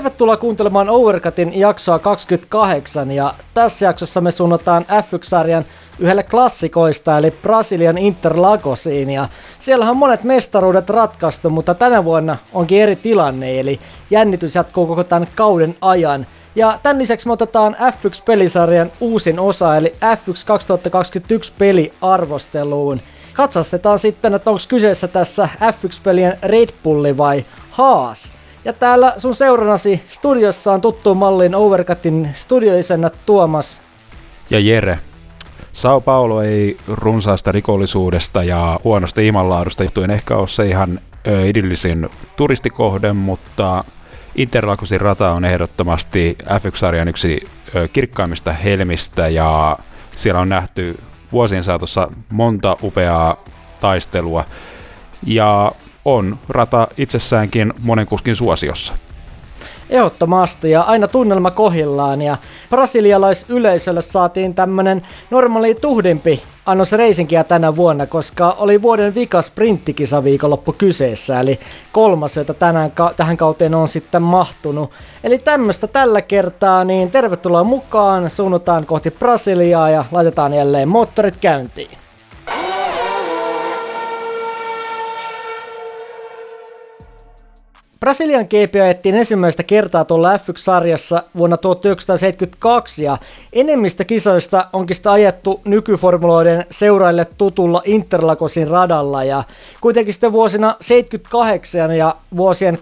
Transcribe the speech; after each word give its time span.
Tervetuloa 0.00 0.36
kuuntelemaan 0.36 0.90
Overcutin 0.90 1.58
jaksoa 1.58 1.98
28 1.98 3.10
ja 3.10 3.34
tässä 3.54 3.84
jaksossa 3.84 4.20
me 4.20 4.30
suunnataan 4.30 4.86
F1-sarjan 4.88 5.64
yhdelle 5.98 6.22
klassikoista 6.22 7.18
eli 7.18 7.30
Brasilian 7.30 7.98
Interlagosiin 7.98 9.10
ja 9.10 9.28
siellähän 9.58 9.90
on 9.90 9.96
monet 9.96 10.24
mestaruudet 10.24 10.90
ratkaistu, 10.90 11.50
mutta 11.50 11.74
tänä 11.74 12.04
vuonna 12.04 12.36
onkin 12.52 12.82
eri 12.82 12.96
tilanne 12.96 13.60
eli 13.60 13.80
jännitys 14.10 14.54
jatkuu 14.54 14.86
koko 14.86 15.04
tämän 15.04 15.28
kauden 15.34 15.76
ajan. 15.80 16.26
Ja 16.54 16.78
tämän 16.82 16.98
lisäksi 16.98 17.26
me 17.26 17.32
otetaan 17.32 17.74
F1-pelisarjan 17.74 18.92
uusin 19.00 19.38
osa 19.38 19.76
eli 19.76 19.94
F1 20.16 20.46
2021 20.46 21.52
peliarvosteluun. 21.58 23.00
Katsastetaan 23.32 23.98
sitten, 23.98 24.34
että 24.34 24.50
onko 24.50 24.62
kyseessä 24.68 25.08
tässä 25.08 25.48
F1-pelien 25.60 26.38
Red 26.42 26.68
Bulli 26.82 27.16
vai 27.16 27.44
Haas. 27.70 28.39
Ja 28.64 28.72
täällä 28.72 29.14
sun 29.16 29.34
seurannasi 29.34 30.02
studiossa 30.08 30.72
on 30.72 30.80
tuttuun 30.80 31.16
malliin 31.16 31.54
Overcutin 31.54 32.28
studioisennät 32.34 33.18
Tuomas. 33.26 33.82
Ja 34.50 34.58
Jere. 34.58 34.98
Sao 35.72 36.00
Paulo 36.00 36.42
ei 36.42 36.76
runsaasta 36.88 37.52
rikollisuudesta 37.52 38.44
ja 38.44 38.80
huonosta 38.84 39.20
ilmanlaadusta 39.20 39.82
johtuen 39.82 40.10
ehkä 40.10 40.36
ole 40.36 40.48
se 40.48 40.66
ihan 40.66 41.00
ö, 41.26 41.46
idyllisin 41.46 42.08
turistikohde, 42.36 43.12
mutta 43.12 43.84
Interlakusin 44.34 45.00
rata 45.00 45.30
on 45.30 45.44
ehdottomasti 45.44 46.38
F1-sarjan 46.44 47.08
yksi 47.08 47.42
ö, 47.74 47.88
kirkkaimmista 47.88 48.52
helmistä 48.52 49.28
ja 49.28 49.78
siellä 50.16 50.40
on 50.40 50.48
nähty 50.48 50.98
vuosien 51.32 51.64
saatossa 51.64 52.08
monta 52.30 52.76
upeaa 52.82 53.36
taistelua. 53.80 54.44
Ja 55.26 55.72
on 56.04 56.38
rata 56.48 56.88
itsessäänkin 56.96 57.72
monen 57.78 58.06
kuskin 58.06 58.36
suosiossa. 58.36 58.94
Ehdottomasti 59.90 60.70
ja 60.70 60.82
aina 60.82 61.08
tunnelma 61.08 61.50
kohillaan 61.50 62.22
ja 62.22 62.36
brasilialaisyleisölle 62.70 64.02
saatiin 64.02 64.54
tämmönen 64.54 65.02
normaali 65.30 65.74
tuhdimpi 65.74 66.42
annos 66.66 66.92
reisinkiä 66.92 67.44
tänä 67.44 67.76
vuonna, 67.76 68.06
koska 68.06 68.50
oli 68.58 68.82
vuoden 68.82 69.14
vika 69.14 69.42
sprinttikisa 69.42 70.24
viikonloppu 70.24 70.72
kyseessä, 70.72 71.40
eli 71.40 71.60
kolmas, 71.92 72.36
jota 72.36 72.54
tänään, 72.54 72.92
tähän 73.16 73.36
kauteen 73.36 73.74
on 73.74 73.88
sitten 73.88 74.22
mahtunut. 74.22 74.90
Eli 75.24 75.38
tämmöistä 75.38 75.86
tällä 75.86 76.22
kertaa, 76.22 76.84
niin 76.84 77.10
tervetuloa 77.10 77.64
mukaan, 77.64 78.30
suunnataan 78.30 78.86
kohti 78.86 79.10
Brasiliaa 79.10 79.90
ja 79.90 80.04
laitetaan 80.10 80.54
jälleen 80.54 80.88
moottorit 80.88 81.36
käyntiin. 81.36 81.99
Brasilian 88.00 88.44
GP 88.44 88.74
ajettiin 88.82 89.14
ensimmäistä 89.14 89.62
kertaa 89.62 90.04
tuolla 90.04 90.36
F1-sarjassa 90.36 91.22
vuonna 91.36 91.56
1972 91.56 93.04
ja 93.04 93.18
enemmistä 93.52 94.04
kisoista 94.04 94.66
onkin 94.72 94.96
sitä 94.96 95.12
ajettu 95.12 95.60
nykyformuloiden 95.64 96.66
seuraille 96.70 97.26
tutulla 97.38 97.82
Interlagosin 97.84 98.68
radalla 98.68 99.24
ja 99.24 99.42
kuitenkin 99.80 100.14
sitten 100.14 100.32
vuosina 100.32 100.76
78 100.80 101.96
ja 101.96 102.16
vuosien 102.36 102.78
81-89 102.78 102.80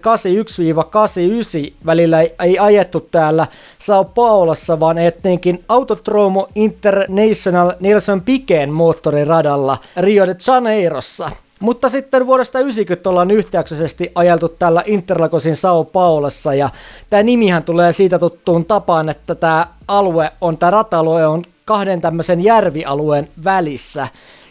välillä 1.85 2.21
ei 2.21 2.59
ajettu 2.59 2.99
täällä 2.99 3.47
Sao 3.79 4.03
Paulossa, 4.05 4.79
vaan 4.79 4.97
etniinkin 4.97 5.63
Autodromo 5.69 6.47
International 6.55 7.73
Nelson 7.79 8.21
Piqueen 8.21 8.71
moottoriradalla 8.71 9.77
Rio 9.97 10.27
de 10.27 10.35
Janeirossa. 10.47 11.31
Mutta 11.59 11.89
sitten 11.89 12.27
vuodesta 12.27 12.59
90 12.59 13.09
ollaan 13.09 13.31
yhtäjaksoisesti 13.31 14.11
ajeltu 14.15 14.49
tällä 14.49 14.83
Interlagosin 14.85 15.55
Sao 15.55 15.83
Paulossa 15.83 16.53
ja 16.53 16.69
tämä 17.09 17.23
nimihän 17.23 17.63
tulee 17.63 17.93
siitä 17.93 18.19
tuttuun 18.19 18.65
tapaan, 18.65 19.09
että 19.09 19.35
tämä 19.35 19.67
alue 19.87 20.31
on, 20.41 20.57
tämä 20.57 20.71
rata-alue 20.71 21.27
on 21.27 21.43
kahden 21.65 22.01
tämmöisen 22.01 22.43
järvialueen 22.43 23.27
välissä. 23.43 24.07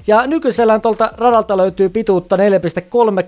Ja 0.07 0.27
nykyisellään 0.27 0.81
tuolta 0.81 1.11
radalta 1.17 1.57
löytyy 1.57 1.89
pituutta 1.89 2.37
4,3 2.37 2.43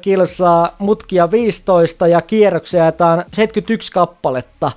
kilsaa, 0.00 0.74
mutkia 0.78 1.30
15 1.30 2.06
ja 2.06 2.20
kierroksia 2.20 2.80
jaetaan 2.80 3.18
71 3.18 3.92
kappaletta. 3.92 4.72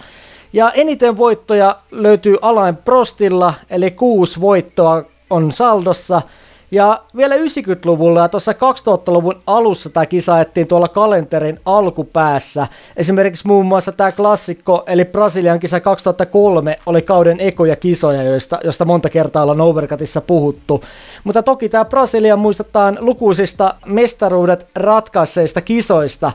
Ja 0.53 0.71
eniten 0.71 1.17
voittoja 1.17 1.75
löytyy 1.91 2.35
Alain 2.41 2.77
Prostilla, 2.77 3.53
eli 3.69 3.91
kuusi 3.91 4.41
voittoa 4.41 5.03
on 5.29 5.51
saldossa– 5.51 6.21
ja 6.73 7.01
vielä 7.17 7.35
90-luvulla 7.35 8.19
ja 8.19 8.29
tuossa 8.29 8.51
2000-luvun 8.51 9.41
alussa 9.47 9.89
tämä 9.89 10.06
kisa 10.06 10.35
ajettiin 10.35 10.67
tuolla 10.67 10.88
kalenterin 10.88 11.59
alkupäässä. 11.66 12.67
Esimerkiksi 12.97 13.47
muun 13.47 13.66
muassa 13.66 13.91
tämä 13.91 14.11
klassikko, 14.11 14.83
eli 14.88 15.06
Brasilian 15.06 15.59
kisa 15.59 15.79
2003, 15.79 16.79
oli 16.85 17.01
kauden 17.01 17.39
ekoja 17.39 17.75
kisoja, 17.75 18.23
joista, 18.23 18.59
josta 18.63 18.85
monta 18.85 19.09
kertaa 19.09 19.44
ollaan 19.44 19.62
Overcutissa 19.62 20.22
puhuttu. 20.22 20.83
Mutta 21.23 21.44
toki 21.44 21.69
tämä 21.69 21.85
Brasilia 21.85 22.35
muistetaan 22.35 22.97
lukuisista 23.01 23.75
mestaruudet 23.85 24.67
ratkaiseista 24.75 25.62
kisoista, 25.62 26.31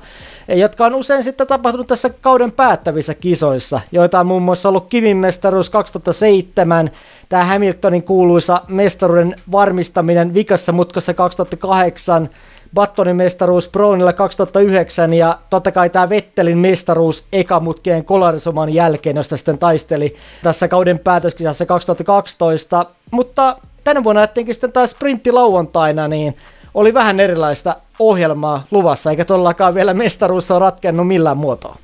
jotka 0.48 0.86
on 0.86 0.94
usein 0.94 1.24
sitten 1.24 1.46
tapahtunut 1.46 1.86
tässä 1.86 2.10
kauden 2.20 2.52
päättävissä 2.52 3.14
kisoissa, 3.14 3.80
joita 3.92 4.20
on 4.20 4.26
muun 4.26 4.42
muassa 4.42 4.68
ollut 4.68 4.86
Kivin 4.88 5.16
mestaruus 5.16 5.70
2007, 5.70 6.90
tämä 7.28 7.44
Hamiltonin 7.44 8.02
kuuluisa 8.02 8.62
mestaruuden 8.68 9.36
varmistaminen 9.52 10.34
vikassa 10.34 10.72
mutkassa 10.72 11.14
2008, 11.14 12.28
Battonin 12.74 13.16
mestaruus 13.16 13.68
Brownilla 13.68 14.12
2009 14.12 15.14
ja 15.14 15.38
totta 15.50 15.72
kai 15.72 15.90
tämä 15.90 16.08
Vettelin 16.08 16.58
mestaruus 16.58 17.24
ekamutkien 17.32 18.04
kolarisoman 18.04 18.74
jälkeen, 18.74 19.16
josta 19.16 19.36
sitten 19.36 19.58
taisteli 19.58 20.16
tässä 20.42 20.68
kauden 20.68 20.98
päätöskisassa 20.98 21.66
2012. 21.66 22.86
Mutta 23.10 23.56
tänä 23.84 24.04
vuonna 24.04 24.20
jättiinkin 24.20 24.54
sitten 24.54 24.72
taas 24.72 24.90
sprintti 24.90 25.32
lauantaina, 25.32 26.08
niin 26.08 26.36
oli 26.78 26.94
vähän 26.94 27.20
erilaista 27.20 27.76
ohjelmaa 27.98 28.66
luvassa, 28.70 29.10
eikä 29.10 29.24
todellakaan 29.24 29.74
vielä 29.74 29.94
mestaruus 29.94 30.50
ole 30.50 30.58
ratkennut 30.58 31.06
millään 31.08 31.36
muotoa. 31.36 31.76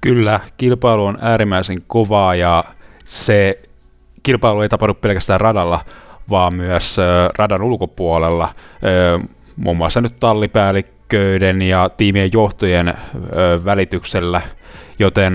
Kyllä, 0.00 0.40
kilpailu 0.56 1.04
on 1.04 1.18
äärimmäisen 1.20 1.78
kovaa 1.86 2.34
ja 2.34 2.64
se 3.04 3.62
kilpailu 4.22 4.60
ei 4.60 4.68
tapahdu 4.68 4.94
pelkästään 4.94 5.40
radalla, 5.40 5.80
vaan 6.30 6.54
myös 6.54 6.96
radan 7.38 7.62
ulkopuolella, 7.62 8.48
muun 9.56 9.76
muassa 9.76 10.00
nyt 10.00 10.20
tallipäällikköiden 10.20 11.62
ja 11.62 11.88
tiimien 11.96 12.30
johtojen 12.32 12.94
välityksellä, 13.64 14.40
joten 14.98 15.34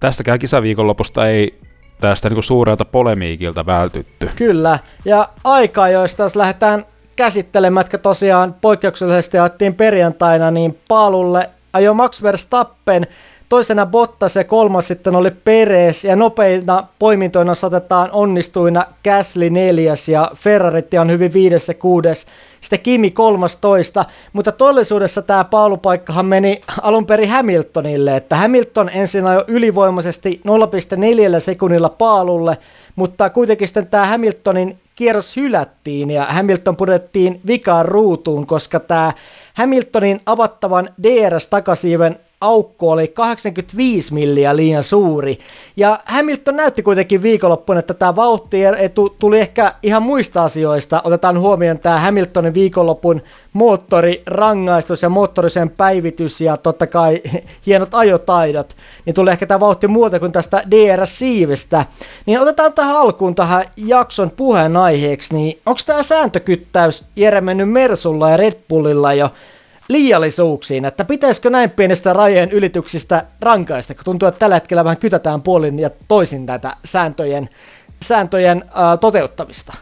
tästäkään 0.00 0.38
kisaviikonlopusta 0.38 1.28
ei 1.28 1.60
tästä 2.00 2.30
niin 2.30 2.42
suurelta 2.42 2.84
polemiikilta 2.84 3.66
vältytty. 3.66 4.30
Kyllä, 4.36 4.78
ja 5.04 5.28
aika, 5.44 5.88
joista 5.88 6.22
jos 6.22 6.36
lähdetään 6.36 6.84
käsittelemään, 7.18 7.84
jotka 7.84 7.98
tosiaan 7.98 8.54
poikkeuksellisesti 8.60 9.38
ajettiin 9.38 9.74
perjantaina, 9.74 10.50
niin 10.50 10.78
paalulle 10.88 11.50
ajo 11.72 11.94
Max 11.94 12.22
Verstappen 12.22 13.06
Toisena 13.48 13.86
Bottas 13.86 14.36
ja 14.36 14.44
kolmas 14.44 14.88
sitten 14.88 15.16
oli 15.16 15.30
Perez 15.30 16.04
ja 16.04 16.16
nopeina 16.16 16.84
poimintoina 16.98 17.54
saatetaan 17.54 18.10
onnistuina 18.12 18.84
Gasly 19.04 19.50
neljäs 19.50 20.08
ja 20.08 20.30
Ferrarit 20.34 20.94
on 21.00 21.10
hyvin 21.10 21.32
viides 21.32 21.68
ja 21.68 21.74
kuudes. 21.74 22.26
Sitten 22.60 22.80
Kimi 22.80 23.14
toista, 23.60 24.04
mutta 24.32 24.52
todellisuudessa 24.52 25.22
tämä 25.22 25.44
paalupaikkahan 25.44 26.26
meni 26.26 26.60
alun 26.82 27.06
perin 27.06 27.30
Hamiltonille, 27.30 28.16
että 28.16 28.36
Hamilton 28.36 28.88
ensin 28.88 29.26
ajoi 29.26 29.44
ylivoimaisesti 29.48 30.40
0,4 31.34 31.40
sekunnilla 31.40 31.88
paalulle, 31.88 32.58
mutta 32.96 33.30
kuitenkin 33.30 33.68
sitten 33.68 33.86
tämä 33.86 34.06
Hamiltonin 34.06 34.78
kierros 34.98 35.36
hylättiin 35.36 36.10
ja 36.10 36.24
Hamilton 36.24 36.76
pudettiin 36.76 37.40
vikaan 37.46 37.86
ruutuun, 37.86 38.46
koska 38.46 38.80
tämä 38.80 39.12
Hamiltonin 39.54 40.20
avattavan 40.26 40.88
DRS-takasiiven 41.02 42.18
aukko 42.40 42.90
oli 42.90 43.08
85 43.08 44.14
milliä 44.14 44.56
liian 44.56 44.84
suuri. 44.84 45.38
Ja 45.76 45.98
Hamilton 46.04 46.56
näytti 46.56 46.82
kuitenkin 46.82 47.22
viikonloppuna, 47.22 47.78
että 47.78 47.94
tämä 47.94 48.16
vauhti 48.16 48.58
tuli 49.18 49.40
ehkä 49.40 49.74
ihan 49.82 50.02
muista 50.02 50.44
asioista. 50.44 51.00
Otetaan 51.04 51.38
huomioon 51.38 51.78
tämä 51.78 51.98
Hamiltonin 51.98 52.54
viikonlopun 52.54 53.22
moottorirangaistus 53.52 55.02
ja 55.02 55.08
moottorisen 55.08 55.70
päivitys 55.70 56.40
ja 56.40 56.56
totta 56.56 56.86
kai 56.86 57.22
hienot 57.66 57.94
ajotaidot. 57.94 58.76
Niin 59.04 59.14
tulee 59.14 59.32
ehkä 59.32 59.46
tämä 59.46 59.60
vauhti 59.60 59.88
muuta 59.88 60.20
kuin 60.20 60.32
tästä 60.32 60.62
DRS-siivestä. 60.70 61.84
Niin 62.26 62.40
otetaan 62.40 62.72
tähän 62.72 62.96
alkuun 62.96 63.34
tähän 63.34 63.64
jakson 63.76 64.30
puheenaiheeksi, 64.30 65.34
niin 65.34 65.60
onko 65.66 65.80
tämä 65.86 66.02
sääntökyttäys 66.02 67.04
Jere 67.16 67.40
mennyt 67.40 67.70
Mersulla 67.70 68.30
ja 68.30 68.36
Red 68.36 68.54
Bullilla 68.68 69.14
jo 69.14 69.30
liiallisuuksiin, 69.88 70.84
että 70.84 71.04
pitäisikö 71.04 71.50
näin 71.50 71.70
pienestä 71.70 72.12
rajojen 72.12 72.50
ylityksistä 72.50 73.24
rankaista, 73.40 73.94
kun 73.94 74.04
tuntuu, 74.04 74.28
että 74.28 74.38
tällä 74.38 74.56
hetkellä 74.56 74.84
vähän 74.84 74.98
kytätään 74.98 75.42
puolin 75.42 75.78
ja 75.78 75.90
toisin 76.08 76.46
tätä 76.46 76.76
sääntöjen, 76.84 77.48
sääntöjen 78.04 78.64
äh, 78.68 78.98
toteuttamista. 79.00 79.74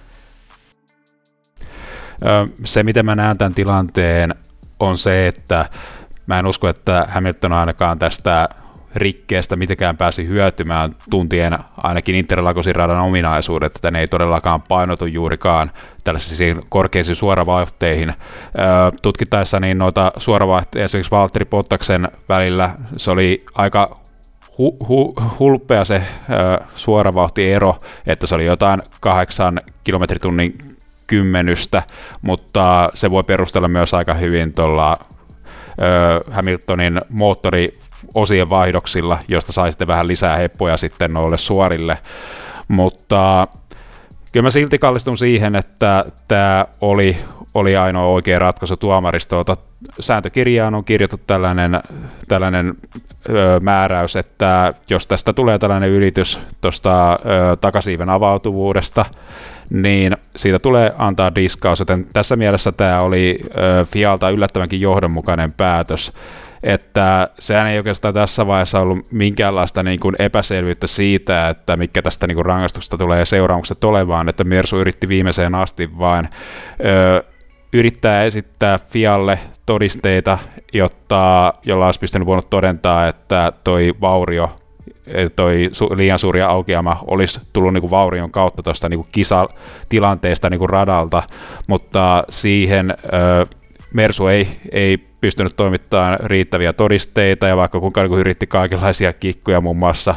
Se, 2.65 2.83
miten 2.83 3.07
mä 3.07 3.15
näen 3.15 3.39
tämän 3.39 3.55
tilanteen, 3.55 4.35
on 4.81 4.99
se, 4.99 5.27
että 5.27 5.67
mä 6.27 6.39
en 6.39 6.47
usko, 6.47 6.69
että 6.69 7.07
Hamilton 7.11 7.53
ainakaan 7.53 7.99
tästä 7.99 8.49
rikkeestä 8.97 9.57
mitenkään 9.57 9.97
pääsi 9.97 10.27
hyötymään 10.27 10.93
tuntien 11.11 11.53
ainakin 11.77 12.15
Interlagosin 12.15 12.75
radan 12.75 13.01
ominaisuudet, 13.01 13.77
että 13.77 13.91
ne 13.91 14.01
ei 14.01 14.09
todellakaan 14.09 14.63
painotu 14.63 15.07
juurikaan 15.07 15.71
tällaisiin 16.05 16.63
korkeisiin 16.69 17.17
suoravauhteihin. 17.17 18.15
Tutkittaessa 19.03 19.61
niin 19.61 19.79
noita 19.79 20.13
suoravauhteja 20.17 20.85
esimerkiksi 20.85 21.11
Valtteri 21.11 21.45
Pottaksen 21.45 22.09
välillä 22.29 22.71
se 22.97 23.11
oli 23.11 23.45
aika 23.55 24.01
hu, 24.59 24.77
hu, 24.89 25.15
hulpea 25.39 25.85
se 25.85 26.03
suoravauhtiero, 26.75 27.77
että 28.07 28.27
se 28.27 28.35
oli 28.35 28.45
jotain 28.47 28.83
kahdeksan 29.01 29.61
kilometritunnin 29.85 30.59
kymmenystä, 31.07 31.83
mutta 32.23 32.91
se 32.95 33.11
voi 33.11 33.25
perustella 33.25 33.69
myös 33.69 33.95
aika 33.95 34.15
hyvin 34.15 34.55
tuolla 34.55 34.99
Hamiltonin 36.31 37.01
moottori 37.09 37.79
osien 38.15 38.51
vaihdoksilla, 38.51 39.19
josta 39.29 39.53
sai 39.53 39.73
sitten 39.73 39.89
vähän 39.89 40.09
lisää 40.09 40.37
heppoja 40.37 40.77
sitten 40.77 41.13
noille 41.13 41.37
suorille. 41.37 41.99
Mutta 42.69 43.47
kyllä 44.33 44.47
mä 44.47 44.51
silti 44.51 44.79
kallistun 44.79 45.17
siihen, 45.17 45.57
että 45.57 46.05
tämä 46.29 46.67
oli, 46.81 47.17
oli 47.55 47.77
ainoa 47.77 48.07
oikea 48.07 48.39
ratkaisu 48.39 48.77
tuomaristolta. 48.77 49.57
Sääntökirjaan 50.01 50.75
on 50.75 50.85
kirjattu 50.85 51.21
tällainen, 51.27 51.81
tällainen 52.29 52.75
ö, 53.29 53.61
määräys, 53.63 54.17
että 54.17 54.75
jos 54.91 55.07
tästä 55.07 55.33
tulee 55.33 55.59
tällainen 55.59 55.91
ylitys 55.91 56.41
tuosta 56.61 57.19
takasiiven 57.61 58.11
avautuvuudesta, 58.11 59.05
niin 59.71 60.17
siitä 60.37 60.59
tulee 60.59 60.95
antaa 60.99 61.35
diskaus, 61.35 61.79
joten 61.79 62.07
tässä 62.13 62.37
mielessä 62.37 62.73
tämä 62.73 63.01
oli 63.01 63.39
ö, 63.45 63.85
Fialta 63.85 64.31
yllättävänkin 64.31 64.81
johdonmukainen 64.81 65.53
päätös 65.53 66.13
että 66.63 67.29
sehän 67.39 67.67
ei 67.67 67.79
oikeastaan 67.79 68.15
tässä 68.15 68.47
vaiheessa 68.47 68.81
ollut 68.81 69.13
minkäänlaista 69.13 69.83
niin 69.83 70.01
kuin 70.01 70.17
epäselvyyttä 70.19 70.87
siitä, 70.87 71.49
että 71.49 71.77
mikä 71.77 72.03
tästä 72.03 72.27
niin 72.27 72.35
kuin 72.35 72.47
rangaistuksesta 72.47 72.99
tulee 72.99 73.25
seuraamukset 73.25 73.85
olemaan, 73.85 74.29
että 74.29 74.45
Mersu 74.45 74.79
yritti 74.79 75.09
viimeiseen 75.09 75.55
asti 75.55 75.99
vain 75.99 76.29
ö, 76.85 77.25
yrittää 77.73 78.25
esittää 78.25 78.79
Fialle 78.79 79.39
todisteita, 79.67 80.39
jotta, 80.73 81.53
jolla 81.65 81.87
olisi 81.87 82.01
pystynyt 82.01 82.27
voinut 82.27 82.51
todentaa, 82.51 83.09
että 83.09 83.53
toi 83.65 83.95
vaurio 84.01 84.51
toi 85.37 85.71
su- 85.73 85.97
liian 85.97 86.19
suuri 86.19 86.43
aukeama 86.43 86.99
olisi 87.07 87.41
tullut 87.53 87.73
niinku 87.73 87.91
vaurion 87.91 88.31
kautta 88.31 88.63
tuosta 88.63 88.89
niinku 88.89 89.07
kisatilanteesta 89.13 90.51
niinku 90.51 90.67
radalta, 90.67 91.23
mutta 91.67 92.25
siihen 92.31 92.91
ö, 92.91 93.47
Mersu 93.95 94.27
ei, 94.27 94.49
ei 94.73 95.07
pystynyt 95.27 95.57
toimittamaan 95.57 96.19
riittäviä 96.25 96.73
todisteita, 96.73 97.47
ja 97.47 97.57
vaikka 97.57 97.81
kuinka 97.81 98.03
niin 98.03 98.19
yritti 98.19 98.47
kaikenlaisia 98.47 99.13
kikkuja 99.13 99.61
muun 99.61 99.77
muassa 99.77 100.15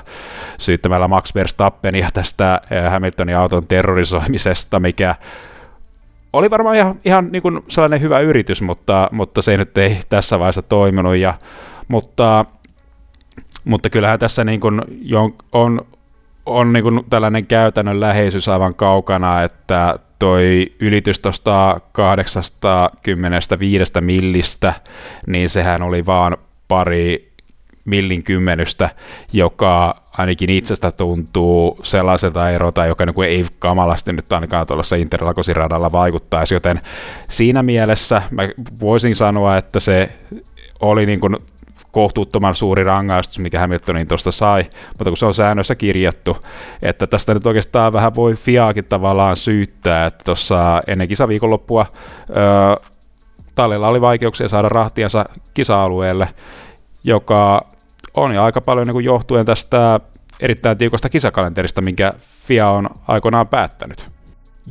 syyttämällä 0.57 1.07
Max 1.07 1.35
Verstappenia 1.35 2.09
tästä 2.13 2.61
eh, 2.71 2.91
Hamiltonin 2.91 3.37
auton 3.37 3.67
terrorisoimisesta, 3.67 4.79
mikä 4.79 5.15
oli 6.33 6.49
varmaan 6.49 6.75
ihan, 6.75 6.99
ihan 7.05 7.29
niin 7.31 7.41
kuin 7.41 7.61
sellainen 7.67 8.01
hyvä 8.01 8.19
yritys, 8.19 8.61
mutta, 8.61 9.09
mutta 9.11 9.41
se 9.41 9.57
nyt 9.57 9.77
ei 9.77 9.97
tässä 10.09 10.39
vaiheessa 10.39 10.61
toiminut, 10.61 11.15
ja, 11.15 11.33
mutta, 11.87 12.45
mutta 13.65 13.89
kyllähän 13.89 14.19
tässä 14.19 14.43
niin 14.43 14.59
kuin 14.59 14.81
on, 15.51 15.81
on 16.45 16.73
niin 16.73 16.83
kuin 16.83 17.01
tällainen 17.09 17.47
käytännön 17.47 17.99
läheisyys 17.99 18.47
aivan 18.47 18.75
kaukana, 18.75 19.43
että 19.43 19.99
toi 20.19 20.71
ylitys 20.79 21.19
tuosta 21.19 21.79
85 21.91 23.93
millistä, 24.01 24.73
niin 25.27 25.49
sehän 25.49 25.81
oli 25.81 26.05
vaan 26.05 26.37
pari 26.67 27.29
millin 27.85 28.23
kymmenystä, 28.23 28.89
joka 29.33 29.95
ainakin 30.17 30.49
itsestä 30.49 30.91
tuntuu 30.91 31.79
sellaiselta 31.83 32.49
erota, 32.49 32.85
joka 32.85 33.05
niin 33.05 33.13
kuin 33.13 33.29
ei 33.29 33.45
kamalasti 33.59 34.13
nyt 34.13 34.33
ainakaan 34.33 34.67
tuollaisessa 34.67 34.95
Interlagosin 34.95 35.55
vaikuttaisi, 35.91 36.53
joten 36.53 36.81
siinä 37.29 37.63
mielessä 37.63 38.21
mä 38.31 38.49
voisin 38.79 39.15
sanoa, 39.15 39.57
että 39.57 39.79
se 39.79 40.09
oli 40.79 41.05
niin 41.05 41.19
kuin 41.19 41.37
kohtuuttoman 41.91 42.55
suuri 42.55 42.83
rangaistus, 42.83 43.39
mikä 43.39 43.59
Hamiltonin 43.59 44.07
tuosta 44.07 44.31
sai, 44.31 44.65
mutta 44.87 45.09
kun 45.09 45.17
se 45.17 45.25
on 45.25 45.33
säännössä 45.33 45.75
kirjattu, 45.75 46.37
että 46.81 47.07
tästä 47.07 47.33
nyt 47.33 47.47
oikeastaan 47.47 47.93
vähän 47.93 48.15
voi 48.15 48.35
Fiaakin 48.35 48.85
tavallaan 48.85 49.35
syyttää, 49.35 50.05
että 50.05 50.23
tuossa 50.23 50.81
ennen 50.87 51.07
kisaviikonloppua 51.07 51.85
öö, 52.29 52.89
Tallilla 53.55 53.87
oli 53.87 54.01
vaikeuksia 54.01 54.49
saada 54.49 54.69
rahtiansa 54.69 55.25
kisa-alueelle, 55.53 56.29
joka 57.03 57.65
on 58.13 58.35
jo 58.35 58.43
aika 58.43 58.61
paljon 58.61 58.87
niin 58.87 58.93
kuin 58.93 59.05
johtuen 59.05 59.45
tästä 59.45 59.99
erittäin 60.39 60.77
tiukasta 60.77 61.09
kisakalenterista, 61.09 61.81
minkä 61.81 62.13
FIA 62.47 62.69
on 62.69 62.89
aikoinaan 63.07 63.47
päättänyt. 63.47 64.07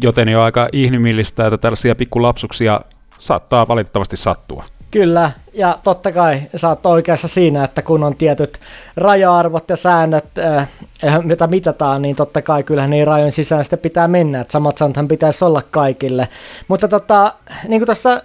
Joten 0.03 0.29
jo 0.29 0.43
aika 0.43 0.69
inhimillistä, 0.73 1.47
että 1.47 1.59
tällaisia 1.59 1.95
pikkulapsuksia 1.95 2.81
saattaa 3.19 3.69
valitettavasti 3.69 4.17
sattua. 4.17 4.65
Kyllä, 4.91 5.31
ja 5.55 5.79
totta 5.85 6.13
kai 6.13 6.41
sä 6.57 6.69
oot 6.69 6.87
oikeassa 6.87 7.29
siinä, 7.29 7.65
että 7.65 7.83
kun 7.83 8.05
on 8.05 8.17
tietyt 8.17 8.59
raja-arvot 8.97 9.71
ja 9.71 9.77
säännöt, 9.77 10.39
äh, 10.39 10.69
mitä 11.25 11.47
mitataan, 11.47 12.03
niin 12.03 12.17
totta 12.17 12.43
kai 12.43 12.63
kyllähän 12.63 12.91
niin 12.91 13.07
rajojen 13.07 13.33
sisään 13.33 13.65
sitten 13.65 13.79
pitää 13.79 14.09
mennä, 14.09 14.41
että 14.41 14.53
samat 14.53 14.79
säännöthän 14.79 15.09
pitäisi 15.09 15.45
olla 15.45 15.63
kaikille. 15.71 16.29
Mutta 16.69 16.89
tota, 16.89 17.33
niin 17.69 17.81
kuin 17.81 17.87
tuossa 17.87 18.23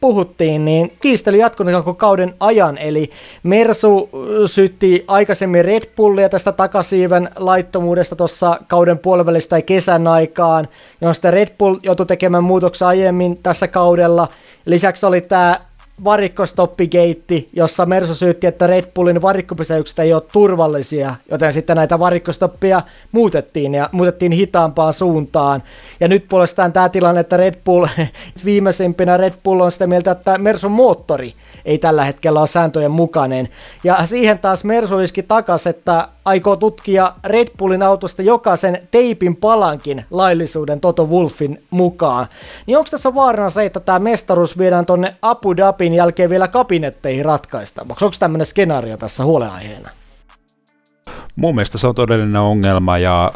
puhuttiin, 0.00 0.64
niin 0.64 0.92
kiistely 1.00 1.36
jatkunut 1.36 1.74
koko 1.74 1.94
kauden 1.94 2.34
ajan, 2.40 2.78
eli 2.78 3.10
Mersu 3.42 4.10
sytti 4.46 5.04
aikaisemmin 5.08 5.64
Red 5.64 5.82
Bullia 5.96 6.28
tästä 6.28 6.52
takasiiven 6.52 7.30
laittomuudesta 7.36 8.16
tuossa 8.16 8.60
kauden 8.68 8.98
puolivälistä 8.98 9.50
tai 9.50 9.62
kesän 9.62 10.06
aikaan, 10.06 10.68
sitten 11.12 11.32
Red 11.32 11.48
Bull 11.58 11.76
joutui 11.82 12.06
tekemään 12.06 12.44
muutoksia 12.44 12.88
aiemmin 12.88 13.38
tässä 13.42 13.68
kaudella. 13.68 14.28
Lisäksi 14.66 15.06
oli 15.06 15.20
tämä 15.20 15.60
varikkostoppigeitti, 16.04 17.48
jossa 17.52 17.86
Mersu 17.86 18.14
syytti, 18.14 18.46
että 18.46 18.66
Red 18.66 18.84
Bullin 18.94 19.22
varikkopysäykset 19.22 19.98
ei 19.98 20.14
ole 20.14 20.22
turvallisia, 20.32 21.14
joten 21.30 21.52
sitten 21.52 21.76
näitä 21.76 21.98
varikkostoppia 21.98 22.82
muutettiin 23.12 23.74
ja 23.74 23.88
muutettiin 23.92 24.32
hitaampaan 24.32 24.92
suuntaan. 24.92 25.62
Ja 26.00 26.08
nyt 26.08 26.28
puolestaan 26.28 26.72
tämä 26.72 26.88
tilanne, 26.88 27.20
että 27.20 27.36
Red 27.36 27.54
Bull, 27.64 27.86
viimeisimpinä 28.44 29.16
Red 29.16 29.34
Bull 29.44 29.60
on 29.60 29.72
sitä 29.72 29.86
mieltä, 29.86 30.10
että 30.10 30.38
Mersun 30.38 30.72
moottori 30.72 31.34
ei 31.64 31.78
tällä 31.78 32.04
hetkellä 32.04 32.40
ole 32.40 32.48
sääntöjen 32.48 32.90
mukainen. 32.90 33.48
Ja 33.84 34.06
siihen 34.06 34.38
taas 34.38 34.64
Mersu 34.64 34.98
iski 34.98 35.22
takas, 35.22 35.66
että 35.66 36.08
aikoo 36.24 36.56
tutkia 36.56 37.12
Red 37.24 37.48
Bullin 37.58 37.82
autosta 37.82 38.22
jokaisen 38.22 38.78
teipin 38.90 39.36
palankin 39.36 40.04
laillisuuden 40.10 40.80
Toto 40.80 41.06
Wolfin 41.06 41.62
mukaan. 41.70 42.26
Niin 42.66 42.78
onko 42.78 42.90
tässä 42.90 43.14
vaarana 43.14 43.50
se, 43.50 43.64
että 43.64 43.80
tämä 43.80 43.98
mestaruus 43.98 44.58
viedään 44.58 44.86
tonne 44.86 45.14
Abu 45.22 45.56
Dhabin 45.84 45.96
jälkeen 45.96 46.30
vielä 46.30 46.48
kabinetteihin 46.48 47.24
ratkaistavaksi? 47.24 48.04
Onko 48.04 48.16
tämmöinen 48.20 48.46
skenaario 48.46 48.96
tässä 48.96 49.24
huolenaiheena? 49.24 49.90
Mun 51.36 51.54
mielestä 51.54 51.78
se 51.78 51.86
on 51.86 51.94
todellinen 51.94 52.36
ongelma 52.36 52.98
ja 52.98 53.32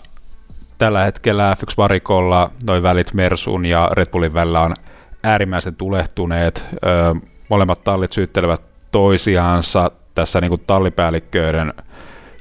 tällä 0.79 1.05
hetkellä 1.05 1.57
F1-varikolla 1.61 2.51
noin 2.67 2.83
välit 2.83 3.15
Mersun 3.15 3.67
ja 3.67 3.89
Red 3.93 4.07
Bullin 4.07 4.35
välillä 4.35 4.61
on 4.61 4.75
äärimmäisen 5.23 5.75
tulehtuneet. 5.75 6.65
Ö, 6.73 7.15
molemmat 7.49 7.85
tallit 7.85 8.13
syyttelevät 8.13 8.63
toisiaansa 8.91 9.91
tässä 10.15 10.41
niin 10.41 10.49
kuin 10.49 10.63
tallipäällikköiden 10.67 11.75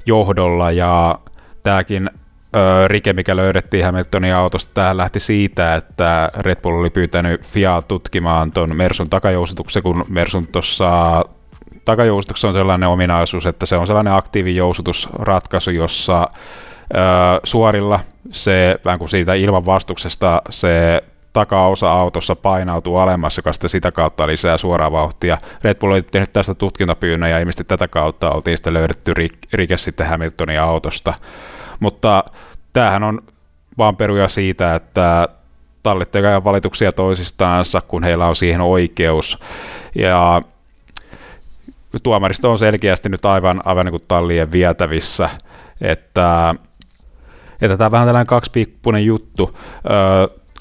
johdolla 0.05 0.71
ja 0.71 1.19
tämäkin 1.63 2.09
rike, 2.87 3.13
mikä 3.13 3.35
löydettiin 3.35 3.85
Hamiltonin 3.85 4.33
autosta, 4.33 4.71
tämä 4.73 4.97
lähti 4.97 5.19
siitä, 5.19 5.75
että 5.75 6.31
Red 6.37 6.61
Bull 6.61 6.79
oli 6.79 6.89
pyytänyt 6.89 7.45
FIA 7.45 7.81
tutkimaan 7.87 8.51
tuon 8.51 8.75
Mersun 8.75 9.09
takajousituksen, 9.09 9.83
kun 9.83 10.05
Mersun 10.09 10.47
tuossa 10.47 11.21
takajousutuksessa 11.85 12.47
on 12.47 12.53
sellainen 12.53 12.89
ominaisuus, 12.89 13.45
että 13.45 13.65
se 13.65 13.77
on 13.77 13.87
sellainen 13.87 14.13
aktiivijousutusratkaisu, 14.13 15.71
jossa 15.71 16.27
ö, 16.95 16.97
suorilla 17.43 17.99
se 18.31 18.79
vähän 18.85 18.99
kuin 18.99 19.09
siitä 19.09 19.33
ilman 19.33 19.65
vastuksesta 19.65 20.41
se 20.49 21.03
takaosa 21.33 21.91
autossa 21.91 22.35
painautuu 22.35 22.97
alemmas, 22.97 23.37
joka 23.37 23.53
sitten 23.53 23.69
sitä 23.69 23.91
kautta 23.91 24.27
lisää 24.27 24.57
suoraa 24.57 24.91
vauhtia. 24.91 25.37
Red 25.63 25.75
Bull 25.75 25.91
oli 25.91 26.01
tehnyt 26.01 26.33
tästä 26.33 26.53
tutkintapyynnön 26.53 27.29
ja 27.29 27.39
ilmeisesti 27.39 27.63
tätä 27.63 27.87
kautta 27.87 28.31
oltiin 28.31 28.57
sitten 28.57 28.73
löydetty 28.73 29.13
rike 29.53 29.77
sitten 29.77 30.07
Hamiltonin 30.07 30.61
autosta. 30.61 31.13
Mutta 31.79 32.23
tämähän 32.77 33.03
on 33.03 33.19
vaan 33.77 33.95
peruja 33.95 34.27
siitä, 34.27 34.75
että 34.75 35.29
tallit 35.83 36.11
tekevät 36.11 36.43
valituksia 36.43 36.91
toisistaansa, 36.91 37.81
kun 37.81 38.03
heillä 38.03 38.27
on 38.27 38.35
siihen 38.35 38.61
oikeus. 38.61 39.39
Ja 39.95 40.41
tuomaristo 42.03 42.51
on 42.51 42.59
selkeästi 42.59 43.09
nyt 43.09 43.25
aivan, 43.25 43.61
aivan 43.65 43.85
niin 43.85 43.91
kuin 43.91 44.03
tallien 44.07 44.51
vietävissä, 44.51 45.29
että, 45.81 46.55
että 47.61 47.77
tämä 47.77 47.85
on 47.85 47.91
vähän 47.91 48.07
tällainen 48.07 48.27
kaksipiippunen 48.27 49.05
juttu. 49.05 49.57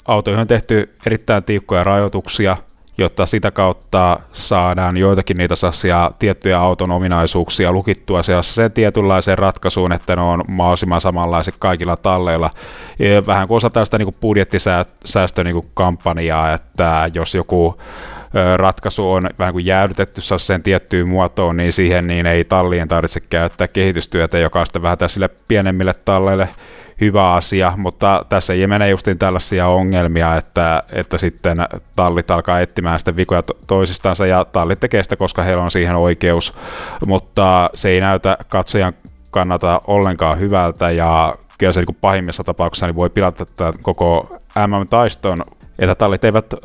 Autoihin 0.05 0.41
on 0.41 0.47
tehty 0.47 0.95
erittäin 1.05 1.43
tiukkoja 1.43 1.83
rajoituksia, 1.83 2.57
jotta 2.97 3.25
sitä 3.25 3.51
kautta 3.51 4.19
saadaan 4.31 4.97
joitakin 4.97 5.37
niitä 5.37 5.55
sassia 5.55 6.11
tiettyjä 6.19 6.59
auton 6.59 6.91
ominaisuuksia 6.91 7.71
lukittua 7.71 8.21
sen 8.41 8.71
tietynlaiseen 8.71 9.37
ratkaisuun, 9.37 9.91
että 9.91 10.15
ne 10.15 10.21
on 10.21 10.43
mahdollisimman 10.47 11.01
samanlaiset 11.01 11.55
kaikilla 11.59 11.97
talleilla. 11.97 12.49
Ja 12.99 13.25
vähän 13.25 13.47
kuin 13.47 13.55
osa 13.55 13.69
tästä 13.69 13.97
niin 13.97 14.15
budjettisäästökampanjaa, 14.21 16.45
niin 16.45 16.55
että 16.55 17.09
jos 17.13 17.35
joku 17.35 17.77
ratkaisu 18.55 19.11
on 19.11 19.29
vähän 19.39 19.53
kuin 19.53 19.65
jäädytetty 19.65 20.21
sen 20.21 20.63
tiettyyn 20.63 21.07
muotoon, 21.07 21.57
niin 21.57 21.73
siihen 21.73 22.07
niin 22.07 22.25
ei 22.25 22.43
tallien 22.43 22.87
tarvitse 22.87 23.19
käyttää 23.19 23.67
kehitystyötä, 23.67 24.37
joka 24.37 24.59
on 24.59 24.65
sitten 24.65 24.81
vähän 24.81 24.97
tässä 24.97 25.29
pienemmille 25.47 25.93
talleille 26.05 26.49
hyvä 27.01 27.33
asia, 27.33 27.73
mutta 27.77 28.25
tässä 28.29 28.53
ei 28.53 28.67
mene 28.67 28.89
justiin 28.89 29.17
tällaisia 29.17 29.67
ongelmia, 29.67 30.35
että, 30.35 30.83
että 30.91 31.17
sitten 31.17 31.57
tallit 31.95 32.31
alkaa 32.31 32.59
etsimään 32.59 32.99
sitten 32.99 33.15
vikoja 33.15 33.41
to- 33.41 33.57
toisistansa 33.67 34.25
ja 34.25 34.45
tallit 34.45 34.79
tekee 34.79 35.03
sitä, 35.03 35.15
koska 35.15 35.43
heillä 35.43 35.63
on 35.63 35.71
siihen 35.71 35.95
oikeus, 35.95 36.53
mutta 37.05 37.69
se 37.73 37.89
ei 37.89 38.01
näytä 38.01 38.37
katsojan 38.49 38.93
kannata 39.31 39.81
ollenkaan 39.87 40.39
hyvältä 40.39 40.91
ja 40.91 41.35
kyllä 41.57 41.71
se 41.73 41.79
niin 41.79 41.97
pahimmissa 42.01 42.43
tapauksissa 42.43 42.85
niin 42.85 42.95
voi 42.95 43.09
pilata 43.09 43.45
koko 43.81 44.37
MM-taiston, 44.67 45.43
että 45.79 45.95
tallit 45.95 46.23
eivät 46.23 46.53
ö, 46.53 46.57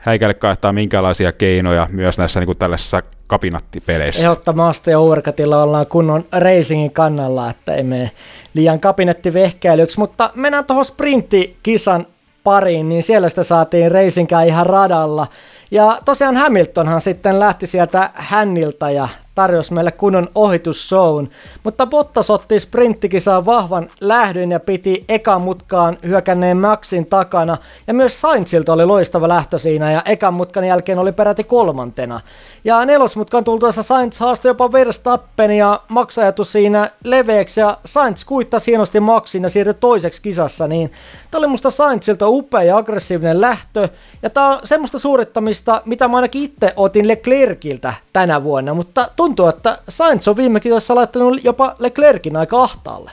häikäille 0.00 0.34
kaihtaa 0.34 0.72
minkälaisia 0.72 1.32
keinoja 1.32 1.88
myös 1.90 2.18
näissä 2.18 2.40
niin 2.40 2.46
kuin 2.46 2.58
tällaisissa 2.58 3.02
kapinattipeleissä. 3.26 4.22
Ehdottomasti 4.22 4.90
ja 4.90 4.98
Overcutilla 4.98 5.62
ollaan 5.62 5.86
kunnon 5.86 6.24
racingin 6.32 6.90
kannalla, 6.90 7.50
että 7.50 7.74
ei 7.74 7.82
mene 7.82 8.10
liian 8.54 8.80
kabinettivehkäilyksi, 8.80 9.98
mutta 9.98 10.30
mennään 10.34 10.64
tuohon 10.64 10.84
sprinttikisan 10.84 12.06
pariin, 12.44 12.88
niin 12.88 13.02
siellä 13.02 13.28
sitä 13.28 13.42
saatiin 13.42 13.92
racingkään 13.92 14.46
ihan 14.46 14.66
radalla. 14.66 15.26
Ja 15.70 15.98
tosiaan 16.04 16.36
Hamiltonhan 16.36 17.00
sitten 17.00 17.40
lähti 17.40 17.66
sieltä 17.66 18.10
hänniltä 18.14 18.90
ja 18.90 19.08
tarjosi 19.34 19.72
meille 19.72 19.92
kunnon 19.92 20.28
ohitusshown, 20.34 21.28
mutta 21.64 21.86
Bottas 21.86 22.30
otti 22.30 22.60
sprinttikisaan 22.60 23.46
vahvan 23.46 23.90
lähdön 24.00 24.50
ja 24.50 24.60
piti 24.60 25.04
ekan 25.08 25.42
mutkaan 25.42 25.98
hyökänneen 26.06 26.56
Maxin 26.56 27.06
takana, 27.06 27.56
ja 27.86 27.94
myös 27.94 28.20
Sainzilta 28.20 28.72
oli 28.72 28.86
loistava 28.86 29.28
lähtö 29.28 29.58
siinä, 29.58 29.92
ja 29.92 30.02
ekan 30.04 30.34
mutkan 30.34 30.64
jälkeen 30.64 30.98
oli 30.98 31.12
peräti 31.12 31.44
kolmantena. 31.44 32.20
Ja 32.64 32.84
nelosmutkan 32.84 33.44
tultuessa 33.44 33.82
Sainz 33.82 34.18
haastoi 34.20 34.50
jopa 34.50 34.72
Verstappen, 34.72 35.50
ja 35.50 35.80
Max 35.88 36.18
ajatui 36.18 36.46
siinä 36.46 36.90
leveäksi, 37.04 37.60
ja 37.60 37.78
Sainz 37.84 38.24
kuittasi 38.24 38.70
hienosti 38.70 39.00
Maxin 39.00 39.42
ja 39.42 39.50
siirtyi 39.50 39.74
toiseksi 39.74 40.22
kisassa, 40.22 40.68
niin 40.68 40.92
tämä 41.30 41.38
oli 41.38 41.46
musta 41.46 41.70
Sainzilta 41.70 42.28
upea 42.28 42.62
ja 42.62 42.76
aggressiivinen 42.76 43.40
lähtö, 43.40 43.88
ja 44.22 44.30
tämä 44.30 44.50
on 44.50 44.58
semmoista 44.64 44.98
suorittamista, 44.98 45.82
mitä 45.84 46.08
mä 46.08 46.16
ainakin 46.16 46.42
itse 46.42 46.72
otin 46.76 47.08
Leclerciltä 47.08 47.94
tänä 48.12 48.42
vuonna, 48.42 48.74
mutta 48.74 49.08
tuntuu, 49.24 49.48
että 49.48 49.78
Sainz 49.88 50.28
on 50.28 50.36
viime 50.36 50.60
kisassa 50.60 50.94
laittanut 50.94 51.44
jopa 51.44 51.76
Leclerkin 51.78 52.36
aika 52.36 52.62
ahtaalle. 52.62 53.10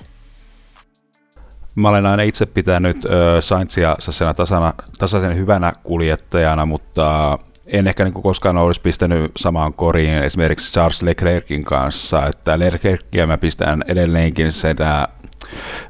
Mä 1.75 1.89
olen 1.89 2.05
aina 2.05 2.23
itse 2.23 2.45
pitänyt 2.45 3.05
äh, 3.05 3.11
Sainzia 3.39 3.95
tasana, 4.35 4.73
tasaisen 4.99 5.35
hyvänä 5.35 5.73
kuljettajana, 5.83 6.65
mutta 6.65 7.37
en 7.65 7.87
ehkä 7.87 8.03
niin 8.03 8.13
koskaan 8.13 8.57
olisi 8.57 8.81
pistänyt 8.81 9.31
samaan 9.37 9.73
koriin 9.73 10.23
esimerkiksi 10.23 10.73
Charles 10.73 11.01
Leclerkin 11.01 11.63
kanssa, 11.63 12.25
että 12.25 12.59
Leclerkia 12.59 13.27
mä 13.27 13.37
pistän 13.37 13.83
edelleenkin 13.87 14.51
sitä 14.51 15.07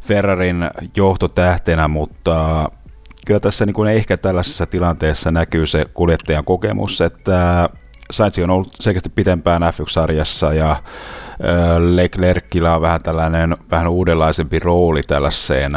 Ferrarin 0.02 0.70
johtotähtenä, 0.96 1.88
mutta 1.88 2.70
kyllä 3.28 3.40
tässä 3.40 3.66
niin 3.66 3.74
kuin 3.74 3.90
ehkä 3.90 4.18
tällaisessa 4.18 4.66
tilanteessa 4.66 5.32
näkyy 5.32 5.68
se 5.68 5.86
kuljettajan 5.94 6.46
kokemus, 6.46 7.02
että 7.02 7.70
Sainz 8.12 8.40
on 8.40 8.50
ollut 8.50 8.76
selkeästi 8.80 9.10
pitempään 9.10 9.62
F1-sarjassa 9.62 10.54
ja 10.54 10.76
Leclercillä 11.80 12.76
on 12.76 12.82
vähän 12.82 13.02
tällainen 13.02 13.58
vähän 13.72 13.88
uudenlaisempi 13.88 14.60
rooli 14.60 15.04
tällaiseen 15.04 15.72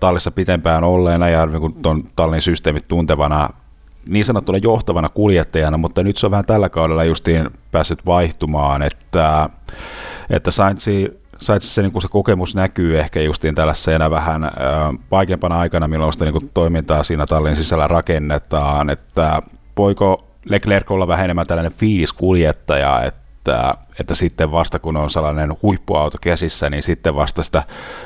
tallissa 0.00 0.30
pitempään 0.30 0.84
olleena 0.84 1.28
ja 1.28 1.46
niin 1.46 1.82
tuon 1.82 2.04
tallin 2.16 2.42
systeemit 2.42 2.88
tuntevana 2.88 3.48
niin 4.08 4.24
sanottuna 4.24 4.58
johtavana 4.62 5.08
kuljettajana, 5.08 5.78
mutta 5.78 6.04
nyt 6.04 6.16
se 6.16 6.26
on 6.26 6.30
vähän 6.30 6.44
tällä 6.44 6.68
kaudella 6.68 7.04
justiin 7.04 7.50
päässyt 7.70 8.06
vaihtumaan, 8.06 8.82
että, 8.82 9.48
että 10.30 10.50
Sainzi 10.50 11.18
Saitsi 11.38 11.68
se, 11.68 11.82
niin 11.82 12.02
se 12.02 12.08
kokemus 12.08 12.54
näkyy 12.54 12.98
ehkä 12.98 13.20
justiin 13.20 13.54
tällaisena 13.54 14.10
vähän 14.10 14.44
äh, 14.44 14.50
vaikeampana 15.10 15.58
aikana, 15.58 15.88
milloin 15.88 16.12
sitä 16.12 16.24
niin 16.24 16.50
toimintaa 16.54 17.02
siinä 17.02 17.26
tallin 17.26 17.56
sisällä 17.56 17.88
rakennetaan, 17.88 18.90
että 18.90 19.42
voiko 19.76 20.27
Leclerc 20.50 20.90
olla 20.90 21.08
vähän 21.08 21.24
enemmän 21.24 21.46
tällainen 21.46 21.72
fiiliskuljettaja, 21.72 23.02
että, 23.04 23.74
että 24.00 24.14
sitten 24.14 24.52
vasta 24.52 24.78
kun 24.78 24.96
on 24.96 25.10
sellainen 25.10 25.54
huippuauto 25.62 26.18
käsissä, 26.22 26.70
niin 26.70 26.82
sitten 26.82 27.14
vasta 27.14 27.42
sitä 27.42 27.62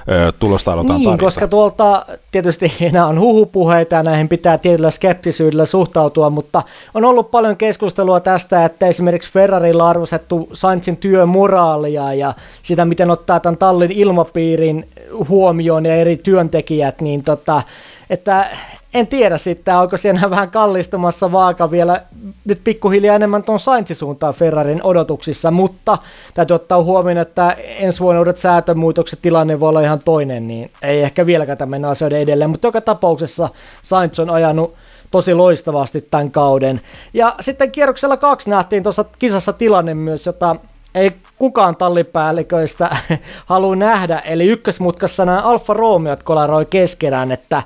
ö, 0.08 0.32
tulosta 0.32 0.72
aloitetaan 0.72 0.98
Niin, 1.00 1.10
tarjota. 1.10 1.24
koska 1.24 1.48
tuolta 1.48 2.06
tietysti 2.32 2.72
enää 2.80 3.06
on 3.06 3.20
huhupuheita 3.20 3.94
ja 3.94 4.02
näihin 4.02 4.28
pitää 4.28 4.58
tietyllä 4.58 4.90
skeptisyydellä 4.90 5.66
suhtautua, 5.66 6.30
mutta 6.30 6.62
on 6.94 7.04
ollut 7.04 7.30
paljon 7.30 7.56
keskustelua 7.56 8.20
tästä, 8.20 8.64
että 8.64 8.86
esimerkiksi 8.86 9.30
Ferrarilla 9.30 9.84
on 9.84 9.90
arvostettu 9.90 10.48
Sainzin 10.52 10.96
työmoraalia 10.96 12.14
ja 12.14 12.34
sitä, 12.62 12.84
miten 12.84 13.10
ottaa 13.10 13.40
tämän 13.40 13.56
tallin 13.56 13.92
ilmapiirin 13.92 14.88
huomioon 15.28 15.86
ja 15.86 15.96
eri 15.96 16.16
työntekijät, 16.16 17.00
niin 17.00 17.22
tota, 17.22 17.62
että 18.10 18.46
en 18.94 19.06
tiedä 19.06 19.38
sitten, 19.38 19.76
onko 19.76 19.96
siellä 19.96 20.30
vähän 20.30 20.50
kallistumassa 20.50 21.32
vaaka 21.32 21.70
vielä. 21.70 22.02
Nyt 22.44 22.60
pikkuhiljaa 22.64 23.16
enemmän 23.16 23.42
tuon 23.42 23.60
Sainzin 23.60 23.96
suuntaan 23.96 24.34
Ferrarin 24.34 24.82
odotuksissa, 24.82 25.50
mutta 25.50 25.98
täytyy 26.34 26.54
ottaa 26.54 26.82
huomioon, 26.82 27.18
että 27.18 27.56
ensi 27.78 28.00
vuonna 28.00 28.20
uudet 28.20 28.38
säätömuutokset, 28.38 29.18
tilanne 29.22 29.60
voi 29.60 29.68
olla 29.68 29.80
ihan 29.80 30.02
toinen, 30.04 30.48
niin 30.48 30.70
ei 30.82 31.02
ehkä 31.02 31.26
vieläkään 31.26 31.70
mennä 31.70 31.88
asioiden 31.88 32.20
edelleen, 32.20 32.50
mutta 32.50 32.66
joka 32.66 32.80
tapauksessa 32.80 33.48
Sainz 33.82 34.18
on 34.18 34.30
ajanut 34.30 34.74
tosi 35.10 35.34
loistavasti 35.34 36.00
tämän 36.10 36.30
kauden. 36.30 36.80
Ja 37.14 37.34
sitten 37.40 37.72
kierroksella 37.72 38.16
kaksi 38.16 38.50
nähtiin 38.50 38.82
tuossa 38.82 39.04
kisassa 39.18 39.52
tilanne 39.52 39.94
myös, 39.94 40.26
jota 40.26 40.56
ei 40.94 41.12
kukaan 41.38 41.76
tallipäälliköistä 41.76 42.96
halua 43.46 43.76
nähdä, 43.76 44.18
eli 44.18 44.46
ykkösmutkassa 44.46 45.24
nämä 45.24 45.40
Alfa 45.40 45.74
Romeot 45.74 46.22
kolaroi 46.22 46.66
keskenään, 46.66 47.32
että 47.32 47.62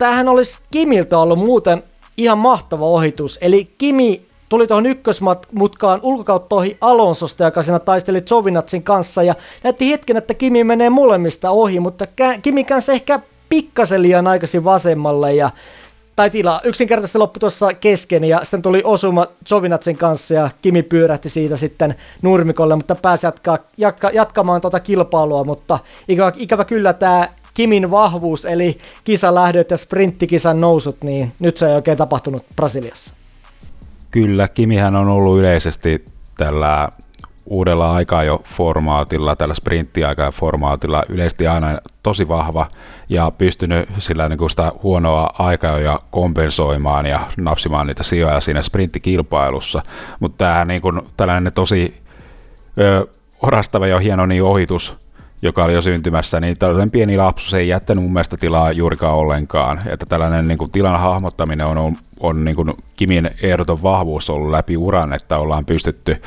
tämähän 0.00 0.28
olisi 0.28 0.58
Kimiltä 0.70 1.18
ollut 1.18 1.38
muuten 1.38 1.82
ihan 2.16 2.38
mahtava 2.38 2.86
ohitus. 2.86 3.38
Eli 3.42 3.70
Kimi 3.78 4.26
tuli 4.48 4.66
tuohon 4.66 4.86
ykkösmutkaan 4.86 6.00
ulkokautta 6.02 6.56
ohi 6.56 6.76
Alonsosta, 6.80 7.44
joka 7.44 7.62
siinä 7.62 7.78
taisteli 7.78 8.22
Jovinatsin 8.30 8.82
kanssa, 8.82 9.22
ja 9.22 9.34
näytti 9.64 9.90
hetken, 9.90 10.16
että 10.16 10.34
Kimi 10.34 10.64
menee 10.64 10.90
molemmista 10.90 11.50
ohi, 11.50 11.80
mutta 11.80 12.06
Kimi 12.42 12.64
kanssa 12.64 12.92
ehkä 12.92 13.20
pikkasen 13.48 14.02
liian 14.02 14.26
aikaisin 14.26 14.64
vasemmalle, 14.64 15.34
ja 15.34 15.50
tai 16.16 16.30
tilaa. 16.30 16.60
Yksinkertaisesti 16.64 17.18
loppu 17.18 17.40
tuossa 17.40 17.74
kesken 17.74 18.24
ja 18.24 18.40
sitten 18.42 18.62
tuli 18.62 18.80
osuma 18.84 19.26
Jovinatsin 19.50 19.96
kanssa 19.96 20.34
ja 20.34 20.50
Kimi 20.62 20.82
pyörähti 20.82 21.28
siitä 21.28 21.56
sitten 21.56 21.94
nurmikolle, 22.22 22.76
mutta 22.76 22.94
pääsi 22.94 23.26
jatkaa, 23.26 23.58
jatka, 23.76 24.10
jatkamaan 24.12 24.60
tuota 24.60 24.80
kilpailua, 24.80 25.44
mutta 25.44 25.78
ikävä, 26.08 26.32
ikävä 26.36 26.64
kyllä 26.64 26.92
tämä 26.92 27.28
Kimin 27.60 27.90
vahvuus, 27.90 28.44
eli 28.44 28.78
kisalähdöt 29.04 29.70
ja 29.70 29.76
sprinttikisan 29.76 30.60
nousut, 30.60 31.02
niin 31.02 31.32
nyt 31.38 31.56
se 31.56 31.68
ei 31.68 31.74
oikein 31.74 31.98
tapahtunut 31.98 32.44
Brasiliassa. 32.56 33.14
Kyllä, 34.10 34.48
Kimihän 34.48 34.96
on 34.96 35.08
ollut 35.08 35.38
yleisesti 35.38 36.04
tällä 36.36 36.88
uudella 37.46 37.92
aikaa 37.92 38.24
jo 38.24 38.42
formaatilla, 38.56 39.36
tällä 39.36 39.54
sprinttiaikaa 39.54 40.30
formaatilla 40.30 41.02
yleisesti 41.08 41.46
aina 41.46 41.78
tosi 42.02 42.28
vahva 42.28 42.66
ja 43.08 43.32
pystynyt 43.38 43.88
sillä 43.98 44.28
niin 44.28 44.38
kuin 44.38 44.50
sitä 44.50 44.72
huonoa 44.82 45.30
aikaa 45.38 45.78
jo 45.78 45.98
kompensoimaan 46.10 47.06
ja 47.06 47.20
napsimaan 47.36 47.86
niitä 47.86 48.02
sijoja 48.02 48.40
siinä 48.40 48.62
sprinttikilpailussa. 48.62 49.82
Mutta 50.20 50.44
tämä 50.44 50.64
niin 50.64 50.80
kuin, 50.80 51.02
tällainen 51.16 51.52
tosi 51.52 51.94
ö, 52.78 53.06
orastava 53.42 53.86
ja 53.86 53.98
hieno 53.98 54.26
niin 54.26 54.42
ohitus 54.42 55.09
joka 55.42 55.64
oli 55.64 55.72
jo 55.72 55.82
syntymässä, 55.82 56.40
niin 56.40 56.58
tällainen 56.58 56.90
pieni 56.90 57.16
lapsus 57.16 57.54
ei 57.54 57.68
jättänyt 57.68 58.04
mun 58.04 58.12
mielestä 58.12 58.36
tilaa 58.36 58.72
juurikaan 58.72 59.14
ollenkaan. 59.14 59.80
Että 59.86 60.06
tällainen 60.06 60.48
niin 60.48 60.58
kuin, 60.58 60.70
tilan 60.70 61.00
hahmottaminen 61.00 61.66
on, 61.66 61.78
on, 61.78 61.96
on 62.20 62.44
niin 62.44 62.56
kuin 62.56 62.74
Kimin 62.96 63.30
ehdoton 63.42 63.82
vahvuus 63.82 64.30
ollut 64.30 64.50
läpi 64.50 64.76
uran, 64.76 65.12
että 65.12 65.38
ollaan 65.38 65.66
pystytty 65.66 66.22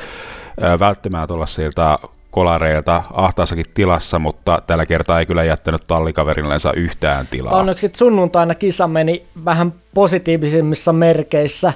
välttämään 0.80 1.28
tuollaisilta 1.28 1.98
kolareilta 2.30 3.02
ahtaassakin 3.12 3.64
tilassa, 3.74 4.18
mutta 4.18 4.58
tällä 4.66 4.86
kertaa 4.86 5.18
ei 5.18 5.26
kyllä 5.26 5.44
jättänyt 5.44 5.86
tallikaverillensa 5.86 6.72
yhtään 6.72 7.26
tilaa. 7.26 7.54
Onneksi 7.54 7.90
sunnuntaina 7.96 8.54
kisa 8.54 8.88
meni 8.88 9.26
vähän 9.44 9.74
positiivisimmissa 9.94 10.92
merkeissä. 10.92 11.72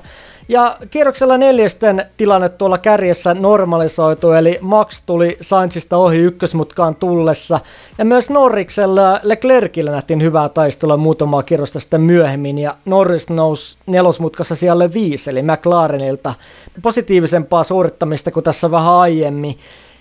Ja 0.51 0.77
kierroksella 0.91 1.39
neljästen 1.39 2.05
tilanne 2.17 2.49
tuolla 2.49 2.79
kärjessä 2.79 3.35
normalisoitu, 3.35 4.33
eli 4.33 4.59
Max 4.61 5.03
tuli 5.07 5.37
Sainzista 5.41 5.97
ohi 5.97 6.19
ykkösmutkaan 6.19 6.97
tullessa. 6.97 7.61
Ja 7.99 8.05
myös 8.05 8.31
Norriksella 8.31 9.21
Leclercillä 9.23 9.91
nähtiin 9.91 10.23
hyvää 10.23 10.49
taistelua 10.49 10.97
muutamaa 10.97 11.43
kierrosta 11.43 11.81
sitten 11.81 12.01
myöhemmin, 12.01 12.59
ja 12.59 12.75
Norris 12.85 13.31
nousi 13.31 13.79
nelosmutkassa 13.87 14.57
siellä 14.57 14.93
viisi, 14.93 15.31
eli 15.31 15.43
McLarenilta. 15.43 16.35
Positiivisempaa 16.83 17.65
suorittamista 17.65 18.31
kuin 18.31 18.45
tässä 18.45 18.71
vähän 18.71 18.93
aiemmin. 18.95 19.59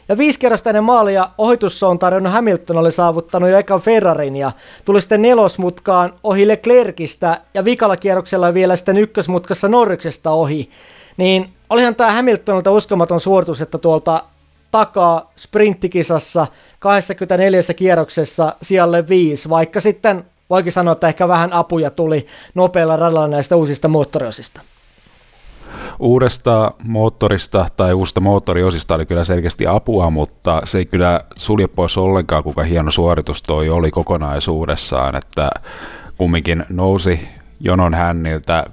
Ja 0.09 0.17
viisi 0.17 0.39
kerrosta 0.39 0.69
ennen 0.69 0.83
maalia 0.83 1.29
on 1.87 1.99
tarjonnut 1.99 2.33
Hamilton 2.33 2.77
oli 2.77 2.91
saavuttanut 2.91 3.49
jo 3.49 3.57
ekan 3.57 3.81
Ferrarin 3.81 4.35
ja 4.35 4.51
tuli 4.85 5.01
sitten 5.01 5.21
nelosmutkaan 5.21 6.13
ohi 6.23 6.47
Leclercistä 6.47 7.41
ja 7.53 7.65
vikalla 7.65 7.97
kierroksella 7.97 8.53
vielä 8.53 8.75
sitten 8.75 8.97
ykkösmutkassa 8.97 9.67
Norriksesta 9.67 10.31
ohi. 10.31 10.69
Niin 11.17 11.49
olihan 11.69 11.95
tämä 11.95 12.11
Hamiltonilta 12.11 12.71
uskomaton 12.71 13.19
suoritus, 13.19 13.61
että 13.61 13.77
tuolta 13.77 14.23
takaa 14.71 15.31
sprinttikisassa 15.35 16.47
24 16.79 17.61
kierroksessa 17.75 18.55
sijalle 18.61 19.07
viisi, 19.07 19.49
vaikka 19.49 19.79
sitten 19.79 20.25
voikin 20.49 20.71
sanoa, 20.71 20.91
että 20.91 21.07
ehkä 21.07 21.27
vähän 21.27 21.53
apuja 21.53 21.89
tuli 21.89 22.27
nopealla 22.55 22.95
radalla 22.95 23.27
näistä 23.27 23.55
uusista 23.55 23.87
moottoriosista 23.87 24.61
uudesta 25.99 26.71
moottorista 26.83 27.65
tai 27.77 27.93
uusista 27.93 28.21
moottoriosista 28.21 28.95
oli 28.95 29.05
kyllä 29.05 29.23
selkeästi 29.23 29.67
apua, 29.67 30.09
mutta 30.09 30.61
se 30.63 30.77
ei 30.77 30.85
kyllä 30.85 31.21
sulje 31.35 31.67
pois 31.67 31.97
ollenkaan, 31.97 32.43
kuinka 32.43 32.63
hieno 32.63 32.91
suoritus 32.91 33.43
toi 33.43 33.69
oli 33.69 33.91
kokonaisuudessaan, 33.91 35.15
että 35.15 35.49
kumminkin 36.17 36.65
nousi 36.69 37.27
jonon 37.59 37.93
hänniltä 37.93 38.65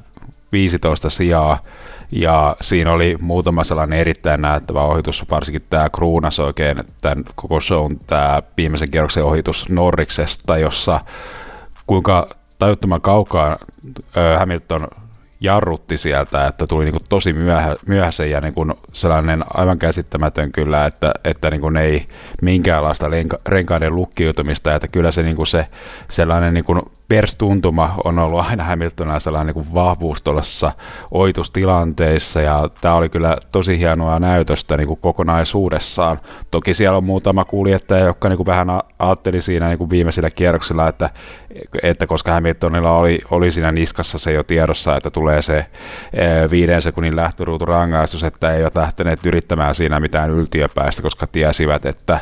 15 0.52 1.10
sijaa, 1.10 1.58
ja 2.10 2.56
siinä 2.60 2.92
oli 2.92 3.16
muutama 3.20 3.64
sellainen 3.64 3.98
erittäin 3.98 4.42
näyttävä 4.42 4.82
ohitus, 4.82 5.24
varsinkin 5.30 5.66
tämä 5.70 5.88
kruunas 5.90 6.40
oikein 6.40 6.76
tämän 7.00 7.24
koko 7.34 7.60
shown, 7.60 7.96
tämä 8.06 8.42
viimeisen 8.56 8.90
kierroksen 8.90 9.24
ohitus 9.24 9.68
Norriksesta, 9.68 10.58
jossa 10.58 11.00
kuinka 11.86 12.28
tajuttoman 12.58 13.00
kaukaa 13.00 13.56
Hamilton 14.38 14.88
jarrutti 15.44 15.98
sieltä, 15.98 16.46
että 16.46 16.66
tuli 16.66 16.84
niin 16.84 17.02
tosi 17.08 17.32
myöhä, 17.32 17.76
myöhäisen 17.86 18.30
ja 18.30 18.40
niin 18.40 18.54
kuin 18.54 18.74
sellainen 18.92 19.44
aivan 19.54 19.78
käsittämätön 19.78 20.52
kyllä, 20.52 20.86
että, 20.86 21.12
että 21.24 21.50
niin 21.50 21.60
kuin 21.60 21.76
ei 21.76 22.06
minkäänlaista 22.42 23.08
renka, 23.08 23.38
renkaiden 23.48 23.94
lukkiutumista, 23.94 24.74
että 24.74 24.88
kyllä 24.88 25.12
se, 25.12 25.22
niin 25.22 25.36
kuin 25.36 25.46
se 25.46 25.66
sellainen 26.10 26.54
niin 26.54 26.64
kuin 26.64 26.82
perstuntuma 27.14 27.94
on 28.04 28.18
ollut 28.18 28.44
aina 28.50 28.64
Hamiltonilla 28.64 29.20
sellainen 29.20 29.46
niin 29.46 29.64
kuin 29.64 29.74
vahvuus 29.74 30.22
tuollaisessa 30.22 30.72
oitustilanteissa 31.10 32.40
ja 32.40 32.68
tämä 32.80 32.94
oli 32.94 33.08
kyllä 33.08 33.36
tosi 33.52 33.78
hienoa 33.78 34.18
näytöstä 34.18 34.76
niin 34.76 34.86
kuin 34.86 35.00
kokonaisuudessaan. 35.00 36.18
Toki 36.50 36.74
siellä 36.74 36.98
on 36.98 37.04
muutama 37.04 37.44
kuljettaja, 37.44 38.04
jotka 38.04 38.28
niin 38.28 38.36
kuin 38.36 38.46
vähän 38.46 38.68
ajatteli 38.98 39.40
siinä 39.40 39.68
niin 39.68 39.78
kuin 39.78 39.90
viimeisillä 39.90 40.30
kierroksilla, 40.30 40.88
että, 40.88 41.10
että 41.82 42.06
koska 42.06 42.32
Hamiltonilla 42.32 42.90
oli, 42.90 43.18
oli 43.30 43.52
siinä 43.52 43.72
niskassa 43.72 44.18
se 44.18 44.32
jo 44.32 44.42
tiedossa, 44.42 44.96
että 44.96 45.10
tulee 45.10 45.42
se 45.42 45.56
eh, 45.58 46.50
viiden 46.50 46.82
sekunnin 46.82 47.16
lähtöruutu 47.16 47.64
rangaistus, 47.64 48.24
että 48.24 48.54
eivät 48.54 48.76
lähteneet 48.76 49.26
yrittämään 49.26 49.74
siinä 49.74 50.00
mitään 50.00 50.30
yltiöpäistä, 50.30 51.02
koska 51.02 51.26
tiesivät, 51.26 51.86
että 51.86 52.20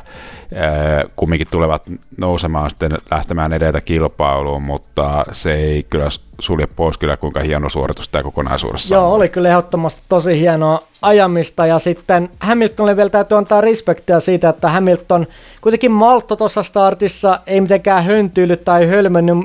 kumminkin 1.17 1.47
tulevat 1.51 1.83
nousemaan 2.17 2.71
sitten 2.71 2.93
lähtemään 3.11 3.53
edeltä 3.53 3.81
kilpailuun, 3.81 4.63
mutta 4.63 5.25
se 5.31 5.55
ei 5.55 5.83
kyllä 5.83 6.09
sulje 6.39 6.67
pois 6.77 6.99
kyllä 6.99 7.17
kuinka 7.17 7.41
hieno 7.41 7.69
suoritus 7.69 8.09
tämä 8.09 8.23
kokonaisuudessa 8.23 8.95
Joo, 8.95 9.15
oli. 9.15 9.29
kyllä 9.29 9.49
ehdottomasti 9.49 10.03
tosi 10.09 10.41
hienoa 10.41 10.83
ajamista. 11.03 11.67
Ja 11.67 11.79
sitten 11.79 12.31
Hamiltonille 12.41 12.97
vielä 12.97 13.11
täytyy 13.11 13.39
antaa 13.39 13.61
respektiä 13.61 14.21
siitä, 14.21 14.49
että 14.49 14.69
Hamilton 14.69 15.27
kuitenkin 15.61 15.93
maltto 15.93 16.37
tuossa 16.37 16.63
startissa 16.63 17.41
ei 17.47 17.61
mitenkään 17.61 18.05
höntyily 18.05 18.57
tai 18.57 18.87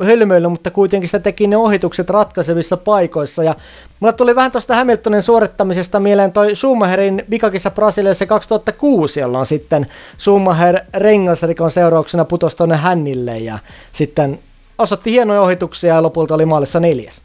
hölmöily, 0.06 0.48
mutta 0.48 0.72
kuitenkin 0.72 1.10
se 1.10 1.20
teki 1.20 1.48
ne 1.48 1.58
ohitukset 1.58 2.10
ratkaisevissa 2.10 2.78
paikoissa. 2.78 3.44
Ja 3.44 3.56
mulla 4.00 4.14
tuli 4.14 4.36
vähän 4.36 4.52
tuosta 4.52 4.76
Hamiltonin 4.76 5.22
suorittamisesta 5.22 6.00
mieleen 6.00 6.32
toi 6.32 6.56
Schumacherin 6.56 7.24
vikakissa 7.30 7.72
Brasiliassa 7.72 8.26
2006, 8.26 9.20
jolloin 9.20 9.46
sitten 9.46 9.88
Schumacher 10.18 10.80
rengasrikon 10.94 11.72
seurauksena 11.72 12.26
putosi 12.26 12.58
tuonne 12.58 12.76
hännille. 12.76 13.38
Ja 13.38 13.60
sitten 13.92 14.40
osoitti 14.78 15.12
hienoja 15.12 15.42
ohituksia 15.42 15.94
ja 15.94 16.04
lopulta 16.04 16.36
oli 16.36 16.46
maalissa 16.46 16.80
neljäs. 16.80 17.22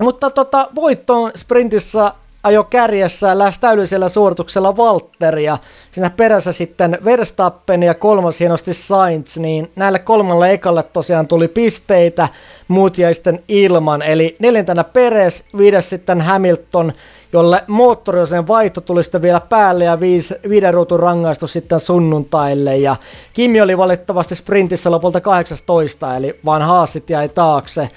Mutta 0.00 0.30
tota, 0.30 0.68
voittoon 0.74 1.30
sprintissä 1.36 2.12
ajo 2.42 2.64
kärjessä 2.64 3.38
lähes 3.38 3.58
täydellisellä 3.58 4.08
suorituksella 4.08 4.76
Valtteri 4.76 5.44
ja 5.44 5.58
siinä 5.92 6.10
perässä 6.10 6.52
sitten 6.52 6.98
Verstappen 7.04 7.82
ja 7.82 7.94
kolmas 7.94 8.40
hienosti 8.40 8.74
Sainz, 8.74 9.36
niin 9.36 9.70
näille 9.76 9.98
kolmalle 9.98 10.52
ekalle 10.52 10.82
tosiaan 10.82 11.28
tuli 11.28 11.48
pisteitä, 11.48 12.28
muut 12.68 12.98
jäi 12.98 13.14
sitten 13.14 13.42
ilman, 13.48 14.02
eli 14.02 14.36
neljäntenä 14.38 14.84
Peres, 14.84 15.44
viides 15.58 15.90
sitten 15.90 16.20
Hamilton, 16.20 16.92
jolle 17.32 17.64
moottoriosen 17.66 18.48
vaihto 18.48 18.80
tuli 18.80 19.02
sitten 19.02 19.22
vielä 19.22 19.40
päälle 19.40 19.84
ja 19.84 20.00
viis, 20.00 20.34
viiden 20.48 20.74
ruutun 20.74 21.00
rangaistus 21.00 21.52
sitten 21.52 21.80
sunnuntaille. 21.80 22.76
Ja 22.76 22.96
Kimi 23.32 23.60
oli 23.60 23.78
valitettavasti 23.78 24.34
sprintissä 24.34 24.90
lopulta 24.90 25.20
18, 25.20 26.16
eli 26.16 26.40
vaan 26.44 26.62
haasit 26.62 27.10
jäi 27.10 27.28
taakse. 27.28 27.88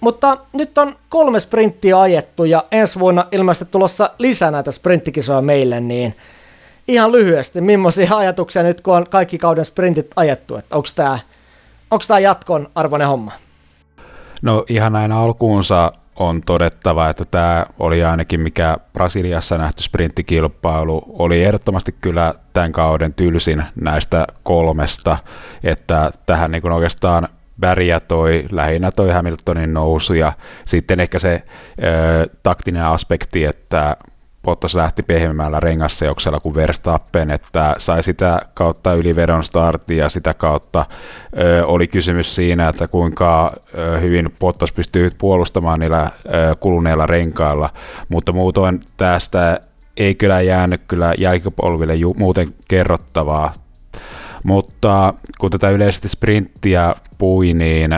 Mutta 0.00 0.36
nyt 0.52 0.78
on 0.78 0.96
kolme 1.08 1.40
sprinttiä 1.40 2.00
ajettu 2.00 2.44
ja 2.44 2.64
ensi 2.70 2.98
vuonna 2.98 3.26
ilmeisesti 3.32 3.64
tulossa 3.70 4.10
lisää 4.18 4.50
näitä 4.50 4.70
sprinttikisoja 4.70 5.42
meille, 5.42 5.80
niin 5.80 6.16
ihan 6.88 7.12
lyhyesti, 7.12 7.60
millaisia 7.60 8.16
ajatuksia 8.16 8.62
nyt 8.62 8.80
kun 8.80 8.96
on 8.96 9.06
kaikki 9.10 9.38
kauden 9.38 9.64
sprintit 9.64 10.10
ajettu, 10.16 10.56
että 10.56 10.76
onko 10.76 10.88
tämä 10.94 11.18
onko 11.90 12.04
tämä 12.08 12.20
jatkon 12.20 12.68
arvoinen 12.74 13.08
homma? 13.08 13.32
No 14.42 14.64
ihan 14.68 14.92
näin 14.92 15.12
alkuunsa 15.12 15.92
on 16.16 16.42
todettava, 16.46 17.08
että 17.08 17.24
tämä 17.24 17.66
oli 17.78 18.04
ainakin 18.04 18.40
mikä 18.40 18.76
Brasiliassa 18.92 19.58
nähty 19.58 19.82
sprinttikilpailu, 19.82 21.02
oli 21.18 21.44
ehdottomasti 21.44 21.94
kyllä 22.00 22.34
tämän 22.52 22.72
kauden 22.72 23.14
tylsin 23.14 23.64
näistä 23.80 24.26
kolmesta, 24.42 25.18
että 25.64 26.10
tähän 26.26 26.50
niin 26.50 26.62
kuin 26.62 26.72
oikeastaan 26.72 27.28
väriä 27.60 28.00
toi, 28.00 28.44
lähinnä 28.50 28.90
toi 28.90 29.10
Hamiltonin 29.10 29.74
nousu 29.74 30.14
ja 30.14 30.32
sitten 30.64 31.00
ehkä 31.00 31.18
se 31.18 31.42
ö, 31.84 32.26
taktinen 32.42 32.84
aspekti, 32.84 33.44
että 33.44 33.96
Bottas 34.42 34.74
lähti 34.74 35.02
pehmeämmällä 35.02 35.60
rengasseoksella 35.60 36.40
kuin 36.40 36.54
Verstappen, 36.54 37.30
että 37.30 37.74
sai 37.78 38.02
sitä 38.02 38.42
kautta 38.54 38.94
ylivedon 38.94 39.44
startin 39.44 39.96
ja 39.96 40.08
sitä 40.08 40.34
kautta 40.34 40.86
ö, 41.38 41.66
oli 41.66 41.86
kysymys 41.86 42.34
siinä, 42.34 42.68
että 42.68 42.88
kuinka 42.88 43.52
ö, 43.78 43.98
hyvin 44.00 44.34
Bottas 44.40 44.72
pystyy 44.72 45.10
puolustamaan 45.18 45.80
niillä 45.80 46.10
ö, 46.26 46.56
kuluneilla 46.60 47.06
renkailla, 47.06 47.70
mutta 48.08 48.32
muutoin 48.32 48.80
tästä 48.96 49.60
ei 49.96 50.14
kyllä 50.14 50.40
jäänyt 50.40 50.82
kyllä 50.88 51.14
jälkipolville 51.18 51.94
ju- 51.94 52.14
muuten 52.18 52.54
kerrottavaa. 52.68 53.52
Mutta 54.44 55.14
kun 55.38 55.50
tätä 55.50 55.70
yleisesti 55.70 56.08
sprinttiä 56.08 56.94
pui, 57.18 57.54
niin 57.54 57.90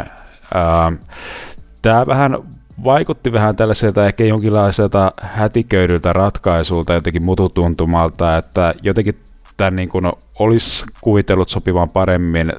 tämä 1.83 2.07
vähän 2.07 2.38
vaikutti 2.84 3.32
vähän 3.32 3.56
tällaiselta 3.56 4.06
ehkä 4.06 4.24
jonkinlaiselta 4.24 5.12
hätiköidyltä 5.22 6.12
ratkaisulta, 6.12 6.92
jotenkin 6.92 7.22
mututuntumalta, 7.22 8.37
että 8.37 8.74
jotenkin 8.82 9.18
tämän 9.56 9.76
niin 9.76 9.88
kuin 9.88 10.12
olisi 10.38 10.87
kuvitellut 11.00 11.48
sopivan 11.48 11.90
paremmin 11.90 12.52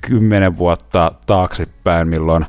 kymmenen 0.00 0.58
vuotta 0.58 1.12
taaksepäin, 1.26 2.08
milloin 2.08 2.46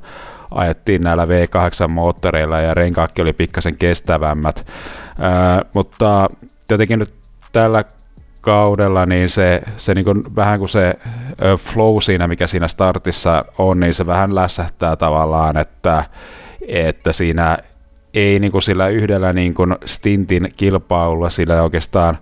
ajettiin 0.52 1.02
näillä 1.02 1.26
V8-moottoreilla 1.26 2.60
ja 2.60 2.74
renkaakki 2.74 3.22
oli 3.22 3.34
pikkasen 3.34 3.78
kestävämmät. 3.78 4.68
Ää, 5.20 5.62
mutta 5.74 6.30
jotenkin 6.70 7.00
nyt 7.00 7.14
tällä 7.52 7.84
kaudella, 8.42 9.06
niin 9.06 9.30
se, 9.30 9.62
se 9.78 9.94
niin 9.94 10.06
kuin, 10.06 10.36
vähän 10.36 10.60
kuin 10.60 10.70
se 10.70 10.94
flow 11.58 11.98
siinä, 12.02 12.28
mikä 12.28 12.48
siinä 12.48 12.68
startissa 12.68 13.46
on, 13.58 13.80
niin 13.80 13.94
se 13.94 14.06
vähän 14.06 14.36
lässähtää 14.36 14.96
tavallaan, 14.96 15.58
että 15.58 16.04
että 16.68 17.12
siinä 17.12 17.58
ei 18.14 18.40
niin 18.40 18.52
kuin 18.52 18.62
sillä 18.62 18.88
yhdellä 18.88 19.34
niin 19.34 19.54
kuin 19.54 19.76
stintin 19.86 20.50
kilpailulla 20.58 21.30
sillä 21.30 21.64
oikeastaan 21.64 22.18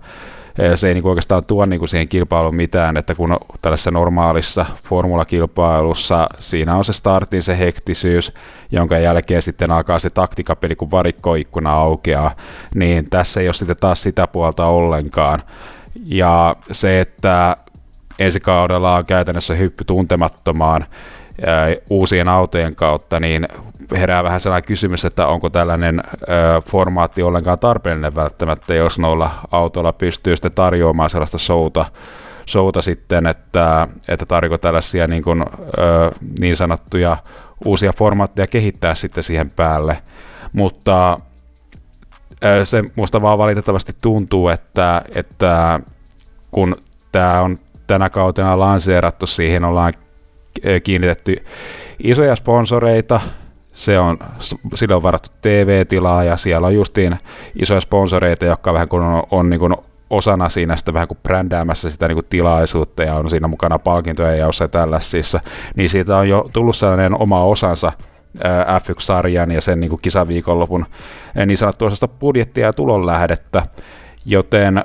se 0.76 0.88
ei 0.88 0.94
niin 0.94 1.02
kuin 1.02 1.10
oikeastaan 1.10 1.46
tuo 1.46 1.66
niin 1.66 1.80
kuin 1.80 1.90
siihen 1.90 2.08
kilpailuun 2.08 2.56
mitään, 2.56 2.98
että 2.98 3.16
kun 3.16 3.38
tällaisessa 3.62 3.92
normaalissa 3.92 4.66
formulakilpailussa 4.84 6.30
siinä 6.40 6.76
on 6.76 6.86
se 6.86 6.94
startin 6.94 7.44
se 7.44 7.60
hektisyys, 7.60 8.34
jonka 8.72 8.98
jälkeen 8.98 9.42
sitten 9.42 9.72
alkaa 9.72 10.00
se 10.00 10.10
taktikapeli, 10.10 10.76
kun 10.76 10.92
varikkoikkuna 10.92 11.74
aukeaa, 11.74 12.36
niin 12.76 13.10
tässä 13.10 13.40
ei 13.40 13.48
ole 13.48 13.54
sitten 13.54 13.78
taas 13.78 14.02
sitä 14.02 14.28
puolta 14.28 14.66
ollenkaan. 14.66 15.42
Ja 16.06 16.56
se, 16.72 17.00
että 17.00 17.58
ensi 18.20 18.40
kaudella 18.40 18.96
on 18.96 19.06
käytännössä 19.06 19.54
hyppy 19.54 19.84
tuntemattomaan, 19.84 20.86
uusien 21.90 22.28
autojen 22.28 22.76
kautta, 22.76 23.20
niin 23.20 23.48
herää 23.92 24.24
vähän 24.24 24.40
sellainen 24.40 24.68
kysymys, 24.68 25.06
että 25.06 25.28
onko 25.28 25.50
tällainen 25.50 26.04
formaatti 26.66 27.24
ollenkaan 27.24 27.60
tarpeellinen 27.60 28.16
välttämättä, 28.16 28.74
jos 28.74 29.00
noilla 29.00 29.32
autoilla 29.52 29.94
pystyy 29.94 30.36
sitten 30.36 30.52
tarjoamaan 30.52 31.10
sellaista 31.10 31.38
showta, 31.38 31.86
showta 32.48 32.82
sitten, 32.82 33.28
että, 33.28 33.88
että 34.08 34.26
tarjoako 34.26 34.58
tällaisia 34.58 35.08
niin, 35.08 35.24
kuin, 35.24 35.46
niin 36.40 36.56
sanottuja 36.56 37.18
uusia 37.66 37.94
formaatteja 37.94 38.48
kehittää 38.48 38.96
sitten 38.96 39.24
siihen 39.24 39.50
päälle. 39.50 39.98
Mutta 40.54 41.20
se 42.64 42.84
musta 42.96 43.22
vaan 43.22 43.38
valitettavasti 43.38 43.94
tuntuu, 44.02 44.48
että, 44.50 45.02
että 45.16 45.80
kun 46.52 46.76
tämä 47.12 47.42
on 47.42 47.58
tänä 47.88 48.10
kautena 48.10 48.60
lanseerattu, 48.60 49.28
siihen 49.28 49.64
ollaan 49.64 49.94
kiinnitetty 50.84 51.44
isoja 52.04 52.36
sponsoreita, 52.36 53.20
se 53.72 54.00
on, 54.00 54.18
sille 54.76 54.96
on 54.96 55.04
varattu 55.04 55.30
TV-tilaa 55.42 56.24
ja 56.24 56.38
siellä 56.38 56.68
on 56.68 56.76
justiin 56.76 57.18
isoja 57.56 57.82
sponsoreita, 57.82 58.46
jotka 58.46 58.74
vähän 58.74 58.90
kun 58.90 59.02
on, 59.02 59.24
on 59.32 59.50
niin 59.50 59.60
kuin 59.60 59.76
osana 60.10 60.50
siinä 60.50 60.76
sitä 60.76 60.94
vähän 60.94 61.08
kuin 61.08 61.18
brändäämässä 61.24 61.90
sitä 61.90 62.08
niin 62.08 62.16
kuin 62.16 62.26
tilaisuutta 62.30 63.04
ja 63.04 63.16
on 63.16 63.30
siinä 63.30 63.48
mukana 63.48 63.80
palkintoja 63.80 64.36
ja 64.36 64.46
jossain 64.46 64.72
tällaisissa, 64.72 65.40
niin 65.76 65.90
siitä 65.90 66.18
on 66.18 66.30
jo 66.30 66.50
tullut 66.54 66.76
sellainen 66.76 67.22
oma 67.22 67.44
osansa 67.44 67.92
F1-sarjan 68.38 69.52
ja 69.52 69.62
sen 69.62 69.80
niin 69.80 69.90
kuin 69.90 70.02
kisaviikonlopun 70.02 70.86
niin 71.46 71.58
sanottua 71.58 71.90
budjettia 72.20 72.66
ja 72.66 72.74
tulonlähdettä, 72.74 73.64
joten 74.26 74.84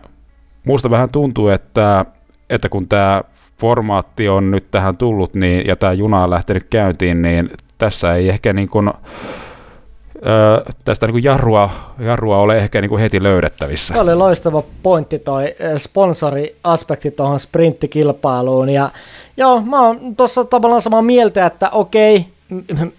musta 0.67 0.91
vähän 0.91 1.11
tuntuu, 1.13 1.49
että, 1.49 2.05
että 2.51 2.69
kun 2.69 2.89
tämä 2.89 3.23
formaatti 3.61 4.29
on 4.29 4.51
nyt 4.51 4.71
tähän 4.71 4.97
tullut 4.97 5.35
niin, 5.35 5.67
ja 5.67 5.77
tämä 5.77 5.93
juna 5.93 6.25
on 6.25 6.31
lähtenyt 6.31 6.65
käyntiin, 6.65 7.23
niin 7.23 7.51
tässä 7.79 8.15
ei 8.15 8.29
ehkä 8.29 8.53
niin 8.53 8.69
kuin, 8.69 8.89
ö, 8.89 10.73
tästä 10.85 11.07
niin 11.07 11.25
jarrua, 11.25 11.71
jarrua 11.99 12.39
ole 12.39 12.59
ehkä 12.59 12.81
niin 12.81 12.99
heti 12.99 13.23
löydettävissä. 13.23 13.95
Tämä 13.95 14.03
oli 14.03 14.15
loistava 14.15 14.63
pointti 14.83 15.19
toi 15.19 15.55
sponsoriaspekti 15.77 17.11
tuohon 17.11 17.41
sprinttikilpailuun. 17.41 18.69
Ja 18.69 18.91
joo, 19.37 19.63
mä 19.63 19.87
oon 19.87 20.17
tuossa 20.17 20.45
tavallaan 20.45 20.83
samaa 20.83 21.03
mieltä, 21.03 21.47
että 21.47 21.71
okei, 21.71 22.27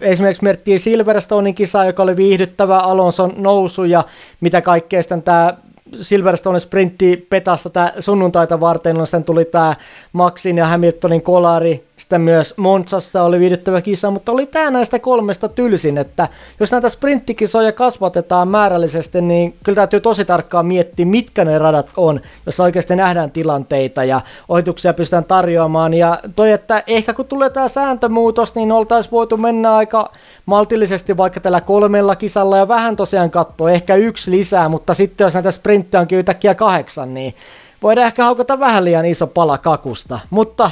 esimerkiksi 0.00 0.42
miettii 0.44 0.78
Silverstonein 0.78 1.54
kisa, 1.54 1.84
joka 1.84 2.02
oli 2.02 2.16
viihdyttävä, 2.16 2.78
Alonson 2.78 3.32
nousu 3.36 3.84
ja 3.84 4.04
mitä 4.40 4.60
kaikkea 4.60 5.02
sitten 5.02 5.22
tämä 5.22 5.54
Silverstone 6.00 6.58
sprintti 6.58 7.26
petasta 7.30 7.70
tätä 7.70 7.92
sunnuntaita 8.00 8.60
varten, 8.60 8.96
no 8.96 9.06
sitten 9.06 9.24
tuli 9.24 9.44
tämä 9.44 9.74
Maxin 10.12 10.58
ja 10.58 10.66
Hamiltonin 10.66 11.22
kolari, 11.22 11.84
sitten 11.96 12.20
myös 12.20 12.54
Monsassa 12.56 13.22
oli 13.22 13.40
viihdyttävä 13.40 13.80
kisa, 13.80 14.10
mutta 14.10 14.32
oli 14.32 14.46
tämä 14.46 14.70
näistä 14.70 14.98
kolmesta 14.98 15.48
tylsin, 15.48 15.98
että 15.98 16.28
jos 16.60 16.72
näitä 16.72 16.88
sprinttikisoja 16.88 17.72
kasvatetaan 17.72 18.48
määrällisesti, 18.48 19.20
niin 19.20 19.56
kyllä 19.64 19.76
täytyy 19.76 20.00
tosi 20.00 20.24
tarkkaan 20.24 20.66
miettiä, 20.66 21.06
mitkä 21.06 21.44
ne 21.44 21.58
radat 21.58 21.90
on, 21.96 22.20
jos 22.46 22.60
oikeasti 22.60 22.96
nähdään 22.96 23.30
tilanteita 23.30 24.04
ja 24.04 24.20
ohituksia 24.48 24.94
pystytään 24.94 25.24
tarjoamaan. 25.24 25.94
Ja 25.94 26.18
toi, 26.36 26.52
että 26.52 26.82
ehkä 26.86 27.14
kun 27.14 27.24
tulee 27.24 27.50
tämä 27.50 27.68
sääntömuutos, 27.68 28.54
niin 28.54 28.72
oltaisiin 28.72 29.12
voitu 29.12 29.36
mennä 29.36 29.76
aika 29.76 30.12
maltillisesti 30.46 31.16
vaikka 31.16 31.40
tällä 31.40 31.60
kolmella 31.60 32.16
kisalla 32.16 32.56
ja 32.56 32.68
vähän 32.68 32.96
tosiaan 32.96 33.30
katsoa, 33.30 33.70
ehkä 33.70 33.94
yksi 33.94 34.30
lisää, 34.30 34.68
mutta 34.68 34.94
sitten 34.94 35.24
jos 35.24 35.34
näitä 35.34 35.50
sprinttejä 35.50 36.00
onkin 36.00 36.18
yhtäkkiä 36.18 36.54
kahdeksan, 36.54 37.14
niin 37.14 37.34
voidaan 37.82 38.06
ehkä 38.06 38.24
haukata 38.24 38.60
vähän 38.60 38.84
liian 38.84 39.06
iso 39.06 39.26
pala 39.26 39.58
kakusta, 39.58 40.20
mutta 40.30 40.70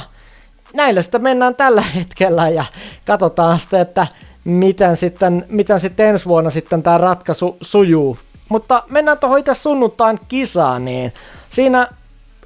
näillä 0.73 1.01
sitten 1.01 1.23
mennään 1.23 1.55
tällä 1.55 1.81
hetkellä 1.95 2.49
ja 2.49 2.65
katsotaan 3.05 3.59
sitten, 3.59 3.79
että 3.79 4.07
miten 4.43 4.97
sitten, 4.97 5.45
miten 5.49 5.79
sitten 5.79 6.07
ensi 6.07 6.25
vuonna 6.25 6.49
sitten 6.49 6.83
tämä 6.83 6.97
ratkaisu 6.97 7.57
sujuu. 7.61 8.17
Mutta 8.49 8.83
mennään 8.89 9.17
tuohon 9.17 9.39
itse 9.39 9.53
sunnuntain 9.53 10.17
kisaan, 10.27 10.85
niin 10.85 11.13
siinä 11.49 11.87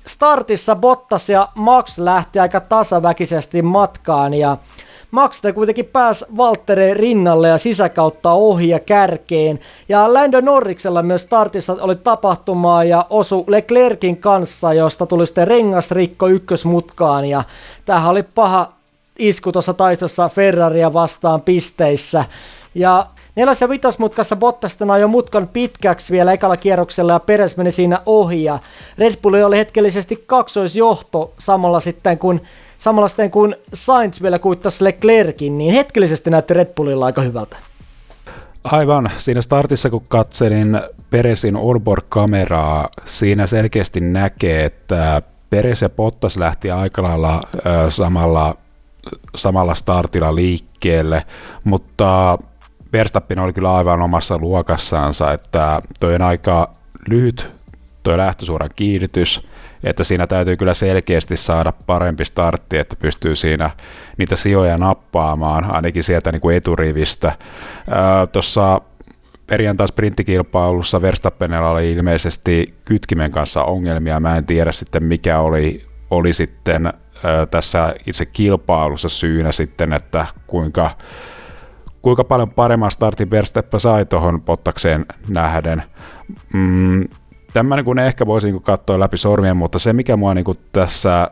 startissa 0.07 0.75
Bottas 0.75 1.29
ja 1.29 1.47
Max 1.55 1.97
lähti 1.97 2.39
aika 2.39 2.59
tasaväkisesti 2.59 3.61
matkaan 3.61 4.33
ja 4.33 4.57
Max 5.11 5.41
kuitenkin 5.53 5.85
pääsi 5.85 6.25
Valtteri 6.37 6.93
rinnalle 6.93 7.47
ja 7.47 7.57
sisäkautta 7.57 8.31
ohi 8.31 8.69
ja 8.69 8.79
kärkeen. 8.79 9.59
Ja 9.89 10.13
Lando 10.13 10.41
Norriksella 10.41 11.03
myös 11.03 11.21
startissa 11.21 11.77
oli 11.81 11.95
tapahtumaa 11.95 12.83
ja 12.83 13.05
osu 13.09 13.43
Leclerkin 13.47 14.17
kanssa, 14.17 14.73
josta 14.73 15.05
tuli 15.05 15.25
sitten 15.25 15.47
rengasrikko 15.47 16.27
ykkösmutkaan. 16.27 17.25
Ja 17.25 17.43
tämähän 17.85 18.11
oli 18.11 18.23
paha 18.23 18.71
isku 19.19 19.51
tuossa 19.51 19.73
taistossa 19.73 20.29
Ferraria 20.29 20.93
vastaan 20.93 21.41
pisteissä. 21.41 22.25
Ja 22.75 23.05
neljäs- 23.39 23.61
ja 23.61 23.69
vitosmutkassa 23.69 24.35
Bottas 24.35 24.77
ajoi 24.93 25.07
mutkan 25.07 25.47
pitkäksi 25.47 26.13
vielä 26.13 26.33
ekalla 26.33 26.57
kierroksella 26.57 27.13
ja 27.13 27.19
Peres 27.19 27.57
meni 27.57 27.71
siinä 27.71 28.01
ohi. 28.05 28.43
Ja 28.43 28.59
Red 28.97 29.15
Bull 29.21 29.33
oli 29.33 29.57
hetkellisesti 29.57 30.23
kaksoisjohto 30.27 31.33
samalla 31.39 31.79
sitten 31.79 32.19
kun 32.19 32.41
samalla 32.77 33.07
sitten 33.07 33.31
kun 33.31 33.55
Sainz 33.73 34.21
vielä 34.21 34.39
kuittasi 34.39 34.83
Leclerkin, 34.83 35.57
niin 35.57 35.73
hetkellisesti 35.73 36.29
näytti 36.29 36.53
Red 36.53 36.73
Bullilla 36.75 37.05
aika 37.05 37.21
hyvältä. 37.21 37.57
Aivan. 38.63 39.09
Siinä 39.17 39.41
startissa 39.41 39.89
kun 39.89 40.05
katselin 40.07 40.81
Peresin 41.09 41.55
Orbor-kameraa, 41.55 42.89
siinä 43.05 43.47
selkeästi 43.47 44.01
näkee, 44.01 44.65
että 44.65 45.21
Peres 45.49 45.81
ja 45.81 45.89
Bottas 45.89 46.37
lähti 46.37 46.71
aika 46.71 47.03
lailla 47.03 47.41
samalla, 47.89 48.55
samalla 49.35 49.75
startilla 49.75 50.35
liikkeelle, 50.35 51.23
mutta 51.63 52.37
Verstappen 52.93 53.39
oli 53.39 53.53
kyllä 53.53 53.75
aivan 53.75 54.01
omassa 54.01 54.37
luokassaansa, 54.37 55.33
että 55.33 55.81
toi 55.99 56.15
on 56.15 56.21
aika 56.21 56.73
lyhyt 57.09 57.49
toi 58.03 58.17
lähtösuoran 58.17 58.69
kiihdytys, 58.75 59.43
että 59.83 60.03
siinä 60.03 60.27
täytyy 60.27 60.57
kyllä 60.57 60.73
selkeästi 60.73 61.37
saada 61.37 61.71
parempi 61.71 62.25
startti, 62.25 62.77
että 62.77 62.95
pystyy 62.95 63.35
siinä 63.35 63.69
niitä 64.17 64.35
sijoja 64.35 64.77
nappaamaan, 64.77 65.75
ainakin 65.75 66.03
sieltä 66.03 66.31
niin 66.31 66.41
kuin 66.41 66.57
eturivistä. 66.57 67.31
Tuossa 68.31 68.81
perjantai 69.47 69.87
sprinttikilpailussa 69.87 71.01
Verstappenella 71.01 71.69
oli 71.69 71.91
ilmeisesti 71.91 72.75
kytkimen 72.85 73.31
kanssa 73.31 73.63
ongelmia. 73.63 74.19
Mä 74.19 74.37
en 74.37 74.45
tiedä 74.45 74.71
sitten 74.71 75.03
mikä 75.03 75.39
oli, 75.39 75.85
oli 76.09 76.33
sitten 76.33 76.93
tässä 77.51 77.93
itse 78.07 78.25
kilpailussa 78.25 79.09
syynä 79.09 79.51
sitten, 79.51 79.93
että 79.93 80.25
kuinka, 80.47 80.91
kuinka 82.01 82.23
paljon 82.23 82.49
paremman 82.49 82.91
startin 82.91 83.31
Verstappen 83.31 83.79
sai 83.79 84.05
tuohon 84.05 84.41
Pottakseen 84.41 85.05
nähden. 85.27 85.83
Mm, 86.53 87.07
tämä 87.53 87.75
niin 87.75 87.85
kuin 87.85 87.99
ehkä 87.99 88.25
voisi 88.25 88.51
niin 88.51 88.61
katsoa 88.61 88.99
läpi 88.99 89.17
sormien, 89.17 89.57
mutta 89.57 89.79
se 89.79 89.93
mikä 89.93 90.17
mua 90.17 90.33
niin 90.33 90.45
kuin 90.45 90.59
tässä 90.71 91.31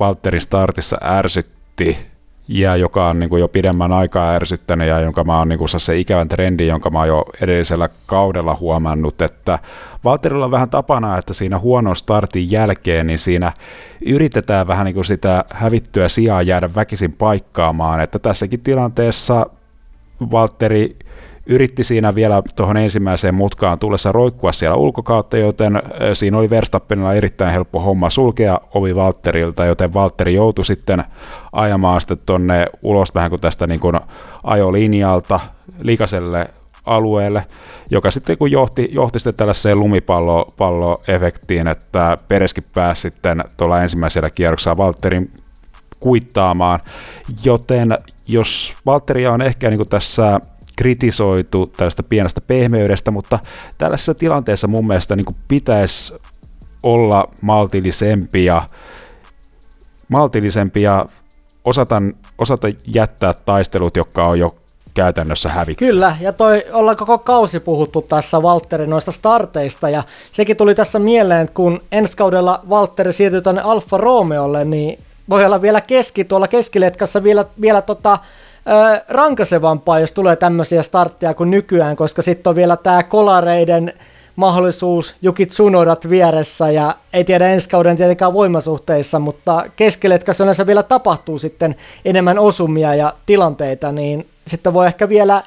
Valtterin 0.00 0.40
startissa 0.40 0.98
ärsytti, 1.02 2.14
ja 2.48 2.76
joka 2.76 3.08
on 3.08 3.18
niin 3.18 3.30
kuin 3.30 3.40
jo 3.40 3.48
pidemmän 3.48 3.92
aikaa 3.92 4.30
ärsyttänyt 4.30 4.88
ja 4.88 5.00
jonka 5.00 5.24
mä 5.24 5.38
oon 5.38 5.48
niin 5.48 5.58
kuin 5.58 5.68
se 5.68 5.98
ikävän 5.98 6.28
trendi, 6.28 6.66
jonka 6.66 6.90
mä 6.90 6.98
oon 6.98 7.08
jo 7.08 7.24
edellisellä 7.40 7.88
kaudella 8.06 8.56
huomannut, 8.60 9.22
että 9.22 9.58
Valterilla 10.04 10.44
on 10.44 10.50
vähän 10.50 10.70
tapana, 10.70 11.18
että 11.18 11.34
siinä 11.34 11.58
huonon 11.58 11.96
startin 11.96 12.50
jälkeen, 12.50 13.06
niin 13.06 13.18
siinä 13.18 13.52
yritetään 14.06 14.68
vähän 14.68 14.84
niin 14.84 14.94
kuin 14.94 15.04
sitä 15.04 15.44
hävittyä 15.50 16.08
sijaa 16.08 16.42
jäädä 16.42 16.74
väkisin 16.74 17.12
paikkaamaan, 17.12 18.00
että 18.00 18.18
tässäkin 18.18 18.60
tilanteessa 18.60 19.46
Valtteri 20.30 20.96
yritti 21.46 21.84
siinä 21.84 22.14
vielä 22.14 22.42
tuohon 22.56 22.76
ensimmäiseen 22.76 23.34
mutkaan 23.34 23.78
tullessa 23.78 24.12
roikkua 24.12 24.52
siellä 24.52 24.76
ulkokautta, 24.76 25.36
joten 25.36 25.82
siinä 26.12 26.38
oli 26.38 26.50
Verstappenilla 26.50 27.14
erittäin 27.14 27.52
helppo 27.52 27.80
homma 27.80 28.10
sulkea 28.10 28.60
ovi 28.74 28.94
Valtterilta, 28.94 29.64
joten 29.64 29.94
Valtteri 29.94 30.34
joutui 30.34 30.64
sitten 30.64 31.04
ajamaan 31.52 32.00
sitten 32.00 32.18
tuonne 32.26 32.66
ulos 32.82 33.14
vähän 33.14 33.30
kuin 33.30 33.40
tästä 33.40 33.66
niin 33.66 33.80
kuin 33.80 34.00
ajolinjalta 34.44 35.40
liikaselle 35.82 36.46
alueelle, 36.86 37.46
joka 37.90 38.10
sitten 38.10 38.38
kun 38.38 38.50
johti, 38.50 38.88
johti 38.92 39.18
sitten 39.18 39.34
tällaiseen 39.34 39.80
lumipalloefektiin, 39.80 41.68
että 41.68 42.18
Pereskin 42.28 42.64
pääsi 42.74 43.00
sitten 43.00 43.44
tuolla 43.56 43.82
ensimmäisellä 43.82 44.30
kierroksella 44.30 44.76
Valtterin 44.76 45.30
kuittaamaan, 46.04 46.80
joten 47.44 47.98
jos 48.28 48.76
Valtteria 48.86 49.32
on 49.32 49.42
ehkä 49.42 49.70
niin 49.70 49.78
kuin 49.78 49.88
tässä 49.88 50.40
kritisoitu 50.78 51.66
tällaista 51.66 52.02
pienestä 52.02 52.40
pehmeydestä, 52.40 53.10
mutta 53.10 53.38
tällaisessa 53.78 54.14
tilanteessa 54.14 54.68
mun 54.68 54.86
mielestä 54.86 55.16
niin 55.16 55.36
pitäisi 55.48 56.14
olla 56.82 57.28
maltillisempi 57.40 58.44
ja, 58.44 58.62
maltillisempi 60.08 60.82
ja 60.82 61.06
osata, 61.64 62.02
osata 62.38 62.68
jättää 62.94 63.32
taistelut, 63.32 63.96
jotka 63.96 64.26
on 64.26 64.38
jo 64.38 64.54
käytännössä 64.94 65.48
hävitty. 65.48 65.84
Kyllä, 65.84 66.16
ja 66.20 66.32
toi 66.32 66.64
ollaan 66.72 66.96
koko 66.96 67.18
kausi 67.18 67.60
puhuttu 67.60 68.02
tässä 68.02 68.42
Valtterin 68.42 68.90
noista 68.90 69.12
starteista, 69.12 69.90
ja 69.90 70.02
sekin 70.32 70.56
tuli 70.56 70.74
tässä 70.74 70.98
mieleen, 70.98 71.48
kun 71.54 71.80
ensi 71.92 72.16
kaudella 72.16 72.60
Valtteri 72.68 73.12
siirtyi 73.12 73.42
tänne 73.42 73.60
Alfa 73.60 73.96
Romeolle, 73.96 74.64
niin 74.64 74.98
voi 75.30 75.44
olla 75.44 75.62
vielä 75.62 75.80
keski, 75.80 76.24
tuolla 76.24 76.48
keskiletkassa 76.48 77.22
vielä, 77.22 77.44
vielä 77.60 77.82
tota, 77.82 78.18
rankasevampaa, 79.08 80.00
jos 80.00 80.12
tulee 80.12 80.36
tämmöisiä 80.36 80.82
startteja 80.82 81.34
kuin 81.34 81.50
nykyään, 81.50 81.96
koska 81.96 82.22
sitten 82.22 82.50
on 82.50 82.56
vielä 82.56 82.76
tämä 82.76 83.02
kolareiden 83.02 83.92
mahdollisuus, 84.36 85.14
Jukit 85.22 85.48
Tsunodat 85.48 86.10
vieressä 86.10 86.70
ja 86.70 86.94
ei 87.12 87.24
tiedä 87.24 87.48
ensi 87.48 87.68
kauden 87.68 87.96
tietenkään 87.96 88.32
voimasuhteissa, 88.32 89.18
mutta 89.18 89.64
keskiletkassa 89.76 90.44
yleensä 90.44 90.66
vielä 90.66 90.82
tapahtuu 90.82 91.38
sitten 91.38 91.76
enemmän 92.04 92.38
osumia 92.38 92.94
ja 92.94 93.14
tilanteita, 93.26 93.92
niin 93.92 94.26
sitten 94.46 94.74
voi 94.74 94.86
ehkä 94.86 95.08
vielä, 95.08 95.42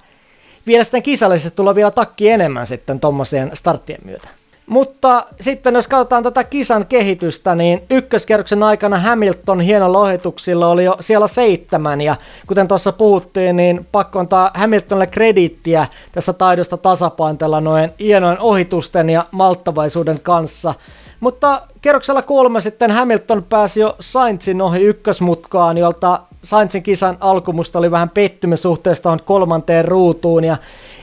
vielä 0.67 0.83
sitten 0.83 1.03
kisallisesti 1.03 1.55
tulla 1.55 1.75
vielä 1.75 1.91
takki 1.91 2.29
enemmän 2.29 2.67
sitten 2.67 2.99
tuommoiseen 2.99 3.51
starttien 3.53 3.99
myötä. 4.05 4.27
Mutta 4.67 5.25
sitten 5.41 5.73
jos 5.73 5.87
katsotaan 5.87 6.23
tätä 6.23 6.43
kisan 6.43 6.85
kehitystä, 6.85 7.55
niin 7.55 7.83
ykköskierroksen 7.89 8.63
aikana 8.63 8.99
Hamilton 8.99 9.61
hienolla 9.61 9.99
ohituksilla 9.99 10.67
oli 10.67 10.83
jo 10.83 10.95
siellä 10.99 11.27
seitsemän, 11.27 12.01
ja 12.01 12.15
kuten 12.47 12.67
tuossa 12.67 12.91
puhuttiin, 12.91 13.55
niin 13.55 13.87
pakko 13.91 14.19
antaa 14.19 14.51
Hamiltonille 14.53 15.07
krediittiä 15.07 15.87
tästä 16.11 16.33
taidosta 16.33 16.77
tasapaintella 16.77 17.61
noin 17.61 17.91
hienojen 17.99 18.39
ohitusten 18.39 19.09
ja 19.09 19.25
malttavaisuuden 19.31 20.19
kanssa. 20.19 20.73
Mutta 21.19 21.61
kerroksella 21.81 22.21
kolme 22.21 22.61
sitten 22.61 22.91
Hamilton 22.91 23.43
pääsi 23.43 23.79
jo 23.79 23.95
Sainzin 23.99 24.61
ohi 24.61 24.83
ykkösmutkaan, 24.83 25.77
jolta 25.77 26.19
Sainzin 26.43 26.83
kisan 26.83 27.17
alkumusta 27.19 27.79
oli 27.79 27.91
vähän 27.91 28.09
pettymys 28.09 28.61
suhteessa 28.61 29.17
kolmanteen 29.25 29.85
ruutuun, 29.85 30.43
ja 30.43 30.57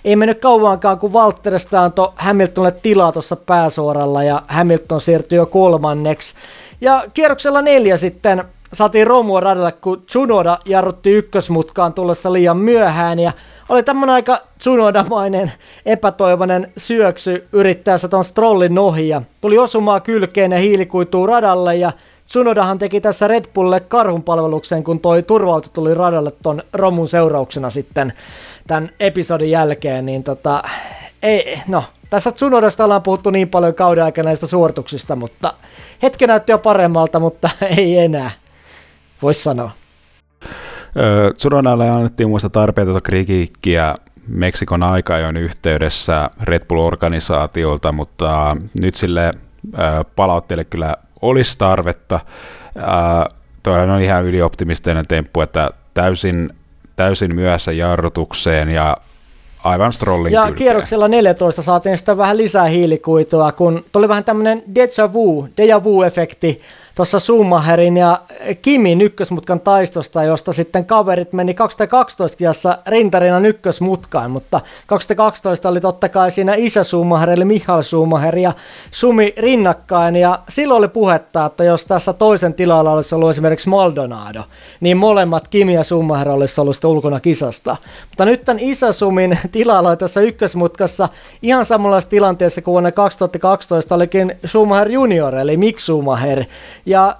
ei 0.04 0.16
mennyt 0.16 0.40
kauankaan, 0.40 0.98
kun 0.98 1.12
Walterista 1.12 1.82
antoi 1.84 2.12
Hamiltonille 2.16 2.80
tilaa 2.82 3.12
tuossa 3.12 3.36
pääsuoralla, 3.36 4.22
ja 4.22 4.42
Hamilton 4.48 5.00
siirtyi 5.00 5.36
jo 5.36 5.46
kolmanneksi. 5.46 6.34
Ja 6.80 7.02
kierroksella 7.14 7.62
neljä 7.62 7.96
sitten 7.96 8.44
saatiin 8.72 9.06
romua 9.06 9.40
radalle, 9.40 9.72
kun 9.72 10.02
Tsunoda 10.06 10.58
jarrutti 10.64 11.10
ykkösmutkaan 11.10 11.92
tullessa 11.92 12.32
liian 12.32 12.56
myöhään, 12.56 13.18
ja 13.18 13.32
oli 13.68 13.82
tämmönen 13.82 14.14
aika 14.14 14.38
Tsunoda-mainen 14.58 15.52
epätoivoinen 15.86 16.72
syöksy 16.76 17.48
yrittäessä 17.52 18.08
tuon 18.08 18.24
Strollin 18.24 18.78
ohi, 18.78 19.08
ja 19.08 19.22
tuli 19.40 19.58
osumaan 19.58 20.02
kylkeen 20.02 20.52
ja 20.52 20.58
hiilikuituu 20.58 21.26
radalle, 21.26 21.76
ja 21.76 21.92
Tsunodahan 22.26 22.78
teki 22.78 23.00
tässä 23.00 23.28
Red 23.28 23.44
Bullille 23.54 23.80
karhunpalveluksen, 23.80 24.84
kun 24.84 25.00
toi 25.00 25.22
turvautu 25.22 25.68
tuli 25.72 25.94
radalle 25.94 26.32
ton 26.42 26.62
romun 26.72 27.08
seurauksena 27.08 27.70
sitten 27.70 28.12
tämän 28.66 28.90
episodin 29.00 29.50
jälkeen, 29.50 30.06
niin 30.06 30.24
tota, 30.24 30.62
ei, 31.22 31.60
no, 31.68 31.84
tässä 32.10 32.32
Tsunodasta 32.32 32.84
ollaan 32.84 33.02
puhuttu 33.02 33.30
niin 33.30 33.48
paljon 33.48 33.74
kauden 33.74 34.04
aikana 34.04 34.28
näistä 34.28 34.46
suorituksista, 34.46 35.16
mutta 35.16 35.54
hetki 36.02 36.26
näytti 36.26 36.52
jo 36.52 36.58
paremmalta, 36.58 37.20
mutta 37.20 37.50
ei 37.78 37.98
enää, 37.98 38.30
voisi 39.22 39.42
sanoa. 39.42 39.70
Tsunodalle 41.36 41.90
annettiin 41.90 42.28
muista 42.28 42.50
tarpeetonta 42.50 43.00
kritiikkiä 43.00 43.94
Meksikon 44.28 44.82
aikajon 44.82 45.36
yhteydessä 45.36 46.30
Red 46.42 46.62
Bull-organisaatiolta, 46.68 47.92
mutta 47.92 48.56
nyt 48.80 48.94
sille 48.94 49.32
palautteelle 50.16 50.64
kyllä 50.64 50.96
olisi 51.24 51.58
tarvetta. 51.58 52.20
Tuo 53.62 53.72
on 53.74 54.00
ihan 54.00 54.24
ylioptimistinen 54.24 55.06
temppu, 55.08 55.40
että 55.40 55.70
täysin 55.94 56.50
täysin 56.96 57.34
myöhässä 57.34 57.72
jarrutukseen 57.72 58.68
ja 58.70 58.96
aivan 59.64 59.92
Strollin 59.92 60.32
Ja 60.32 60.40
kylkeen. 60.40 60.58
kierroksella 60.58 61.08
14 61.08 61.62
saatiin 61.62 61.98
sitä 61.98 62.16
vähän 62.16 62.36
lisää 62.36 62.64
hiilikuitua, 62.66 63.52
kun 63.52 63.84
tuli 63.92 64.08
vähän 64.08 64.24
tämmöinen 64.24 64.62
deja 64.74 65.12
vu, 65.12 65.48
deja 65.56 65.84
vu-efekti 65.84 66.60
tuossa 66.94 67.20
Schumacherin 67.20 67.96
ja 67.96 68.20
Kimin 68.62 69.00
ykkösmutkan 69.00 69.60
taistosta, 69.60 70.24
josta 70.24 70.52
sitten 70.52 70.84
kaverit 70.84 71.32
meni 71.32 71.54
2012 71.54 72.38
kiassa 72.38 72.78
rintarinnan 72.86 73.46
ykkösmutkaan, 73.46 74.30
mutta 74.30 74.60
2012 74.86 75.68
oli 75.68 75.80
totta 75.80 76.08
kai 76.08 76.30
siinä 76.30 76.54
isä 76.56 76.84
Schumacher 76.84 77.30
eli 77.30 77.44
Michael 77.44 77.82
Schumacher 77.82 78.38
ja 78.38 78.52
Sumi 78.90 79.34
rinnakkain 79.36 80.16
ja 80.16 80.38
silloin 80.48 80.78
oli 80.78 80.88
puhetta, 80.88 81.46
että 81.46 81.64
jos 81.64 81.86
tässä 81.86 82.12
toisen 82.12 82.54
tilalla 82.54 82.92
olisi 82.92 83.14
ollut 83.14 83.30
esimerkiksi 83.30 83.68
Maldonado, 83.68 84.42
niin 84.80 84.96
molemmat 84.96 85.48
Kimi 85.48 85.74
ja 85.74 85.82
Schumacher 85.82 86.28
olisi 86.28 86.60
ollut 86.60 86.76
sitten 86.76 86.90
ulkona 86.90 87.20
kisasta. 87.20 87.76
Mutta 88.10 88.24
nyt 88.24 88.44
tämän 88.44 88.62
isä 88.62 88.92
Sumin 88.92 89.38
tilalla 89.52 89.88
oli 89.88 89.96
tässä 89.96 90.20
ykkösmutkassa 90.20 91.08
ihan 91.42 91.66
samanlaisessa 91.66 92.10
tilanteessa 92.10 92.62
kuin 92.62 92.72
vuonna 92.72 92.92
2012 92.92 93.94
olikin 93.94 94.34
Schumacher 94.46 94.90
junior 94.90 95.34
eli 95.34 95.56
Mick 95.56 95.78
Schumacher 95.80 96.44
ja 96.86 97.16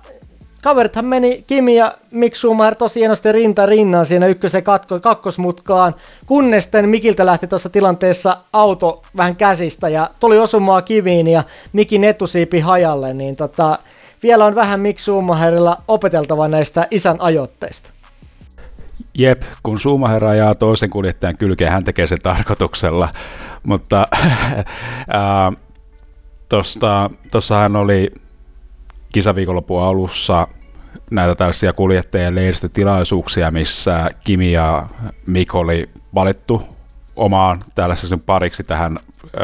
kaverithan 0.62 1.04
meni 1.04 1.44
Kimi 1.46 1.76
ja 1.76 1.94
Mick 2.10 2.36
Schumacher 2.36 2.74
tosi 2.74 3.00
hienosti 3.00 3.32
rinta 3.32 3.66
rinnan 3.66 4.06
siinä 4.06 4.26
ykkösen 4.26 4.62
katko, 4.62 5.00
kakkosmutkaan, 5.00 5.94
kunnes 6.26 6.64
sitten 6.64 6.88
Mikiltä 6.88 7.26
lähti 7.26 7.46
tuossa 7.46 7.68
tilanteessa 7.68 8.36
auto 8.52 9.02
vähän 9.16 9.36
käsistä 9.36 9.88
ja 9.88 10.10
tuli 10.20 10.38
osumaa 10.38 10.82
kiviin 10.82 11.28
ja 11.28 11.44
Mikin 11.72 12.04
etusiipi 12.04 12.60
hajalle, 12.60 13.14
niin 13.14 13.36
tota, 13.36 13.78
vielä 14.22 14.44
on 14.44 14.54
vähän 14.54 14.80
Mick 14.80 14.98
Schumacherilla 14.98 15.82
opeteltava 15.88 16.48
näistä 16.48 16.86
isän 16.90 17.20
ajoitteista. 17.20 17.90
Jep, 19.14 19.42
kun 19.62 19.78
Schumacher 19.78 20.24
ajaa 20.24 20.54
toisen 20.54 20.90
kuljettajan 20.90 21.36
kylkeen, 21.36 21.72
hän 21.72 21.84
tekee 21.84 22.06
sen 22.06 22.18
tarkoituksella, 22.22 23.08
mutta 23.62 24.08
tuossahan 27.30 27.76
oli 27.76 28.12
kisaviikonlopun 29.14 29.82
alussa 29.82 30.48
näitä 31.10 31.34
tällaisia 31.34 31.72
kuljettajien 31.72 32.34
lehdistötilaisuuksia, 32.34 33.50
missä 33.50 34.06
Kimi 34.24 34.52
ja 34.52 34.86
Mik 35.26 35.54
oli 35.54 35.88
valittu 36.14 36.62
omaan 37.16 37.64
tällaisen 37.74 38.20
pariksi 38.20 38.64
tähän 38.64 38.98
ö, 39.24 39.38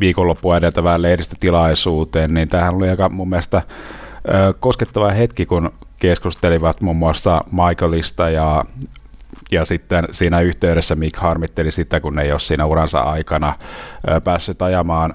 viikonloppua 0.00 0.56
edeltävään 0.56 1.02
lehdistötilaisuuteen, 1.02 2.34
niin 2.34 2.48
tähän 2.48 2.74
oli 2.74 2.88
aika 2.88 3.08
mun 3.08 3.28
mielestä 3.28 3.62
ö, 4.28 4.54
koskettava 4.60 5.10
hetki, 5.10 5.46
kun 5.46 5.72
keskustelivat 5.98 6.80
muun 6.80 6.96
muassa 6.96 7.44
Michaelista 7.50 8.30
ja 8.30 8.64
ja 9.50 9.64
sitten 9.64 10.04
siinä 10.10 10.40
yhteydessä 10.40 10.94
Mick 10.94 11.16
harmitteli 11.16 11.70
sitä, 11.70 12.00
kun 12.00 12.18
ei 12.18 12.32
ole 12.32 12.40
siinä 12.40 12.64
uransa 12.64 13.00
aikana 13.00 13.54
ö, 14.08 14.20
päässyt 14.20 14.62
ajamaan 14.62 15.14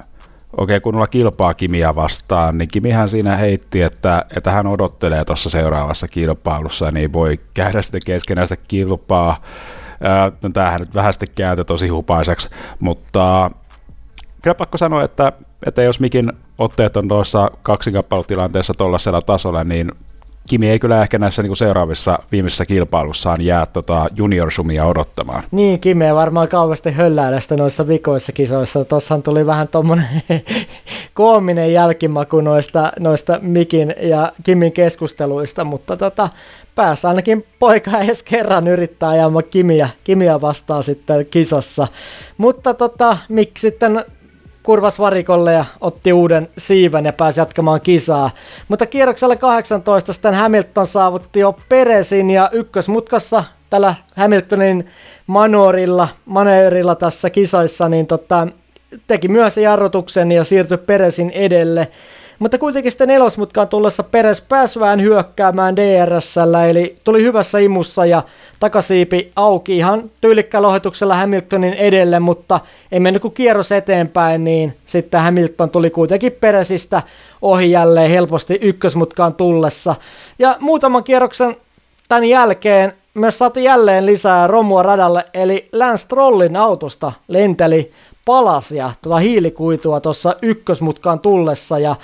oikein 0.57 0.81
kunnolla 0.81 1.07
kilpaa 1.07 1.53
Kimiä 1.53 1.95
vastaan, 1.95 2.57
niin 2.57 2.67
Kimihän 2.67 3.09
siinä 3.09 3.35
heitti, 3.35 3.81
että, 3.81 4.25
että 4.37 4.51
hän 4.51 4.67
odottelee 4.67 5.25
tuossa 5.25 5.49
seuraavassa 5.49 6.07
kilpailussa, 6.07 6.91
niin 6.91 7.13
voi 7.13 7.39
käydä 7.53 7.81
sitten 7.81 8.01
keskenänsä 8.05 8.55
kilpaa. 8.67 9.41
No, 10.43 10.49
tämähän 10.49 10.79
nyt 10.79 10.95
vähän 10.95 11.13
sitten 11.13 11.29
kääntö 11.35 11.63
tosi 11.63 11.87
hupaiseksi, 11.87 12.49
mutta 12.79 13.51
kyllä 14.41 14.55
pakko 14.55 14.77
sanoa, 14.77 15.03
että, 15.03 15.31
että 15.65 15.83
jos 15.83 15.99
mikin 15.99 16.31
otteet 16.57 16.97
on 16.97 17.07
tuossa 17.07 17.51
kaksinkappalutilanteessa 17.61 18.73
tuollaisella 18.73 19.21
tasolla, 19.21 19.63
niin 19.63 19.91
Kimi 20.49 20.69
ei 20.69 20.79
kyllä 20.79 21.01
ehkä 21.01 21.19
näissä 21.19 21.41
niin 21.41 21.49
kuin 21.49 21.57
seuraavissa 21.57 22.19
viimeisissä 22.31 22.65
kilpailussaan 22.65 23.37
jää 23.41 23.65
tota 23.65 24.07
juniorsumia 24.15 24.85
odottamaan. 24.85 25.43
Niin, 25.51 25.79
Kimi 25.79 26.05
ei 26.05 26.15
varmaan 26.15 26.47
kauheasti 26.47 26.91
hölläällä 26.91 27.39
sitä 27.39 27.57
noissa 27.57 27.87
vikoissa 27.87 28.31
kisoissa. 28.31 28.85
Tuossahan 28.85 29.23
tuli 29.23 29.45
vähän 29.45 29.67
tuommoinen 29.67 30.07
koominen 31.13 31.73
jälkimaku 31.73 32.41
noista, 32.41 32.91
noista 32.99 33.39
Mikin 33.41 33.95
ja 34.01 34.31
Kimin 34.43 34.71
keskusteluista, 34.71 35.63
mutta 35.63 35.97
tota, 35.97 36.29
päässä 36.75 37.09
ainakin 37.09 37.45
poika 37.59 37.99
edes 37.99 38.23
kerran 38.23 38.67
yrittää 38.67 39.09
ajamaan 39.09 39.43
Kimiä, 39.51 39.89
Kimiä 40.03 40.41
vastaan 40.41 40.83
sitten 40.83 41.25
kisassa. 41.25 41.87
Mutta 42.37 42.73
tota, 42.73 43.17
miksi 43.29 43.61
sitten 43.61 44.05
kurvas 44.63 44.99
varikolle 44.99 45.53
ja 45.53 45.65
otti 45.81 46.13
uuden 46.13 46.49
siiven 46.57 47.05
ja 47.05 47.13
pääsi 47.13 47.39
jatkamaan 47.39 47.81
kisaa. 47.81 48.29
Mutta 48.67 48.85
kierroksella 48.85 49.35
18 49.35 50.13
sitten 50.13 50.33
Hamilton 50.33 50.87
saavutti 50.87 51.39
jo 51.39 51.55
Peresin 51.69 52.29
ja 52.29 52.49
ykkösmutkassa 52.51 53.43
tällä 53.69 53.95
Hamiltonin 54.15 54.87
manorilla, 55.27 56.07
maneerilla 56.25 56.95
tässä 56.95 57.29
kisoissa, 57.29 57.89
niin 57.89 58.07
tota, 58.07 58.47
teki 59.07 59.27
myös 59.27 59.57
jarrutuksen 59.57 60.31
ja 60.31 60.43
siirtyi 60.43 60.77
Peresin 60.77 61.29
edelle. 61.29 61.87
Mutta 62.39 62.57
kuitenkin 62.57 62.91
sitten 62.91 63.07
nelosmutkaan 63.07 63.67
tullessa 63.67 64.03
Peres 64.03 64.41
pääsi 64.41 64.79
vähän 64.79 65.01
hyökkäämään 65.01 65.75
DRSllä, 65.75 66.65
eli 66.65 66.97
tuli 67.03 67.23
hyvässä 67.23 67.59
imussa 67.59 68.05
ja 68.05 68.23
takasiipi 68.59 69.31
auki 69.35 69.77
ihan 69.77 70.11
tyylikkäällä 70.21 70.67
ohituksella 70.67 71.15
Hamiltonin 71.15 71.73
edelle, 71.73 72.19
mutta 72.19 72.59
ei 72.91 72.99
mennyt 72.99 73.21
kuin 73.21 73.33
kierros 73.33 73.71
eteenpäin, 73.71 74.43
niin 74.43 74.77
sitten 74.85 75.21
Hamilton 75.21 75.69
tuli 75.69 75.89
kuitenkin 75.89 76.31
Peresistä 76.31 77.01
ohi 77.41 77.71
jälleen 77.71 78.09
helposti 78.09 78.59
ykkösmutkaan 78.61 79.33
tullessa. 79.33 79.95
Ja 80.39 80.55
muutaman 80.59 81.03
kierroksen 81.03 81.55
tämän 82.09 82.25
jälkeen 82.25 82.93
myös 83.13 83.37
saatiin 83.37 83.63
jälleen 83.63 84.05
lisää 84.05 84.47
romua 84.47 84.83
radalle, 84.83 85.25
eli 85.33 85.69
Lance 85.73 85.97
Strollin 85.97 86.55
autosta 86.55 87.11
lenteli 87.27 87.91
palasia 88.25 88.91
tuota 89.01 89.17
hiilikuitua 89.17 89.99
tuossa 89.99 90.35
ykkösmutkaan 90.41 91.19
tullessa 91.19 91.79
ja 91.79 91.95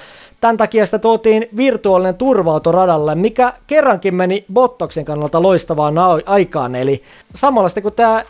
tämän 0.45 0.57
takia 0.57 0.85
sitä 0.85 0.99
tuotiin 0.99 1.47
virtuaalinen 1.57 2.15
turva 2.15 2.61
radalle, 2.71 3.15
mikä 3.15 3.53
kerrankin 3.67 4.15
meni 4.15 4.45
Bottoksen 4.53 5.05
kannalta 5.05 5.41
loistavaan 5.41 5.95
aikaan. 6.25 6.75
Eli 6.75 7.03
samalla 7.35 7.69
sitten 7.69 7.83
kun 7.83 7.91
tämä 7.91 8.23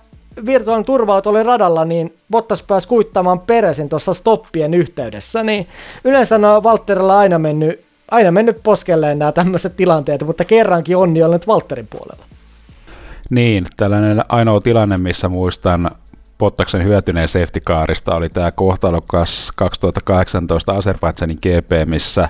virtuaalinen 0.45 0.85
turva 0.85 1.21
oli 1.25 1.43
radalla, 1.43 1.85
niin 1.85 2.13
Bottas 2.31 2.63
pääsi 2.63 2.87
kuittamaan 2.87 3.39
peräisin 3.39 3.89
tuossa 3.89 4.13
stoppien 4.13 4.73
yhteydessä, 4.73 5.43
niin 5.43 5.67
yleensä 6.03 6.35
on 6.35 6.63
Valtterilla 6.63 7.19
aina 7.19 7.39
mennyt, 7.39 7.85
aina 8.11 8.31
mennyt 8.31 8.63
poskelleen 8.63 9.19
nämä 9.19 9.31
tämmöiset 9.31 9.77
tilanteet, 9.77 10.23
mutta 10.23 10.45
kerrankin 10.45 10.97
onni 10.97 11.23
on 11.23 11.31
nyt 11.31 11.47
Valtterin 11.47 11.87
puolella. 11.87 12.25
Niin, 13.29 13.65
tällainen 13.77 14.21
ainoa 14.29 14.61
tilanne, 14.61 14.97
missä 14.97 15.29
muistan 15.29 15.91
Pottaksen 16.37 16.83
hyötyneen 16.83 17.27
safety 17.27 17.59
carista 17.59 18.15
oli 18.15 18.29
tämä 18.29 18.51
kohtalokas 18.51 19.51
2018 19.55 20.73
Azerbaidsanin 20.73 21.37
GP, 21.37 21.89
missä 21.89 22.29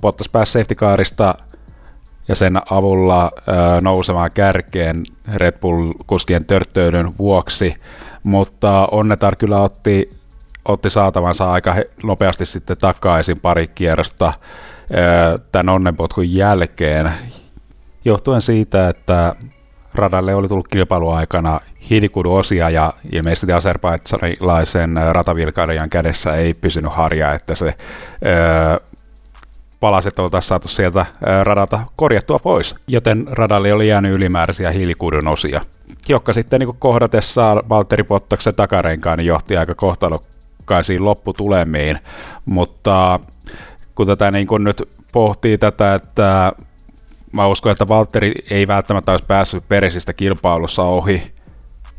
Pottas 0.00 0.28
pääsi 0.28 0.52
safety 0.52 0.74
carista 0.74 1.34
ja 2.28 2.34
sen 2.34 2.60
avulla 2.70 3.30
nousemaan 3.80 4.30
kärkeen 4.34 5.02
Red 5.34 5.58
Bull-kuskien 5.60 6.44
törttöydyn 6.44 7.18
vuoksi, 7.18 7.74
mutta 8.22 8.88
Onnetar 8.90 9.36
kyllä 9.36 9.60
otti, 9.60 10.10
otti 10.64 10.90
saatavansa 10.90 11.52
aika 11.52 11.74
nopeasti 12.02 12.46
sitten 12.46 12.76
takaisin 12.76 13.40
pari 13.40 13.68
kierrosta 13.68 14.32
ö, 14.90 15.38
tämän 15.52 15.74
onnenpotkun 15.74 16.32
jälkeen, 16.32 17.12
johtuen 18.04 18.40
siitä, 18.40 18.88
että 18.88 19.36
radalle 19.94 20.34
oli 20.34 20.48
tullut 20.48 20.68
kilpailuaikana 20.68 21.60
hiilikuduosia 21.90 22.70
ja 22.70 22.92
ilmeisesti 23.12 23.52
aserbaidsanilaisen 23.52 25.00
ratavilkailijan 25.12 25.90
kädessä 25.90 26.34
ei 26.34 26.54
pysynyt 26.54 26.92
harja, 26.92 27.32
että 27.32 27.54
se 27.54 27.74
öö, 28.26 28.76
palaset 29.80 30.18
oltaisiin 30.18 30.48
saatu 30.48 30.68
sieltä 30.68 31.06
radalta 31.42 31.80
korjattua 31.96 32.38
pois, 32.38 32.74
joten 32.86 33.26
radalle 33.30 33.72
oli 33.72 33.88
jäänyt 33.88 34.12
ylimääräisiä 34.12 34.70
hiilikudun 34.70 35.28
osia, 35.28 35.60
jotka 36.08 36.32
sitten 36.32 36.60
niin 36.60 36.76
kohdatessaan 36.78 37.62
Valtteri 37.68 38.02
Pottaksen 38.02 38.54
takarenkaan 38.54 39.18
niin 39.18 39.26
johti 39.26 39.56
aika 39.56 39.74
kohtalokkaisiin 39.74 41.04
lopputulemiin, 41.04 41.98
mutta 42.44 43.20
kun 43.94 44.06
tätä 44.06 44.30
niin 44.30 44.46
kuin 44.46 44.64
nyt 44.64 44.82
pohtii 45.12 45.58
tätä, 45.58 45.94
että 45.94 46.52
mä 47.34 47.46
uskon, 47.46 47.72
että 47.72 47.88
Valtteri 47.88 48.32
ei 48.50 48.66
välttämättä 48.66 49.12
olisi 49.12 49.24
päässyt 49.24 49.68
perisistä 49.68 50.12
kilpailussa 50.12 50.82
ohi 50.82 51.22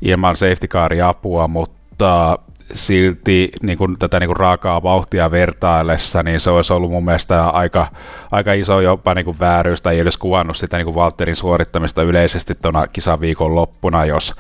ilman 0.02 0.36
safety 0.36 0.67
carin 0.67 1.04
apua, 1.04 1.48
mutta 1.48 2.39
silti 2.74 3.50
niin 3.62 3.78
kuin 3.78 4.00
tätä 4.00 4.19
niin 4.19 4.28
kuin 4.28 4.38
raakaa 4.38 4.84
vauhtia 4.84 5.32
vertaillessa, 5.32 6.24
niin 6.24 6.39
se 6.39 6.50
olisi 6.50 6.74
ollut 6.74 6.91
mun 6.91 7.06
mielestä 7.06 7.50
aika, 7.50 7.88
aika 8.32 8.54
iso 8.54 8.82
jopa 8.82 9.13
niin 9.13 9.26
kuin 9.26 9.39
vääryys, 9.39 9.82
tai 9.82 9.93
ei 9.93 10.00
edes 10.00 10.17
kuvannut 10.17 10.58
sitä 10.58 10.78
niin 10.78 10.86
kuin 10.86 10.95
Valtterin 10.95 11.36
suorittamista 11.36 12.04
yleisesti 12.04 12.54
tuona 12.62 12.88
kisaviikon 12.88 13.56
loppuna, 13.56 14.06
jos 14.06 14.34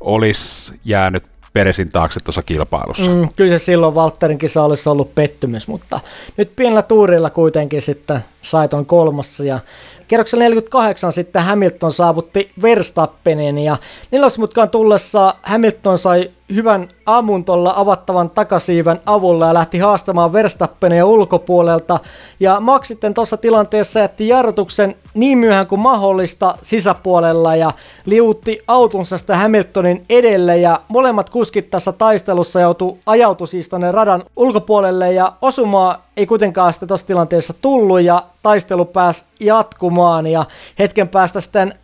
olisi 0.00 0.74
jäänyt 0.84 1.24
Peresin 1.52 1.92
taakse 1.92 2.20
tuossa 2.20 2.42
kilpailussa. 2.42 3.10
Mm, 3.10 3.28
kyllä 3.36 3.58
se 3.58 3.64
silloin 3.64 3.94
Valtterin 3.94 4.38
kisa 4.38 4.62
olisi 4.62 4.88
ollut 4.88 5.14
pettymys, 5.14 5.68
mutta 5.68 6.00
nyt 6.36 6.56
pienellä 6.56 6.82
tuurilla 6.82 7.30
kuitenkin 7.30 7.82
sitten 7.82 8.20
sai 8.42 8.68
ton 8.68 8.86
kolmossa 8.86 9.44
ja 9.44 9.60
Kierroksella 10.12 10.44
48 10.44 11.12
sitten 11.12 11.42
Hamilton 11.42 11.92
saavutti 11.92 12.52
Verstappenin 12.62 13.58
ja 13.58 13.76
nelosmutkaan 14.10 14.70
tullessa 14.70 15.34
Hamilton 15.42 15.98
sai 15.98 16.30
hyvän 16.54 16.88
ammun 17.06 17.44
tuolla 17.44 17.72
avattavan 17.76 18.30
takasiiven 18.30 19.00
avulla 19.06 19.46
ja 19.46 19.54
lähti 19.54 19.78
haastamaan 19.78 20.32
Verstappenia 20.32 21.06
ulkopuolelta. 21.06 22.00
Ja 22.40 22.60
Max 22.60 22.86
sitten 22.86 23.14
tuossa 23.14 23.36
tilanteessa 23.36 24.00
jätti 24.00 24.28
jarrutuksen 24.28 24.94
niin 25.14 25.38
myöhään 25.38 25.66
kuin 25.66 25.80
mahdollista 25.80 26.58
sisäpuolella 26.62 27.56
ja 27.56 27.72
liutti 28.06 28.62
autonsa 28.68 29.18
sitä 29.18 29.36
Hamiltonin 29.36 30.04
edelle 30.10 30.58
ja 30.58 30.80
molemmat 30.88 31.30
kuskit 31.30 31.70
tässä 31.70 31.92
taistelussa 31.92 32.60
joutu, 32.60 32.98
ajautui 33.06 33.48
siis 33.48 33.68
tuonne 33.68 33.92
radan 33.92 34.22
ulkopuolelle 34.36 35.12
ja 35.12 35.32
osumaa 35.42 36.06
ei 36.16 36.26
kuitenkaan 36.26 36.72
sitä 36.72 36.86
tuossa 36.86 37.06
tilanteessa 37.06 37.54
tullut 37.60 38.00
ja 38.00 38.22
taistelu 38.42 38.84
pääsi 38.84 39.24
jatkumaan 39.40 40.26
ja 40.26 40.44
hetken 40.78 41.08
päästä 41.08 41.40
sitten 41.40 41.74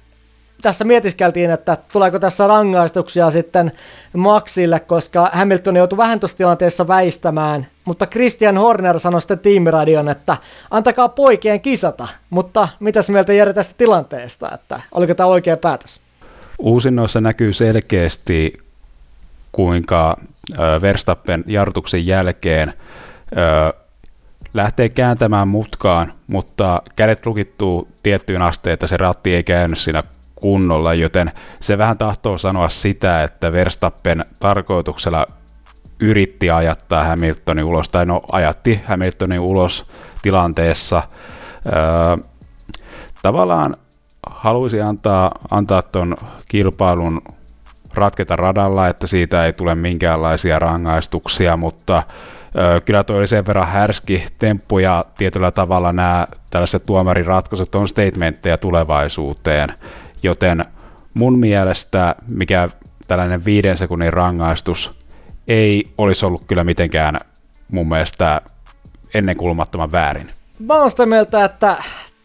tässä 0.62 0.84
mietiskeltiin, 0.84 1.50
että 1.50 1.76
tuleeko 1.92 2.18
tässä 2.18 2.46
rangaistuksia 2.46 3.30
sitten 3.30 3.72
Maxille, 4.16 4.80
koska 4.80 5.30
Hamilton 5.32 5.76
joutui 5.76 5.96
vähän 5.96 6.20
tuossa 6.20 6.36
tilanteessa 6.36 6.88
väistämään, 6.88 7.66
mutta 7.84 8.06
Christian 8.06 8.58
Horner 8.58 9.00
sanoi 9.00 9.20
sitten 9.20 9.38
tiimiradion, 9.38 10.08
että 10.08 10.36
antakaa 10.70 11.08
poikien 11.08 11.60
kisata, 11.60 12.08
mutta 12.30 12.68
mitäs 12.80 13.08
mieltä 13.10 13.32
Jere 13.32 13.52
tästä 13.52 13.74
tilanteesta, 13.78 14.50
että 14.54 14.80
oliko 14.92 15.14
tämä 15.14 15.26
oikea 15.26 15.56
päätös? 15.56 16.00
Uusinnoissa 16.58 17.20
näkyy 17.20 17.52
selkeästi, 17.52 18.58
kuinka 19.52 20.16
Verstappen 20.82 21.44
jarrutuksen 21.46 22.06
jälkeen 22.06 22.72
lähtee 24.54 24.88
kääntämään 24.88 25.48
mutkaan, 25.48 26.12
mutta 26.26 26.82
kädet 26.96 27.26
lukittuu 27.26 27.88
tiettyyn 28.02 28.42
asteen, 28.42 28.74
että 28.74 28.86
se 28.86 28.96
ratti 28.96 29.34
ei 29.34 29.44
käynyt 29.44 29.78
siinä 29.78 30.02
kunnolla, 30.40 30.94
joten 30.94 31.30
se 31.60 31.78
vähän 31.78 31.98
tahtoo 31.98 32.38
sanoa 32.38 32.68
sitä, 32.68 33.22
että 33.22 33.52
Verstappen 33.52 34.24
tarkoituksella 34.38 35.26
yritti 36.00 36.50
ajattaa 36.50 37.04
Hamiltonin 37.04 37.64
ulos, 37.64 37.88
tai 37.88 38.06
no 38.06 38.20
ajatti 38.32 38.80
Hamiltonin 38.86 39.40
ulos 39.40 39.86
tilanteessa. 40.22 41.02
Öö, 41.66 42.26
tavallaan 43.22 43.76
haluaisi 44.26 44.80
antaa, 44.80 45.32
antaa 45.50 45.82
ton 45.82 46.16
kilpailun 46.48 47.20
ratketa 47.94 48.36
radalla, 48.36 48.88
että 48.88 49.06
siitä 49.06 49.44
ei 49.44 49.52
tule 49.52 49.74
minkäänlaisia 49.74 50.58
rangaistuksia, 50.58 51.56
mutta 51.56 52.02
ö, 52.76 52.80
kyllä 52.80 53.04
toi 53.04 53.18
oli 53.18 53.26
sen 53.26 53.46
verran 53.46 53.68
härski 53.68 54.26
temppu 54.38 54.78
ja 54.78 55.04
tietyllä 55.18 55.50
tavalla 55.50 55.92
nämä 55.92 56.26
tällaiset 56.50 56.86
tuomariratkaisut 56.86 57.74
on 57.74 57.88
statementteja 57.88 58.58
tulevaisuuteen, 58.58 59.68
joten 60.22 60.64
mun 61.14 61.38
mielestä 61.38 62.14
mikä 62.26 62.68
tällainen 63.08 63.44
viiden 63.44 63.76
sekunnin 63.76 64.12
rangaistus 64.12 64.92
ei 65.48 65.90
olisi 65.98 66.26
ollut 66.26 66.44
kyllä 66.46 66.64
mitenkään 66.64 67.20
mun 67.72 67.88
mielestä 67.88 68.40
ennenkulmattoman 69.14 69.92
väärin. 69.92 70.30
Mä 70.58 70.74
oon 70.74 70.90
sitä 70.90 71.06
mieltä, 71.06 71.44
että 71.44 71.76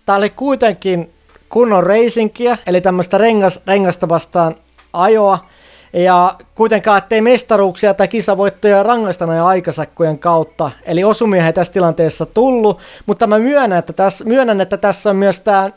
tää 0.05 0.15
oli 0.15 0.29
kuitenkin 0.29 1.13
kunnon 1.49 1.83
reisinkiä, 1.83 2.57
eli 2.67 2.81
tämmöistä 2.81 3.17
rengas, 3.17 3.61
rengasta 3.67 4.09
vastaan 4.09 4.55
ajoa, 4.93 5.45
ja 5.93 6.35
kuitenkaan, 6.55 6.97
ettei 6.97 7.21
mestaruuksia 7.21 7.93
tai 7.93 8.07
kisavoittoja 8.07 8.83
rangaista 8.83 9.25
näin 9.25 9.41
aikasakkojen 9.41 10.19
kautta. 10.19 10.71
Eli 10.85 11.03
osumia 11.03 11.45
ei 11.45 11.53
tässä 11.53 11.73
tilanteessa 11.73 12.25
tullut, 12.25 12.79
mutta 13.05 13.27
mä 13.27 13.39
myönnän, 13.39 13.79
että 13.79 13.93
tässä, 13.93 14.25
myönnän, 14.25 14.61
että 14.61 14.77
tässä 14.77 15.09
on 15.09 15.15
myös 15.15 15.39
tämä 15.39 15.69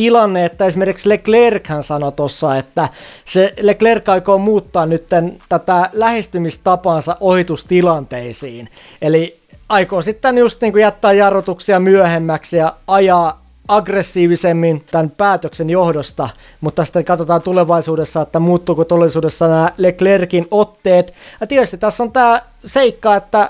tilanne, 0.00 0.44
että 0.44 0.64
esimerkiksi 0.64 1.08
Leclerc 1.08 1.68
hän 1.68 1.82
sanoi 1.82 2.12
tuossa, 2.12 2.56
että 2.56 2.88
se 3.24 3.54
Leclerc 3.60 4.08
aikoo 4.08 4.38
muuttaa 4.38 4.86
nyt 4.86 5.06
tätä 5.48 5.90
lähestymistapaansa 5.92 7.16
ohitustilanteisiin. 7.20 8.68
Eli 9.02 9.40
aikoo 9.68 10.02
sitten 10.02 10.38
just 10.38 10.60
niin 10.60 10.72
kuin 10.72 10.82
jättää 10.82 11.12
jarrutuksia 11.12 11.80
myöhemmäksi 11.80 12.56
ja 12.56 12.76
ajaa 12.86 13.44
aggressiivisemmin 13.68 14.84
tämän 14.90 15.10
päätöksen 15.10 15.70
johdosta, 15.70 16.28
mutta 16.60 16.84
sitten 16.84 17.04
katsotaan 17.04 17.42
tulevaisuudessa, 17.42 18.22
että 18.22 18.38
muuttuuko 18.38 18.84
todellisuudessa 18.84 19.48
nämä 19.48 19.70
Leclerkin 19.76 20.46
otteet. 20.50 21.14
Ja 21.40 21.46
tietysti 21.46 21.78
tässä 21.78 22.02
on 22.02 22.12
tämä 22.12 22.42
seikka, 22.64 23.16
että 23.16 23.48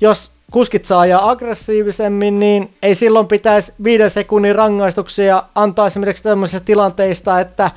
jos 0.00 0.35
kuskit 0.50 0.84
saa 0.84 1.00
ajaa 1.00 1.30
aggressiivisemmin, 1.30 2.40
niin 2.40 2.74
ei 2.82 2.94
silloin 2.94 3.26
pitäisi 3.26 3.72
viiden 3.84 4.10
sekunnin 4.10 4.54
rangaistuksia 4.54 5.42
antaa 5.54 5.86
esimerkiksi 5.86 6.22
tämmöisistä 6.22 6.64
tilanteista, 6.64 7.40
että 7.40 7.70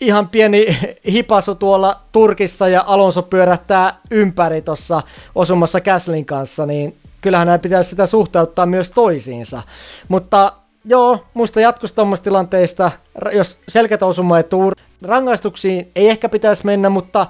ihan 0.00 0.28
pieni 0.28 0.78
hipasu 1.12 1.54
tuolla 1.54 2.00
Turkissa 2.12 2.68
ja 2.68 2.84
Alonso 2.86 3.22
pyörähtää 3.22 3.98
ympäri 4.10 4.62
tuossa 4.62 5.02
osumassa 5.34 5.80
Käslin 5.80 6.24
kanssa, 6.24 6.66
niin 6.66 6.96
kyllähän 7.20 7.46
näin 7.46 7.60
pitäisi 7.60 7.90
sitä 7.90 8.06
suhteuttaa 8.06 8.66
myös 8.66 8.90
toisiinsa. 8.90 9.62
Mutta 10.08 10.52
joo, 10.84 11.26
muista 11.34 11.60
jatkosta 11.60 11.96
tuommoista 11.96 12.24
tilanteista, 12.24 12.90
jos 13.32 13.58
selkeät 13.68 14.02
osuma 14.02 14.36
ei 14.36 14.44
tuu, 14.44 14.72
rangaistuksiin 15.02 15.90
ei 15.96 16.08
ehkä 16.08 16.28
pitäisi 16.28 16.66
mennä, 16.66 16.90
mutta 16.90 17.26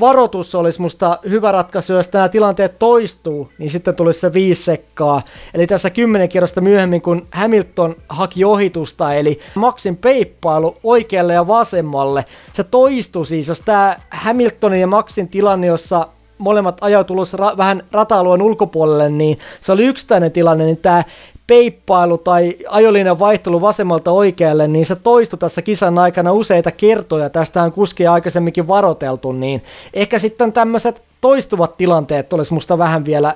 varoitus 0.00 0.54
olisi 0.54 0.80
musta 0.80 1.18
hyvä 1.28 1.52
ratkaisu, 1.52 1.92
jos 1.92 2.12
nämä 2.12 2.28
tilanteet 2.28 2.78
toistuu, 2.78 3.52
niin 3.58 3.70
sitten 3.70 3.94
tulisi 3.94 4.20
se 4.20 4.32
viisi 4.32 4.62
sekkaa. 4.62 5.22
Eli 5.54 5.66
tässä 5.66 5.90
kymmenen 5.90 6.28
kierrosta 6.28 6.60
myöhemmin, 6.60 7.02
kun 7.02 7.26
Hamilton 7.32 7.96
haki 8.08 8.44
ohitusta, 8.44 9.14
eli 9.14 9.38
Maxin 9.54 9.96
peippailu 9.96 10.76
oikealle 10.82 11.34
ja 11.34 11.46
vasemmalle, 11.46 12.24
se 12.52 12.64
toistuu 12.64 13.24
siis, 13.24 13.48
jos 13.48 13.60
tämä 13.60 13.96
Hamiltonin 14.10 14.80
ja 14.80 14.86
Maxin 14.86 15.28
tilanne, 15.28 15.66
jossa 15.66 16.06
molemmat 16.38 16.78
ajautuivat 16.80 17.28
ra- 17.28 17.56
vähän 17.56 17.82
rata-alueen 17.92 18.42
ulkopuolelle, 18.42 19.08
niin 19.08 19.38
se 19.60 19.72
oli 19.72 19.86
yksittäinen 19.86 20.32
tilanne, 20.32 20.64
niin 20.64 20.76
tämä 20.76 21.04
peippailu 21.50 22.18
tai 22.18 22.56
ajolinjan 22.68 23.18
vaihtelu 23.18 23.60
vasemmalta 23.60 24.10
oikealle, 24.10 24.68
niin 24.68 24.86
se 24.86 24.96
toistui 24.96 25.38
tässä 25.38 25.62
kisan 25.62 25.98
aikana 25.98 26.32
useita 26.32 26.70
kertoja. 26.70 27.30
Tästä 27.30 27.62
on 27.62 27.72
kuskia 27.72 28.12
aikaisemminkin 28.12 28.68
varoteltu, 28.68 29.32
niin 29.32 29.62
ehkä 29.94 30.18
sitten 30.18 30.52
tämmöiset 30.52 31.02
toistuvat 31.20 31.76
tilanteet 31.76 32.32
olisi 32.32 32.54
musta 32.54 32.78
vähän 32.78 33.04
vielä 33.04 33.34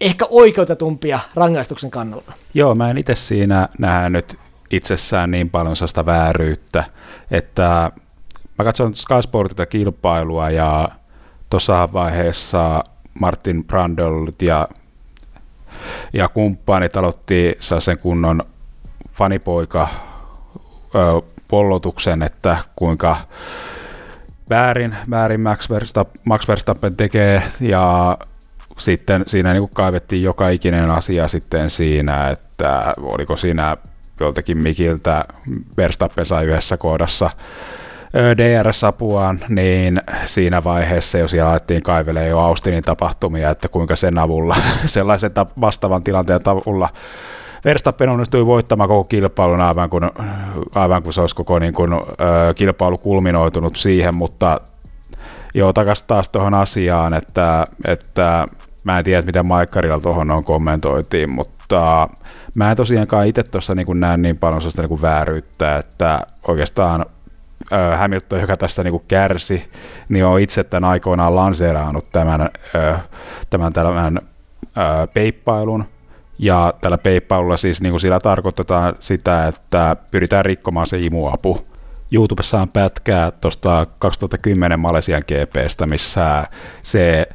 ehkä 0.00 0.26
oikeutetumpia 0.30 1.20
rangaistuksen 1.34 1.90
kannalta. 1.90 2.32
Joo, 2.54 2.74
mä 2.74 2.90
en 2.90 2.98
itse 2.98 3.14
siinä 3.14 3.68
nähnyt 3.78 4.38
itsessään 4.70 5.30
niin 5.30 5.50
paljon 5.50 5.76
sellaista 5.76 6.06
vääryyttä, 6.06 6.84
että 7.30 7.90
mä 8.58 8.64
katson 8.64 8.94
Sky 8.94 9.22
Sportilta 9.22 9.66
kilpailua 9.66 10.50
ja 10.50 10.88
tuossa 11.50 11.88
vaiheessa 11.92 12.84
Martin 13.20 13.64
Brandolt 13.64 14.42
ja, 14.42 14.68
ja 16.12 16.28
kumppanit 16.28 16.96
aloitti 16.96 17.56
sen 17.78 17.98
kunnon 17.98 18.42
fanipoika 19.12 19.88
pollotuksen, 21.48 22.22
että 22.22 22.56
kuinka 22.76 23.16
väärin, 24.50 24.96
väärin 25.10 25.40
Max, 25.40 25.70
Verstappen, 25.70 26.22
Max 26.24 26.48
Verstappen 26.48 26.96
tekee. 26.96 27.42
Ja 27.60 28.18
sitten 28.78 29.24
siinä 29.26 29.52
niin 29.52 29.62
kuin 29.62 29.74
kaivettiin 29.74 30.22
joka 30.22 30.48
ikinen 30.48 30.90
asia 30.90 31.28
sitten 31.28 31.70
siinä, 31.70 32.28
että 32.28 32.94
oliko 33.02 33.36
siinä 33.36 33.76
joltakin 34.20 34.58
mikiltä 34.58 35.24
Verstappen 35.76 36.26
sai 36.26 36.44
yhdessä 36.44 36.76
kohdassa 36.76 37.30
DRS-apuaan, 38.14 39.40
niin 39.48 40.00
siinä 40.24 40.64
vaiheessa 40.64 41.18
jo 41.18 41.28
siellä 41.28 41.50
alettiin 41.50 41.82
kaivelemaan 41.82 42.30
jo 42.30 42.38
Austinin 42.38 42.82
tapahtumia, 42.82 43.50
että 43.50 43.68
kuinka 43.68 43.96
sen 43.96 44.18
avulla, 44.18 44.56
sellaisen 44.84 45.30
vastaavan 45.60 46.02
tilanteen 46.02 46.40
avulla 46.44 46.88
Verstappen 47.64 48.08
onnistui 48.08 48.46
voittamaan 48.46 48.88
koko 48.88 49.04
kilpailun 49.04 49.60
aivan 49.60 49.90
kun, 49.90 50.10
aivan 50.74 51.02
kun 51.02 51.12
se 51.12 51.20
olisi 51.20 51.36
koko 51.36 51.58
niin 51.58 51.74
kuin, 51.74 51.90
kilpailu 52.54 52.98
kulminoitunut 52.98 53.76
siihen, 53.76 54.14
mutta 54.14 54.60
joo, 55.54 55.72
takaisin 55.72 56.06
taas 56.06 56.28
tuohon 56.28 56.54
asiaan, 56.54 57.14
että, 57.14 57.66
että 57.84 58.48
mä 58.84 58.98
en 58.98 59.04
tiedä, 59.04 59.22
miten 59.22 59.46
Maikkarilla 59.46 60.00
tuohon 60.00 60.30
on 60.30 60.44
kommentoitiin, 60.44 61.30
mutta 61.30 62.08
mä 62.54 62.70
en 62.70 62.76
tosiaankaan 62.76 63.26
itse 63.26 63.42
tuossa 63.42 63.74
niin 63.74 64.00
näe 64.00 64.16
niin 64.16 64.38
paljon 64.38 64.60
sellaista 64.60 64.82
niin 64.82 65.02
vääryyttä, 65.02 65.76
että 65.76 66.20
oikeastaan 66.48 67.06
Hamilton, 67.96 68.40
joka 68.40 68.56
tästä 68.56 68.82
niin 68.84 69.02
kärsi, 69.08 69.70
niin 70.08 70.24
on 70.24 70.40
itse 70.40 70.64
tämän 70.64 70.90
aikoinaan 70.90 71.36
lanseeraanut 71.36 72.12
tämän, 72.12 72.50
tämän, 73.50 73.72
tämän 73.72 74.18
peippailun, 75.14 75.84
ja 76.38 76.74
tällä 76.80 76.98
peippailulla 76.98 77.56
siis 77.56 77.80
niin 77.80 77.92
kuin 77.92 78.00
sillä 78.00 78.20
tarkoitetaan 78.20 78.94
sitä, 79.00 79.46
että 79.48 79.96
pyritään 80.10 80.44
rikkomaan 80.44 80.86
se 80.86 80.98
imuapu. 80.98 81.66
YouTubessa 82.12 82.60
on 82.60 82.68
pätkää 82.68 83.30
tuosta 83.30 83.86
2010 83.98 84.80
Malesian 84.80 85.22
GPstä, 85.26 85.86
missä 85.86 86.46
se 86.82 87.26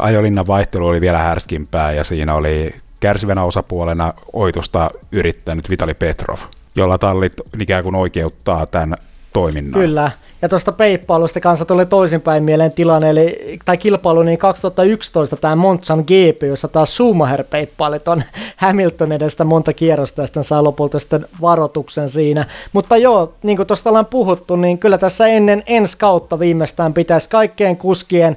ajolinnan 0.00 0.46
vaihtelu 0.46 0.86
oli 0.86 1.00
vielä 1.00 1.18
härskimpää 1.18 1.92
ja 1.92 2.04
siinä 2.04 2.34
oli 2.34 2.74
kärsivänä 3.00 3.44
osapuolena 3.44 4.14
oitusta 4.32 4.90
yrittänyt 5.12 5.70
Vitali 5.70 5.94
Petrov, 5.94 6.38
jolla 6.76 6.98
tallit 6.98 7.32
ikään 7.60 7.82
kuin 7.82 7.94
oikeuttaa 7.94 8.66
tämän 8.66 8.94
toiminnan. 9.34 9.80
Kyllä, 9.80 10.10
ja 10.42 10.48
tuosta 10.48 10.72
peippailusta 10.72 11.40
kanssa 11.40 11.64
tuli 11.64 11.86
toisinpäin 11.86 12.42
mieleen 12.42 12.72
tilanne, 12.72 13.10
eli, 13.10 13.58
tai 13.64 13.76
kilpailu, 13.76 14.22
niin 14.22 14.38
2011 14.38 15.36
tämä 15.36 15.56
Montsan 15.56 15.98
GP, 15.98 16.42
jossa 16.42 16.68
taas 16.68 16.96
Schumacher 16.96 17.44
peippaili 17.44 18.00
ton 18.00 18.22
Hamilton 18.56 19.12
edestä 19.12 19.44
monta 19.44 19.72
kierrosta, 19.72 20.22
ja 20.22 20.26
sitten 20.26 20.44
saa 20.44 20.64
lopulta 20.64 20.98
sitten 20.98 21.26
varoituksen 21.40 22.08
siinä. 22.08 22.44
Mutta 22.72 22.96
joo, 22.96 23.32
niin 23.42 23.56
kuin 23.56 23.66
tuosta 23.66 23.90
ollaan 23.90 24.06
puhuttu, 24.06 24.56
niin 24.56 24.78
kyllä 24.78 24.98
tässä 24.98 25.26
ennen 25.26 25.62
ensi 25.66 25.98
kautta 25.98 26.38
viimeistään 26.38 26.94
pitäisi 26.94 27.30
kaikkien 27.30 27.76
kuskien 27.76 28.36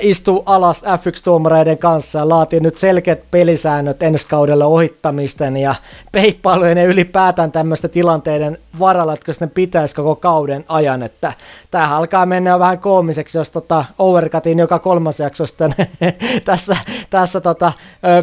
istuu 0.00 0.42
alas 0.46 0.82
F1-tuomareiden 0.82 1.78
kanssa 1.78 2.18
ja 2.18 2.28
laatii 2.28 2.60
nyt 2.60 2.78
selkeät 2.78 3.24
pelisäännöt 3.30 4.02
ensi 4.02 4.26
kaudella 4.28 4.66
ohittamisten 4.66 5.56
ja 5.56 5.74
peippailujen 6.12 6.78
ja 6.78 6.84
ylipäätään 6.84 7.52
tämmöisten 7.52 7.90
tilanteiden 7.90 8.58
varalla, 8.78 9.14
että 9.14 9.32
ne 9.40 9.46
pitäisi 9.46 9.94
koko 9.94 10.16
kauden 10.16 10.64
ajan. 10.68 11.02
Että 11.02 11.32
tämähän 11.70 11.96
alkaa 11.96 12.26
mennä 12.26 12.58
vähän 12.58 12.78
koomiseksi, 12.78 13.38
jos 13.38 13.50
tota 13.50 13.84
overcutin 13.98 14.58
joka 14.58 14.78
kolmas 14.78 15.20
jakso 15.20 15.46
sitten 15.46 15.74
tässä, 16.44 16.76
tässä 17.10 17.40
tota, 17.40 17.72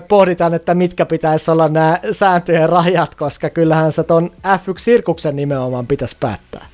pohditaan, 0.08 0.54
että 0.54 0.76
mitkä 0.76 1.06
pitäisi 1.06 1.52
olla 1.52 1.68
nämä 1.68 2.00
sääntöjen 2.12 2.70
rajat, 2.70 3.16
koska 3.16 3.50
kyllähän 3.50 3.92
se 3.92 4.04
ton 4.04 4.32
F1-sirkuksen 4.48 5.36
nimenomaan 5.36 5.88
pitäisi 5.88 6.16
päättää. 6.20 6.66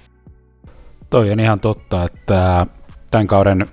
Toi 1.09 1.31
on 1.31 1.39
ihan 1.39 1.59
totta, 1.59 2.03
että 2.03 2.65
tämän 3.11 3.27
kauden 3.27 3.67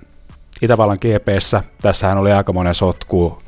Itävallan 0.61 0.97
GPssä. 1.01 1.63
Tässähän 1.81 2.17
oli 2.17 2.31
aikamoinen 2.31 2.75
sotku. 2.75 3.41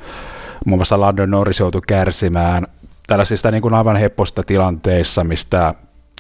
Muun 0.66 0.80
muassa 0.80 1.00
London 1.00 1.32
Norris 1.32 1.60
joutui 1.60 1.82
kärsimään 1.88 2.68
tällaisista 3.08 3.52
niin 3.52 3.62
kuin 3.62 3.74
aivan 3.74 3.96
hepposta 3.96 4.44
tilanteissa, 4.44 5.24
mistä, 5.24 5.74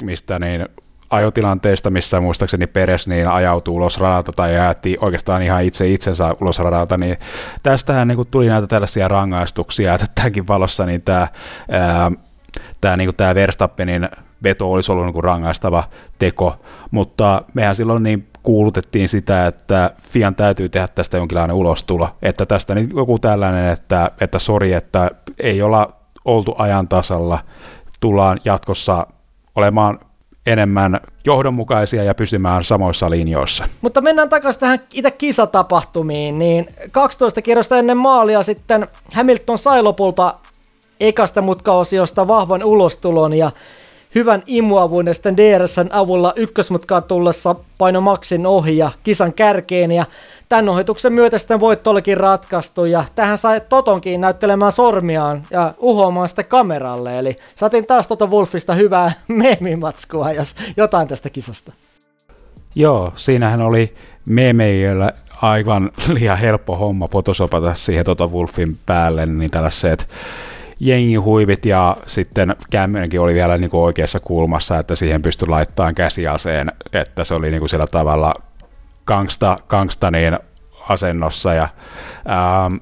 mistä 0.04 0.40
niin 0.40 0.66
ajotilanteista, 1.10 1.90
missä 1.90 2.22
muistaakseni 2.22 2.68
Peres 2.68 3.08
niin 3.08 3.28
ajautuu 3.28 3.76
ulos 3.76 4.00
radalta 4.00 4.32
tai 4.32 4.54
jäätti 4.56 4.98
oikeastaan 5.02 5.42
ihan 5.42 5.64
itse 5.64 5.88
itsensä 5.88 6.36
ulos 6.42 6.60
radalta, 6.60 6.98
niin 6.98 7.18
tästähän 7.64 8.08
niin 8.08 8.16
kuin 8.16 8.28
tuli 8.32 8.48
näitä 8.48 8.68
tällaisia 8.68 9.08
rangaistuksia, 9.08 9.94
että 9.94 10.08
tämänkin 10.16 10.48
valossa 10.48 10.86
niin 10.86 11.02
tämä, 11.02 11.28
ää, 11.72 12.12
tämä, 12.82 12.98
niin 12.98 13.08
kuin 13.08 13.16
tämä 13.16 13.36
Verstappenin 13.36 14.10
veto 14.44 14.72
olisi 14.72 14.92
ollut 14.92 15.06
niin 15.06 15.14
kuin 15.14 15.24
rangaistava 15.24 15.84
teko, 16.20 16.56
mutta 16.92 17.42
mehän 17.54 17.76
silloin 17.76 18.04
niin 18.04 18.28
kuulutettiin 18.48 19.10
sitä, 19.10 19.48
että 19.48 19.91
Fian 20.10 20.36
täytyy 20.36 20.70
tehdä 20.70 20.88
tästä 20.95 21.18
jonkinlainen 21.18 21.56
ulostulo, 21.56 22.10
että 22.22 22.45
tästä 22.45 22.76
niin 22.76 22.89
joku 22.95 23.20
tällainen, 23.20 23.72
että, 23.72 24.12
että 24.22 24.39
sori, 24.39 24.74
että 24.74 25.12
ei 25.39 25.62
olla 25.62 25.93
oltu 26.26 26.56
ajan 26.58 26.88
tasalla, 26.88 27.39
tullaan 28.00 28.39
jatkossa 28.45 29.08
olemaan 29.56 30.00
enemmän 30.45 31.00
johdonmukaisia 31.26 32.04
ja 32.04 32.16
pysymään 32.16 32.64
samoissa 32.64 33.10
linjoissa. 33.10 33.64
Mutta 33.82 34.02
mennään 34.02 34.30
takaisin 34.30 34.60
tähän 34.60 34.80
itse 34.93 35.12
kisatapahtumiin, 35.12 36.39
niin 36.39 36.68
12 36.91 37.41
kierrosta 37.41 37.78
ennen 37.78 37.98
maalia 37.98 38.43
sitten 38.43 38.88
Hamilton 39.14 39.58
sai 39.58 39.84
lopulta 39.84 40.36
ekasta 41.00 41.41
mutkaosiosta 41.41 42.28
vahvan 42.28 42.64
ulostulon 42.64 43.34
ja 43.34 43.52
hyvän 44.18 44.43
imuavun 44.45 45.07
ja 45.07 45.13
sitten 45.13 45.38
DRSn 45.38 45.88
avulla 45.91 46.34
ykkösmutkaan 46.36 47.03
tullessa 47.03 47.55
paino 47.78 48.01
Maxin 48.01 48.45
ohi 48.45 48.78
ja 48.78 48.91
kisan 49.03 49.34
kärkeen 49.34 49.91
ja 49.91 50.05
tämän 50.49 50.70
ohituksen 50.70 51.13
myötä 51.13 51.38
sitten 51.38 51.59
voitto 51.59 51.89
olikin 51.89 52.18
ratkaistu 52.18 52.86
ja 52.86 53.05
tähän 53.15 53.38
sai 53.38 53.61
Totonkin 53.70 54.22
näyttelemään 54.22 54.72
sormiaan 54.72 55.43
ja 55.51 55.74
uhoamaan 55.78 56.30
sitten 56.30 56.45
kameralle 56.45 57.20
eli 57.20 57.36
saatiin 57.55 57.86
taas 57.86 58.07
Toto 58.07 58.28
Wolfista 58.28 58.74
hyvää 58.74 59.11
meemimatskua 59.28 60.32
jos 60.32 60.55
jotain 60.78 61.07
tästä 61.07 61.30
kisasta. 61.30 61.72
Joo, 62.76 63.13
siinähän 63.15 63.61
oli 63.61 63.93
meemeijällä 64.26 65.11
aivan 65.41 65.91
liian 66.13 66.38
helppo 66.38 66.76
homma 66.76 67.07
potosopata 67.07 67.76
siihen 67.76 68.05
Toto 68.05 68.28
Wolfin 68.28 68.78
päälle, 68.86 69.26
niin 69.26 69.51
tällaiset 69.51 70.07
jengihuivit 70.80 71.66
ja 71.66 71.98
sitten 72.06 72.56
kämmenenkin 72.70 73.22
oli 73.22 73.34
vielä 73.34 73.58
niin 73.58 73.70
kuin 73.70 73.82
oikeassa 73.82 74.20
kulmassa, 74.20 74.80
että 74.80 74.96
siihen 74.96 75.22
pystyi 75.22 75.48
laittamaan 75.48 75.96
käsiaseen, 75.96 76.72
että 76.94 77.24
se 77.24 77.34
oli 77.34 77.52
niin 77.52 77.60
kuin 77.60 77.70
sillä 77.70 77.88
tavalla 77.88 78.34
gangsta, 79.06 79.58
gangsta 79.68 80.12
niin 80.12 80.40
asennossa 80.90 81.54
ja 81.54 81.68
ähm, 82.30 82.76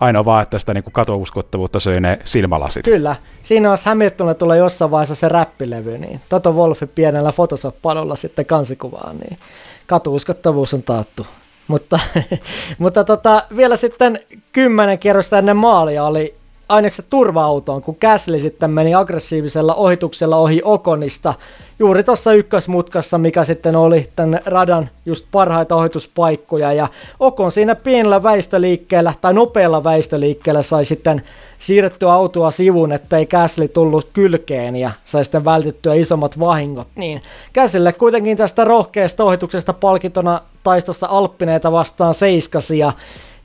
ainoa 0.00 0.24
vaan, 0.24 0.42
että 0.42 0.58
sitä 0.58 0.74
niin 0.74 0.84
kuin 0.84 0.92
katouskottavuutta 0.92 1.80
söi 1.80 2.00
ne 2.00 2.18
silmälasit. 2.24 2.84
Kyllä. 2.84 3.16
Siinä 3.42 3.70
olisi 3.70 3.86
Hamiltonille 3.86 4.34
tulee 4.34 4.58
jossain 4.58 4.90
vaiheessa 4.90 5.14
se 5.14 5.28
räppilevy, 5.28 5.98
niin 5.98 6.20
Toto 6.28 6.52
Wolfi 6.52 6.86
pienellä 6.86 7.32
Photoshop-palolla 7.32 8.16
sitten 8.16 8.46
kansikuvaan, 8.46 9.16
niin 9.16 9.38
katuuskottavuus 9.86 10.74
on 10.74 10.82
taattu. 10.82 11.26
Mutta, 11.68 12.00
mutta 12.78 13.04
tota, 13.04 13.42
vielä 13.56 13.76
sitten 13.76 14.20
kymmenen 14.52 14.98
kierrosta 14.98 15.38
ennen 15.38 15.56
maalia 15.56 16.04
oli 16.04 16.34
ainekset 16.72 17.06
turva-autoon, 17.10 17.82
kun 17.82 17.96
Käsli 17.96 18.40
sitten 18.40 18.70
meni 18.70 18.94
aggressiivisella 18.94 19.74
ohituksella 19.74 20.36
ohi 20.36 20.60
Okonista 20.64 21.34
juuri 21.78 22.04
tuossa 22.04 22.32
ykkösmutkassa, 22.32 23.18
mikä 23.18 23.44
sitten 23.44 23.76
oli 23.76 24.10
tämän 24.16 24.40
radan 24.46 24.88
just 25.06 25.26
parhaita 25.30 25.76
ohituspaikkoja. 25.76 26.72
Ja 26.72 26.88
Okon 27.20 27.52
siinä 27.52 27.74
pienellä 27.74 28.22
väistöliikkeellä 28.22 29.14
tai 29.20 29.34
nopealla 29.34 29.84
väistöliikkeellä 29.84 30.62
sai 30.62 30.84
sitten 30.84 31.22
siirrettyä 31.58 32.12
autoa 32.12 32.50
sivuun, 32.50 32.92
ettei 32.92 33.26
Käsli 33.26 33.68
tullut 33.68 34.08
kylkeen 34.12 34.76
ja 34.76 34.90
sai 35.04 35.24
sitten 35.24 35.44
vältyttyä 35.44 35.94
isommat 35.94 36.40
vahingot. 36.40 36.88
Niin 36.96 37.22
Käsille 37.52 37.92
kuitenkin 37.92 38.36
tästä 38.36 38.64
rohkeasta 38.64 39.24
ohituksesta 39.24 39.72
palkintona 39.72 40.40
taistossa 40.62 41.06
Alppineita 41.10 41.72
vastaan 41.72 42.14
seiskasi 42.14 42.78
ja 42.78 42.92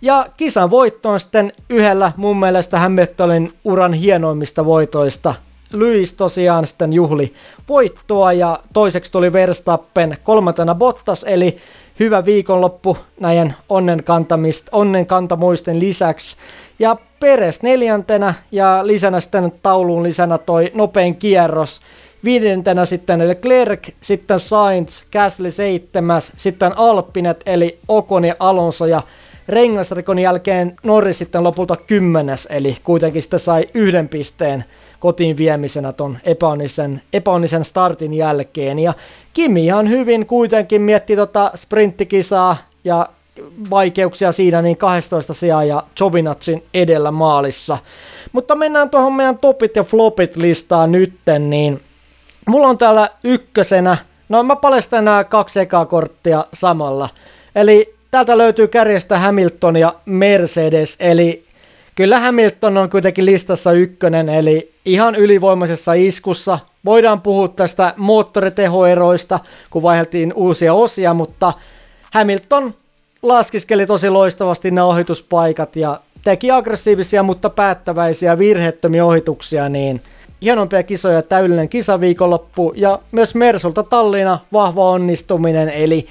Ja 0.02 0.26
kisan 0.38 0.70
voitto 0.70 1.10
on 1.10 1.20
sitten 1.20 1.54
yhdellä 1.70 2.12
mun 2.18 2.40
mielestä 2.40 2.80
Hamiltonin 2.80 3.54
uran 3.64 3.94
hienoimmista 3.94 4.66
voitoista. 4.66 5.36
Lewis 5.74 6.14
tosiaan 6.14 6.68
sitten 6.68 6.94
juhli 6.94 7.34
voittoa 7.70 8.34
ja 8.34 8.60
toiseksi 8.74 9.12
tuli 9.12 9.34
Verstappen, 9.34 10.18
kolmantena 10.24 10.76
Bottas, 10.76 11.24
eli 11.24 11.58
hyvä 12.00 12.26
viikonloppu 12.26 12.98
näiden 13.20 13.56
onnen, 14.72 15.06
kantamuisten 15.08 15.80
lisäksi. 15.80 16.38
Ja 16.80 16.98
Peres 17.20 17.62
neljäntenä 17.62 18.34
ja 18.52 18.80
lisänä 18.84 19.20
sitten 19.20 19.54
tauluun 19.64 20.04
lisänä 20.04 20.38
toi 20.38 20.72
nopein 20.74 21.16
kierros. 21.16 21.82
Viidentenä 22.24 22.86
sitten 22.86 23.28
Leclerc, 23.28 23.90
sitten 24.02 24.40
Sainz, 24.40 25.04
Gasly 25.12 25.52
seitsemäs, 25.52 26.32
sitten 26.36 26.78
Alpinet 26.78 27.44
eli 27.46 27.80
Okon 27.88 28.26
ja 28.26 28.36
Alonso 28.40 28.86
ja 28.86 29.02
rengasrikon 29.48 30.20
jälkeen 30.20 30.76
Norris 30.84 31.18
sitten 31.18 31.44
lopulta 31.44 31.76
kymmenes, 31.76 32.48
eli 32.52 32.78
kuitenkin 32.84 33.22
sitten 33.22 33.40
sai 33.40 33.64
yhden 33.74 34.10
pisteen 34.10 34.66
kotiin 35.00 35.38
viemisenä 35.38 35.94
ton 35.94 36.18
epäonnisen, 36.24 37.02
epäonnisen 37.14 37.66
startin 37.66 38.14
jälkeen. 38.14 38.80
Ja 38.80 38.94
Kimi 39.34 39.66
ihan 39.66 39.90
hyvin 39.90 40.26
kuitenkin 40.26 40.82
mietti 40.82 41.16
tota 41.16 41.52
sprinttikisaa 41.56 42.58
ja 42.84 43.10
vaikeuksia 43.70 44.32
siinä 44.32 44.62
niin 44.62 44.78
12 44.78 45.34
sijaa 45.34 45.64
ja 45.64 45.84
Jovinatsin 46.00 46.64
edellä 46.74 47.12
maalissa. 47.12 47.78
Mutta 48.32 48.56
mennään 48.56 48.90
tuohon 48.90 49.14
meidän 49.14 49.38
topit 49.38 49.76
ja 49.76 49.84
flopit 49.84 50.36
listaan 50.36 50.92
nytten, 50.92 51.50
niin 51.50 51.82
mulla 52.48 52.68
on 52.68 52.78
täällä 52.78 53.10
ykkösenä, 53.24 53.98
no 54.30 54.44
mä 54.44 54.56
paljastan 54.56 55.06
nämä 55.06 55.24
kaksi 55.24 55.60
ekaa 55.60 55.86
korttia 55.86 56.46
samalla. 56.54 57.10
Eli 57.56 57.97
täältä 58.12 58.38
löytyy 58.38 58.68
kärjestä 58.68 59.20
Hamilton 59.20 59.76
ja 59.76 59.94
Mercedes, 60.06 60.96
eli 61.00 61.44
kyllä 61.96 62.20
Hamilton 62.20 62.78
on 62.78 62.90
kuitenkin 62.90 63.26
listassa 63.26 63.72
ykkönen, 63.72 64.30
eli 64.30 64.72
ihan 64.86 65.16
ylivoimaisessa 65.16 65.94
iskussa. 65.94 66.60
Voidaan 66.86 67.22
puhua 67.22 67.48
tästä 67.48 67.94
moottoritehoeroista, 67.98 69.40
kun 69.70 69.84
vaihdeltiin 69.84 70.34
uusia 70.34 70.74
osia, 70.74 71.14
mutta 71.14 71.54
Hamilton 72.14 72.74
laskiskeli 73.22 73.86
tosi 73.86 74.10
loistavasti 74.10 74.72
nämä 74.72 74.88
ohituspaikat 74.88 75.76
ja 75.76 76.00
teki 76.24 76.52
aggressiivisia, 76.52 77.24
mutta 77.24 77.50
päättäväisiä 77.50 78.38
virheettömiä 78.38 79.06
ohituksia, 79.06 79.70
niin 79.70 80.02
hienompia 80.42 80.84
kisoja, 80.84 81.22
täydellinen 81.22 81.70
kisaviikonloppu 81.70 82.74
ja 82.76 83.00
myös 83.12 83.36
Mersulta 83.36 83.84
Tallinna 83.84 84.40
vahva 84.54 84.90
onnistuminen, 84.92 85.70
eli 85.70 86.08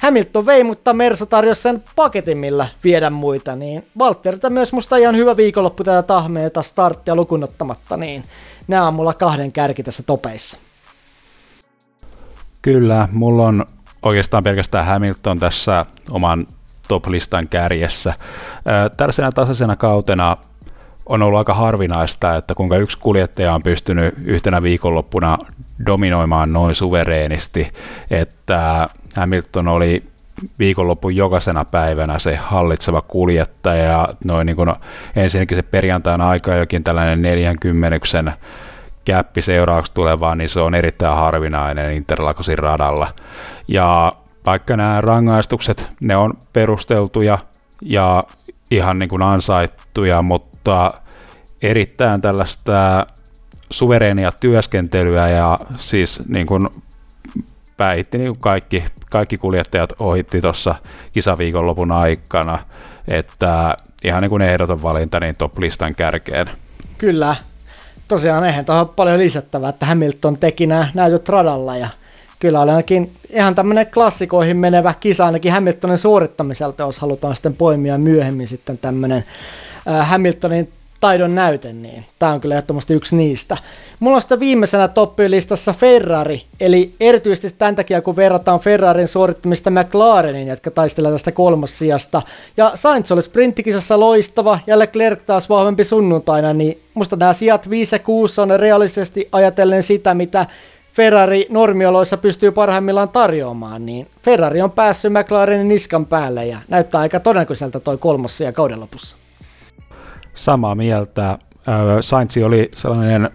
Hamilton 0.00 0.46
vei, 0.46 0.64
mutta 0.64 0.92
Mersu 0.92 1.26
tarjosi 1.26 1.62
sen 1.62 1.84
paketin, 1.96 2.38
millä 2.38 2.68
viedä 2.84 3.10
muita, 3.10 3.56
niin 3.56 3.86
Valtterilta 3.98 4.50
myös 4.50 4.72
musta 4.72 4.96
ihan 4.96 5.16
hyvä 5.16 5.36
viikonloppu 5.36 5.84
tätä 5.84 6.02
tahmeeta 6.02 6.62
starttia 6.62 7.16
lukunottamatta, 7.16 7.96
niin 7.96 8.24
nämä 8.68 8.88
on 8.88 8.94
mulla 8.94 9.14
kahden 9.14 9.52
kärki 9.52 9.82
tässä 9.82 10.02
topeissa. 10.02 10.56
Kyllä, 12.62 13.08
mulla 13.12 13.46
on 13.46 13.66
oikeastaan 14.02 14.42
pelkästään 14.42 14.86
Hamilton 14.86 15.40
tässä 15.40 15.86
oman 16.10 16.46
top-listan 16.88 17.48
kärjessä. 17.48 18.14
Tällaisena 18.96 19.32
tasaisena 19.32 19.76
kautena 19.76 20.36
on 21.10 21.22
ollut 21.22 21.38
aika 21.38 21.54
harvinaista, 21.54 22.36
että 22.36 22.54
kuinka 22.54 22.76
yksi 22.76 22.98
kuljettaja 22.98 23.54
on 23.54 23.62
pystynyt 23.62 24.14
yhtenä 24.24 24.62
viikonloppuna 24.62 25.38
dominoimaan 25.86 26.52
noin 26.52 26.74
suvereenisti, 26.74 27.72
että 28.10 28.88
Hamilton 29.16 29.68
oli 29.68 30.02
viikonlopun 30.58 31.16
jokaisena 31.16 31.64
päivänä 31.64 32.18
se 32.18 32.36
hallitseva 32.36 33.02
kuljettaja 33.02 33.84
ja 33.84 34.08
noin 34.24 34.46
niin 34.46 34.56
kuin 34.56 34.72
ensinnäkin 35.16 35.56
se 35.56 35.62
perjantaina 35.62 36.28
aika 36.28 36.54
jokin 36.54 36.84
tällainen 36.84 37.22
40 37.22 37.98
käppi 39.04 39.42
seuraavaksi 39.42 39.94
tulevaan, 39.94 40.38
niin 40.38 40.48
se 40.48 40.60
on 40.60 40.74
erittäin 40.74 41.16
harvinainen 41.16 41.92
Interlakosin 41.92 42.58
radalla. 42.58 43.08
Ja 43.68 44.12
vaikka 44.46 44.76
nämä 44.76 45.00
rangaistukset, 45.00 45.88
ne 46.00 46.16
on 46.16 46.34
perusteltuja 46.52 47.38
ja 47.82 48.24
ihan 48.70 48.98
niin 48.98 49.08
kuin 49.08 49.22
ansaittuja, 49.22 50.22
mutta 50.22 50.49
erittäin 51.62 52.20
tällaista 52.20 53.06
suvereenia 53.70 54.32
työskentelyä 54.32 55.28
ja 55.28 55.60
siis 55.76 56.22
niin 56.28 56.46
kuin 56.46 56.68
päihitti 57.76 58.18
niin 58.18 58.30
kuin 58.30 58.40
kaikki, 58.40 58.84
kaikki 59.10 59.38
kuljettajat 59.38 59.92
ohitti 59.98 60.40
tuossa 60.40 60.74
kisaviikonlopun 61.12 61.92
aikana, 61.92 62.58
että 63.08 63.76
ihan 64.04 64.22
niin 64.22 64.30
kuin 64.30 64.42
ehdoton 64.42 64.82
valinta 64.82 65.20
niin 65.20 65.36
top-listan 65.36 65.94
kärkeen. 65.94 66.50
Kyllä, 66.98 67.36
tosiaan 68.08 68.44
eihän 68.44 68.64
tuohon 68.64 68.88
paljon 68.88 69.18
lisättävää, 69.18 69.70
että 69.70 69.86
Hamilton 69.86 70.36
teki 70.36 70.66
nämä 70.66 70.88
näytöt 70.94 71.28
radalla 71.28 71.76
ja 71.76 71.88
kyllä 72.38 72.60
oli 72.60 72.70
ainakin 72.70 73.14
ihan 73.30 73.54
tämmöinen 73.54 73.86
klassikoihin 73.86 74.56
menevä 74.56 74.94
kisa 75.00 75.26
ainakin 75.26 75.52
Hamiltonin 75.52 75.98
suorittamiselta, 75.98 76.82
jos 76.82 76.98
halutaan 76.98 77.34
sitten 77.34 77.56
poimia 77.56 77.98
myöhemmin 77.98 78.48
sitten 78.48 78.78
tämmöinen 78.78 79.24
Hamiltonin 80.00 80.72
taidon 81.00 81.34
näyte, 81.34 81.72
niin 81.72 82.04
tämä 82.18 82.32
on 82.32 82.40
kyllä 82.40 82.54
ehdottomasti 82.54 82.94
yksi 82.94 83.16
niistä. 83.16 83.56
Mulla 84.00 84.14
on 84.14 84.20
sitten 84.20 84.40
viimeisenä 84.40 84.88
toppilistassa 84.88 85.72
Ferrari, 85.72 86.42
eli 86.60 86.94
erityisesti 87.00 87.58
tämän 87.58 87.76
takia, 87.76 88.02
kun 88.02 88.16
verrataan 88.16 88.60
Ferrarin 88.60 89.08
suorittamista 89.08 89.70
McLarenin, 89.70 90.48
jotka 90.48 90.70
taistelee 90.70 91.12
tästä 91.12 91.32
kolmas 91.32 91.78
sijasta. 91.78 92.22
Ja 92.56 92.72
Sainz 92.74 93.10
oli 93.10 93.22
sprinttikisassa 93.22 94.00
loistava, 94.00 94.58
ja 94.66 94.78
Leclerc 94.78 95.20
taas 95.26 95.48
vahvempi 95.48 95.84
sunnuntaina, 95.84 96.52
niin 96.52 96.80
musta 96.94 97.16
nämä 97.16 97.32
sijat 97.32 97.70
5 97.70 97.94
ja 97.94 97.98
6 97.98 98.40
on 98.40 98.60
realisesti 98.60 99.28
ajatellen 99.32 99.82
sitä, 99.82 100.14
mitä 100.14 100.46
Ferrari 100.92 101.46
normioloissa 101.50 102.16
pystyy 102.16 102.50
parhaimmillaan 102.50 103.08
tarjoamaan, 103.08 103.86
niin 103.86 104.06
Ferrari 104.22 104.62
on 104.62 104.70
päässyt 104.70 105.12
McLarenin 105.12 105.68
niskan 105.68 106.06
päälle 106.06 106.46
ja 106.46 106.58
näyttää 106.68 107.00
aika 107.00 107.20
todennäköiseltä 107.20 107.80
toi 107.80 107.98
kolmas 107.98 108.36
sija 108.36 108.52
kauden 108.52 108.80
lopussa 108.80 109.19
samaa 110.34 110.74
mieltä. 110.74 111.38
Sainz 112.00 112.36
oli 112.36 112.70
sellainen 112.74 113.30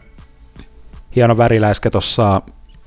hieno 1.16 1.38
väriläiskä 1.38 1.89
tuossa 1.89 2.41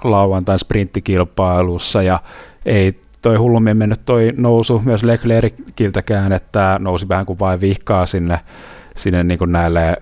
lauantain 0.05 0.59
sprinttikilpailussa 0.59 2.03
ja 2.03 2.21
ei 2.67 3.01
toi 3.23 3.37
hullummin 3.37 3.77
mennyt 3.77 4.05
toi 4.05 4.33
nousu 4.37 4.83
myös 4.85 5.03
Leclerciltäkään, 5.03 6.33
että 6.33 6.77
nousi 6.79 7.09
vähän 7.09 7.27
kuin 7.27 7.39
vain 7.39 7.61
vihkaa 7.61 8.07
sinne, 8.07 8.41
sinne 8.97 9.25
niin 9.25 9.39
kuin 9.39 9.53
näille 9.53 9.97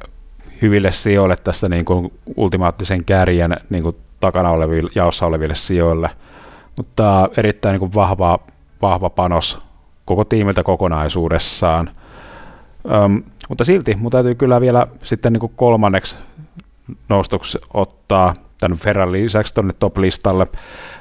hyville 0.62 0.92
sijoille 0.92 1.36
tästä 1.36 1.68
niin 1.68 1.84
kuin 1.84 2.12
ultimaattisen 2.36 3.04
kärjen 3.04 3.56
niin 3.70 3.82
kuin 3.82 3.96
takana 4.20 4.50
oleville, 4.50 4.90
jaossa 4.94 5.26
oleville 5.26 5.54
sijoille. 5.54 6.10
Mutta 6.76 7.28
erittäin 7.36 7.72
niin 7.72 7.80
kuin 7.80 7.94
vahva, 7.94 8.38
vahva 8.82 9.10
panos 9.10 9.58
koko 10.04 10.24
tiimiltä 10.24 10.62
kokonaisuudessaan. 10.62 11.90
Öm, 13.04 13.22
mutta 13.48 13.64
silti 13.64 13.96
mun 13.96 14.12
täytyy 14.12 14.34
kyllä 14.34 14.60
vielä 14.60 14.86
sitten 15.02 15.32
niin 15.32 15.40
kuin 15.40 15.52
kolmanneksi 15.56 16.16
nostoksi 17.08 17.58
ottaa 17.74 18.34
tämän 18.60 18.78
Ferrarin 18.78 19.12
lisäksi 19.12 19.54
tuonne 19.54 19.74
top-listalle 19.78 20.46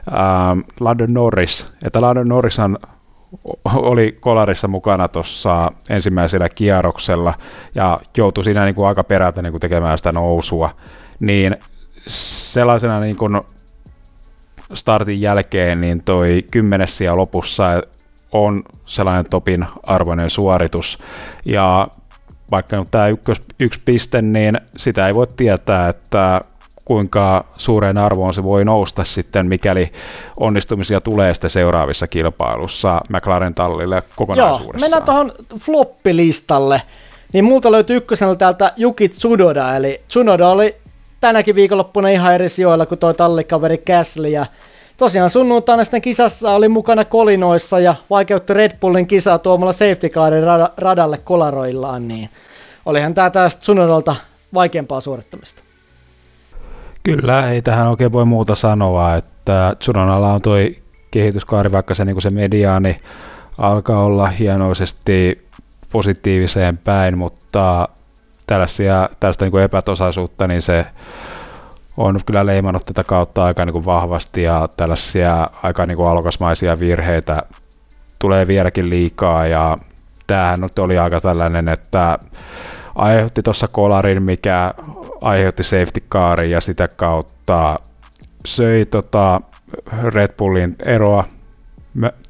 ähm, 0.08 0.60
London 0.80 1.14
Norris. 1.14 1.72
Että 1.86 2.02
London 2.02 2.28
Norris 2.28 2.58
oli 3.76 4.18
kolarissa 4.20 4.68
mukana 4.68 5.08
tuossa 5.08 5.72
ensimmäisellä 5.90 6.50
kierroksella 6.50 7.34
ja 7.76 8.00
joutui 8.18 8.44
siinä 8.44 8.66
niin 8.66 8.76
kuin 8.76 8.88
aika 8.88 9.04
perätä 9.04 9.42
niin 9.42 9.54
kuin 9.54 9.62
tekemään 9.62 9.98
sitä 9.98 10.12
nousua. 10.12 10.70
Niin 11.20 11.56
sellaisena 12.08 13.00
niin 13.00 13.16
kuin 13.16 13.42
startin 14.74 15.22
jälkeen 15.22 15.82
niin 15.82 16.04
toi 16.04 16.44
kymmenes 16.52 17.00
lopussa 17.12 17.82
on 18.32 18.64
sellainen 18.86 19.26
topin 19.30 19.66
arvoinen 19.84 20.30
suoritus. 20.30 20.98
Ja 21.46 21.88
vaikka 22.52 22.78
nyt 22.78 22.88
tämä 22.92 23.08
ykkös, 23.08 23.42
yksi 23.60 23.80
piste, 23.86 24.22
niin 24.22 24.58
sitä 24.78 25.08
ei 25.08 25.16
voi 25.16 25.28
tietää, 25.38 25.90
että 25.90 26.42
kuinka 26.86 27.46
suureen 27.58 27.98
arvoon 27.98 28.34
se 28.34 28.44
voi 28.44 28.66
nousta 28.66 29.04
sitten, 29.04 29.48
mikäli 29.48 29.92
onnistumisia 30.38 31.02
tulee 31.02 31.34
sitten 31.34 31.50
seuraavissa 31.50 32.08
kilpailussa 32.08 33.02
McLaren 33.10 33.54
tallille 33.54 34.04
kokonaisuudessaan. 34.16 34.80
Joo, 34.80 34.82
mennään 34.82 35.04
tuohon 35.04 35.32
floppilistalle. 35.60 36.82
Niin 37.34 37.46
multa 37.46 37.72
löytyy 37.72 37.96
ykkösenä 37.96 38.36
täältä 38.36 38.74
Yuki 38.78 39.10
Tsunoda, 39.10 39.76
eli 39.76 40.02
Tsunoda 40.08 40.50
oli 40.50 40.76
tänäkin 41.22 41.56
viikonloppuna 41.56 42.10
ihan 42.10 42.36
eri 42.36 42.50
sijoilla 42.50 42.86
kuin 42.86 43.00
toi 43.00 43.14
tallikaveri 43.14 43.78
Gasly, 43.78 44.28
ja 44.28 44.46
tosiaan 44.98 45.30
sunnuntaina 45.30 45.84
sitten 45.84 46.02
kisassa 46.02 46.52
oli 46.52 46.68
mukana 46.68 47.06
kolinoissa 47.06 47.80
ja 47.80 47.96
vaikeutti 48.10 48.54
Red 48.54 48.72
Bullin 48.80 49.08
kisaa 49.08 49.40
tuomalla 49.40 49.74
safety 49.74 50.10
carin 50.10 50.44
radalle 50.78 51.18
kolaroillaan, 51.18 52.08
niin 52.08 52.30
olihan 52.86 53.14
tämä 53.14 53.30
tästä 53.30 53.60
Tsunodalta 53.60 54.16
vaikeampaa 54.54 55.02
suorittamista. 55.02 55.64
Kyllä, 57.04 57.50
ei 57.52 57.62
tähän 57.62 57.88
oikein 57.88 58.12
voi 58.12 58.26
muuta 58.26 58.56
sanoa, 58.56 59.16
että 59.16 59.76
Tsunodalla 59.80 60.34
on 60.34 60.42
toi 60.42 60.76
kehityskaari, 61.12 61.72
vaikka 61.72 61.94
se, 61.94 62.06
niin 62.06 62.22
se 62.22 62.30
mediaani 62.30 62.98
alkaa 63.58 64.04
olla 64.04 64.28
hienoisesti 64.28 65.48
positiiviseen 65.92 66.78
päin, 66.78 67.18
mutta 67.18 67.90
tällaisia, 68.48 69.10
tällaista 69.20 69.46
niin 69.46 69.64
epätosaisuutta, 69.64 70.48
niin 70.48 70.62
se 70.62 70.86
on 71.98 72.20
kyllä 72.26 72.46
leimannut 72.46 72.86
tätä 72.86 73.04
kautta 73.04 73.46
aika 73.46 73.66
niin 73.66 73.74
kuin 73.74 73.86
vahvasti 73.86 74.44
ja 74.44 74.70
tällaisia 74.78 75.50
aika 75.64 75.86
niin 75.86 75.98
kuin 75.98 76.08
alokasmaisia 76.08 76.80
virheitä 76.80 77.44
tulee 78.20 78.48
vieläkin 78.48 78.90
liikaa 78.90 79.48
ja 79.48 79.78
tämähän 80.28 80.62
nyt 80.62 80.80
oli 80.80 80.98
aika 80.98 81.22
tällainen, 81.22 81.68
että 81.68 82.20
aiheutti 82.96 83.42
tuossa 83.44 83.68
kolarin, 83.68 84.24
mikä 84.24 84.74
aiheutti 85.22 85.64
safety 85.64 86.04
carin 86.12 86.52
ja 86.52 86.62
sitä 86.62 86.88
kautta 86.88 87.80
söi 88.46 88.86
tota 88.86 89.42
Red 90.04 90.34
Bullin 90.38 90.76
eroa 90.86 91.24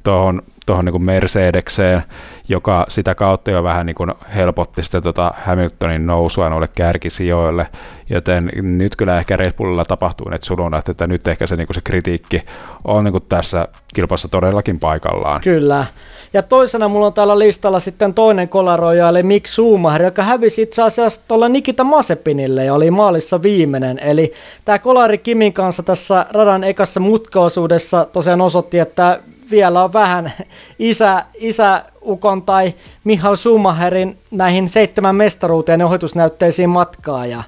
tuohon 0.02 0.42
tuohon 0.66 0.84
niin 0.84 1.04
Mercedekseen, 1.04 2.02
joka 2.48 2.86
sitä 2.88 3.14
kautta 3.14 3.50
jo 3.50 3.62
vähän 3.62 3.86
niin 3.86 3.96
kuin 3.96 4.12
helpotti 4.34 4.82
sitä 4.82 5.00
tota 5.00 5.34
Hamiltonin 5.44 6.06
nousua 6.06 6.48
noille 6.48 6.68
kärkisijoille, 6.74 7.66
joten 8.10 8.50
nyt 8.54 8.96
kyllä 8.96 9.18
ehkä 9.18 9.36
Red 9.36 9.52
Bullilla 9.52 9.84
tapahtuu 9.84 10.28
net 10.28 10.44
suluna, 10.44 10.82
että 10.88 11.06
nyt 11.06 11.28
ehkä 11.28 11.46
se, 11.46 11.56
niin 11.56 11.66
kuin 11.66 11.74
se 11.74 11.80
kritiikki 11.80 12.42
on 12.84 13.04
niin 13.04 13.12
kuin 13.12 13.24
tässä 13.28 13.68
kilpassa 13.94 14.28
todellakin 14.28 14.78
paikallaan. 14.78 15.40
Kyllä. 15.40 15.86
Ja 16.32 16.42
toisena 16.42 16.88
mulla 16.88 17.06
on 17.06 17.12
täällä 17.12 17.38
listalla 17.38 17.80
sitten 17.80 18.14
toinen 18.14 18.48
kolaroja, 18.48 19.08
eli 19.08 19.22
Mick 19.22 19.46
Schumacher, 19.46 20.02
joka 20.02 20.22
hävisi 20.22 20.62
itse 20.62 20.82
asiassa 20.82 21.20
tuolla 21.28 21.48
Nikita 21.48 21.84
Masepinille 21.84 22.64
ja 22.64 22.74
oli 22.74 22.90
maalissa 22.90 23.42
viimeinen. 23.42 23.98
Eli 23.98 24.32
tämä 24.64 24.78
kolari 24.78 25.18
Kimin 25.18 25.52
kanssa 25.52 25.82
tässä 25.82 26.26
radan 26.30 26.64
ekassa 26.64 27.00
mutkaosuudessa 27.00 28.04
tosiaan 28.12 28.40
osoitti, 28.40 28.78
että 28.78 29.20
vielä 29.50 29.84
on 29.84 29.92
vähän 29.92 30.32
isä, 30.78 31.24
isäukon 31.34 32.42
tai 32.42 32.74
Mihail 33.04 33.36
Schumacherin 33.36 34.18
näihin 34.30 34.68
seitsemän 34.68 35.16
mestaruuteen 35.16 35.82
ohitusnäytteisiin 35.82 36.70
matkaa. 36.70 37.26
Ja 37.26 37.42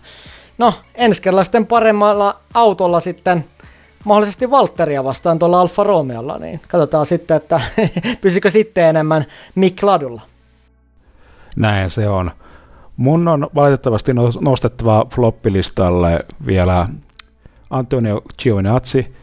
no, 0.59 0.74
ensi 0.94 1.22
kerralla 1.22 1.44
sitten 1.44 1.66
paremmalla 1.66 2.40
autolla 2.55 3.01
sitten 3.01 3.44
mahdollisesti 4.05 4.51
Valtteria 4.51 5.05
vastaan 5.05 5.38
tuolla 5.38 5.61
Alfa 5.61 5.84
Romeolla, 5.84 6.38
niin 6.38 6.61
katsotaan 6.68 7.07
sitten, 7.07 7.36
että 7.36 7.61
pysykö 8.20 8.51
sitten 8.51 8.84
enemmän 8.84 9.26
Mick 9.55 9.82
Ladulla. 9.82 10.22
Näin 11.57 11.90
se 11.90 12.09
on. 12.09 12.30
Mun 12.96 13.28
on 13.28 13.51
valitettavasti 13.55 14.12
nostettava 14.40 15.07
floppilistalle 15.14 16.20
vielä 16.46 16.88
Antonio 17.70 18.22
Giovinazzi. 18.42 19.14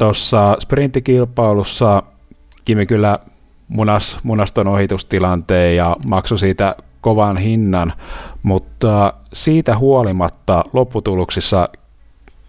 Tuossa 0.00 0.56
sprinttikilpailussa 0.60 2.02
Kimi 2.64 2.86
kyllä 2.86 3.18
munas, 3.68 4.18
munaston 4.22 4.68
ohitustilanteen 4.68 5.76
ja 5.76 5.96
maksoi 6.06 6.38
siitä 6.38 6.74
kovan 7.00 7.36
hinnan, 7.36 7.92
mutta 8.42 9.12
siitä 9.32 9.78
huolimatta 9.78 10.64
lopputuloksissa 10.72 11.66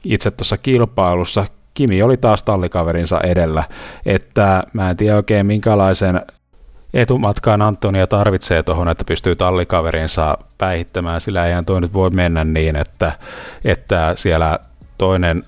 itse 0.04 0.32
tuossa 0.32 0.58
kilpailussa 0.58 1.45
Kimi 1.74 2.04
oli 2.04 2.18
taas 2.18 2.43
tallikaverinsa 2.43 3.22
edellä, 3.22 3.64
että 4.06 4.64
mä 4.74 4.89
en 4.89 4.97
tiedä 4.97 5.16
oikein 5.16 5.45
minkälaisen 5.45 6.22
etumatkaan 6.93 7.62
Antonia 7.62 8.08
tarvitsee 8.08 8.64
tuohon, 8.64 8.89
että 8.89 9.06
pystyy 9.06 9.36
tallikaverinsa 9.36 10.38
päihittämään, 10.58 11.22
sillä 11.22 11.45
eihän 11.45 11.66
toi 11.66 11.82
nyt 11.82 11.93
voi 11.93 12.10
mennä 12.10 12.43
niin, 12.43 12.76
että, 12.76 13.12
että 13.66 14.14
siellä 14.16 14.60
toinen 14.97 15.43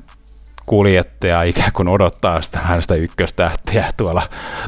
kuljettaja 0.66 1.44
ikään 1.44 1.72
kuin 1.74 1.88
odottaa 1.88 2.42
sitä 2.42 2.60
hänestä 2.60 2.96
ykköstähtiä 2.96 3.86
tuolla 3.98 4.22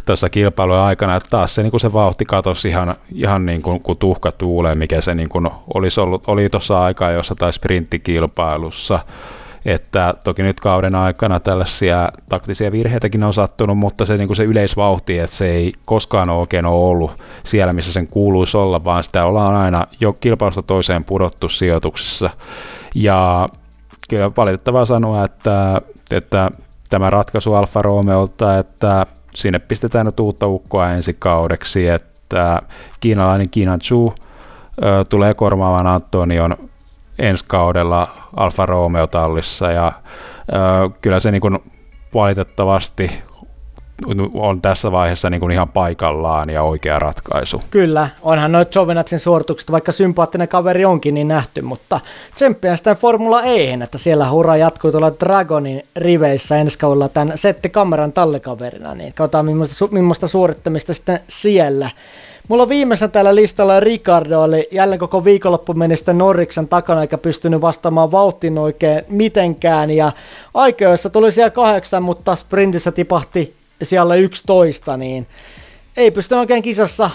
tuossa 0.05 0.29
kilpailun 0.29 0.77
aikana, 0.77 1.15
että 1.15 1.29
taas 1.29 1.55
se, 1.55 1.63
niin 1.63 1.71
kuin 1.71 1.81
se 1.81 1.93
vauhti 1.93 2.25
katosi 2.25 2.67
ihan, 2.67 2.95
ihan 3.13 3.45
niin 3.45 3.61
kuin, 3.61 3.79
kuin 3.79 3.97
tuhka 3.97 4.31
tuuleen, 4.31 4.77
mikä 4.77 5.01
se 5.01 5.15
niin 5.15 5.29
kuin 5.29 5.49
olisi 5.73 5.99
ollut, 5.99 6.23
oli 6.27 6.49
tuossa 6.49 6.83
aikaa 6.83 7.11
jossa 7.11 7.35
tai 7.35 7.53
sprinttikilpailussa, 7.53 8.99
että 9.65 10.13
toki 10.23 10.43
nyt 10.43 10.59
kauden 10.59 10.95
aikana 10.95 11.39
tällaisia 11.39 12.09
taktisia 12.29 12.71
virheitäkin 12.71 13.23
on 13.23 13.33
sattunut, 13.33 13.77
mutta 13.77 14.05
se, 14.05 14.17
niin 14.17 14.27
kuin 14.27 14.37
se 14.37 14.43
yleisvauhti, 14.43 15.19
että 15.19 15.35
se 15.35 15.51
ei 15.51 15.73
koskaan 15.85 16.29
oikein 16.29 16.65
ole 16.65 16.89
ollut 16.89 17.11
siellä, 17.43 17.73
missä 17.73 17.91
sen 17.91 18.07
kuuluisi 18.07 18.57
olla, 18.57 18.83
vaan 18.83 19.03
sitä 19.03 19.25
ollaan 19.25 19.55
aina 19.55 19.87
jo 19.99 20.13
kilpailusta 20.13 20.61
toiseen 20.61 21.03
pudottu 21.03 21.49
sijoituksessa. 21.49 22.29
Ja 22.95 23.49
kyllä 24.09 24.31
valitettavaa 24.37 24.85
sanoa, 24.85 25.23
että, 25.23 25.81
että 26.11 26.51
tämä 26.89 27.09
ratkaisu 27.09 27.53
Alfa 27.53 27.81
Romeolta, 27.81 28.57
että 28.57 29.05
sinne 29.35 29.59
pistetään 29.59 30.05
nyt 30.05 30.19
uutta 30.19 30.47
ukkoa 30.47 30.91
ensi 30.91 31.13
kaudeksi, 31.13 31.87
että 31.87 32.61
kiinalainen 32.99 33.49
Kiinan 33.49 33.79
Chu 33.79 34.13
tulee 35.09 35.33
kormaamaan 35.33 35.87
Antonion 35.87 36.57
ensi 37.19 37.45
kaudella 37.47 38.07
Alfa 38.35 38.65
Romeo-tallissa. 38.65 39.71
Ja 39.71 39.91
kyllä 41.01 41.19
se 41.19 41.31
niin 41.31 41.41
kuin 41.41 41.59
valitettavasti 42.13 43.23
on 44.33 44.61
tässä 44.61 44.91
vaiheessa 44.91 45.29
niin 45.29 45.39
kuin 45.39 45.51
ihan 45.51 45.69
paikallaan 45.69 46.49
ja 46.49 46.63
oikea 46.63 46.99
ratkaisu. 46.99 47.61
Kyllä, 47.71 48.09
onhan 48.21 48.51
noin 48.51 48.65
Jovenatsin 48.75 49.19
suoritukset, 49.19 49.71
vaikka 49.71 49.91
sympaattinen 49.91 50.47
kaveri 50.47 50.85
onkin 50.85 51.13
niin 51.13 51.27
nähty, 51.27 51.61
mutta 51.61 51.99
tsemppiä 52.35 52.75
sitä 52.75 52.95
Formula 52.95 53.43
ei, 53.43 53.71
että 53.83 53.97
siellä 53.97 54.29
hurra 54.29 54.57
jatkuu 54.57 54.91
tuolla 54.91 55.11
Dragonin 55.19 55.83
riveissä 55.95 56.57
ensi 56.57 56.79
kaudella 56.79 57.09
tämän 57.09 57.37
Setti 57.37 57.69
Kameran 57.69 58.11
tallikaverina, 58.11 58.95
niin 58.95 59.13
katsotaan 59.13 59.45
millaista, 59.45 59.87
millaista 59.91 60.27
suorittamista 60.27 60.93
sitten 60.93 61.19
siellä. 61.27 61.89
Mulla 62.47 62.63
on 62.63 62.69
viimeisenä 62.69 63.11
täällä 63.11 63.35
listalla 63.35 63.79
Ricardo, 63.79 64.41
oli 64.41 64.67
jälleen 64.71 64.99
koko 64.99 65.25
viikonloppu 65.25 65.73
meni 65.73 65.95
sitten 65.95 66.17
Norriksen 66.17 66.67
takana, 66.67 67.01
eikä 67.01 67.17
pystynyt 67.17 67.61
vastaamaan 67.61 68.11
vauhtiin 68.11 68.57
oikein 68.57 69.01
mitenkään, 69.09 69.91
ja 69.91 70.11
aikoissa 70.53 71.09
tuli 71.09 71.31
siellä 71.31 71.49
kahdeksan, 71.49 72.03
mutta 72.03 72.35
sprintissä 72.35 72.91
tipahti 72.91 73.55
siellä 73.83 74.15
11, 74.15 74.97
niin 74.97 75.27
ei 75.97 76.11
pysty 76.11 76.35
oikein 76.35 76.63
kisassa 76.63 77.09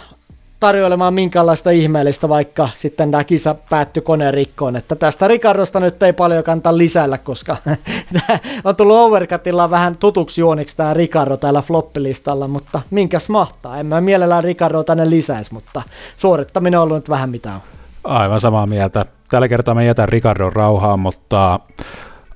tarjoilemaan 0.60 1.14
minkäänlaista 1.14 1.70
ihmeellistä, 1.70 2.28
vaikka 2.28 2.68
sitten 2.74 3.10
tämä 3.10 3.24
kisa 3.24 3.54
päättyi 3.70 4.02
konerikkoon. 4.02 4.76
Että 4.76 4.96
tästä 4.96 5.28
Ricardosta 5.28 5.80
nyt 5.80 6.02
ei 6.02 6.12
paljon 6.12 6.44
kantaa 6.44 6.78
lisällä, 6.78 7.18
koska 7.18 7.56
on 8.64 8.76
tullut 8.76 8.96
Overcutilla 8.96 9.70
vähän 9.70 9.96
tutuksi 9.96 10.40
juoniksi 10.40 10.76
tämä 10.76 10.94
Ricardo 10.94 11.36
täällä 11.36 11.62
floppilistalla, 11.62 12.48
mutta 12.48 12.82
minkäs 12.90 13.28
mahtaa. 13.28 13.78
En 13.78 13.86
mä 13.86 14.00
mielellään 14.00 14.44
Ricardo 14.44 14.82
tänne 14.84 15.10
lisäisi, 15.10 15.54
mutta 15.54 15.82
suorittaminen 16.16 16.78
on 16.78 16.82
ollut 16.82 16.96
nyt 16.96 17.08
vähän 17.08 17.30
mitä 17.30 17.54
on. 17.54 17.60
Aivan 18.04 18.40
samaa 18.40 18.66
mieltä. 18.66 19.06
Tällä 19.30 19.48
kertaa 19.48 19.74
mä 19.74 19.82
jätän 19.82 20.08
Ricardon 20.08 20.52
rauhaan, 20.52 21.00
mutta 21.00 21.60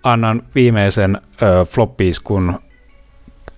annan 0.03 0.43
viimeisen 0.55 1.18
ö, 1.43 1.64
floppiiskun 1.64 2.61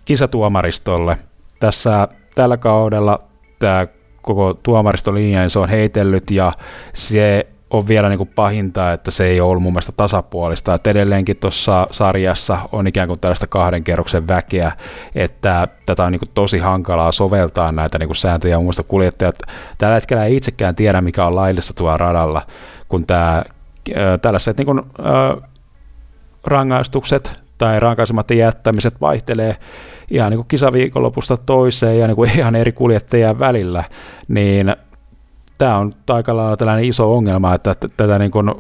kisatuomaristolle. 0.07 1.19
Tässä 1.61 2.09
tällä 2.35 2.57
kaudella 2.57 3.21
tämä 3.59 3.87
koko 4.23 4.55
tuomaristolinja 4.63 5.41
niin 5.41 5.51
se 5.51 5.59
on 5.59 5.69
heitellyt 5.69 6.31
ja 6.31 6.53
se 6.95 7.47
on 7.71 7.89
vielä 7.89 8.09
niin 8.09 8.19
kuin 8.19 8.31
pahinta, 8.35 8.93
että 8.93 9.11
se 9.11 9.25
ei 9.25 9.41
ole 9.41 9.51
ollut 9.51 9.63
mun 9.63 9.73
mielestä 9.73 9.93
tasapuolista. 9.97 10.75
Että 10.75 10.91
edelleenkin 10.91 11.37
tuossa 11.37 11.87
sarjassa 11.91 12.59
on 12.73 12.87
ikään 12.87 13.09
kuin 13.09 13.21
tällaista 13.21 13.47
kahden 13.47 13.85
kerroksen 13.85 14.29
väkeä, 14.29 14.73
että 15.15 15.69
tätä 15.87 16.05
on 16.05 16.13
niin 16.13 16.21
kuin 16.21 16.31
tosi 16.35 16.59
hankalaa 16.59 17.13
soveltaa 17.13 17.73
näitä 17.73 17.99
niin 17.99 18.09
kuin 18.09 18.17
sääntöjä. 18.17 18.59
Mun 18.59 18.73
kuljettajat 18.89 19.39
tällä 19.79 19.95
hetkellä 19.95 20.25
ei 20.25 20.37
itsekään 20.37 20.75
tiedä, 20.75 21.01
mikä 21.01 21.27
on 21.27 21.37
laillista 21.37 21.75
tuolla 21.75 21.97
radalla, 21.97 22.43
kun 22.89 23.07
tämä, 23.07 23.43
tällaiset 24.23 24.59
niin 24.59 24.67
kuin, 24.67 24.79
äh, 24.79 25.51
rangaistukset 26.45 27.46
tai 27.59 27.81
rankaisematta 27.81 28.35
jättämiset 28.35 29.01
vaihtelee 29.01 29.57
ihan 30.11 30.31
niin 30.31 30.39
kuin 30.39 30.49
kisaviikonlopusta 30.49 31.37
toiseen 31.37 31.99
ja 31.99 32.07
niin 32.07 32.17
kuin 32.17 32.31
ihan 32.39 32.55
eri 32.55 32.73
kuljettajien 32.73 33.39
välillä, 33.39 33.85
niin 34.29 34.77
tämä 35.59 35.77
on 35.77 35.95
aika 36.11 36.37
lailla 36.37 36.57
tällainen 36.57 36.85
iso 36.85 37.17
ongelma, 37.17 37.55
että 37.55 37.75
tätä 37.97 38.19
niin 38.19 38.31
kuin 38.31 38.55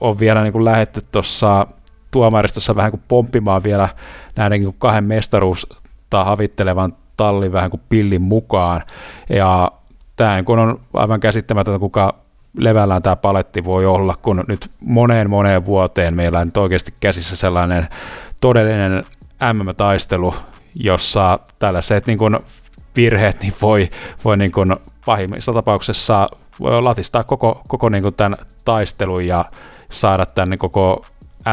on 0.00 0.20
vielä 0.20 0.42
niin 0.42 0.52
kuin 0.52 0.64
lähetty 0.64 1.02
tuossa 1.12 1.66
tuomaristossa 2.10 2.76
vähän 2.76 2.90
kuin 2.90 3.02
pomppimaan 3.08 3.62
vielä 3.62 3.88
näiden 4.36 4.60
niin 4.60 4.74
kahden 4.78 5.08
mestaruusta 5.08 6.24
havittelevan 6.24 6.92
tallin 7.16 7.52
vähän 7.52 7.70
kuin 7.70 7.82
pillin 7.88 8.22
mukaan. 8.22 8.82
Ja 9.28 9.72
tämä 10.16 10.36
niin 10.36 10.58
on 10.58 10.80
aivan 10.94 11.20
käsittämätöntä, 11.20 11.78
kuka 11.78 12.14
levällään 12.58 13.02
tämä 13.02 13.16
paletti 13.16 13.64
voi 13.64 13.86
olla, 13.86 14.14
kun 14.22 14.44
nyt 14.48 14.70
moneen 14.80 15.30
moneen 15.30 15.66
vuoteen 15.66 16.14
meillä 16.14 16.38
on 16.38 16.46
nyt 16.46 16.56
oikeasti 16.56 16.94
käsissä 17.00 17.36
sellainen 17.36 17.86
todellinen 18.40 19.04
MM-taistelu, 19.52 20.34
jossa 20.74 21.38
tällaiset 21.58 22.06
niin 22.06 22.18
kuin 22.18 22.38
virheet 22.96 23.40
niin 23.40 23.54
voi, 23.62 23.88
voi 24.24 24.36
niin 24.36 24.52
kuin 24.52 24.76
pahimmissa 25.06 25.52
tapauksessa 25.52 26.26
latistaa 26.60 27.24
koko, 27.24 27.62
koko 27.68 27.88
niin 27.88 28.02
kuin 28.02 28.14
tämän 28.14 28.38
taistelun 28.64 29.26
ja 29.26 29.44
saada 29.90 30.26
tämän 30.26 30.58
koko 30.58 31.04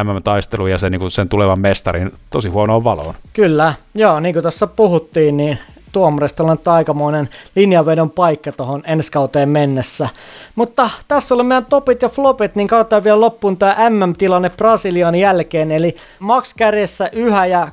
MM-taistelun 0.03 0.72
ja 0.72 0.78
sen, 0.78 0.91
niin 0.91 0.99
kuin 0.99 1.12
sen 1.12 1.30
tulevan 1.30 1.60
mestarin 1.60 2.12
tosi 2.30 2.49
huonoon 2.49 2.84
valoon. 2.84 3.16
Kyllä, 3.34 3.74
joo, 3.95 4.20
niin 4.20 4.36
kuin 4.36 4.43
tuossa 4.43 4.68
puhuttiin, 4.68 5.38
niin 5.38 5.60
tuomarista 5.96 6.43
on 6.43 6.58
aikamoinen 6.66 7.30
linjanvedon 7.56 8.10
paikka 8.10 8.52
tuohon 8.52 8.84
ensi 8.88 9.12
kauteen 9.12 9.50
mennessä. 9.50 10.10
Mutta 10.56 10.89
tässä 11.08 11.36
oli 11.36 11.43
meidän 11.43 11.66
topit 11.66 12.02
ja 12.02 12.10
flopit, 12.10 12.56
niin 12.56 12.68
kautta 12.68 13.04
vielä 13.04 13.22
loppuun 13.22 13.58
tämä 13.58 13.89
MM-tilanne 13.89 14.50
Brasilian 14.50 15.16
jälkeen, 15.16 15.72
eli 15.72 15.96
Max 16.20 16.54
kärjessä 16.58 17.10
yhä 17.14 17.46
ja 17.46 17.68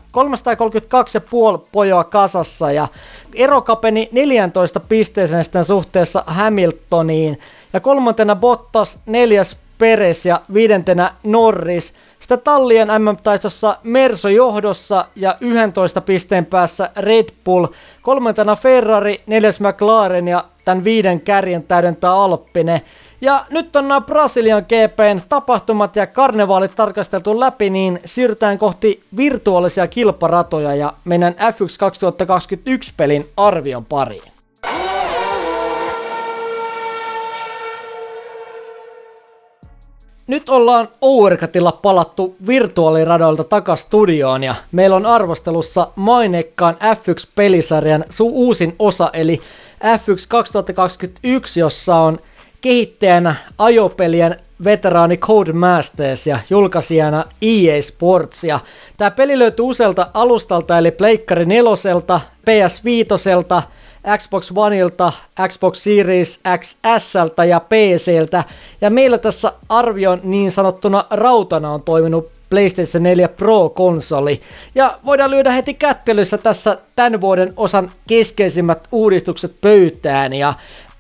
332,5 1.59 1.67
pojoa 1.73 2.05
kasassa. 2.05 2.73
Ja 2.73 2.89
ero 3.35 3.63
kapeni 3.63 4.09
14 4.13 4.81
pisteeseen 4.81 5.45
sitten 5.45 5.65
suhteessa 5.65 6.25
Hamiltoniin. 6.27 7.39
Ja 7.73 7.81
kolmantena 7.81 8.37
Bottas, 8.37 8.99
neljäs 9.07 9.57
Peres 9.79 10.27
ja 10.27 10.41
viidentenä 10.55 11.13
Norris– 11.25 11.95
sitä 12.23 12.37
tallien 12.37 12.89
MM-taistossa 12.89 13.77
Merso 13.83 14.29
johdossa 14.29 15.05
ja 15.17 15.37
11 15.41 16.01
pisteen 16.01 16.47
päässä 16.47 16.91
Red 16.97 17.29
Bull, 17.45 17.67
kolmantena 18.03 18.57
Ferrari, 18.57 19.21
neljäs 19.27 19.61
McLaren 19.61 20.29
ja 20.29 20.45
tämän 20.65 20.85
viiden 20.85 21.21
kärjen 21.21 21.63
täydentää 21.63 22.13
Alppine. 22.13 22.83
Ja 23.21 23.45
nyt 23.51 23.77
on 23.77 23.89
nämä 23.89 24.01
Brasilian 24.01 24.63
GPn 24.63 25.21
tapahtumat 25.29 25.97
ja 25.97 26.07
karnevaalit 26.07 26.77
tarkasteltu 26.77 27.41
läpi, 27.41 27.71
niin 27.71 28.01
siirrytään 28.05 28.59
kohti 28.59 29.03
virtuaalisia 29.17 29.87
kilparatoja 29.87 30.75
ja 30.75 30.93
meidän 31.05 31.33
F1 31.33 31.79
2021 31.79 32.93
pelin 32.97 33.29
arvion 33.37 33.85
pariin. 33.85 34.33
Nyt 40.27 40.49
ollaan 40.49 40.89
Overcutilla 41.01 41.73
palattu 41.73 42.37
virtuaaliradoilta 42.47 43.45
takas 43.45 43.81
studioon 43.81 44.45
ja 44.45 44.55
meillä 44.73 44.97
on 44.97 45.07
arvostelussa 45.07 45.89
mainekkaan 45.97 46.75
F1-pelisarjan 46.75 48.05
su- 48.11 48.31
uusin 48.33 48.75
osa 48.79 49.11
eli 49.13 49.41
F1 49.85 50.27
2021, 50.29 51.61
jossa 51.61 51.97
on 51.97 52.19
kehittäjänä 52.61 53.35
ajopelien 53.59 54.37
veteraani 54.65 55.17
Codemasters 55.17 56.27
ja 56.27 56.39
julkaisijana 56.51 57.25
EA 57.43 57.83
Sports. 57.83 58.45
Ja 58.45 58.61
tämä 58.97 59.11
peli 59.11 59.39
löytyy 59.39 59.65
usealta 59.65 60.07
alustalta 60.15 60.79
eli 60.79 60.91
Pleikkari 60.91 61.45
4, 61.45 61.71
PS5, 62.51 63.19
Xbox 64.19 64.53
Oneilta, 64.57 65.13
Xbox 65.49 65.79
Series 65.79 66.41
XSltä 66.59 67.45
ja 67.45 67.61
PCltä. 67.61 68.45
Ja 68.81 68.91
meillä 68.91 69.19
tässä 69.19 69.53
arvion 69.69 70.21
niin 70.23 70.51
sanottuna 70.51 71.05
rautana 71.11 71.73
on 71.73 71.83
toiminut 71.83 72.31
PlayStation 72.51 73.03
4 73.03 73.29
Pro-konsoli. 73.29 74.41
Ja 74.75 74.99
voidaan 75.07 75.31
lyödä 75.31 75.51
heti 75.51 75.75
kättelyssä 75.75 76.39
tässä 76.39 76.79
tämän 76.97 77.21
vuoden 77.21 77.53
osan 77.57 77.91
keskeisimmät 78.07 78.89
uudistukset 78.93 79.55
pöytään. 79.61 80.33
Ja 80.33 80.55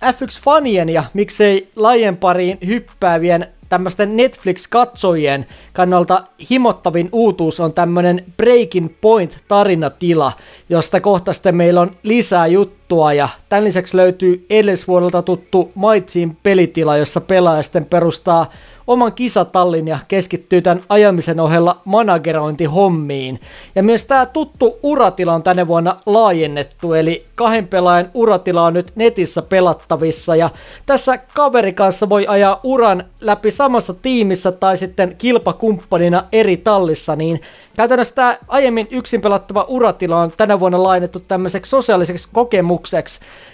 F1-fanien 0.05 0.89
ja 0.89 1.05
miksei 1.15 1.71
lajien 1.77 2.17
pariin 2.17 2.59
hyppäävien 2.67 3.47
tämmöisten 3.69 4.17
Netflix-katsojien 4.17 5.47
kannalta 5.73 6.23
himottavin 6.51 7.09
uutuus 7.13 7.61
on 7.61 7.73
tämmöinen 7.73 8.25
Breaking 8.37 8.89
Point-tarinatila, 9.01 10.33
josta 10.69 11.01
kohta 11.01 11.33
sitten 11.33 11.57
meillä 11.57 11.81
on 11.81 11.97
lisää 12.03 12.47
juttua 12.93 13.13
ja 13.13 13.29
tämän 13.49 13.65
lisäksi 13.65 13.97
löytyy 13.97 14.47
edellisvuodelta 14.51 15.23
tuttu 15.23 15.71
Maitsin 15.75 16.37
pelitila, 16.43 16.97
jossa 16.97 17.21
pelaaja 17.21 17.63
sitten 17.63 17.85
perustaa 17.85 18.51
oman 18.87 19.13
kisatallin 19.13 19.89
ja 19.89 19.99
keskittyy 20.09 20.63
tämän 20.63 20.83
ajamisen 20.89 21.41
ohella 21.41 21.81
managerointihommiin. 21.85 23.41
Ja 23.75 23.83
myös 23.83 24.05
tämä 24.05 24.27
tuttu 24.27 24.79
uratila 24.83 25.35
on 25.35 25.43
tänä 25.43 25.67
vuonna 25.67 25.97
laajennettu, 26.07 26.95
eli 26.95 27.25
kahden 27.35 27.69
pelaajan 27.69 28.11
uratila 28.15 28.67
on 28.67 28.75
nyt 28.75 28.93
netissä 28.97 29.43
pelattavissa 29.43 30.37
ja 30.37 30.51
tässä 30.87 31.19
kaveri 31.19 31.73
kanssa 31.73 32.09
voi 32.09 32.27
ajaa 32.27 32.61
uran 32.63 33.05
läpi 33.21 33.51
samassa 33.51 33.95
tiimissä 33.95 34.53
tai 34.53 34.77
sitten 34.77 35.15
kilpakumppanina 35.19 36.25
eri 36.33 36.57
tallissa, 36.57 37.17
niin 37.17 37.41
Käytännössä 37.77 38.15
tämä 38.15 38.39
aiemmin 38.49 38.89
yksin 38.91 39.21
pelattava 39.21 39.65
uratila 39.69 40.21
on 40.21 40.33
tänä 40.37 40.61
vuonna 40.61 40.83
lainettu 40.83 41.21
tämmöiseksi 41.21 41.71
sosiaaliseksi 41.71 42.29
kokemukseksi, 42.33 42.82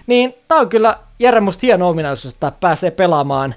niin 0.06 0.34
tämä 0.48 0.60
on 0.60 0.68
kyllä 0.68 0.98
Jere 1.18 1.40
musta 1.40 1.60
hieno 1.62 1.88
ominaisuus, 1.88 2.34
että 2.34 2.52
pääsee 2.60 2.90
pelaamaan 2.90 3.54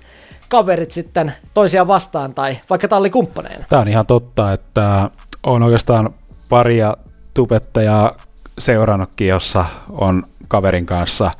kaverit 0.49 0.91
sitten 0.91 1.33
toisiaan 1.53 1.87
vastaan 1.87 2.33
tai 2.33 2.57
vaikka 2.69 2.87
tallikumppaneina. 2.87 3.65
Tämä 3.69 3.81
on 3.81 3.87
ihan 3.87 4.05
totta, 4.05 4.53
että 4.53 5.09
on 5.43 5.63
oikeastaan 5.63 6.09
paria 6.49 6.97
tubettajaa 7.33 8.11
seurannutkin, 8.57 9.27
jossa 9.27 9.65
on 9.89 10.23
kaverin 10.47 10.85
kanssa 10.85 11.31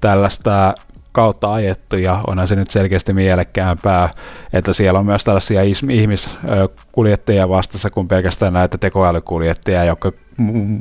tällaista 0.00 0.74
kautta 1.12 1.52
ajettu 1.52 1.96
ja 1.96 2.20
onhan 2.26 2.48
se 2.48 2.56
nyt 2.56 2.70
selkeästi 2.70 3.12
mielekkäämpää, 3.12 4.08
että 4.52 4.72
siellä 4.72 4.98
on 4.98 5.06
myös 5.06 5.24
tällaisia 5.24 5.62
ihmiskuljettajia 5.90 7.48
vastassa 7.48 7.90
kuin 7.90 8.08
pelkästään 8.08 8.52
näitä 8.52 8.78
tekoälykuljettajia, 8.78 9.84
jotka 9.84 10.12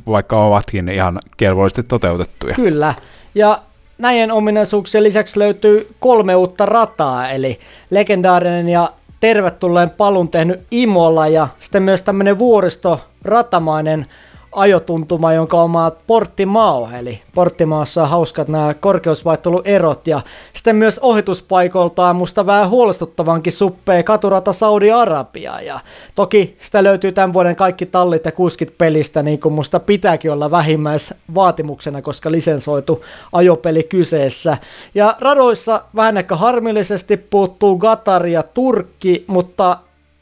vaikka 0.08 0.46
ovatkin 0.46 0.90
ihan 0.90 1.20
kelvollisesti 1.38 1.84
toteutettuja. 1.84 2.56
Kyllä, 2.56 2.94
ja 3.36 3.62
näiden 3.98 4.32
ominaisuuksien 4.32 5.04
lisäksi 5.04 5.40
löytyy 5.40 5.96
kolme 6.00 6.36
uutta 6.36 6.66
rataa, 6.66 7.30
eli 7.30 7.60
legendaarinen 7.90 8.70
ja 8.70 8.92
tervetulleen 9.20 9.90
palun 9.90 10.30
tehnyt 10.30 10.60
Imola 10.72 11.28
ja 11.28 11.48
sitten 11.60 11.84
myös 11.84 12.04
tämmöinen 12.04 12.40
vuoristo 12.40 13.02
ratamainen 13.24 14.06
ajotuntuma, 14.52 15.34
jonka 15.34 15.62
omaa 15.62 15.92
Portimao, 16.08 16.90
eli 17.00 17.22
Portimaassa 17.36 18.04
on 18.04 18.10
hauskat 18.10 18.48
nämä 18.48 18.74
korkeusvaihteluerot, 18.74 20.08
ja 20.08 20.22
sitten 20.54 20.76
myös 20.76 21.00
ohituspaikoiltaan 21.00 22.16
musta 22.16 22.46
vähän 22.46 22.70
huolestuttavankin 22.70 23.54
suppee 23.54 24.04
katurata 24.04 24.54
Saudi-Arabia, 24.54 25.62
ja 25.62 25.80
toki 26.16 26.58
sitä 26.62 26.84
löytyy 26.84 27.12
tämän 27.12 27.34
vuoden 27.34 27.56
kaikki 27.56 27.86
tallit 27.86 28.26
ja 28.26 28.32
kuskit 28.32 28.78
pelistä, 28.78 29.24
niin 29.24 29.40
kuin 29.40 29.54
musta 29.54 29.80
pitääkin 29.80 30.32
olla 30.32 30.52
vähimmäisvaatimuksena, 30.52 32.02
koska 32.02 32.32
lisensoitu 32.32 33.06
ajopeli 33.32 33.84
kyseessä. 33.84 34.58
Ja 34.96 35.16
radoissa 35.20 35.82
vähän 35.96 36.18
ehkä 36.18 36.36
harmillisesti 36.36 37.18
puuttuu 37.18 37.80
Qatar 37.80 38.28
ja 38.28 38.44
Turkki, 38.44 39.26
mutta 39.28 39.78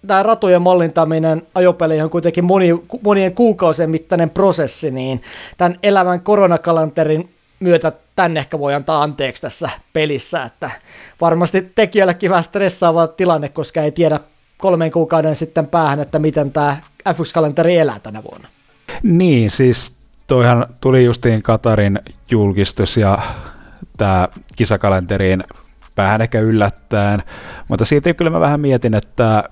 tämä 0.07 0.23
ratojen 0.23 0.61
mallintaminen 0.61 1.41
ajopeleihin 1.55 2.03
on 2.03 2.09
kuitenkin 2.09 2.45
moni, 2.45 2.83
monien 3.01 3.35
kuukausien 3.35 3.89
mittainen 3.89 4.29
prosessi, 4.29 4.91
niin 4.91 5.21
tämän 5.57 5.75
elävän 5.83 6.21
koronakalanterin 6.21 7.29
myötä 7.59 7.91
tänne 8.15 8.39
ehkä 8.39 8.59
voi 8.59 8.73
antaa 8.73 9.03
anteeksi 9.03 9.41
tässä 9.41 9.69
pelissä, 9.93 10.43
että 10.43 10.71
varmasti 11.21 11.71
tekijällekin 11.75 12.29
vähän 12.29 12.43
stressaava 12.43 13.07
tilanne, 13.07 13.49
koska 13.49 13.81
ei 13.81 13.91
tiedä 13.91 14.19
kolmen 14.57 14.91
kuukauden 14.91 15.35
sitten 15.35 15.67
päähän, 15.67 15.99
että 15.99 16.19
miten 16.19 16.51
tämä 16.51 16.77
F1-kalenteri 17.09 17.77
elää 17.77 17.99
tänä 17.99 18.23
vuonna. 18.23 18.47
Niin, 19.03 19.51
siis 19.51 19.93
toihan 20.27 20.65
tuli 20.81 21.05
justiin 21.05 21.43
Katarin 21.43 21.99
julkistus 22.31 22.97
ja 22.97 23.17
tämä 23.97 24.27
kisakalenteriin 24.55 25.43
vähän 25.97 26.21
ehkä 26.21 26.39
yllättäen, 26.39 27.23
mutta 27.67 27.85
siitä 27.85 28.13
kyllä 28.13 28.31
mä 28.31 28.39
vähän 28.39 28.61
mietin, 28.61 28.93
että 28.93 29.43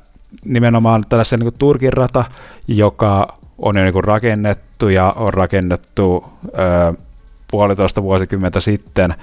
nimenomaan 0.46 1.04
tällaisen 1.10 1.40
niin 1.40 1.54
Turkin 1.58 1.94
rata, 1.94 2.24
joka 2.68 3.34
on 3.58 3.78
jo 3.78 3.84
niin 3.84 4.04
rakennettu 4.04 4.90
ja 4.90 5.14
on 5.16 5.34
rakennettu 5.34 6.26
ö, 6.46 6.94
puolitoista 7.52 8.04
vuosikymmentä 8.04 8.60
sitten, 8.60 9.14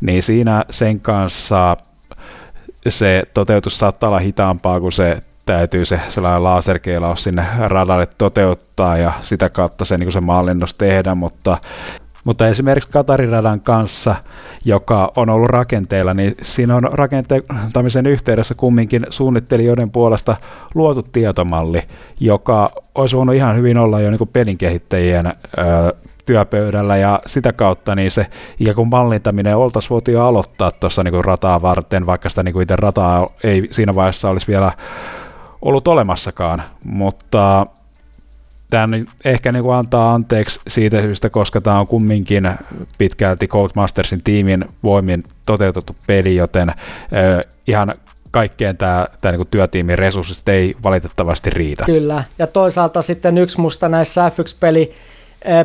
niin 0.00 0.22
siinä 0.22 0.64
sen 0.70 1.00
kanssa 1.00 1.76
se 2.88 3.22
toteutus 3.34 3.78
saattaa 3.78 4.08
olla 4.08 4.18
hitaampaa, 4.18 4.80
kun 4.80 4.92
se 4.92 5.22
täytyy 5.46 5.84
se 5.84 6.00
sellainen 6.08 6.44
laserkeilaus 6.44 7.24
sinne 7.24 7.46
radalle 7.58 8.06
toteuttaa 8.18 8.96
ja 8.96 9.12
sitä 9.20 9.48
kautta 9.48 9.84
se, 9.84 9.98
niin 9.98 10.12
se 10.12 10.20
mallinnus 10.20 10.74
tehdä, 10.74 11.14
mutta 11.14 11.58
mutta 12.24 12.48
esimerkiksi 12.48 12.90
Katariradan 12.90 13.60
kanssa, 13.60 14.14
joka 14.64 15.12
on 15.16 15.30
ollut 15.30 15.50
rakenteilla, 15.50 16.14
niin 16.14 16.34
siinä 16.42 16.76
on 16.76 16.82
rakentamisen 16.82 18.06
yhteydessä 18.06 18.54
kumminkin 18.54 19.06
suunnittelijoiden 19.10 19.90
puolesta 19.90 20.36
luotu 20.74 21.02
tietomalli, 21.02 21.82
joka 22.20 22.70
olisi 22.94 23.16
voinut 23.16 23.34
ihan 23.34 23.56
hyvin 23.56 23.78
olla 23.78 24.00
jo 24.00 24.10
niin 24.10 24.28
pelin 24.32 24.58
kehittäjien 24.58 25.32
työpöydällä. 26.26 26.96
Ja 26.96 27.20
sitä 27.26 27.52
kautta 27.52 27.94
niin 27.94 28.10
se 28.10 28.26
ikään 28.60 28.76
kuin 28.76 28.88
mallintaminen 28.88 29.56
oltaisiin 29.56 29.90
voitu 29.90 30.10
jo 30.10 30.24
aloittaa 30.26 30.70
tuossa 30.70 31.04
niin 31.04 31.24
rataa 31.24 31.62
varten, 31.62 32.06
vaikka 32.06 32.28
sitä 32.28 32.42
niin 32.42 32.62
itse 32.62 32.76
rataa 32.76 33.28
ei 33.44 33.68
siinä 33.70 33.94
vaiheessa 33.94 34.30
olisi 34.30 34.48
vielä 34.48 34.72
ollut 35.62 35.88
olemassakaan, 35.88 36.62
mutta 36.84 37.66
tämän 38.70 39.06
ehkä 39.24 39.52
niin 39.52 39.62
kuin 39.62 39.76
antaa 39.76 40.14
anteeksi 40.14 40.60
siitä 40.68 41.00
syystä, 41.00 41.30
koska 41.30 41.60
tämä 41.60 41.80
on 41.80 41.86
kumminkin 41.86 42.50
pitkälti 42.98 43.48
Codemastersin 43.48 44.22
tiimin 44.24 44.64
voimin 44.82 45.22
toteutettu 45.46 45.96
peli, 46.06 46.36
joten 46.36 46.68
äh, 46.68 46.76
ihan 47.66 47.94
kaikkeen 48.30 48.76
tämä, 48.76 49.06
tämä 49.20 49.36
niin 49.36 49.46
työtiimin 49.50 49.98
resurssit 49.98 50.48
ei 50.48 50.76
valitettavasti 50.82 51.50
riitä. 51.50 51.84
Kyllä, 51.84 52.24
ja 52.38 52.46
toisaalta 52.46 53.02
sitten 53.02 53.38
yksi 53.38 53.60
musta 53.60 53.88
näissä 53.88 54.28
F1-peli 54.28 54.92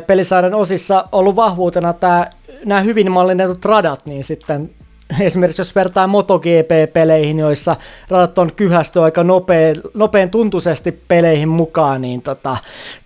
pelisarjan 0.06 0.54
osissa 0.54 1.08
ollut 1.12 1.36
vahvuutena 1.36 1.92
tämä, 1.92 2.26
nämä 2.64 2.80
hyvin 2.80 3.12
mallinnetut 3.12 3.64
radat, 3.64 4.06
niin 4.06 4.24
sitten 4.24 4.70
esimerkiksi 5.20 5.60
jos 5.60 5.74
vertaa 5.74 6.06
MotoGP-peleihin, 6.06 7.38
joissa 7.38 7.76
radat 8.08 8.38
on 8.38 8.52
kyhästy 8.52 9.00
aika 9.00 9.24
nopein, 9.24 9.76
nopein 9.94 10.30
tuntuisesti 10.30 10.92
peleihin 10.92 11.48
mukaan, 11.48 12.02
niin 12.02 12.22
tota, 12.22 12.56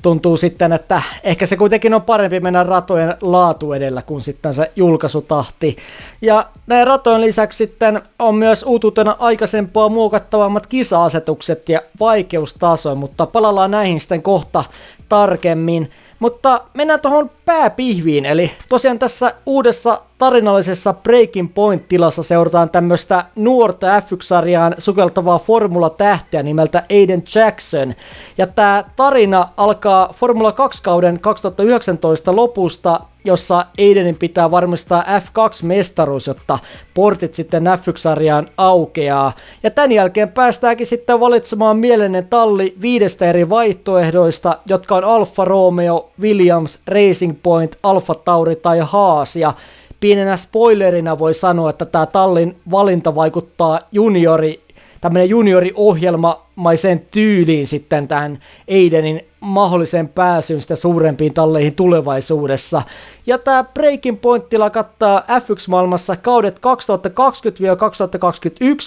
tuntuu 0.02 0.36
sitten, 0.36 0.72
että 0.72 1.02
ehkä 1.24 1.46
se 1.46 1.56
kuitenkin 1.56 1.94
on 1.94 2.02
parempi 2.02 2.40
mennä 2.40 2.62
ratojen 2.62 3.16
laatu 3.20 3.72
edellä 3.72 4.02
kuin 4.02 4.22
sitten 4.22 4.54
se 4.54 4.70
julkaisutahti. 4.76 5.76
Ja 6.22 6.46
näiden 6.66 6.86
ratojen 6.86 7.20
lisäksi 7.20 7.56
sitten 7.56 8.02
on 8.18 8.34
myös 8.34 8.62
uutuutena 8.62 9.16
aikaisempaa 9.18 9.88
muokattavammat 9.88 10.66
kisa-asetukset 10.66 11.68
ja 11.68 11.80
vaikeustaso, 12.00 12.94
mutta 12.94 13.26
palaillaan 13.26 13.70
näihin 13.70 14.00
sitten 14.00 14.22
kohta 14.22 14.64
tarkemmin. 15.08 15.90
Mutta 16.18 16.60
mennään 16.74 17.00
tuohon 17.00 17.30
pääpihviin, 17.44 18.26
eli 18.26 18.50
tosiaan 18.68 18.98
tässä 18.98 19.34
uudessa 19.46 20.00
tarinallisessa 20.20 20.94
Breaking 20.94 21.48
Point-tilassa 21.54 22.22
seurataan 22.22 22.70
tämmöistä 22.70 23.24
nuorta 23.36 24.00
F1-sarjaan 24.00 24.74
sukeltavaa 24.78 25.38
Formula-tähteä 25.38 26.42
nimeltä 26.42 26.82
Aiden 26.90 27.22
Jackson. 27.34 27.94
Ja 28.38 28.46
tämä 28.46 28.84
tarina 28.96 29.48
alkaa 29.56 30.14
Formula 30.16 30.50
2-kauden 30.50 31.20
2019 31.20 32.36
lopusta 32.36 33.00
jossa 33.24 33.66
Aidenin 33.78 34.16
pitää 34.16 34.50
varmistaa 34.50 35.02
F2-mestaruus, 35.02 36.26
jotta 36.26 36.58
portit 36.94 37.34
sitten 37.34 37.62
F1-sarjaan 37.62 38.48
aukeaa. 38.56 39.32
Ja 39.62 39.70
tämän 39.70 39.92
jälkeen 39.92 40.28
päästäänkin 40.28 40.86
sitten 40.86 41.20
valitsemaan 41.20 41.76
mielinen 41.76 42.26
talli 42.26 42.74
viidestä 42.80 43.26
eri 43.26 43.50
vaihtoehdoista, 43.50 44.58
jotka 44.66 44.96
on 44.96 45.04
Alfa 45.04 45.44
Romeo, 45.44 46.10
Williams, 46.20 46.78
Racing 46.88 47.38
Point, 47.42 47.78
Alfa 47.82 48.14
Tauri 48.14 48.56
tai 48.56 48.78
Haas. 48.78 49.36
Ja 49.36 49.54
pienenä 50.00 50.36
spoilerina 50.36 51.18
voi 51.18 51.34
sanoa, 51.34 51.70
että 51.70 51.84
tämä 51.84 52.06
tallin 52.06 52.56
valinta 52.70 53.14
vaikuttaa 53.14 53.80
juniori 53.92 54.60
tämmöinen 55.00 55.28
junioriohjelmamaiseen 55.28 57.06
tyyliin 57.10 57.66
sitten 57.66 58.08
tähän 58.08 58.38
Aidenin 58.70 59.24
mahdolliseen 59.40 60.08
pääsyyn 60.08 60.60
sitä 60.60 60.76
suurempiin 60.76 61.34
talleihin 61.34 61.74
tulevaisuudessa. 61.74 62.82
Ja 63.26 63.38
tämä 63.38 63.64
Breaking 63.64 64.20
Pointilla 64.20 64.70
kattaa 64.70 65.20
F1-maailmassa 65.20 66.16
kaudet 66.16 66.60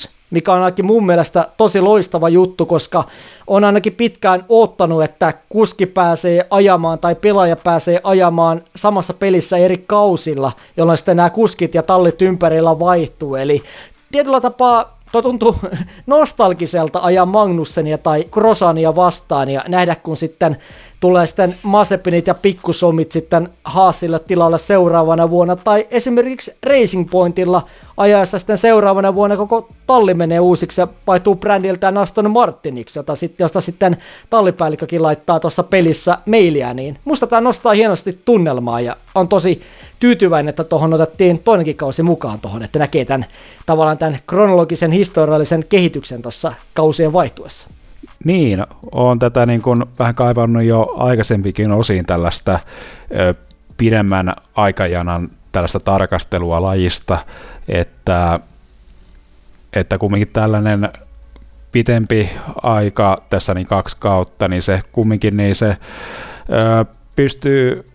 2020-2021, 0.06 0.10
mikä 0.30 0.54
on 0.54 0.58
ainakin 0.58 0.86
mun 0.86 1.06
mielestä 1.06 1.48
tosi 1.58 1.82
loistava 1.82 2.30
juttu, 2.30 2.66
koska 2.66 3.04
on 3.48 3.64
ainakin 3.64 3.94
pitkään 3.94 4.46
ottanut, 4.50 5.04
että 5.04 5.34
kuski 5.50 5.86
pääsee 5.86 6.48
ajamaan 6.50 7.00
tai 7.00 7.16
pelaaja 7.16 7.56
pääsee 7.56 8.00
ajamaan 8.04 8.62
samassa 8.76 9.14
pelissä 9.14 9.58
eri 9.58 9.84
kausilla, 9.88 10.52
jolloin 10.78 10.98
sitten 10.98 11.18
nämä 11.18 11.30
kuskit 11.30 11.76
ja 11.76 11.84
tallit 11.84 12.22
ympärillä 12.22 12.80
vaihtuu. 12.80 13.36
Eli 13.36 13.64
tietyllä 14.12 14.42
tapaa 14.42 15.03
Tuo 15.14 15.22
tuntuu 15.22 15.56
nostalgiselta 16.08 17.00
ajaa 17.04 17.26
Magnussenia 17.26 17.98
tai 17.98 18.24
Krosania 18.32 18.96
vastaan 18.96 19.50
ja 19.50 19.64
nähdä, 19.68 19.96
kun 19.96 20.18
sitten 20.18 20.58
tulee 21.04 21.26
sitten 21.26 21.56
Masepinit 21.64 22.28
ja 22.28 22.34
Pikkusomit 22.34 23.12
sitten 23.12 23.50
Haasille 23.64 24.20
tilalle 24.20 24.58
seuraavana 24.58 25.30
vuonna, 25.30 25.56
tai 25.56 25.88
esimerkiksi 25.92 26.56
Racing 26.64 27.10
Pointilla 27.12 27.68
ajaessa 27.98 28.40
sitten 28.40 28.58
seuraavana 28.58 29.16
vuonna 29.16 29.38
koko 29.38 29.68
talli 29.88 30.14
menee 30.14 30.40
uusiksi 30.40 30.82
ja 30.82 30.88
vaihtuu 31.08 31.36
brändiltään 31.36 31.98
Aston 31.98 32.32
Martiniksi, 32.32 33.00
jota 33.00 33.16
sit, 33.16 33.40
josta 33.40 33.62
sitten 33.62 33.98
tallipäällikkökin 34.30 35.02
laittaa 35.04 35.40
tuossa 35.40 35.64
pelissä 35.64 36.18
mailia, 36.26 36.74
niin 36.74 37.00
musta 37.06 37.28
tämä 37.28 37.42
nostaa 37.42 37.74
hienosti 37.74 38.20
tunnelmaa 38.26 38.82
ja 38.82 38.98
on 39.16 39.28
tosi 39.28 39.62
tyytyväinen, 40.00 40.50
että 40.50 40.64
tuohon 40.64 40.94
otettiin 40.94 41.40
toinenkin 41.40 41.76
kausi 41.76 42.04
mukaan 42.04 42.40
tuohon, 42.40 42.64
että 42.64 42.80
näkee 42.80 43.06
tämän 43.06 43.26
tavallaan 43.66 43.98
tämän 43.98 44.20
kronologisen 44.28 44.92
historiallisen 44.92 45.66
kehityksen 45.70 46.22
tuossa 46.22 46.54
kausien 46.74 47.14
vaihtuessa. 47.14 47.68
Niin, 48.24 48.66
on 48.92 49.20
tätä 49.20 49.46
niin 49.46 49.62
kuin 49.62 49.86
vähän 50.00 50.16
kaivannut 50.16 50.64
jo 50.64 50.94
aikaisempikin 50.96 51.72
osiin 51.72 52.06
tällaista 52.06 52.60
ö, 53.20 53.34
pidemmän 53.78 54.34
aikajanan 54.56 55.30
tällaista 55.52 55.80
tarkastelua 55.80 56.62
lajista, 56.62 57.18
että, 57.68 58.40
että 59.74 59.98
kumminkin 59.98 60.34
tällainen 60.34 60.90
pitempi 61.72 62.30
aika 62.64 63.18
tässä 63.30 63.54
niin 63.54 63.68
kaksi 63.68 63.98
kautta, 64.00 64.48
niin 64.48 64.62
se 64.62 64.82
kumminkin 64.92 65.38
niin 65.38 65.56
se 65.56 65.68
ö, 65.70 66.86
pystyy 67.16 67.93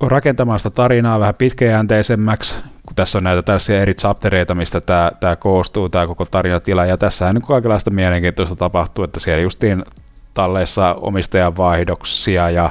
rakentamaan 0.00 0.60
sitä 0.60 0.70
tarinaa 0.70 1.20
vähän 1.20 1.34
pitkäjänteisemmäksi, 1.34 2.54
kun 2.86 2.96
tässä 2.96 3.18
on 3.18 3.24
näitä 3.24 3.42
tällaisia 3.42 3.82
eri 3.82 3.94
chaptereita, 3.94 4.54
mistä 4.54 4.80
tämä, 4.80 5.10
tämä 5.20 5.36
koostuu, 5.36 5.88
tämä 5.88 6.06
koko 6.06 6.24
tarinatila, 6.24 6.86
ja 6.86 6.96
tässä 6.96 7.32
niin 7.32 7.42
kaikenlaista 7.42 7.90
mielenkiintoista 7.90 8.56
tapahtuu, 8.56 9.04
että 9.04 9.20
siellä 9.20 9.42
justiin 9.42 9.84
talleissa 10.34 10.94
omistajan 10.94 11.56
vaihdoksia 11.56 12.50
ja 12.50 12.70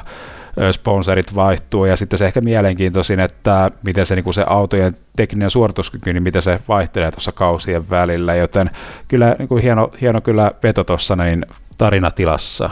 sponsorit 0.72 1.34
vaihtuu, 1.34 1.84
ja 1.84 1.96
sitten 1.96 2.18
se 2.18 2.26
ehkä 2.26 2.40
mielenkiintoisin, 2.40 3.20
että 3.20 3.70
miten 3.82 4.06
se, 4.06 4.14
niin 4.14 4.24
kuin 4.24 4.34
se 4.34 4.44
autojen 4.46 4.96
tekninen 5.16 5.50
suorituskyky, 5.50 6.12
niin 6.12 6.22
miten 6.22 6.42
se 6.42 6.60
vaihtelee 6.68 7.10
tuossa 7.10 7.32
kausien 7.32 7.90
välillä, 7.90 8.34
joten 8.34 8.70
kyllä 9.08 9.36
niin 9.38 9.48
kuin 9.48 9.62
hieno, 9.62 9.90
hieno 10.00 10.20
kyllä 10.20 10.50
veto 10.62 10.84
tuossa 10.84 11.16
niin 11.16 11.46
tarinatilassa. 11.78 12.70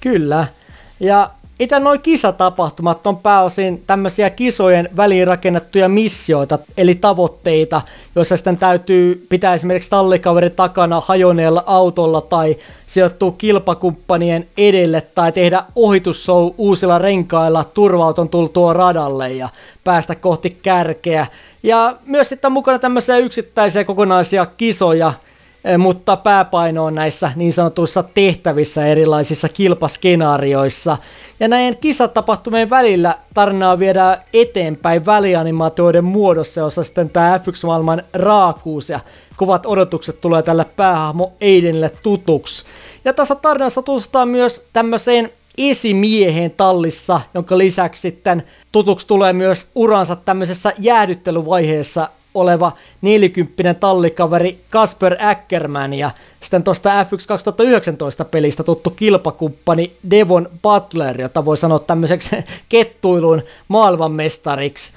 Kyllä, 0.00 0.46
ja 1.00 1.30
itse 1.60 1.80
noin 1.80 2.00
kisatapahtumat 2.00 3.06
on 3.06 3.16
pääosin 3.16 3.82
tämmöisiä 3.86 4.30
kisojen 4.30 4.88
väliin 4.96 5.26
rakennettuja 5.26 5.88
missioita, 5.88 6.58
eli 6.76 6.94
tavoitteita, 6.94 7.82
joissa 8.14 8.36
sitten 8.36 8.58
täytyy 8.58 9.26
pitää 9.28 9.54
esimerkiksi 9.54 9.90
tallikaveri 9.90 10.50
takana 10.50 11.00
hajoneella 11.00 11.64
autolla 11.66 12.20
tai 12.20 12.56
sijoittua 12.86 13.34
kilpakumppanien 13.38 14.48
edelle 14.56 15.00
tai 15.00 15.32
tehdä 15.32 15.62
ohitusshow 15.76 16.50
uusilla 16.58 16.98
renkailla 16.98 17.64
turvauton 17.64 18.28
tultua 18.28 18.72
radalle 18.72 19.32
ja 19.32 19.48
päästä 19.84 20.14
kohti 20.14 20.50
kärkeä. 20.50 21.26
Ja 21.62 21.96
myös 22.06 22.28
sitten 22.28 22.52
mukana 22.52 22.78
tämmöisiä 22.78 23.16
yksittäisiä 23.16 23.84
kokonaisia 23.84 24.46
kisoja, 24.46 25.12
mutta 25.78 26.16
pääpaino 26.16 26.84
on 26.84 26.94
näissä 26.94 27.32
niin 27.36 27.52
sanotuissa 27.52 28.02
tehtävissä 28.02 28.86
erilaisissa 28.86 29.48
kilpaskenaarioissa. 29.48 30.96
Ja 31.40 31.48
näiden 31.48 31.76
kisatapahtumien 31.76 32.70
välillä 32.70 33.18
tarinaa 33.34 33.78
viedään 33.78 34.18
eteenpäin 34.32 35.06
välianimaatioiden 35.06 36.04
muodossa, 36.04 36.60
jossa 36.60 36.82
sitten 36.82 37.10
tämä 37.10 37.38
F1-maailman 37.38 38.02
raakuus 38.14 38.88
ja 38.88 39.00
kovat 39.36 39.66
odotukset 39.66 40.20
tulee 40.20 40.42
tälle 40.42 40.64
päähahmo 40.64 41.32
Aidenille 41.42 41.92
tutuksi. 42.02 42.64
Ja 43.04 43.12
tässä 43.12 43.34
tarinassa 43.34 43.82
tutustutaan 43.82 44.28
myös 44.28 44.66
tämmöiseen 44.72 45.30
esimiehen 45.58 46.50
tallissa, 46.50 47.20
jonka 47.34 47.58
lisäksi 47.58 48.00
sitten 48.00 48.42
tutuksi 48.72 49.06
tulee 49.06 49.32
myös 49.32 49.68
uransa 49.74 50.16
tämmöisessä 50.16 50.72
jäädyttelyvaiheessa 50.78 52.08
oleva 52.34 52.72
40 53.02 53.74
tallikaveri 53.74 54.60
Kasper 54.70 55.16
Ackerman 55.20 55.94
ja 55.94 56.10
sitten 56.40 56.62
tuosta 56.62 57.02
F1 57.04 57.26
2019 57.28 58.24
pelistä 58.24 58.62
tuttu 58.62 58.90
kilpakumppani 58.90 59.92
Devon 60.10 60.48
Butler, 60.62 61.20
jota 61.20 61.44
voi 61.44 61.56
sanoa 61.56 61.78
tämmöiseksi 61.78 62.36
kettuilun 62.68 63.42
maailmanmestariksi. 63.68 64.92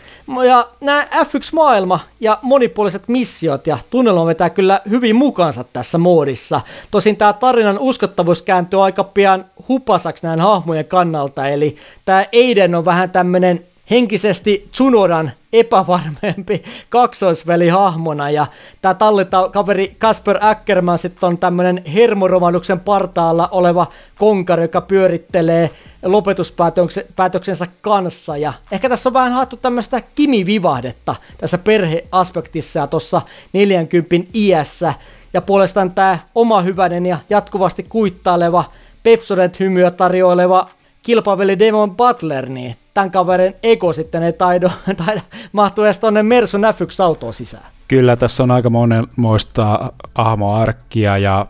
Ja 0.47 0.67
nämä 0.81 1.03
F1-maailma 1.03 1.99
ja 2.19 2.39
monipuoliset 2.41 3.07
missiot 3.07 3.67
ja 3.67 3.77
tunnelma 3.89 4.25
vetää 4.25 4.49
kyllä 4.49 4.81
hyvin 4.89 5.15
mukaansa 5.15 5.63
tässä 5.63 5.97
moodissa. 5.97 6.61
Tosin 6.91 7.17
tämä 7.17 7.33
tarinan 7.33 7.79
uskottavuus 7.79 8.41
kääntyy 8.41 8.83
aika 8.83 9.03
pian 9.03 9.45
hupasaksi 9.67 10.27
näin 10.27 10.39
hahmojen 10.39 10.85
kannalta, 10.85 11.47
eli 11.47 11.75
tämä 12.05 12.25
Aiden 12.33 12.75
on 12.75 12.85
vähän 12.85 13.09
tämmöinen 13.09 13.65
henkisesti 13.89 14.67
Tsunodan 14.71 15.31
epävarmempi 15.53 16.63
kaksoisveli 16.89 17.67
hahmona 17.69 18.29
ja 18.29 18.47
tämä 18.81 18.93
tallikaveri 18.93 19.95
Kasper 19.97 20.37
Ackerman 20.41 20.97
sitten 20.97 21.27
on 21.27 21.37
tämmöinen 21.37 21.81
hermoromahduksen 21.93 22.79
partaalla 22.79 23.47
oleva 23.51 23.87
konkari, 24.17 24.61
joka 24.61 24.81
pyörittelee 24.81 25.69
lopetuspäätöksensä 26.03 27.67
kanssa. 27.81 28.37
Ja 28.37 28.53
ehkä 28.71 28.89
tässä 28.89 29.09
on 29.09 29.13
vähän 29.13 29.33
haettu 29.33 29.57
tämmöistä 29.57 30.01
kimivivahdetta 30.15 31.15
tässä 31.37 31.57
perheaspektissa 31.57 32.79
ja 32.79 32.87
tuossa 32.87 33.21
40 33.53 34.29
iässä. 34.33 34.93
Ja 35.33 35.41
puolestaan 35.41 35.91
tämä 35.91 36.19
oma 36.35 36.61
hyvänen 36.61 37.05
ja 37.05 37.17
jatkuvasti 37.29 37.83
kuittaileva 37.83 38.63
Pepsodent 39.03 39.59
hymyä 39.59 39.91
tarjoileva 39.91 40.69
kilpaveli 41.01 41.59
Demon 41.59 41.95
Butler, 41.95 42.49
niin 42.49 42.75
tämän 42.93 43.11
kaverin 43.11 43.55
ego 43.63 43.93
sitten 43.93 44.23
ei 44.23 44.33
taido, 44.33 44.69
taida 45.05 45.21
mahtua 45.51 45.85
edes 45.85 45.99
tuonne 45.99 46.23
Mersun 46.23 46.61
F1-autoon 46.63 47.33
sisään. 47.33 47.65
Kyllä, 47.87 48.15
tässä 48.15 48.43
on 48.43 48.51
aika 48.51 48.69
monenmoista 48.69 49.93
ahmoarkkia 50.15 51.17
ja 51.17 51.45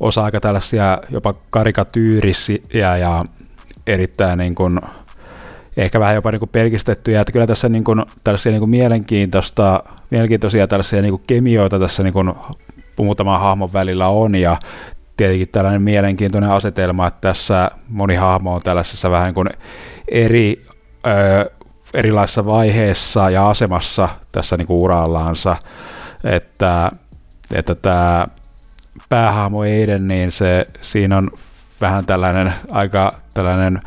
osa 0.00 0.24
aika 0.24 0.40
tällaisia 0.40 0.98
jopa 1.10 1.34
karikatyyrisiä 1.50 2.96
ja 3.00 3.24
erittäin 3.86 4.38
niin 4.38 4.54
kuin 4.54 4.80
ehkä 5.76 6.00
vähän 6.00 6.14
jopa 6.14 6.30
niin 6.30 6.38
kuin 6.38 6.48
pelkistettyjä, 6.48 7.20
että 7.20 7.32
kyllä 7.32 7.46
tässä 7.46 7.68
niin 7.68 7.84
kuin, 7.84 8.02
tällaisia 8.24 8.52
niin 8.52 8.60
kuin 8.60 8.70
mielenkiintoista, 8.70 9.84
mielenkiintoisia 10.10 10.66
tällaisia 10.66 11.02
niin 11.02 11.12
kuin 11.12 11.22
kemioita 11.26 11.78
tässä 11.78 12.02
niin 12.02 12.12
kuin 12.12 12.32
muutaman 12.96 13.40
hahmon 13.40 13.72
välillä 13.72 14.08
on, 14.08 14.34
ja 14.34 14.56
tietenkin 15.16 15.48
tällainen 15.48 15.82
mielenkiintoinen 15.82 16.50
asetelma, 16.50 17.06
että 17.06 17.28
tässä 17.28 17.70
moni 17.88 18.14
hahmo 18.14 18.54
on 18.54 18.62
tällaisessa 18.62 19.10
vähän 19.10 19.26
niin 19.26 19.34
kuin 19.34 19.48
eri, 20.08 20.64
erilaisessa 21.94 22.44
vaiheessa 22.44 23.30
ja 23.30 23.48
asemassa 23.48 24.08
tässä 24.32 24.56
niin 24.56 24.66
kuin 24.66 24.80
urallaansa, 24.80 25.56
että, 26.24 26.90
että 27.54 27.74
tämä 27.74 28.26
päähahmo 29.08 29.64
Eiden, 29.64 30.08
niin 30.08 30.32
se, 30.32 30.66
siinä 30.80 31.16
on 31.18 31.30
vähän 31.80 32.06
tällainen 32.06 32.54
aika 32.70 33.14
tällainen 33.34 33.80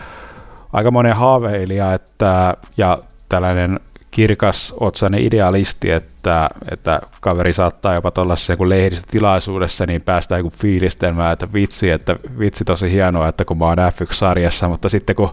aika 0.74 0.92
monen 0.92 1.16
haaveilija 1.16 1.94
että, 1.94 2.54
ja 2.78 3.00
tällainen 3.30 3.80
kirkas 4.12 4.74
otsainen 4.80 5.22
idealisti, 5.22 5.92
että, 5.92 6.50
että 6.72 7.02
kaveri 7.22 7.54
saattaa 7.54 7.94
jopa 7.94 8.12
tuollaisessa 8.12 8.54
niin 8.54 8.70
lehdistötilaisuudessa 8.70 9.86
niin 9.86 10.02
päästä 10.02 10.38
joku 10.38 10.50
fiilistelmään, 10.50 11.34
että 11.34 11.54
vitsi, 11.54 11.92
että 11.92 12.16
vitsi 12.40 12.66
tosi 12.66 12.92
hienoa, 12.92 13.28
että 13.28 13.46
kun 13.46 13.58
mä 13.58 13.66
oon 13.66 13.78
F1-sarjassa, 13.78 14.68
mutta 14.68 14.90
sitten 14.90 15.16
kun 15.16 15.30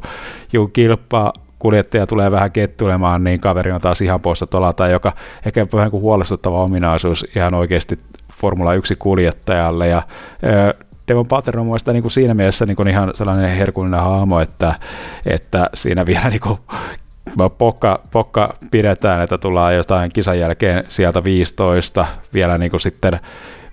joku 0.53 0.69
kilpaa 0.69 1.33
kuljettaja 1.65 2.07
tulee 2.07 2.31
vähän 2.31 2.53
kettulemaan, 2.53 3.25
niin 3.25 3.41
kaveri 3.41 3.73
on 3.73 3.81
taas 3.81 4.01
ihan 4.01 4.21
poissa 4.21 4.47
tolata, 4.47 4.89
joka 4.89 5.13
ehkä 5.47 5.67
vähän 5.73 5.91
kuin 5.91 6.03
huolestuttava 6.03 6.63
ominaisuus 6.63 7.27
ihan 7.37 7.55
oikeasti 7.55 7.99
Formula 8.33 8.75
1 8.75 8.97
kuljettajalle. 8.97 9.89
Ja 9.89 10.03
Devon 11.09 11.27
Pater 11.27 11.59
on 11.59 11.67
mielestäni 11.67 12.01
niin 12.01 12.11
siinä 12.11 12.35
mielessä 12.35 12.67
niin 12.67 12.77
kuin 12.77 12.89
ihan 12.89 13.11
sellainen 13.15 13.51
herkullinen 13.51 14.01
haamo, 14.01 14.41
että, 14.41 14.75
että 15.27 15.71
siinä 15.75 16.07
vielä 16.07 16.29
niin 16.29 16.41
kuin 16.41 16.59
pokka, 17.59 18.01
pokka 18.11 18.55
pidetään, 18.71 19.23
että 19.23 19.39
tullaan 19.39 19.75
jostain 19.75 20.11
kisan 20.13 20.39
jälkeen 20.39 20.85
sieltä 20.89 21.25
15 21.25 22.07
vielä 22.35 22.59
niin 22.59 22.71
kuin 22.71 22.81
sitten 22.81 23.21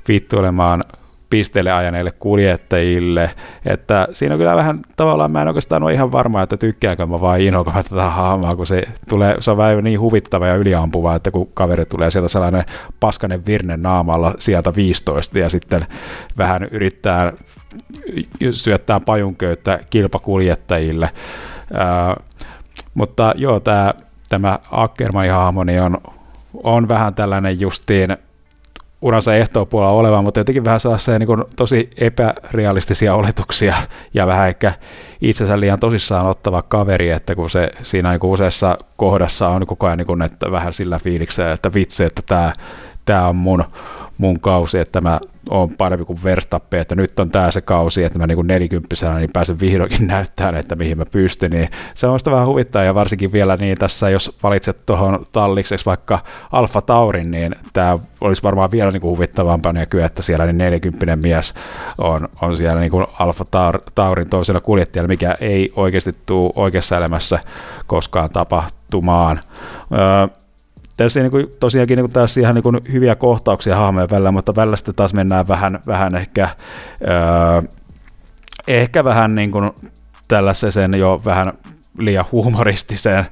viittuilemaan 0.08 0.84
pisteelle 1.32 1.71
ajaneille 1.71 2.11
kuljettajille, 2.11 3.29
että 3.65 4.07
siinä 4.11 4.36
on 4.36 4.39
kyllä 4.39 4.55
vähän 4.55 4.79
tavallaan, 4.95 5.32
mä 5.32 5.41
en 5.41 5.47
oikeastaan 5.47 5.84
ole 5.84 5.93
ihan 5.93 6.11
varma, 6.11 6.41
että 6.41 6.57
tykkäänkö 6.57 7.05
mä 7.05 7.21
vai 7.21 7.45
inhoanko 7.45 7.71
mä 7.71 7.84
tätä 7.84 8.09
haamaa, 8.09 8.55
kun 8.55 8.67
se, 8.67 8.84
tulee, 9.09 9.36
se 9.39 9.51
on 9.51 9.57
vähän 9.57 9.84
niin 9.84 9.99
huvittava 9.99 10.47
ja 10.47 10.55
yliampuva, 10.55 11.15
että 11.15 11.32
kun 11.32 11.49
kaveri 11.53 11.86
tulee 11.86 12.11
sieltä 12.11 12.27
sellainen 12.27 12.63
paskanen 12.99 13.45
virne 13.45 13.77
naamalla 13.77 14.34
sieltä 14.39 14.75
15 14.75 15.39
ja 15.39 15.49
sitten 15.49 15.86
vähän 16.38 16.67
yrittää 16.71 17.34
syöttää 18.51 18.99
pajunköyttä 18.99 19.79
kilpakuljettajille. 19.89 21.09
Ää, 21.73 22.15
mutta 22.93 23.34
joo, 23.36 23.59
tämä, 23.59 23.93
tämä 24.29 24.59
Ackermanin 24.71 25.32
hahmo 25.32 25.63
niin 25.63 25.82
on, 25.82 25.97
on 26.63 26.88
vähän 26.88 27.15
tällainen 27.15 27.59
justiin 27.59 28.17
uransa 29.02 29.36
ehtoopuolella 29.36 29.93
oleva, 29.93 30.22
mutta 30.22 30.39
jotenkin 30.39 30.66
vähän 30.66 30.80
sellaisia 30.80 31.20
niin 31.20 31.28
kuin, 31.28 31.43
tosi 31.56 31.89
epärealistisia 31.97 33.16
oletuksia 33.16 33.76
ja 34.14 34.28
vähän 34.28 34.47
ehkä 34.47 34.74
itsensä 35.22 35.60
liian 35.60 35.80
tosissaan 35.80 36.28
ottava 36.28 36.62
kaveri, 36.62 37.10
että 37.10 37.36
kun 37.36 37.49
se 37.49 37.70
siinä 37.84 38.12
niin 38.12 38.20
useassa 38.24 38.78
kohdassa 38.95 39.49
on 39.49 39.66
koko 39.66 39.86
ajan 39.86 39.97
niin 39.97 40.08
kuin, 40.08 40.22
että 40.22 40.52
vähän 40.52 40.74
sillä 40.74 40.99
fiiliksellä, 40.99 41.52
että 41.52 41.74
vitsi, 41.74 42.04
että 42.04 42.22
tämä, 42.26 42.54
tämä 43.06 43.28
on 43.28 43.36
mun 43.36 43.64
mun 44.22 44.39
kausi, 44.39 44.80
että 44.80 45.01
mä 45.01 45.19
oon 45.49 45.69
parempi 45.78 46.05
kuin 46.05 46.24
Verstappen, 46.24 46.80
että 46.80 46.95
nyt 46.95 47.19
on 47.19 47.30
tämä 47.30 47.51
se 47.51 47.61
kausi, 47.61 48.03
että 48.03 48.19
mä 48.19 48.28
niin 48.28 48.47
nelikymppisenä 48.47 49.17
niin 49.17 49.30
pääsen 49.34 49.59
vihdoinkin 49.59 50.07
näyttämään, 50.15 50.55
että 50.55 50.76
mihin 50.76 50.97
mä 50.97 51.03
pystyn, 51.11 51.51
niin 51.51 51.69
se 51.93 52.07
on 52.07 52.19
sitä 52.19 52.32
vähän 52.32 52.47
huvittaa, 52.47 52.84
ja 52.84 52.95
varsinkin 52.95 53.32
vielä 53.32 53.57
niin 53.57 53.78
tässä, 53.78 54.09
jos 54.09 54.38
valitset 54.43 54.86
tuohon 54.86 55.26
tallikseksi 55.32 55.86
vaikka 55.86 56.19
Alfa 56.51 56.82
Taurin, 56.82 57.32
niin 57.32 57.55
tämä 57.74 57.99
olisi 58.22 58.43
varmaan 58.43 58.72
vielä 58.72 58.91
niin 58.91 59.01
kuin 59.01 59.11
huvittavampaa 59.11 59.74
näkyä, 59.74 60.05
että 60.05 60.22
siellä 60.22 60.45
niin 60.45 60.57
40 60.57 61.15
mies 61.15 61.53
on, 61.97 62.30
on 62.41 62.57
siellä 62.57 62.80
niin 62.82 62.91
kuin 62.91 63.07
Alfa 63.19 63.45
Taurin 63.95 64.30
toisella 64.30 64.61
kuljettajalla, 64.61 65.07
mikä 65.07 65.36
ei 65.39 65.74
oikeasti 65.76 66.13
tule 66.26 66.51
oikeassa 66.55 66.97
elämässä 66.97 67.39
koskaan 67.88 68.30
tapahtumaan. 68.30 69.39
Öö, 69.91 70.41
tässä 70.98 71.20
niin 71.20 71.32
kuin, 71.32 71.48
tosiaankin 71.60 71.96
niin 71.96 72.04
kuin 72.04 72.14
tässä 72.14 72.42
ihan 72.42 72.56
niin 72.56 72.64
kuin 72.64 72.82
hyviä 72.92 73.16
kohtauksia 73.16 73.76
hahmojen 73.76 74.10
välillä, 74.10 74.32
mutta 74.32 74.56
välillä 74.56 74.78
sitten 74.78 74.96
taas 74.96 75.14
mennään 75.14 75.48
vähän, 75.48 75.80
vähän 75.88 76.16
ehkä, 76.16 76.50
öö, 77.02 77.72
ehkä 78.68 79.04
vähän 79.04 79.36
niin 79.36 79.52
kuin 79.52 79.72
tällaiseen 80.28 80.94
jo 80.94 81.22
vähän 81.26 81.54
liian 81.98 82.26
huumoristiseen 82.32 83.26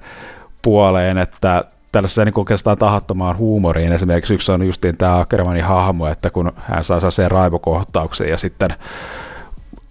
puoleen, 0.62 1.18
että 1.18 1.64
tällaiseen 1.92 2.26
niin 2.26 2.40
oikeastaan 2.40 2.78
tahattomaan 2.78 3.38
huumoriin. 3.38 3.92
Esimerkiksi 3.92 4.34
yksi 4.34 4.52
on 4.52 4.66
justiin 4.66 4.98
tämä 4.98 5.20
Ackermanin 5.20 5.64
hahmo, 5.64 6.08
että 6.08 6.30
kun 6.30 6.52
hän 6.58 6.84
saa 6.84 7.12
sen 7.12 7.32
raivokohtauksen 7.32 8.30
ja 8.30 8.38
sitten 8.38 8.70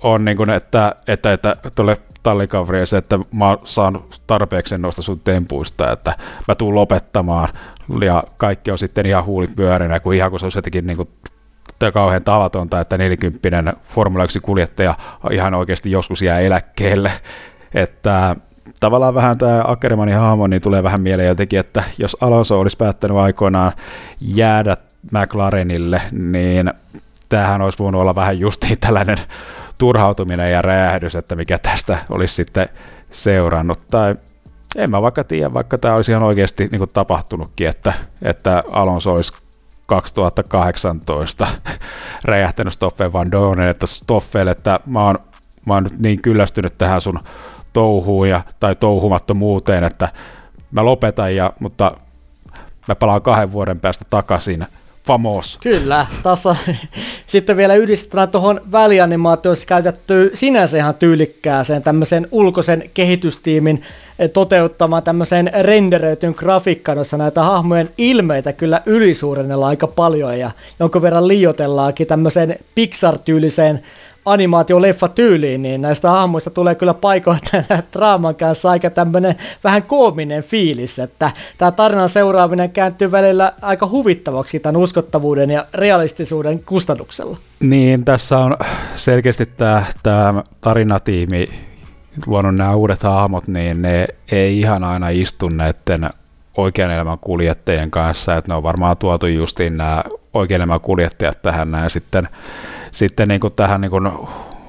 on 0.02 0.24
niin 0.24 0.36
kuin, 0.36 0.50
että, 0.50 0.94
että, 1.06 1.32
että 1.32 1.56
tuolle 1.74 1.96
tallikaverille 2.28 2.86
se, 2.86 2.96
että 2.96 3.18
mä 3.18 3.58
saan 3.64 4.00
tarpeeksi 4.26 4.78
noista 4.78 5.02
sun 5.02 5.20
tempuista, 5.20 5.92
että 5.92 6.14
mä 6.48 6.54
tuun 6.54 6.74
lopettamaan, 6.74 7.48
ja 8.04 8.24
kaikki 8.36 8.70
on 8.70 8.78
sitten 8.78 9.06
ihan 9.06 9.24
huulit 9.24 9.56
pyörinä, 9.56 10.00
kun 10.00 10.14
ihan 10.14 10.30
kun 10.30 10.40
se 10.40 10.46
on 10.46 10.52
jotenkin 10.54 10.86
niin 10.86 10.96
kuin 10.96 11.08
kauhean 11.92 12.24
tavatonta, 12.24 12.80
että 12.80 12.98
40 12.98 13.72
Formula 13.94 14.24
1 14.24 14.40
kuljettaja 14.40 14.94
ihan 15.30 15.54
oikeasti 15.54 15.90
joskus 15.90 16.22
jää 16.22 16.40
eläkkeelle, 16.40 17.12
että 17.74 18.36
tavallaan 18.80 19.14
vähän 19.14 19.38
tämä 19.38 19.64
Ackermanin 19.66 20.18
hahmo 20.18 20.46
niin 20.46 20.62
tulee 20.62 20.82
vähän 20.82 21.00
mieleen 21.00 21.28
jotenkin, 21.28 21.58
että 21.58 21.82
jos 21.98 22.16
Alonso 22.20 22.60
olisi 22.60 22.76
päättänyt 22.76 23.16
aikoinaan 23.16 23.72
jäädä 24.20 24.76
McLarenille, 25.12 26.02
niin 26.12 26.72
tämähän 27.28 27.62
olisi 27.62 27.78
voinut 27.78 28.00
olla 28.00 28.14
vähän 28.14 28.38
justiin 28.38 28.78
tällainen 28.80 29.18
turhautuminen 29.78 30.52
ja 30.52 30.62
räjähdys, 30.62 31.16
että 31.16 31.36
mikä 31.36 31.58
tästä 31.58 31.98
olisi 32.10 32.34
sitten 32.34 32.68
seurannut. 33.10 33.80
Tai 33.90 34.14
en 34.76 34.90
mä 34.90 35.02
vaikka 35.02 35.24
tiedä, 35.24 35.54
vaikka 35.54 35.78
tämä 35.78 35.94
olisi 35.94 36.12
ihan 36.12 36.22
oikeasti 36.22 36.66
niin 36.66 36.78
kuin 36.78 36.90
tapahtunutkin, 36.92 37.68
että, 37.68 37.92
että 38.22 38.64
Alonso 38.70 39.14
olisi 39.14 39.32
2018 39.86 41.46
räjähtänyt 42.24 42.72
Stoffel 42.72 43.12
Van 43.12 43.32
Donen, 43.32 43.68
että 43.68 43.86
Stoffel, 43.86 44.46
että 44.46 44.80
mä 44.86 45.04
oon, 45.04 45.18
mä 45.66 45.74
oon 45.74 45.82
nyt 45.82 45.98
niin 45.98 46.22
kyllästynyt 46.22 46.78
tähän 46.78 47.00
sun 47.00 47.20
touhuun 47.72 48.28
ja, 48.28 48.42
tai 48.60 48.76
touhumattomuuteen, 48.76 49.84
että 49.84 50.08
mä 50.70 50.84
lopetan, 50.84 51.36
ja, 51.36 51.52
mutta 51.60 51.90
mä 52.88 52.94
palaan 52.94 53.22
kahden 53.22 53.52
vuoden 53.52 53.80
päästä 53.80 54.04
takaisin 54.10 54.66
famos. 55.08 55.58
Kyllä, 55.62 56.06
tässä 56.22 56.56
sitten 57.26 57.56
vielä 57.56 57.74
yhdistettynä 57.74 58.26
tuohon 58.26 58.60
välianimaatioissa 58.72 59.66
käytetty 59.66 60.30
sinänsä 60.34 60.76
ihan 60.76 60.94
tyylikkääseen 60.94 61.82
tämmöisen 61.82 62.26
ulkoisen 62.30 62.90
kehitystiimin 62.94 63.82
eh, 64.18 64.30
toteuttamaan 64.30 65.02
tämmöiseen 65.02 65.50
renderöityn 65.60 66.34
grafiikkaan, 66.36 66.98
jossa 66.98 67.16
näitä 67.16 67.42
hahmojen 67.42 67.90
ilmeitä 67.98 68.52
kyllä 68.52 68.82
ylisuurennella 68.86 69.66
aika 69.66 69.86
paljon 69.86 70.38
ja 70.38 70.50
jonkun 70.80 71.02
verran 71.02 71.28
liiotellaankin 71.28 72.06
tämmöiseen 72.06 72.58
Pixar-tyyliseen 72.74 73.80
animaatioleffa 74.32 75.08
tyyliin, 75.08 75.62
niin 75.62 75.80
näistä 75.80 76.10
hahmoista 76.10 76.50
tulee 76.50 76.74
kyllä 76.74 76.94
paikoittain 76.94 77.64
draaman 77.92 78.34
kanssa 78.34 78.70
aika 78.70 78.90
tämmöinen 78.90 79.34
vähän 79.64 79.82
koominen 79.82 80.42
fiilis, 80.42 80.98
että 80.98 81.30
tämä 81.58 81.70
tarinan 81.70 82.08
seuraaminen 82.08 82.70
kääntyy 82.70 83.10
välillä 83.10 83.52
aika 83.62 83.86
huvittavaksi 83.86 84.60
tämän 84.60 84.76
uskottavuuden 84.76 85.50
ja 85.50 85.66
realistisuuden 85.74 86.64
kustannuksella. 86.64 87.36
Niin, 87.60 88.04
tässä 88.04 88.38
on 88.38 88.56
selkeästi 88.96 89.46
tämä, 89.46 89.84
tämä 90.02 90.42
tarinatiimi 90.60 91.48
luonut 92.26 92.54
nämä 92.54 92.74
uudet 92.74 93.02
hahmot, 93.02 93.48
niin 93.48 93.82
ne 93.82 94.06
ei 94.32 94.60
ihan 94.60 94.84
aina 94.84 95.08
istu 95.08 95.48
näiden 95.48 96.10
oikean 96.56 96.90
elämän 96.90 97.18
kuljettajien 97.18 97.90
kanssa, 97.90 98.36
että 98.36 98.52
ne 98.52 98.56
on 98.56 98.62
varmaan 98.62 98.96
tuotu 98.96 99.26
justiin 99.26 99.76
nämä 99.76 100.04
oikean 100.34 100.58
elämän 100.58 100.80
kuljettajat 100.80 101.42
tähän 101.42 101.70
näin 101.70 101.90
sitten 101.90 102.28
sitten 102.90 103.28
niin 103.28 103.40
kuin 103.40 103.52
tähän 103.52 103.80
niin 103.80 103.90
kuin, 103.90 104.10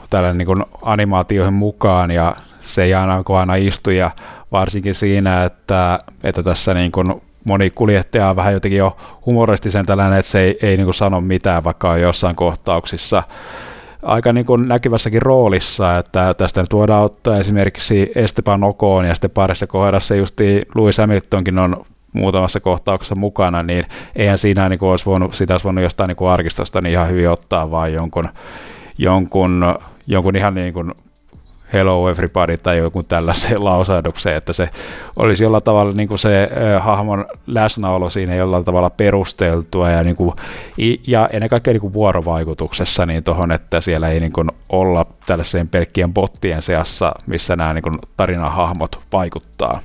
tälle 0.09 0.33
niin 0.33 0.45
kuin 0.45 0.65
animaatioihin 0.81 1.53
mukaan 1.53 2.11
ja 2.11 2.35
se 2.61 2.83
ei 2.83 2.93
aina, 2.93 3.23
aina 3.29 3.55
istu 3.55 3.89
ja 3.89 4.11
varsinkin 4.51 4.95
siinä, 4.95 5.43
että, 5.43 5.99
että 6.23 6.43
tässä 6.43 6.73
niin 6.73 6.91
kuin 6.91 7.21
moni 7.43 7.69
kuljettaja 7.69 8.29
on 8.29 8.35
vähän 8.35 8.53
jotenkin 8.53 8.77
jo 8.77 8.97
humoristisen 9.25 9.85
tällainen, 9.85 10.19
että 10.19 10.31
se 10.31 10.39
ei, 10.39 10.57
ei 10.61 10.77
niin 10.77 10.85
kuin 10.85 10.93
sano 10.93 11.21
mitään, 11.21 11.63
vaikka 11.63 11.89
on 11.89 12.01
jossain 12.01 12.35
kohtauksissa 12.35 13.23
aika 14.03 14.33
niin 14.33 14.45
kuin 14.45 14.67
näkyvässäkin 14.67 15.21
roolissa, 15.21 15.97
että 15.97 16.33
tästä 16.33 16.61
nyt 16.61 16.73
voidaan 16.73 17.03
ottaa 17.03 17.37
esimerkiksi 17.37 18.11
Esteban 18.15 18.63
Okoon 18.63 19.05
ja 19.05 19.15
sitten 19.15 19.31
parissa 19.31 19.67
kohdassa 19.67 20.15
justi 20.15 20.61
Louis 20.75 20.97
Hamiltonkin 20.97 21.59
on 21.59 21.85
muutamassa 22.13 22.59
kohtauksessa 22.59 23.15
mukana, 23.15 23.63
niin 23.63 23.83
eihän 24.15 24.37
siinä 24.37 24.69
niin 24.69 24.79
kuin 24.79 24.89
olisi 24.89 25.05
voinut, 25.05 25.35
sitä 25.35 25.53
olisi 25.53 25.63
voinut 25.63 25.83
jostain 25.83 26.07
niin 26.07 26.15
kuin 26.15 26.31
arkistosta 26.31 26.81
niin 26.81 26.91
ihan 26.91 27.09
hyvin 27.09 27.29
ottaa, 27.29 27.71
vaan 27.71 27.93
jonkun, 27.93 28.29
jonkun, 28.97 29.75
jonkun 30.07 30.35
ihan 30.35 30.53
niin 30.53 30.73
kuin 30.73 30.93
hello 31.73 32.09
everybody 32.09 32.57
tai 32.57 32.77
joku 32.77 33.03
tällaiseen 33.03 33.63
lausahdukseen, 33.65 34.35
että 34.35 34.53
se 34.53 34.69
olisi 35.15 35.43
jollain 35.43 35.63
tavalla 35.63 35.93
niin 35.93 36.07
kuin 36.07 36.19
se 36.19 36.43
äh, 36.43 36.83
hahmon 36.83 37.25
läsnäolo 37.47 38.09
siinä 38.09 38.35
jollain 38.35 38.63
tavalla 38.63 38.89
perusteltua 38.89 39.89
ja, 39.89 40.03
niin 40.03 40.15
kuin, 40.15 40.31
ja 41.07 41.29
ennen 41.33 41.49
kaikkea 41.49 41.73
niin 41.73 41.81
kuin 41.81 41.93
vuorovaikutuksessa 41.93 43.05
niin 43.05 43.23
tuohon, 43.23 43.51
että 43.51 43.81
siellä 43.81 44.09
ei 44.09 44.19
niin 44.19 44.33
kuin 44.33 44.51
olla 44.69 45.05
tällaiseen 45.25 45.67
pelkkien 45.67 46.13
bottien 46.13 46.61
seassa, 46.61 47.11
missä 47.27 47.55
nämä 47.55 47.73
niin 47.73 47.83
kuin 47.83 47.99
tarinahahmot 48.17 48.99
vaikuttaa. 49.11 49.79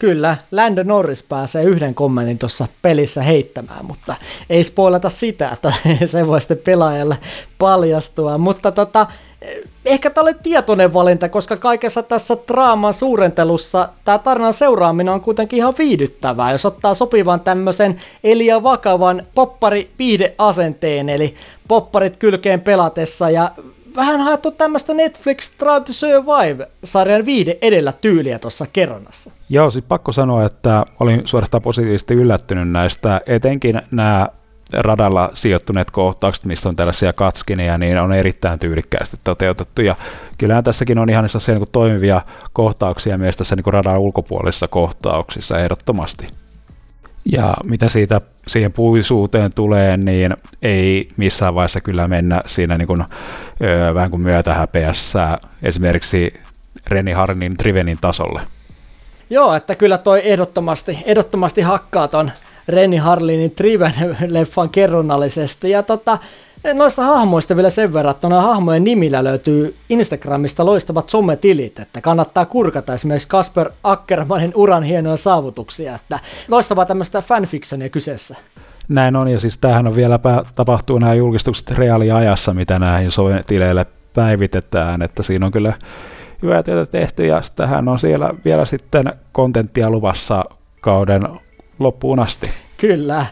Kyllä, 0.00 0.36
Lando 0.52 0.82
Norris 0.82 1.22
pääsee 1.22 1.64
yhden 1.64 1.94
kommentin 1.94 2.38
tuossa 2.38 2.66
pelissä 2.82 3.22
heittämään, 3.22 3.84
mutta 3.84 4.14
ei 4.50 4.64
spoilata 4.64 5.10
sitä, 5.10 5.48
että 5.48 5.72
se 6.06 6.26
voi 6.26 6.40
sitten 6.40 6.58
pelaajalle 6.58 7.18
paljastua. 7.58 8.38
Mutta 8.38 8.72
tota, 8.72 9.06
ehkä 9.86 10.10
tämä 10.10 10.22
oli 10.22 10.34
tietoinen 10.42 10.94
valinta, 10.94 11.28
koska 11.28 11.56
kaikessa 11.56 12.02
tässä 12.02 12.36
draaman 12.48 12.94
suurentelussa 12.94 13.88
tämä 14.04 14.18
tarinan 14.18 14.54
seuraaminen 14.54 15.14
on 15.14 15.20
kuitenkin 15.20 15.56
ihan 15.56 15.74
viihdyttävää, 15.78 16.52
jos 16.52 16.66
ottaa 16.66 16.94
sopivan 16.94 17.40
tämmöisen 17.40 18.00
Elia 18.24 18.62
vakavan 18.62 19.26
poppari 19.34 19.90
asenteen, 20.38 21.08
eli 21.08 21.34
popparit 21.68 22.16
kylkeen 22.16 22.60
pelatessa 22.60 23.30
ja 23.30 23.50
vähän 23.96 24.20
haettu 24.20 24.50
tämmöistä 24.50 24.94
Netflix 24.94 25.50
Drive 25.58 25.84
to 25.84 25.92
Survive-sarjan 25.92 27.26
viide 27.26 27.58
edellä 27.62 27.92
tyyliä 27.92 28.38
tuossa 28.38 28.66
kerronnassa. 28.72 29.30
Joo, 29.48 29.70
siis 29.70 29.84
pakko 29.88 30.12
sanoa, 30.12 30.44
että 30.44 30.84
olin 31.00 31.22
suorastaan 31.24 31.62
positiivisesti 31.62 32.14
yllättynyt 32.14 32.70
näistä, 32.70 33.20
etenkin 33.26 33.82
nämä 33.90 34.28
radalla 34.72 35.30
sijoittuneet 35.34 35.90
kohtaukset, 35.90 36.44
missä 36.44 36.68
on 36.68 36.76
tällaisia 36.76 37.12
katskineja, 37.12 37.78
niin 37.78 37.98
on 37.98 38.12
erittäin 38.12 38.58
tyylikkäästi 38.58 39.16
toteutettu. 39.24 39.82
Ja 39.82 39.96
kyllähän 40.38 40.64
tässäkin 40.64 40.98
on 40.98 41.10
ihan 41.10 41.24
niin 41.46 41.66
toimivia 41.72 42.22
kohtauksia 42.52 43.18
myös 43.18 43.36
tässä 43.36 43.56
niin 43.56 43.72
radan 43.72 43.98
ulkopuolisissa 43.98 44.68
kohtauksissa 44.68 45.58
ehdottomasti. 45.58 46.26
Ja 47.24 47.54
mitä 47.64 47.88
siitä 47.88 48.20
siihen 48.46 48.72
puisuuteen 48.72 49.52
tulee, 49.52 49.96
niin 49.96 50.36
ei 50.62 51.08
missään 51.16 51.54
vaiheessa 51.54 51.80
kyllä 51.80 52.08
mennä 52.08 52.42
siinä 52.46 52.78
niin 52.78 52.86
kuin, 52.86 53.04
öö, 53.62 53.94
vähän 53.94 54.10
kuin 54.10 54.22
myötähäpeässä 54.22 55.38
esimerkiksi 55.62 56.34
Reni 56.86 57.12
Harnin 57.12 57.56
Trivenin 57.56 57.98
tasolle. 58.00 58.40
Joo, 59.30 59.54
että 59.54 59.74
kyllä 59.74 59.98
toi 59.98 60.20
ehdottomasti, 60.24 60.98
ehdottomasti 61.06 61.60
hakkaa 61.60 62.08
ton 62.08 62.30
Reni 62.68 62.96
Harlinin 62.96 63.50
Triven-leffan 63.50 64.68
kerronnallisesti. 64.72 65.70
Ja 65.70 65.82
tota, 65.82 66.18
noista 66.74 67.02
hahmoista 67.02 67.56
vielä 67.56 67.70
sen 67.70 67.92
verran, 67.92 68.10
että 68.10 68.28
hahmojen 68.28 68.84
nimillä 68.84 69.24
löytyy 69.24 69.76
Instagramista 69.88 70.66
loistavat 70.66 71.08
sometilit, 71.08 71.80
että 71.80 72.00
kannattaa 72.00 72.46
kurkata 72.46 72.94
esimerkiksi 72.94 73.28
Kasper 73.28 73.70
Ackermanin 73.84 74.52
uran 74.54 74.82
hienoja 74.82 75.16
saavutuksia, 75.16 75.94
että 75.94 76.18
loistavaa 76.48 76.86
tämmöistä 76.86 77.22
fanfictionia 77.22 77.88
kyseessä. 77.88 78.36
Näin 78.88 79.16
on, 79.16 79.28
ja 79.28 79.40
siis 79.40 79.58
tämähän 79.58 79.86
on 79.86 79.96
vielä 79.96 80.18
tapahtuu 80.54 80.98
nämä 80.98 81.14
julkistukset 81.14 81.70
reaaliajassa, 81.70 82.54
mitä 82.54 82.78
näihin 82.78 83.10
sometileille 83.10 83.86
päivitetään, 84.14 85.02
että 85.02 85.22
siinä 85.22 85.46
on 85.46 85.52
kyllä 85.52 85.72
hyvää 86.42 86.62
työtä 86.62 86.90
tehty, 86.90 87.26
ja 87.26 87.40
tähän 87.56 87.88
on 87.88 87.98
siellä 87.98 88.34
vielä 88.44 88.64
sitten 88.64 89.12
kontenttia 89.32 89.90
luvassa 89.90 90.44
kauden 90.80 91.22
loppuun 91.78 92.20
asti. 92.20 92.50
Kyllä. 92.76 93.26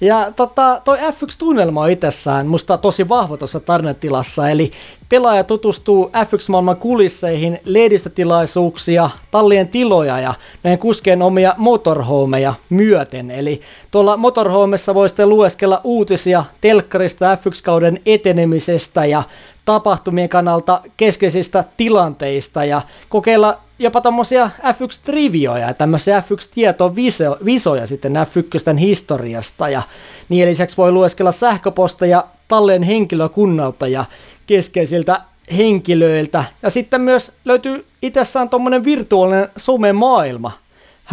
Ja 0.00 0.32
tota, 0.36 0.80
toi 0.84 0.98
F1-tunnelma 0.98 1.82
on 1.82 1.90
itsessään 1.90 2.46
musta 2.46 2.78
tosi 2.78 3.08
vahva 3.08 3.36
tuossa 3.36 3.60
tarinatilassa, 3.60 4.50
eli 4.50 4.72
pelaaja 5.10 5.44
tutustuu 5.44 6.10
F1-maailman 6.14 6.76
kulisseihin, 6.76 7.58
lehdistötilaisuuksia, 7.64 9.10
tallien 9.30 9.68
tiloja 9.68 10.20
ja 10.20 10.34
näiden 10.62 10.78
kuskien 10.78 11.22
omia 11.22 11.54
motorhomeja 11.56 12.54
myöten. 12.70 13.30
Eli 13.30 13.60
tuolla 13.90 14.16
motorhomessa 14.16 14.94
voi 14.94 15.08
sitten 15.08 15.28
lueskella 15.28 15.80
uutisia 15.84 16.44
telkkarista 16.60 17.34
F1-kauden 17.34 18.00
etenemisestä 18.06 19.04
ja 19.04 19.22
tapahtumien 19.64 20.28
kannalta 20.28 20.80
keskeisistä 20.96 21.64
tilanteista 21.76 22.64
ja 22.64 22.82
kokeilla 23.08 23.58
jopa 23.78 24.00
tämmöisiä 24.00 24.50
F1-trivioja 24.60 25.58
ja 25.58 25.74
tämmöisiä 25.74 26.20
F1-tietovisoja 26.20 27.86
sitten 27.86 28.12
F1 28.12 28.76
historiasta 28.76 29.68
ja 29.68 29.82
niin 30.28 30.48
lisäksi 30.48 30.76
voi 30.76 30.92
lueskella 30.92 31.32
sähköposteja 31.32 32.24
talleen 32.50 32.82
henkilökunnalta 32.82 33.88
ja 33.88 34.04
keskeisiltä 34.46 35.20
henkilöiltä. 35.56 36.44
Ja 36.62 36.70
sitten 36.70 37.00
myös 37.00 37.32
löytyy 37.44 37.84
itsessään 38.02 38.48
tuommoinen 38.48 38.84
virtuaalinen 38.84 39.48
somemaailma 39.56 40.52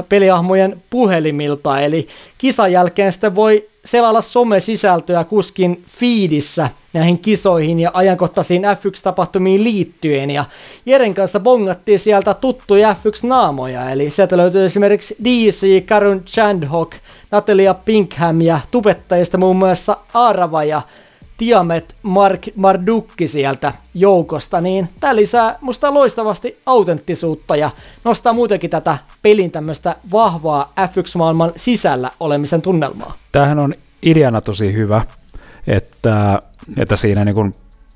peliahmojen 0.09 0.83
puhelimilta, 0.89 1.79
eli 1.79 2.07
kisan 2.37 2.71
jälkeen 2.71 3.11
sitten 3.11 3.35
voi 3.35 3.69
selalla 3.85 4.21
somesisältöä 4.21 5.23
kuskin 5.23 5.83
fiidissä 5.87 6.69
näihin 6.93 7.19
kisoihin 7.19 7.79
ja 7.79 7.91
ajankohtaisiin 7.93 8.63
F1-tapahtumiin 8.63 9.63
liittyen. 9.63 10.31
Ja 10.31 10.45
Jeren 10.85 11.13
kanssa 11.13 11.39
bongattiin 11.39 11.99
sieltä 11.99 12.33
tuttuja 12.33 12.95
F1-naamoja, 13.03 13.89
eli 13.89 14.09
sieltä 14.09 14.37
löytyy 14.37 14.65
esimerkiksi 14.65 15.17
DC, 15.23 15.85
Karun 15.85 16.23
Chandhok, 16.23 16.95
Natalia 17.31 17.73
Pinkham 17.73 18.41
ja 18.41 18.59
tubettajista 18.71 19.37
muun 19.37 19.55
muassa 19.55 19.97
Arava 20.13 20.63
ja 20.63 20.81
Tiamet 21.37 21.95
Mark 22.03 22.41
Mardukki 22.55 23.27
sieltä 23.27 23.73
joukosta, 23.93 24.61
niin 24.61 24.89
tämä 24.99 25.15
lisää 25.15 25.57
musta 25.61 25.93
loistavasti 25.93 26.61
autenttisuutta 26.65 27.55
ja 27.55 27.71
nostaa 28.03 28.33
muutenkin 28.33 28.69
tätä 28.69 28.97
pelin 29.21 29.51
tämmöistä 29.51 29.95
vahvaa 30.11 30.73
F1-maailman 30.79 31.51
sisällä 31.55 32.11
olemisen 32.19 32.61
tunnelmaa. 32.61 33.13
Tämähän 33.31 33.59
on 33.59 33.73
ideana 34.03 34.41
tosi 34.41 34.73
hyvä, 34.73 35.01
että, 35.67 36.41
että 36.77 36.95
siinä 36.95 37.25
niin 37.25 37.35
kuin 37.35 37.55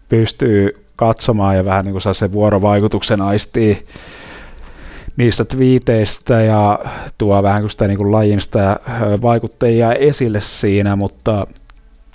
pystyy 0.09 0.85
katsomaan 0.95 1.55
ja 1.55 1.65
vähän 1.65 1.85
niin 1.85 1.93
kuin 1.93 2.01
saa 2.01 2.13
sen 2.13 2.31
vuorovaikutuksen 2.31 3.21
aistii 3.21 3.85
niistä 5.17 5.45
twiiteistä 5.45 6.41
ja 6.41 6.79
tuo 7.17 7.43
vähän 7.43 7.61
kuin 7.61 7.71
sitä 7.71 7.87
niin 7.87 7.97
kuin 7.97 8.11
lajinsta 8.11 8.59
vaikuttajia 9.21 9.93
esille 9.93 10.41
siinä, 10.41 10.95
mutta 10.95 11.47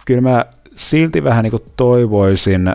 kyllä 0.04 0.20
mä 0.20 0.44
silti 0.76 1.24
vähän 1.24 1.42
niin 1.42 1.50
kuin 1.50 1.62
toivoisin 1.76 2.74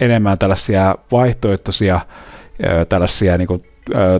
enemmän 0.00 0.38
tällaisia 0.38 0.94
vaihtoehtoisia 1.12 2.00
tällaisia 2.88 3.38
niin 3.38 3.48
kuin, 3.48 3.64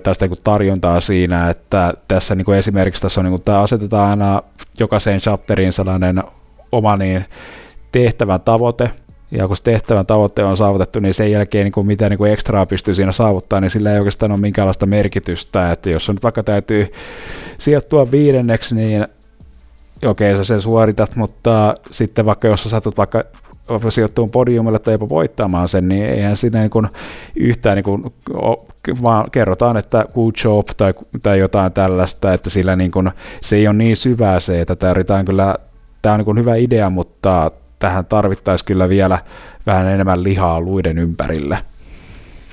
tällaista 0.03 0.25
niin 0.25 0.31
kuin 0.31 0.43
tarjontaa 0.43 1.01
siinä, 1.01 1.51
että 1.51 1.95
tässä 2.09 2.35
niin 2.35 2.45
kuin 2.45 2.59
esimerkiksi 2.59 3.03
tässä 3.03 3.21
on 3.21 3.25
niin 3.25 3.33
kuin, 3.33 3.43
tämä 3.43 3.61
asetetaan 3.61 4.11
aina 4.11 4.43
jokaiseen 4.79 5.21
chapteriin 5.21 5.73
sellainen 5.73 6.23
oma 6.73 6.97
niin 6.97 7.25
tehtävän 7.93 8.41
tavoite, 8.41 8.91
ja 9.31 9.47
kun 9.47 9.57
se 9.57 9.63
tehtävän 9.63 10.07
tavoite 10.07 10.45
on 10.45 10.57
saavutettu, 10.57 11.01
niin 11.01 11.15
sen 11.15 11.33
jälkeen 11.33 11.65
niin 11.65 11.73
kuin 11.73 11.87
mitä 11.87 12.09
niin 12.09 12.19
kuin 12.19 12.33
ekstraa 12.33 12.67
pystyy 12.67 12.95
siinä 12.95 13.13
saavuttaa, 13.13 13.61
niin 13.61 13.71
sillä 13.71 13.93
ei 13.93 13.99
oikeastaan 13.99 14.33
ole 14.33 14.41
minkäänlaista 14.41 14.87
merkitystä, 14.87 15.73
että 15.73 15.91
jos 15.91 16.09
on 16.09 16.15
nyt 16.15 16.23
vaikka 16.23 16.43
täytyy 16.43 16.93
sijoittua 17.59 18.11
viidenneksi, 18.11 18.75
niin 18.75 19.07
okei 20.05 20.37
sä 20.37 20.45
sen 20.45 20.61
suoritat, 20.61 21.17
mutta 21.17 21.75
sitten 21.91 22.27
vaikka 22.27 22.49
jos 22.49 22.63
sä 22.63 22.69
satut 22.69 22.97
vaikka 22.97 23.25
sijoittuun 23.89 24.31
podiumille 24.31 24.79
tai 24.79 24.95
jopa 24.95 25.09
voittamaan 25.09 25.69
sen, 25.69 25.89
niin 25.89 26.07
eihän 26.07 26.37
siinä 26.37 26.61
niin 26.61 26.71
kuin 26.71 26.89
yhtään, 27.37 27.77
niin 27.77 27.85
kuin, 27.85 28.05
vaan 29.03 29.31
kerrotaan, 29.31 29.77
että 29.77 30.05
good 30.15 30.35
job 30.45 30.67
tai, 30.77 30.95
tai 31.23 31.39
jotain 31.39 31.73
tällaista, 31.73 32.33
että 32.33 32.51
sillä 32.51 32.77
niin 32.77 32.91
kuin, 32.91 33.11
se 33.41 33.57
ei 33.57 33.69
ole 33.69 33.77
niin 33.77 33.97
syvää 33.97 34.41
se, 34.41 34.61
että 34.61 34.77
tarvitaan 34.77 35.25
kyllä, 35.25 35.55
tämä 36.03 36.13
on 36.13 36.19
niin 36.19 36.25
kuin 36.25 36.39
hyvä 36.39 36.55
idea, 36.55 36.91
mutta 36.91 37.51
tähän 37.79 38.07
tarvittaisiin 38.07 38.67
kyllä 38.67 38.89
vielä 38.89 39.19
vähän 39.67 39.87
enemmän 39.87 40.23
lihaa 40.23 40.61
luiden 40.61 40.99
ympärille. 40.99 41.59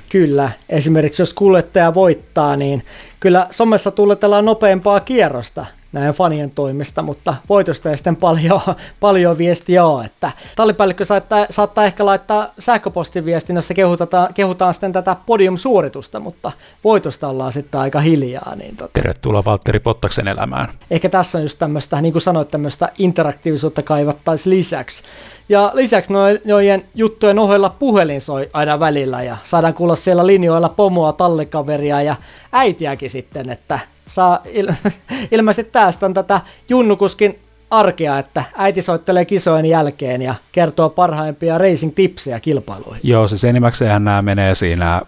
Kyllä, 0.08 0.50
esimerkiksi 0.68 1.22
jos 1.22 1.34
kuljettaja 1.34 1.94
voittaa, 1.94 2.56
niin 2.56 2.84
kyllä 3.20 3.46
somessa 3.50 3.90
tulletellaan 3.90 4.44
nopeampaa 4.44 5.00
kierrosta 5.00 5.66
näin 5.92 6.14
fanien 6.14 6.50
toimesta, 6.50 7.02
mutta 7.02 7.34
voitosta 7.48 7.90
ei 7.90 7.96
sitten 7.96 8.16
paljon, 8.16 8.60
paljon 9.00 9.38
viestiä 9.38 9.84
ole. 9.84 10.04
Että 10.04 10.32
tallipäällikkö 10.56 11.04
saattaa, 11.04 11.46
saattaa 11.50 11.84
ehkä 11.84 12.06
laittaa 12.06 12.52
sähköpostiviestin, 12.58 13.56
jossa 13.56 13.74
kehutaan, 13.74 14.34
kehutaan 14.34 14.74
sitten 14.74 14.92
tätä 14.92 15.16
podium-suoritusta, 15.26 16.20
mutta 16.20 16.52
voitosta 16.84 17.28
ollaan 17.28 17.52
sitten 17.52 17.80
aika 17.80 18.00
hiljaa. 18.00 18.54
Niin 18.56 18.76
tota. 18.76 18.90
Tervetuloa 18.92 19.44
Valtteri 19.44 19.80
Pottaksen 19.80 20.28
elämään. 20.28 20.68
Ehkä 20.90 21.08
tässä 21.08 21.38
on 21.38 21.44
just 21.44 21.58
tämmöistä, 21.58 22.00
niin 22.00 22.12
kuin 22.12 22.22
sanoit, 22.22 22.50
tämmöistä 22.50 22.88
interaktiivisuutta 22.98 23.82
kaivattaisiin 23.82 24.56
lisäksi. 24.56 25.02
Ja 25.48 25.70
lisäksi 25.74 26.12
noiden 26.44 26.84
juttujen 26.94 27.38
ohella 27.38 27.70
puhelin 27.70 28.20
soi 28.20 28.50
aina 28.52 28.80
välillä 28.80 29.22
ja 29.22 29.36
saadaan 29.44 29.74
kuulla 29.74 29.96
siellä 29.96 30.26
linjoilla 30.26 30.68
pomoa, 30.68 31.12
tallikaveria 31.12 32.02
ja 32.02 32.16
äitiäkin 32.52 33.10
sitten, 33.10 33.50
että 33.50 33.80
saa 34.08 34.42
il- 34.44 34.90
ilmeisesti 35.32 35.70
tästä 35.72 36.06
on 36.06 36.14
tätä 36.14 36.40
Junnukuskin 36.68 37.38
arkea, 37.70 38.18
että 38.18 38.44
äiti 38.56 38.82
soittelee 38.82 39.24
kisojen 39.24 39.66
jälkeen 39.66 40.22
ja 40.22 40.34
kertoo 40.52 40.90
parhaimpia 40.90 41.58
racing-tipsejä 41.58 42.40
kilpailuihin. 42.40 43.00
Joo, 43.02 43.28
siis 43.28 43.44
enimmäkseen 43.44 44.04
nämä 44.04 44.22
menee 44.22 44.54
siinä, 44.54 45.00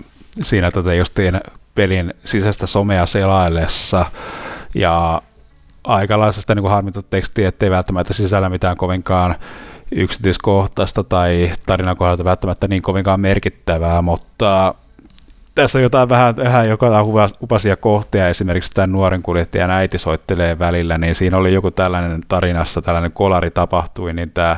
siinä 0.43 0.71
tota 0.71 0.95
justiin 0.95 1.41
pelin 1.75 2.15
sisäistä 2.25 2.67
somea 2.67 3.07
selaillessa 3.07 4.07
ja 4.75 5.23
aikalaisesta 5.85 6.55
niin 6.55 6.71
harmittu 6.71 7.03
tekstiä, 7.03 7.49
ettei 7.49 7.71
välttämättä 7.71 8.13
sisällä 8.13 8.49
mitään 8.49 8.77
kovinkaan 8.77 9.35
yksityiskohtaista 9.93 11.05
tai 11.05 11.51
tarinan 11.67 11.97
kohdalta 11.97 12.25
välttämättä 12.25 12.69
niin 12.69 12.83
kovinkaan 12.83 13.21
merkittävää, 13.21 14.03
mutta 14.03 14.75
tässä 15.63 15.79
on 15.79 15.83
jotain 15.83 16.09
vähän, 16.09 16.37
vähän 16.37 16.69
joka 16.69 17.07
upasia 17.43 17.77
kohtia, 17.77 18.29
esimerkiksi 18.29 18.73
tämän 18.73 18.93
nuoren 18.93 19.23
kuljettajan 19.23 19.71
äiti 19.71 19.99
soittelee 19.99 20.59
välillä, 20.59 20.99
niin 20.99 21.15
siinä 21.15 21.37
oli 21.37 21.55
joku 21.55 21.71
tällainen 21.71 22.21
tarinassa, 22.29 22.83
tällainen 22.83 23.13
kolari 23.13 23.51
tapahtui, 23.51 24.13
niin 24.15 24.31
tämä 24.31 24.57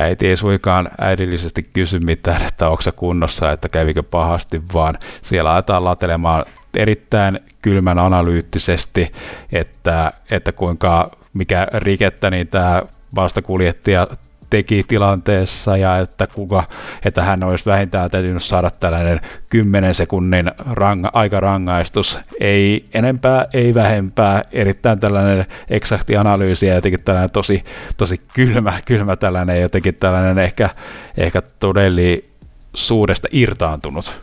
äiti 0.00 0.28
ei 0.28 0.36
suikaan 0.36 0.88
äidillisesti 0.98 1.62
kysy 1.62 1.98
mitään, 1.98 2.42
että 2.42 2.68
onko 2.68 2.82
se 2.82 2.92
kunnossa, 2.92 3.52
että 3.52 3.68
kävikö 3.68 4.02
pahasti, 4.02 4.62
vaan 4.74 4.94
siellä 5.22 5.52
aletaan 5.52 5.84
latelemaan 5.84 6.44
erittäin 6.76 7.40
kylmän 7.62 7.98
analyyttisesti, 7.98 9.12
että, 9.52 10.12
että 10.30 10.52
kuinka 10.52 11.10
mikä 11.32 11.66
rikettä 11.74 12.30
niin 12.30 12.48
tämä 12.48 12.82
vastakuljettaja 13.14 14.06
teki 14.50 14.84
tilanteessa 14.88 15.76
ja 15.76 15.98
että, 15.98 16.26
kuka, 16.26 16.64
että 17.04 17.22
hän 17.22 17.44
olisi 17.44 17.66
vähintään 17.66 18.10
täytynyt 18.10 18.42
saada 18.42 18.70
tällainen 18.70 19.20
10 19.50 19.94
sekunnin 19.94 20.52
ranga, 20.70 21.10
aikarangaistus. 21.12 22.18
Ei 22.40 22.84
enempää, 22.94 23.46
ei 23.52 23.74
vähempää. 23.74 24.42
Erittäin 24.52 25.00
tällainen 25.00 25.46
eksakti 25.70 26.16
analyysi 26.16 26.66
ja 26.66 26.74
jotenkin 26.74 27.00
tällainen 27.00 27.32
tosi, 27.32 27.64
tosi 27.96 28.20
kylmä, 28.34 28.72
kylmä 28.84 29.16
tällainen 29.16 29.60
jotenkin 29.60 29.94
tällainen 29.94 30.38
ehkä, 30.38 30.70
ehkä 31.16 31.42
todellisuudesta 31.60 33.28
irtaantunut. 33.32 34.20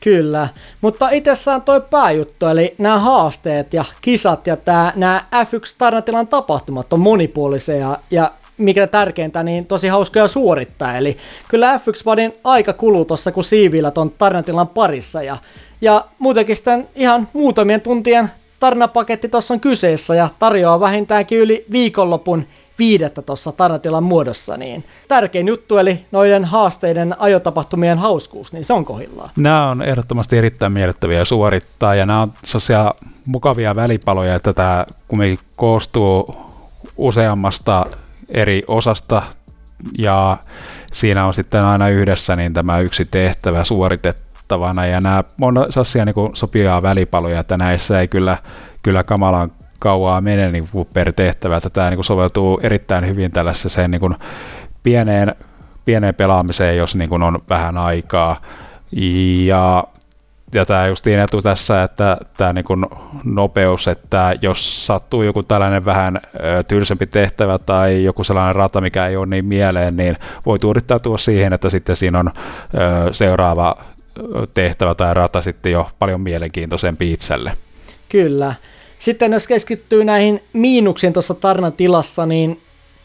Kyllä, 0.00 0.48
mutta 0.80 1.10
itsessään 1.10 1.62
toi 1.62 1.80
pääjuttu, 1.90 2.46
eli 2.46 2.74
nämä 2.78 2.98
haasteet 2.98 3.74
ja 3.74 3.84
kisat 4.00 4.46
ja 4.46 4.56
nämä 4.96 5.24
F1-tarnatilan 5.34 6.26
tapahtumat 6.26 6.92
on 6.92 7.00
monipuolisia 7.00 7.96
ja 8.10 8.30
mikä 8.64 8.86
tärkeintä, 8.86 9.42
niin 9.42 9.66
tosi 9.66 9.88
hauskoja 9.88 10.28
suorittaa. 10.28 10.96
Eli 10.96 11.16
kyllä 11.48 11.76
F1 11.76 12.02
Vadin 12.06 12.34
aika 12.44 12.72
kuluu 12.72 13.04
tuossa, 13.04 13.32
kun 13.32 13.44
siivillä 13.44 13.90
ton 13.90 14.10
tarinatilan 14.10 14.68
parissa. 14.68 15.22
Ja, 15.22 15.36
ja 15.80 16.04
muutenkin 16.18 16.56
sitten 16.56 16.88
ihan 16.94 17.28
muutamien 17.32 17.80
tuntien 17.80 18.30
tarinapaketti 18.60 19.28
tuossa 19.28 19.54
on 19.54 19.60
kyseessä 19.60 20.14
ja 20.14 20.28
tarjoaa 20.38 20.80
vähintäänkin 20.80 21.38
yli 21.38 21.64
viikonlopun 21.72 22.46
viidettä 22.78 23.22
tuossa 23.22 23.52
tarinatilan 23.52 24.02
muodossa, 24.02 24.56
niin 24.56 24.84
tärkein 25.08 25.48
juttu, 25.48 25.78
eli 25.78 26.06
noiden 26.12 26.44
haasteiden 26.44 27.16
ajotapahtumien 27.18 27.98
hauskuus, 27.98 28.52
niin 28.52 28.64
se 28.64 28.72
on 28.72 28.84
kohillaan. 28.84 29.30
Nämä 29.36 29.70
on 29.70 29.82
ehdottomasti 29.82 30.38
erittäin 30.38 30.72
miellyttäviä 30.72 31.24
suorittaa, 31.24 31.94
ja 31.94 32.06
nämä 32.06 32.22
on 32.22 32.32
sellaisia 32.44 32.94
mukavia 33.26 33.76
välipaloja, 33.76 34.34
että 34.34 34.52
tämä 34.52 34.86
kumminkin 35.08 35.46
koostuu 35.56 36.36
useammasta 36.96 37.86
eri 38.32 38.62
osasta. 38.66 39.22
Ja 39.98 40.36
siinä 40.92 41.26
on 41.26 41.34
sitten 41.34 41.64
aina 41.64 41.88
yhdessä 41.88 42.36
niin 42.36 42.52
tämä 42.52 42.78
yksi 42.78 43.04
tehtävä 43.04 43.64
suoritettavana. 43.64 44.86
Ja 44.86 45.00
nämä 45.00 45.24
on 45.40 45.66
sellaisia 45.70 46.04
niin 46.04 46.14
sopivia 46.34 46.82
välipaloja, 46.82 47.40
että 47.40 47.56
näissä 47.56 48.00
ei 48.00 48.08
kyllä, 48.08 48.38
kyllä 48.82 49.04
kamalan 49.04 49.52
kauaa 49.78 50.20
mene 50.20 50.52
niin 50.52 50.68
kuin 50.72 50.88
per 50.92 51.12
tehtävä, 51.12 51.56
että 51.56 51.70
tämä 51.70 51.90
niin 51.90 51.96
kuin 51.96 52.04
soveltuu 52.04 52.60
erittäin 52.62 53.06
hyvin 53.06 53.30
tällaiseen 53.30 53.90
niin 53.90 54.00
kuin 54.00 54.14
pieneen, 54.82 55.34
pieneen 55.84 56.14
pelaamiseen, 56.14 56.76
jos 56.76 56.96
niin 56.96 57.08
kuin 57.08 57.22
on 57.22 57.38
vähän 57.48 57.78
aikaa. 57.78 58.40
Ja 59.46 59.84
ja 60.54 60.66
tämä 60.66 60.86
justiin 60.86 61.18
etu 61.18 61.42
tässä, 61.42 61.82
että 61.82 62.16
tämä 62.36 62.52
niin 62.52 62.64
nopeus, 63.24 63.88
että 63.88 64.34
jos 64.42 64.86
sattuu 64.86 65.22
joku 65.22 65.42
tällainen 65.42 65.84
vähän 65.84 66.20
tylsempi 66.68 67.06
tehtävä 67.06 67.58
tai 67.58 68.04
joku 68.04 68.24
sellainen 68.24 68.56
rata, 68.56 68.80
mikä 68.80 69.06
ei 69.06 69.16
ole 69.16 69.26
niin 69.26 69.44
mieleen, 69.44 69.96
niin 69.96 70.16
voi 70.46 70.58
tuudittautua 70.58 71.18
siihen, 71.18 71.52
että 71.52 71.70
sitten 71.70 71.96
siinä 71.96 72.18
on 72.18 72.30
seuraava 73.12 73.76
tehtävä 74.54 74.94
tai 74.94 75.14
rata 75.14 75.42
sitten 75.42 75.72
jo 75.72 75.90
paljon 75.98 76.20
mielenkiintoisempi 76.20 77.12
itselle. 77.12 77.52
Kyllä. 78.08 78.54
Sitten 78.98 79.32
jos 79.32 79.46
keskittyy 79.46 80.04
näihin 80.04 80.42
miinuksiin 80.52 81.12
tuossa 81.12 81.34
tarnan 81.34 81.72
tilassa, 81.72 82.26
niin 82.26 82.60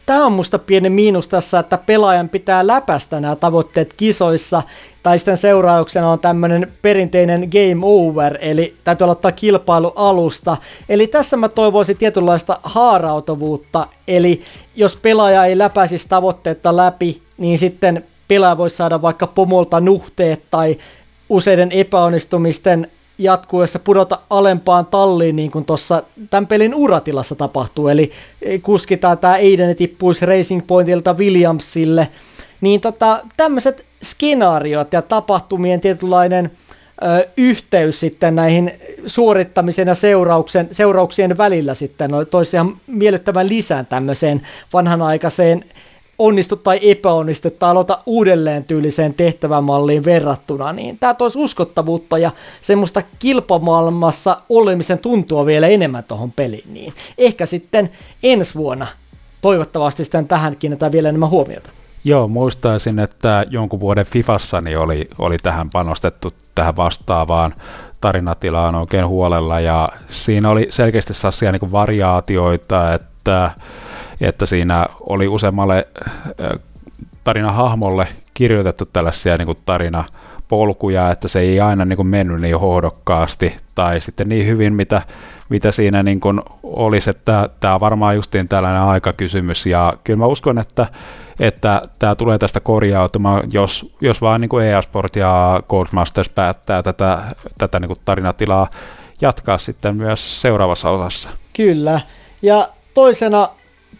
tämä 0.08 0.26
on 0.26 0.32
musta 0.32 0.60
pieni 0.60 0.90
miinus 0.90 1.28
tässä, 1.28 1.60
että 1.60 1.78
pelaajan 1.78 2.30
pitää 2.30 2.68
läpästä 2.68 3.20
nämä 3.20 3.36
tavoitteet 3.36 3.94
kisoissa, 3.94 4.64
tai 5.04 5.20
sitten 5.20 5.38
seurauksena 5.38 6.12
on 6.12 6.20
tämmöinen 6.20 6.72
perinteinen 6.82 7.50
game 7.52 7.82
over, 7.86 8.38
eli 8.42 8.76
täytyy 8.84 9.06
aloittaa 9.06 9.32
kilpailu 9.32 9.94
alusta. 9.96 10.58
Eli 10.90 11.08
tässä 11.08 11.38
mä 11.38 11.50
toivoisin 11.50 11.98
tietynlaista 11.98 12.60
haarautuvuutta, 12.64 13.88
eli 14.08 14.42
jos 14.76 14.96
pelaaja 14.96 15.46
ei 15.46 15.58
läpäisisi 15.58 16.10
tavoitteetta 16.10 16.78
läpi, 16.78 17.22
niin 17.38 17.58
sitten 17.58 18.04
pelaaja 18.28 18.58
voisi 18.58 18.76
saada 18.76 19.02
vaikka 19.02 19.28
pomolta 19.28 19.80
nuhteet 19.80 20.42
tai 20.52 20.78
useiden 21.30 21.72
epäonnistumisten 21.72 22.88
jatkuessa 23.18 23.80
pudota 23.80 24.20
alempaan 24.30 24.86
talliin, 24.86 25.36
niin 25.36 25.52
kuin 25.52 25.66
tuossa 25.66 26.04
tämän 26.30 26.48
pelin 26.48 26.76
uratilassa 26.76 27.36
tapahtuu. 27.36 27.88
Eli 27.88 28.12
kuskitaan 28.62 29.18
tämä 29.18 29.34
Aiden 29.34 29.76
tippuisi 29.76 30.26
Racing 30.26 30.68
Pointilta 30.68 31.14
Williamsille. 31.14 32.08
Niin 32.62 32.82
tota, 32.82 33.20
tämmöiset 33.38 33.86
skenaariot 34.04 34.94
ja 34.94 35.02
tapahtumien 35.02 35.82
tietynlainen 35.82 36.52
ö, 37.04 37.28
yhteys 37.38 38.00
sitten 38.00 38.36
näihin 38.36 38.72
suorittamisen 39.06 39.88
ja 39.88 39.96
seurauksen, 39.96 40.68
seurauksien 40.72 41.38
välillä 41.38 41.74
sitten 41.74 42.10
no, 42.10 42.26
toisi 42.26 42.58
ihan 42.58 42.78
miellyttävän 42.88 43.50
lisään 43.50 43.86
tämmöiseen 43.86 44.42
vanhanaikaiseen 44.74 45.64
onnistu 46.20 46.56
tai 46.56 46.80
epäonnistu 46.82 47.50
tai 47.50 47.70
aloita 47.70 48.00
uudelleen 48.06 48.64
tyyliseen 48.64 49.14
tehtävämalliin 49.14 50.06
verrattuna, 50.06 50.74
niin 50.74 51.00
tämä 51.00 51.14
toisi 51.14 51.40
uskottavuutta 51.40 52.18
ja 52.18 52.32
semmoista 52.62 53.02
kilpamaailmassa 53.20 54.42
olemisen 54.50 55.00
tuntua 55.00 55.46
vielä 55.46 55.68
enemmän 55.68 56.04
tuohon 56.04 56.32
peliin. 56.32 56.74
Niin 56.74 56.94
ehkä 57.18 57.46
sitten 57.46 57.90
ensi 58.24 58.56
vuonna 58.56 58.88
toivottavasti 59.42 60.04
sitten 60.04 60.28
tähän 60.28 60.56
kiinnitetään 60.56 60.92
vielä 60.92 61.10
enemmän 61.10 61.30
huomiota. 61.30 61.70
Joo, 62.04 62.28
muistaisin, 62.28 63.00
että 63.00 63.46
jonkun 63.50 63.80
vuoden 63.80 64.06
Fifassa 64.06 64.62
niin 64.62 64.78
oli, 64.78 65.08
oli 65.20 65.38
tähän 65.38 65.70
panostettu 65.70 66.34
tähän 66.56 66.76
vastaavaan 66.76 67.54
tarinatilaan 68.02 68.76
oikein 68.76 69.08
huolella 69.08 69.60
ja 69.60 69.90
siinä 70.08 70.50
oli 70.50 70.68
selkeästi 70.70 71.14
sellaisia 71.14 71.52
niin 71.52 71.72
variaatioita, 71.72 72.94
että 72.94 73.52
että 74.22 74.46
siinä 74.46 74.86
oli 75.00 75.28
useammalle 75.28 75.88
tarinahahmolle 77.24 78.08
kirjoitettu 78.34 78.86
tällaisia 78.86 79.38
niin 79.38 79.46
kuin 79.46 79.58
tarinapolkuja, 79.66 81.12
että 81.12 81.28
se 81.28 81.40
ei 81.40 81.60
aina 81.60 81.86
niin 81.86 81.98
kuin 81.98 82.08
mennyt 82.08 82.42
niin 82.42 82.60
hohdokkaasti 82.60 83.58
tai 83.76 84.02
sitten 84.02 84.30
niin 84.30 84.46
hyvin, 84.46 84.74
mitä, 84.74 85.02
mitä 85.50 85.72
siinä 85.72 86.04
niin 86.04 86.20
kuin 86.20 86.42
olisi, 86.64 87.10
että 87.10 87.50
tämä 87.60 87.74
on 87.74 87.80
varmaan 87.80 88.16
justiin 88.16 88.48
tällainen 88.48 88.82
aikakysymys 88.82 89.66
ja 89.66 89.94
kyllä 90.04 90.18
mä 90.18 90.26
uskon, 90.26 90.60
että, 90.60 90.88
että 91.40 91.82
tämä 92.00 92.16
tulee 92.16 92.38
tästä 92.38 92.60
korjautumaan, 92.60 93.44
jos, 93.52 93.94
jos 94.02 94.22
vaan 94.22 94.42
niin 94.42 94.50
kuin 94.50 94.66
EA 94.66 94.82
Sport 94.82 95.16
ja 95.16 95.62
Codemasters 95.70 96.30
päättää 96.30 96.84
tätä, 96.84 97.20
tätä 97.58 97.80
niin 97.80 97.88
kuin 97.88 98.00
tarinatilaa 98.06 98.68
jatkaa 99.22 99.58
sitten 99.58 99.96
myös 99.96 100.42
seuraavassa 100.42 100.90
osassa. 100.90 101.30
Kyllä, 101.54 102.02
ja 102.42 102.70
toisena 102.94 103.50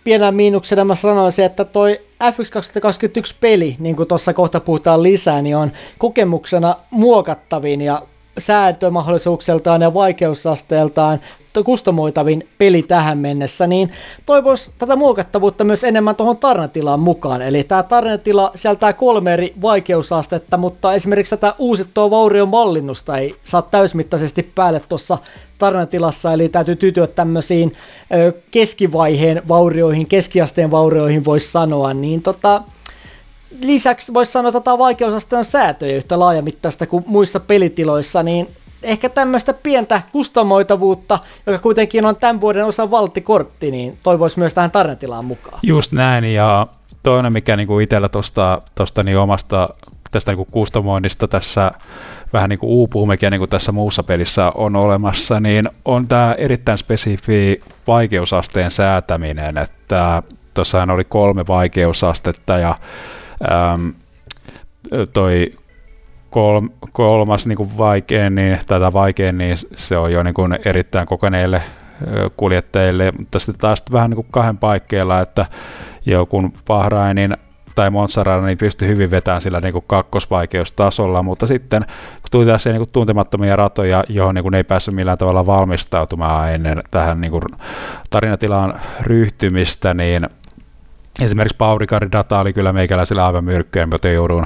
pienä 0.08 0.32
miinuksena 0.32 0.86
mä 0.86 0.96
sanoisin, 0.96 1.46
että 1.46 1.66
toi 1.66 2.02
F1 2.24 2.52
2021 2.52 3.36
peli, 3.42 3.76
niin 3.80 3.96
kuin 3.96 4.08
tuossa 4.08 4.34
kohta 4.34 4.60
puhutaan 4.60 5.04
lisää, 5.04 5.42
niin 5.42 5.58
on 5.58 5.72
kokemuksena 5.98 6.76
muokattavin 6.92 7.82
ja 7.82 8.02
säätömahdollisuukseltaan 8.38 9.82
ja 9.82 9.94
vaikeusasteeltaan 9.94 11.20
kustomoitavin 11.64 12.48
peli 12.58 12.84
tähän 12.84 13.18
mennessä, 13.18 13.68
niin 13.68 13.92
toivoisi 14.26 14.72
tätä 14.78 14.96
muokattavuutta 14.96 15.64
myös 15.64 15.84
enemmän 15.84 16.16
tuohon 16.16 16.38
tarinatilaan 16.38 17.00
mukaan. 17.00 17.42
Eli 17.42 17.64
tämä 17.64 17.84
tarinatila 17.84 18.52
sieltää 18.56 18.94
kolme 18.94 19.34
eri 19.34 19.54
vaikeusastetta, 19.62 20.58
mutta 20.58 20.94
esimerkiksi 20.94 21.30
tätä 21.30 21.56
uusittua 21.58 22.10
vaurion 22.10 22.50
mallinnusta 22.50 23.18
ei 23.18 23.36
saa 23.44 23.62
täysmittaisesti 23.62 24.52
päälle 24.56 24.82
tuossa 24.90 25.18
tarinatilassa, 25.58 26.34
eli 26.34 26.50
täytyy 26.50 26.76
tytyä 26.76 27.08
tämmöisiin 27.08 27.74
keskivaiheen 28.52 29.42
vaurioihin, 29.48 30.08
keskiasteen 30.08 30.72
vaurioihin 30.72 31.26
voisi 31.26 31.52
sanoa, 31.52 31.94
niin 31.94 32.22
tota, 32.22 32.62
lisäksi 33.62 34.14
voisi 34.14 34.32
sanoa, 34.32 34.50
että 34.50 34.60
tämä 34.60 34.78
vaikeusasteen 34.78 35.46
säätöjä 35.46 35.98
yhtä 35.98 36.20
laajamittaista 36.20 36.88
kuin 36.88 37.04
muissa 37.08 37.40
pelitiloissa, 37.40 38.24
niin 38.24 38.48
ehkä 38.84 39.10
tämmöistä 39.10 39.54
pientä 39.54 40.02
kustomoitavuutta, 40.12 41.20
joka 41.46 41.60
kuitenkin 41.60 42.06
on 42.06 42.16
tämän 42.16 42.42
vuoden 42.42 42.66
osa 42.66 42.92
valttikortti, 42.92 43.72
niin 43.72 43.98
toivoisi 44.04 44.40
myös 44.40 44.54
tähän 44.54 44.72
tarinatilaan 44.72 45.26
mukaan. 45.26 45.60
Just 45.64 45.92
näin, 45.92 46.24
ja 46.24 46.68
toinen, 47.04 47.34
mikä 47.34 47.58
niinku 47.58 47.80
itsellä 47.80 48.10
tuosta 48.10 48.62
tosta 48.76 49.04
niin 49.04 49.18
omasta 49.18 49.70
tästä 50.12 50.32
niinku 50.32 50.48
kustomoinnista 50.52 51.28
tässä 51.28 51.72
vähän 52.34 52.50
niin 52.50 52.60
kuin 52.60 52.70
uupuu, 52.70 53.06
mikä 53.06 53.30
niin 53.30 53.40
kuin 53.40 53.50
tässä 53.50 53.72
muussa 53.72 54.04
pelissä 54.04 54.52
on 54.56 54.76
olemassa, 54.76 55.40
niin 55.40 55.70
on 55.86 56.08
tämä 56.08 56.36
erittäin 56.38 56.78
spesifi 56.78 57.62
vaikeusasteen 57.88 58.72
säätäminen, 58.72 59.58
että 59.58 60.24
tuossahan 60.54 60.90
oli 60.90 61.04
kolme 61.04 61.48
vaikeusastetta 61.48 62.58
ja 62.58 62.76
äm, 63.44 63.94
toi 65.14 65.54
kol, 66.30 66.62
kolmas 66.92 67.48
niin 67.48 67.58
kuin 67.58 67.78
vaikein, 67.78 68.36
niin, 68.36 68.60
tätä 68.68 68.94
vaikein, 68.94 69.38
niin 69.38 69.58
se 69.76 69.98
on 69.98 70.12
jo 70.12 70.24
niin 70.24 70.34
kuin 70.34 70.60
erittäin 70.66 71.08
kokeneille 71.08 71.62
kuljettajille, 72.38 73.12
mutta 73.18 73.40
sitten 73.40 73.60
taas 73.60 73.84
vähän 73.92 74.10
niin 74.10 74.16
kuin 74.16 74.28
kahden 74.32 74.58
paikkeilla, 74.58 75.22
että 75.22 75.46
joku 76.06 76.50
Bahrainin 76.68 77.38
tai 77.76 77.90
Montsarana 77.90 78.48
niin 78.48 78.58
pystyi 78.58 78.88
hyvin 78.88 79.12
vetämään 79.12 79.42
sillä 79.42 79.60
niin 79.60 79.74
kuin 79.74 79.86
kakkosvaikeustasolla, 79.88 81.24
mutta 81.24 81.48
sitten 81.48 81.82
kun 82.14 82.32
tuli 82.32 82.46
tässä 82.46 82.70
niin 82.70 82.80
kuin 82.80 82.90
tuntemattomia 82.90 83.56
ratoja, 83.56 84.04
johon 84.10 84.36
niin 84.36 84.44
kuin 84.44 84.56
ei 84.56 84.64
päässyt 84.64 84.96
millään 84.96 85.18
tavalla 85.18 85.46
valmistautumaan 85.46 86.54
ennen 86.54 86.84
tähän 86.92 87.22
niin 87.22 87.32
kuin 87.32 87.44
tarinatilaan 88.10 88.74
ryhtymistä, 89.02 89.94
niin 89.94 90.30
esimerkiksi 91.22 91.58
Paurikarin 91.58 92.12
data 92.12 92.40
oli 92.40 92.54
kyllä 92.54 92.74
meikäläisillä 92.74 93.26
aivan 93.26 93.46
myrkkyä, 93.46 93.86
mutta 93.86 94.08
joudun 94.08 94.46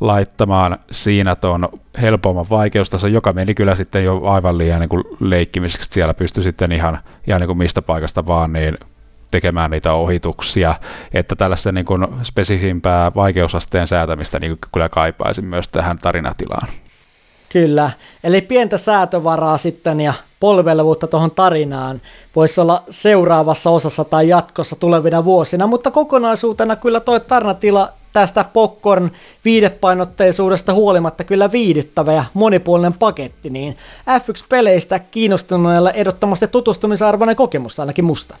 laittamaan 0.00 0.78
siinä 0.90 1.36
tuon 1.36 1.68
helpomman 2.02 2.46
vaikeustason, 2.50 3.12
joka 3.12 3.32
meni 3.32 3.54
kyllä 3.54 3.74
sitten 3.74 4.04
jo 4.04 4.22
aivan 4.24 4.58
liian 4.58 4.80
niin 4.80 4.88
kuin 4.88 5.04
leikkimiseksi, 5.20 5.90
siellä 5.92 6.14
pystyi 6.14 6.42
sitten 6.42 6.72
ihan, 6.72 6.98
ihan 7.26 7.40
niin 7.40 7.48
kuin 7.48 7.58
mistä 7.58 7.82
paikasta 7.82 8.26
vaan 8.26 8.52
niin 8.52 8.78
tekemään 9.30 9.70
niitä 9.70 9.92
ohituksia, 9.92 10.74
että 11.14 11.36
tällaista 11.36 11.72
niin 11.72 11.86
kuin 11.86 12.06
spesifimpää 12.22 13.12
vaikeusasteen 13.14 13.86
säätämistä 13.86 14.38
niin 14.40 14.58
kyllä 14.72 14.88
kaipaisin 14.88 15.44
myös 15.44 15.68
tähän 15.68 15.98
tarinatilaan. 15.98 16.68
Kyllä, 17.52 17.90
eli 18.24 18.40
pientä 18.40 18.78
säätövaraa 18.78 19.58
sitten 19.58 20.00
ja 20.00 20.14
polvelevuutta 20.40 21.06
tuohon 21.06 21.30
tarinaan 21.30 22.00
voisi 22.36 22.60
olla 22.60 22.82
seuraavassa 22.90 23.70
osassa 23.70 24.04
tai 24.04 24.28
jatkossa 24.28 24.76
tulevina 24.76 25.24
vuosina, 25.24 25.66
mutta 25.66 25.90
kokonaisuutena 25.90 26.76
kyllä 26.76 27.00
toi 27.00 27.20
tarinatila 27.20 27.92
tästä 28.12 28.44
popcorn 28.44 29.10
viidepainotteisuudesta 29.44 30.74
huolimatta 30.74 31.24
kyllä 31.24 31.52
viihdyttävä 31.52 32.12
ja 32.12 32.24
monipuolinen 32.34 32.94
paketti, 32.94 33.50
niin 33.50 33.76
F1-peleistä 34.20 34.98
kiinnostuneelle 34.98 35.92
ehdottomasti 35.96 36.48
tutustumisarvoinen 36.48 37.36
kokemus 37.36 37.80
ainakin 37.80 38.04
musta. 38.04 38.36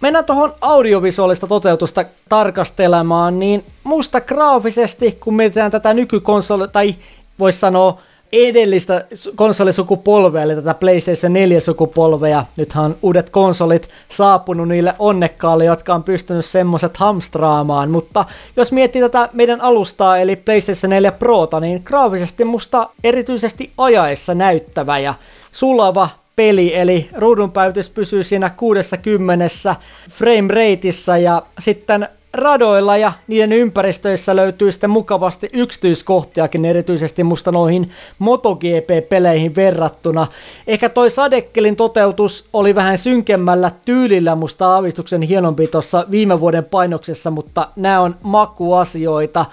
Mennään 0.00 0.24
tuohon 0.24 0.54
audiovisuaalista 0.60 1.46
toteutusta 1.46 2.04
tarkastelemaan, 2.28 3.38
niin 3.38 3.64
musta 3.84 4.20
graafisesti, 4.20 5.12
kun 5.20 5.36
mietitään 5.36 5.70
tätä 5.70 5.94
nykykonsoli, 5.94 6.68
tai 6.68 6.94
voisi 7.38 7.58
sanoa 7.58 8.00
edellistä 8.32 9.04
konsolisukupolvea, 9.34 10.42
eli 10.42 10.54
tätä 10.54 10.74
PlayStation 10.74 11.32
4-sukupolvea. 11.32 12.44
Nythän 12.56 12.84
on 12.84 12.96
uudet 13.02 13.30
konsolit 13.30 13.88
saapunut 14.08 14.68
niille 14.68 14.94
onnekkaalle, 14.98 15.64
jotka 15.64 15.94
on 15.94 16.02
pystynyt 16.02 16.44
semmoset 16.44 16.96
hamstraamaan, 16.96 17.90
mutta 17.90 18.24
jos 18.56 18.72
miettii 18.72 19.02
tätä 19.02 19.28
meidän 19.32 19.60
alustaa, 19.60 20.18
eli 20.18 20.36
PlayStation 20.36 20.90
4 20.90 21.12
Prota, 21.12 21.60
niin 21.60 21.82
graafisesti 21.84 22.44
musta 22.44 22.88
erityisesti 23.04 23.72
ajaessa 23.78 24.34
näyttävä 24.34 24.98
ja 24.98 25.14
sulava 25.52 26.08
peli, 26.36 26.76
eli 26.76 27.08
ruudunpäytys 27.16 27.90
pysyy 27.90 28.24
siinä 28.24 28.50
60 28.50 29.76
frame 30.10 30.48
rateissa 30.54 31.18
ja 31.18 31.42
sitten 31.58 32.08
radoilla 32.34 32.96
ja 32.96 33.12
niiden 33.28 33.52
ympäristöissä 33.52 34.36
löytyy 34.36 34.72
sitten 34.72 34.90
mukavasti 34.90 35.50
yksityiskohtiakin, 35.52 36.64
erityisesti 36.64 37.24
musta 37.24 37.52
noihin 37.52 37.90
MotoGP-peleihin 38.18 39.54
verrattuna. 39.54 40.26
Ehkä 40.66 40.88
toi 40.88 41.10
Sadekkelin 41.10 41.76
toteutus 41.76 42.48
oli 42.52 42.74
vähän 42.74 42.98
synkemmällä 42.98 43.70
tyylillä 43.84 44.34
musta 44.34 44.74
aavistuksen 44.74 45.22
hienompi 45.22 45.66
tuossa 45.66 46.06
viime 46.10 46.40
vuoden 46.40 46.64
painoksessa, 46.64 47.30
mutta 47.30 47.68
nämä 47.76 48.00
on 48.00 48.16
makuasioita. 48.22 49.46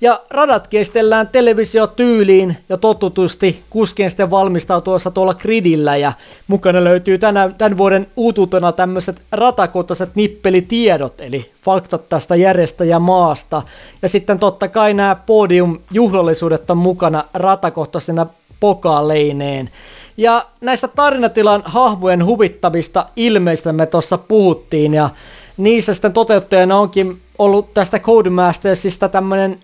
Ja 0.00 0.20
radat 0.30 0.68
kestellään 0.68 1.28
televisiotyyliin 1.28 2.56
ja 2.68 2.76
totutusti 2.76 3.62
kuskien 3.70 4.10
sitten 4.10 4.30
valmistautuessa 4.30 5.10
tuolla 5.10 5.34
gridillä 5.34 5.96
ja 5.96 6.12
mukana 6.48 6.84
löytyy 6.84 7.18
tänä, 7.18 7.50
tämän 7.58 7.78
vuoden 7.78 8.06
uutuutena 8.16 8.72
tämmöiset 8.72 9.22
ratakohtaiset 9.32 10.14
nippelitiedot, 10.14 11.20
eli 11.20 11.52
faktat 11.62 12.08
tästä 12.08 12.36
järjestäjämaasta. 12.36 13.62
Ja 14.02 14.08
sitten 14.08 14.38
totta 14.38 14.68
kai 14.68 14.94
nämä 14.94 15.16
podium-juhlallisuudet 15.26 16.70
on 16.70 16.78
mukana 16.78 17.24
ratakohtaisena 17.34 18.26
pokaaleineen. 18.60 19.70
Ja 20.16 20.46
näistä 20.60 20.88
tarinatilan 20.88 21.62
hahmojen 21.64 22.24
huvittavista 22.24 23.06
ilmeistä 23.16 23.72
me 23.72 23.86
tuossa 23.86 24.18
puhuttiin 24.18 24.94
ja 24.94 25.10
niissä 25.56 25.94
sitten 25.94 26.12
toteuttajana 26.12 26.78
onkin 26.78 27.20
ollut 27.38 27.74
tästä 27.74 27.98
Codemastersista 27.98 29.08
tämmöinen 29.08 29.60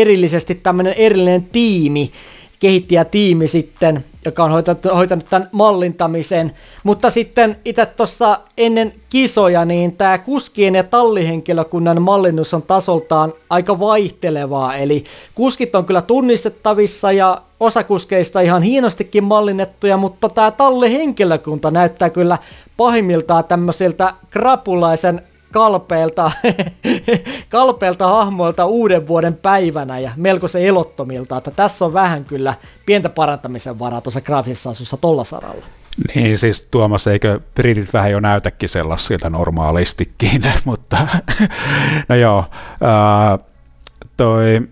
erillisesti 0.00 0.54
tämmöinen 0.54 0.94
erillinen 0.96 1.44
tiimi, 1.44 2.12
kehittäjätiimi 2.58 3.48
sitten, 3.48 4.04
joka 4.24 4.44
on 4.44 4.50
hoitanut, 4.50 4.84
hoitanut 4.94 5.26
tämän 5.30 5.48
mallintamisen. 5.52 6.52
Mutta 6.84 7.10
sitten 7.10 7.56
itse 7.64 7.86
tuossa 7.86 8.38
ennen 8.58 8.92
kisoja, 9.10 9.64
niin 9.64 9.96
tämä 9.96 10.18
kuskien 10.18 10.74
ja 10.74 10.84
tallihenkilökunnan 10.84 12.02
mallinnus 12.02 12.54
on 12.54 12.62
tasoltaan 12.62 13.32
aika 13.50 13.78
vaihtelevaa. 13.80 14.76
Eli 14.76 15.04
kuskit 15.34 15.74
on 15.74 15.84
kyllä 15.84 16.02
tunnistettavissa 16.02 17.12
ja 17.12 17.42
osa 17.60 17.82
kuskeista 17.82 18.40
ihan 18.40 18.62
hienostikin 18.62 19.24
mallinnettuja, 19.24 19.96
mutta 19.96 20.28
tämä 20.28 20.50
tallihenkilökunta 20.50 21.70
näyttää 21.70 22.10
kyllä 22.10 22.38
pahimmiltaan 22.76 23.44
tämmöisiltä 23.44 24.14
krapulaisen 24.30 25.22
kalpeelta, 25.54 26.32
kalpeelta 27.48 28.06
hahmoilta 28.08 28.66
uuden 28.66 29.06
vuoden 29.06 29.34
päivänä 29.34 29.98
ja 29.98 30.10
melko 30.16 30.48
se 30.48 30.68
elottomilta, 30.68 31.36
että 31.36 31.50
tässä 31.50 31.84
on 31.84 31.92
vähän 31.92 32.24
kyllä 32.24 32.54
pientä 32.86 33.08
parantamisen 33.08 33.78
varaa 33.78 34.00
tuossa 34.00 34.20
graafisessa 34.20 34.70
asussa 34.70 34.96
tolla 34.96 35.24
saralla. 35.24 35.64
Niin, 36.14 36.38
siis 36.38 36.68
Tuomas, 36.70 37.06
eikö 37.06 37.40
britit 37.54 37.92
vähän 37.92 38.10
jo 38.10 38.20
näytäkin 38.20 38.68
sellaisilta 38.68 39.30
normaalistikin, 39.30 40.42
mutta 40.64 40.96
no 42.08 42.14
joo, 42.14 42.44
ää, 42.80 43.38
toi 44.16 44.62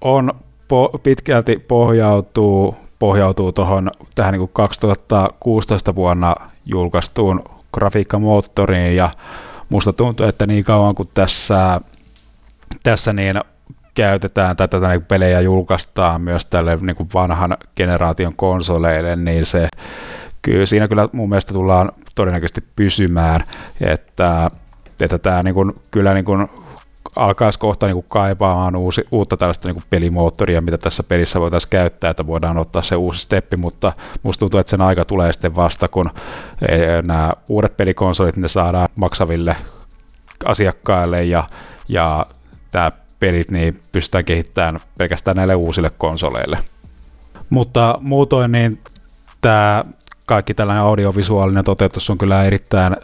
on 0.00 0.32
po, 0.68 1.00
pitkälti 1.02 1.58
pohjautuu 1.58 2.76
pohjautuu 2.98 3.52
tuohon 3.52 3.90
tähän 4.14 4.32
niin 4.32 4.40
kuin 4.40 4.50
2016 4.52 5.94
vuonna 5.94 6.34
julkaistuun 6.66 7.44
grafiikkamoottoriin 7.72 8.96
ja 8.96 9.10
musta 9.68 9.92
tuntuu, 9.92 10.26
että 10.26 10.46
niin 10.46 10.64
kauan 10.64 10.94
kuin 10.94 11.10
tässä, 11.14 11.80
tässä 12.82 13.12
niin 13.12 13.40
käytetään 13.94 14.56
tai 14.56 14.68
tätä 14.68 14.88
niin 14.88 15.04
pelejä 15.04 15.40
julkaistaan 15.40 16.20
myös 16.20 16.46
tälle 16.46 16.76
niin 16.76 16.96
kuin 16.96 17.08
vanhan 17.14 17.56
generaation 17.76 18.36
konsoleille, 18.36 19.16
niin 19.16 19.46
se 19.46 19.68
kyllä, 20.42 20.66
siinä 20.66 20.88
kyllä 20.88 21.08
mun 21.12 21.28
mielestä 21.28 21.52
tullaan 21.52 21.92
todennäköisesti 22.14 22.64
pysymään, 22.76 23.40
että, 23.80 24.50
että 25.00 25.18
tämä 25.18 25.42
niin 25.42 25.54
kuin, 25.54 25.72
kyllä 25.90 26.14
niin 26.14 26.24
kuin 26.24 26.48
alkaisi 27.16 27.58
kohta 27.58 27.86
niin 27.86 27.94
kuin 27.94 28.06
kaipaamaan 28.08 28.76
uusi, 28.76 29.04
uutta 29.10 29.36
tällaista 29.36 29.68
niin 29.68 29.74
kuin 29.74 29.84
pelimoottoria, 29.90 30.60
mitä 30.60 30.78
tässä 30.78 31.02
pelissä 31.02 31.40
voitaisiin 31.40 31.70
käyttää, 31.70 32.10
että 32.10 32.26
voidaan 32.26 32.58
ottaa 32.58 32.82
se 32.82 32.96
uusi 32.96 33.20
steppi, 33.20 33.56
mutta 33.56 33.92
musta 34.22 34.40
tuntuu, 34.40 34.60
että 34.60 34.70
sen 34.70 34.80
aika 34.80 35.04
tulee 35.04 35.32
sitten 35.32 35.56
vasta, 35.56 35.88
kun 35.88 36.10
e, 36.68 37.02
nämä 37.02 37.32
uudet 37.48 37.76
pelikonsolit 37.76 38.36
ne 38.36 38.48
saadaan 38.48 38.88
maksaville 38.96 39.56
asiakkaille 40.44 41.24
ja, 41.24 41.44
ja 41.88 42.26
tämä 42.70 42.92
pelit 43.20 43.50
niin 43.50 43.82
pystytään 43.92 44.24
kehittämään 44.24 44.80
pelkästään 44.98 45.36
näille 45.36 45.54
uusille 45.54 45.90
konsoleille. 45.98 46.58
Mutta 47.50 47.98
muutoin 48.00 48.52
niin 48.52 48.80
tämä 49.40 49.84
kaikki 50.26 50.54
tällainen 50.54 50.84
audiovisuaalinen 50.84 51.64
toteutus 51.64 52.10
on 52.10 52.18
kyllä 52.18 52.42
erittäin 52.42 52.96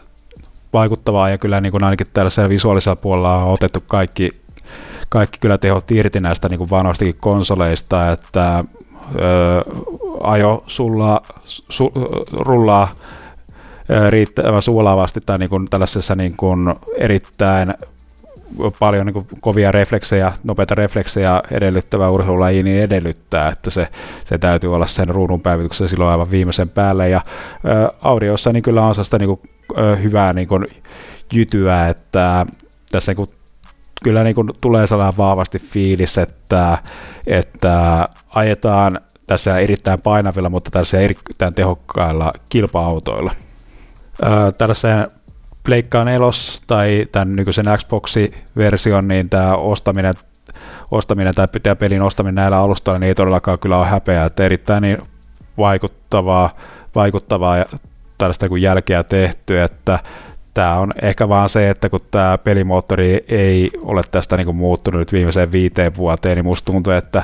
vaikuttavaa 0.74 1.30
ja 1.30 1.38
kyllä 1.38 1.60
niin 1.60 1.72
kuin 1.72 1.84
ainakin 1.84 2.06
tällaisella 2.14 2.48
visuaalisella 2.48 2.96
puolella 2.96 3.44
on 3.44 3.52
otettu 3.52 3.82
kaikki, 3.86 4.30
kaikki 5.08 5.38
kyllä 5.40 5.58
tehot 5.58 5.90
irti 5.90 6.20
näistä 6.20 6.48
niin 6.48 6.58
kuin 6.58 6.70
vanhoistakin 6.70 7.16
konsoleista, 7.20 8.12
että 8.12 8.58
ö, 8.58 8.64
ajo 10.20 10.64
sulla, 10.66 11.22
su, 11.44 11.92
rullaa 12.32 12.88
riittävän 14.08 14.62
suolavasti 14.62 15.20
tai 15.26 15.38
niin 15.38 15.50
kuin 15.50 15.68
tällaisessa 15.70 16.14
niin 16.14 16.34
kuin 16.36 16.74
erittäin 16.98 17.74
paljon 18.78 19.06
niin 19.06 19.26
kovia 19.40 19.72
refleksejä, 19.72 20.32
nopeita 20.44 20.74
refleksejä 20.74 21.42
edellyttävä 21.50 22.10
urheilulaji 22.10 22.62
niin 22.62 22.82
edellyttää, 22.82 23.48
että 23.48 23.70
se, 23.70 23.88
se 24.24 24.38
täytyy 24.38 24.74
olla 24.74 24.86
sen 24.86 25.08
ruudun 25.08 25.40
päivityksen 25.40 25.88
silloin 25.88 26.10
aivan 26.10 26.30
viimeisen 26.30 26.68
päälle. 26.68 27.08
Ja 27.08 27.16
ä, 27.18 27.22
audiossa 28.02 28.52
niin 28.52 28.62
kyllä 28.62 28.82
on 28.82 28.94
sitä 28.94 29.18
niin 29.18 29.40
hyvää 30.02 30.32
niin 30.32 30.48
kuin, 30.48 30.66
jytyä, 31.32 31.88
että 31.88 32.46
tässä 32.92 33.10
niin 33.12 33.16
kuin, 33.16 33.30
kyllä 34.04 34.24
niin 34.24 34.34
kuin, 34.34 34.50
tulee 34.60 34.86
sellainen 34.86 35.16
vahvasti 35.16 35.58
fiilis, 35.58 36.18
että, 36.18 36.78
että 37.26 38.08
ajetaan 38.34 39.00
tässä 39.26 39.58
erittäin 39.58 40.02
painavilla, 40.02 40.50
mutta 40.50 40.70
tässä 40.70 41.00
erittäin 41.00 41.54
tehokkailla 41.54 42.32
kilpa-autoilla. 42.48 43.32
Tällaiseen 44.58 45.08
Pleikkaan 45.64 46.08
elos 46.08 46.62
tai 46.66 47.06
tämän 47.12 47.32
nykyisen 47.32 47.66
Xbox-version, 47.76 49.08
niin 49.08 49.30
tämä 49.30 49.56
ostaminen, 49.56 50.14
ostaminen 50.90 51.34
tai 51.34 51.48
pitää 51.48 51.76
pelin 51.76 52.02
ostaminen 52.02 52.34
näillä 52.34 52.58
alustoilla 52.58 52.98
niin 52.98 53.08
ei 53.08 53.14
todellakaan 53.14 53.58
kyllä 53.58 53.78
ole 53.78 53.86
häpeä, 53.86 54.24
että 54.24 54.44
erittäin 54.44 54.82
niin 54.82 54.98
vaikuttavaa, 55.58 56.50
vaikuttavaa 56.94 57.64
tällaista 58.18 58.48
kuin 58.48 58.62
jälkeä 58.62 59.02
tehty, 59.02 59.60
että 59.60 59.98
tämä 60.54 60.78
on 60.78 60.92
ehkä 61.02 61.28
vaan 61.28 61.48
se, 61.48 61.70
että 61.70 61.88
kun 61.88 62.00
tämä 62.10 62.38
pelimoottori 62.38 63.24
ei 63.28 63.70
ole 63.82 64.02
tästä 64.10 64.36
niin 64.36 64.44
kuin 64.44 64.56
muuttunut 64.56 64.98
nyt 64.98 65.12
viimeiseen 65.12 65.52
viiteen 65.52 65.96
vuoteen, 65.96 66.36
niin 66.36 66.44
musta 66.44 66.72
tuntuu, 66.72 66.92
että, 66.92 67.22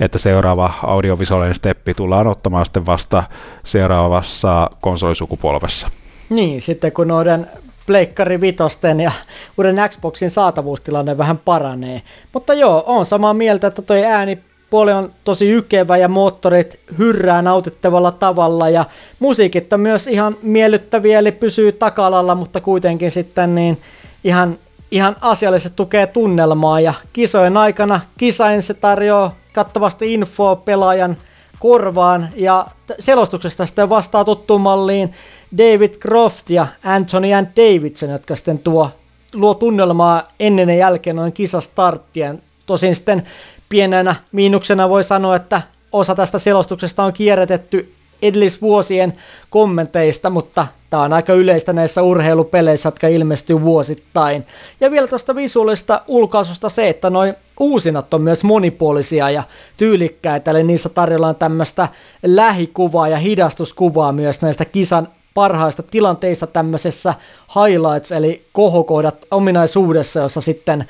että 0.00 0.18
seuraava 0.18 0.72
audiovisuaalinen 0.82 1.54
steppi 1.54 1.94
tullaan 1.94 2.26
ottamaan 2.26 2.66
sitten 2.66 2.86
vasta 2.86 3.22
seuraavassa 3.64 4.70
konsolisukupolvessa. 4.80 5.88
Niin, 6.30 6.62
sitten 6.62 6.92
kun 6.92 7.08
noiden 7.08 7.46
Pleikkari 7.86 8.40
Vitosten 8.40 9.00
ja 9.00 9.12
uuden 9.58 9.76
Xboxin 9.88 10.30
saatavuustilanne 10.30 11.18
vähän 11.18 11.38
paranee. 11.38 12.02
Mutta 12.32 12.54
joo, 12.54 12.84
on 12.86 13.06
samaa 13.06 13.34
mieltä, 13.34 13.66
että 13.66 13.82
toi 13.82 14.04
ääni 14.04 14.38
puoli 14.70 14.92
on 14.92 15.12
tosi 15.24 15.50
ykevä 15.50 15.96
ja 15.96 16.08
moottorit 16.08 16.80
hyrrää 16.98 17.42
nautittavalla 17.42 18.12
tavalla 18.12 18.68
ja 18.68 18.84
musiikit 19.18 19.72
on 19.72 19.80
myös 19.80 20.06
ihan 20.06 20.36
miellyttäviä, 20.42 21.18
eli 21.18 21.32
pysyy 21.32 21.72
takalalla, 21.72 22.34
mutta 22.34 22.60
kuitenkin 22.60 23.10
sitten 23.10 23.54
niin 23.54 23.80
ihan, 24.24 24.58
ihan 24.90 25.16
asiallisesti 25.20 25.76
tukee 25.76 26.06
tunnelmaa 26.06 26.80
ja 26.80 26.94
kisojen 27.12 27.56
aikana 27.56 28.00
kisain 28.18 28.62
se 28.62 28.74
tarjoaa 28.74 29.34
kattavasti 29.52 30.14
infoa 30.14 30.56
pelaajan 30.56 31.16
korvaan 31.58 32.28
ja 32.36 32.66
selostuksesta 32.98 33.66
sitten 33.66 33.88
vastaa 33.88 34.24
tuttuun 34.24 34.60
malliin 34.60 35.12
David 35.58 35.94
Croft 35.94 36.50
ja 36.50 36.66
Anthony 36.84 37.34
and 37.34 37.46
Davidson, 37.56 38.10
jotka 38.10 38.36
sitten 38.36 38.58
tuo, 38.58 38.90
luo 39.34 39.54
tunnelmaa 39.54 40.22
ennen 40.40 40.68
ja 40.68 40.74
jälkeen 40.74 41.16
noin 41.16 41.32
kisastarttien. 41.32 42.42
Tosin 42.66 42.96
sitten 42.96 43.22
pienenä 43.70 44.14
miinuksena 44.32 44.88
voi 44.88 45.04
sanoa, 45.04 45.36
että 45.36 45.62
osa 45.92 46.14
tästä 46.14 46.38
selostuksesta 46.38 47.04
on 47.04 47.12
kierrätetty 47.12 47.92
edellisvuosien 48.22 49.16
kommenteista, 49.50 50.30
mutta 50.30 50.66
tämä 50.90 51.02
on 51.02 51.12
aika 51.12 51.32
yleistä 51.32 51.72
näissä 51.72 52.02
urheilupeleissä, 52.02 52.86
jotka 52.86 53.08
ilmestyy 53.08 53.60
vuosittain. 53.60 54.46
Ja 54.80 54.90
vielä 54.90 55.06
tuosta 55.06 55.34
visuaalista 55.34 56.02
ulkaisusta 56.08 56.68
se, 56.68 56.88
että 56.88 57.10
noin 57.10 57.34
uusinat 57.60 58.14
on 58.14 58.22
myös 58.22 58.44
monipuolisia 58.44 59.30
ja 59.30 59.42
tyylikkäitä, 59.76 60.50
eli 60.50 60.62
niissä 60.62 60.88
tarjolla 60.88 61.34
tämmöistä 61.34 61.88
lähikuvaa 62.22 63.08
ja 63.08 63.16
hidastuskuvaa 63.16 64.12
myös 64.12 64.42
näistä 64.42 64.64
kisan 64.64 65.08
parhaista 65.34 65.82
tilanteista 65.82 66.46
tämmöisessä 66.46 67.14
highlights, 67.54 68.12
eli 68.12 68.46
kohokohdat 68.52 69.26
ominaisuudessa, 69.30 70.20
jossa 70.20 70.40
sitten 70.40 70.84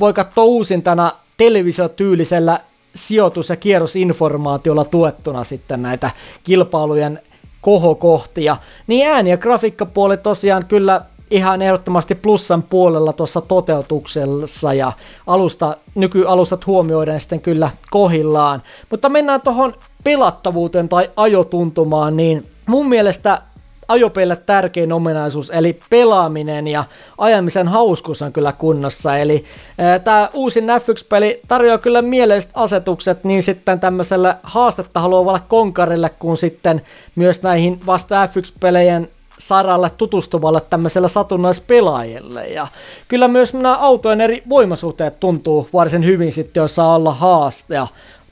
voi 0.00 0.12
katsoa 0.12 0.44
uusintana 0.44 1.12
televisiotyylisellä 1.42 2.60
sijoitus- 2.94 3.50
ja 3.50 3.56
kierrosinformaatiolla 3.56 4.84
tuettuna 4.84 5.44
sitten 5.44 5.82
näitä 5.82 6.10
kilpailujen 6.44 7.20
kohokohtia. 7.60 8.56
Niin 8.86 9.08
ääni- 9.08 9.30
ja 9.30 9.36
grafiikkapuoli 9.36 10.16
tosiaan 10.16 10.66
kyllä 10.66 11.00
ihan 11.30 11.62
ehdottomasti 11.62 12.14
plussan 12.14 12.62
puolella 12.62 13.12
tuossa 13.12 13.40
toteutuksessa 13.40 14.74
ja 14.74 14.92
alusta, 15.26 15.76
nykyalustat 15.94 16.66
huomioiden 16.66 17.20
sitten 17.20 17.40
kyllä 17.40 17.70
kohillaan. 17.90 18.62
Mutta 18.90 19.08
mennään 19.08 19.40
tuohon 19.40 19.74
pelattavuuteen 20.04 20.88
tai 20.88 21.10
ajotuntumaan, 21.16 22.16
niin 22.16 22.46
mun 22.66 22.88
mielestä 22.88 23.42
ajopeille 23.92 24.36
tärkein 24.36 24.92
ominaisuus, 24.92 25.50
eli 25.50 25.80
pelaaminen 25.90 26.68
ja 26.68 26.84
ajamisen 27.18 27.68
hauskuus 27.68 28.22
on 28.22 28.32
kyllä 28.32 28.52
kunnossa. 28.52 29.18
Eli 29.18 29.44
tämä 30.04 30.28
uusi 30.32 30.60
F1-peli 30.60 31.40
tarjoaa 31.48 31.78
kyllä 31.78 32.02
mieleiset 32.02 32.50
asetukset 32.54 33.24
niin 33.24 33.42
sitten 33.42 33.80
tämmöiselle 33.80 34.36
haastetta 34.42 35.00
haluavalle 35.00 35.40
konkarille, 35.48 36.10
kuin 36.18 36.36
sitten 36.36 36.82
myös 37.14 37.42
näihin 37.42 37.80
vasta 37.86 38.26
F1-pelejen 38.26 39.08
saralle 39.38 39.90
tutustuvalle 39.90 40.60
tämmöisellä 40.70 41.08
satunnaispelaajille. 41.08 42.46
Ja 42.46 42.66
kyllä 43.08 43.28
myös 43.28 43.54
nämä 43.54 43.74
autojen 43.74 44.20
eri 44.20 44.42
voimasuhteet 44.48 45.20
tuntuu 45.20 45.68
varsin 45.72 46.04
hyvin 46.04 46.32
sitten, 46.32 46.60
jos 46.60 46.74
saa 46.74 46.94
olla 46.94 47.14
haaste 47.14 47.80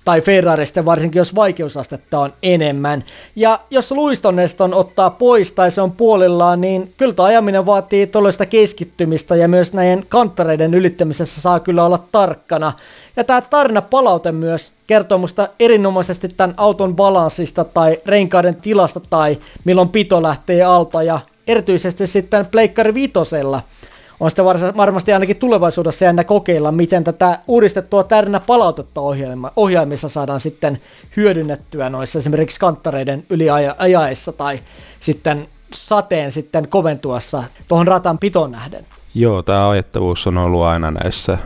tai 0.04 0.20
Ferrarista, 0.20 0.84
varsinkin 0.84 1.20
jos 1.20 1.34
vaikeusastetta 1.34 2.18
on 2.18 2.32
enemmän. 2.42 3.04
Ja 3.36 3.60
jos 3.70 3.90
luistoneston 3.90 4.74
ottaa 4.74 5.10
pois 5.10 5.52
tai 5.52 5.70
se 5.70 5.80
on 5.80 5.92
puolillaan, 5.92 6.60
niin 6.60 6.94
kyllä 6.96 7.12
tuo 7.12 7.24
ajaminen 7.24 7.66
vaatii 7.66 8.06
tuollaista 8.06 8.46
keskittymistä 8.46 9.36
ja 9.36 9.48
myös 9.48 9.72
näiden 9.72 10.06
kanttareiden 10.08 10.74
ylittämisessä 10.74 11.40
saa 11.40 11.60
kyllä 11.60 11.84
olla 11.84 12.04
tarkkana. 12.12 12.72
Ja 13.16 13.24
tämä 13.24 13.40
tarina 13.40 13.82
palaute 13.82 14.32
myös 14.32 14.72
kertoo 14.86 15.18
musta 15.18 15.48
erinomaisesti 15.60 16.28
tämän 16.28 16.54
auton 16.56 16.96
balanssista 16.96 17.64
tai 17.64 17.98
renkaiden 18.06 18.54
tilasta 18.54 19.00
tai 19.10 19.38
milloin 19.64 19.88
pito 19.88 20.22
lähtee 20.22 20.62
alta 20.62 21.02
ja 21.02 21.20
erityisesti 21.46 22.06
sitten 22.06 22.46
Pleikkari 22.46 22.94
Vitosella– 22.94 23.62
on 24.20 24.30
sitä 24.30 24.44
varmasti 24.76 25.12
ainakin 25.12 25.36
tulevaisuudessa 25.36 26.04
jännä 26.04 26.24
kokeilla, 26.24 26.72
miten 26.72 27.04
tätä 27.04 27.38
uudistettua 27.46 28.04
tärinä 28.04 28.40
palautetta 28.40 29.00
ohjelma, 29.00 29.52
ohjaimissa 29.56 30.08
saadaan 30.08 30.40
sitten 30.40 30.80
hyödynnettyä 31.16 31.88
noissa 31.88 32.18
esimerkiksi 32.18 32.60
kanttareiden 32.60 33.24
yliajaessa 33.30 34.32
tai 34.32 34.60
sitten 35.00 35.48
sateen 35.72 36.30
sitten 36.30 36.68
koventuessa 36.68 37.44
tuohon 37.68 37.88
ratan 37.88 38.18
pitoon 38.18 38.50
nähden. 38.50 38.86
Joo, 39.14 39.42
tämä 39.42 39.70
ajettavuus 39.70 40.26
on 40.26 40.38
ollut 40.38 40.62
aina 40.62 40.90
näissä 40.90 41.38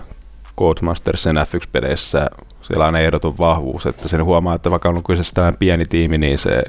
Codemastersin 0.58 1.36
F1-peleissä 1.36 2.26
sellainen 2.60 3.02
ehdoton 3.02 3.38
vahvuus, 3.38 3.86
että 3.86 4.08
sen 4.08 4.24
huomaa, 4.24 4.54
että 4.54 4.70
vaikka 4.70 4.88
on 4.88 5.02
kyseessä 5.02 5.34
tällainen 5.34 5.58
pieni 5.58 5.84
tiimi, 5.86 6.18
niin 6.18 6.38
se 6.38 6.62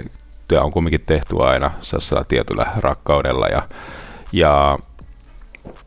työ 0.48 0.61
on 0.61 0.72
kumminkin 0.72 1.03
tehty 1.06 1.44
aina 1.44 1.72
sellaisella 1.82 2.23
tietyllä 2.23 2.65
rakkaudella 2.77 3.48
ja, 3.48 3.61
ja 4.32 4.80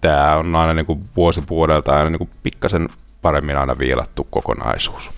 tämä 0.01 0.37
on 0.37 0.57
aina 0.57 0.75
niin 0.75 0.87
kuin 0.87 1.05
vuosi 1.17 1.43
vuodelta 1.51 1.97
aina 1.97 2.11
niin 2.11 2.19
kuin 2.19 2.31
pikkasen 2.43 2.89
paremmin 3.23 3.57
aina 3.57 3.79
viilattu 3.79 4.27
kokonaisuus. 4.31 5.11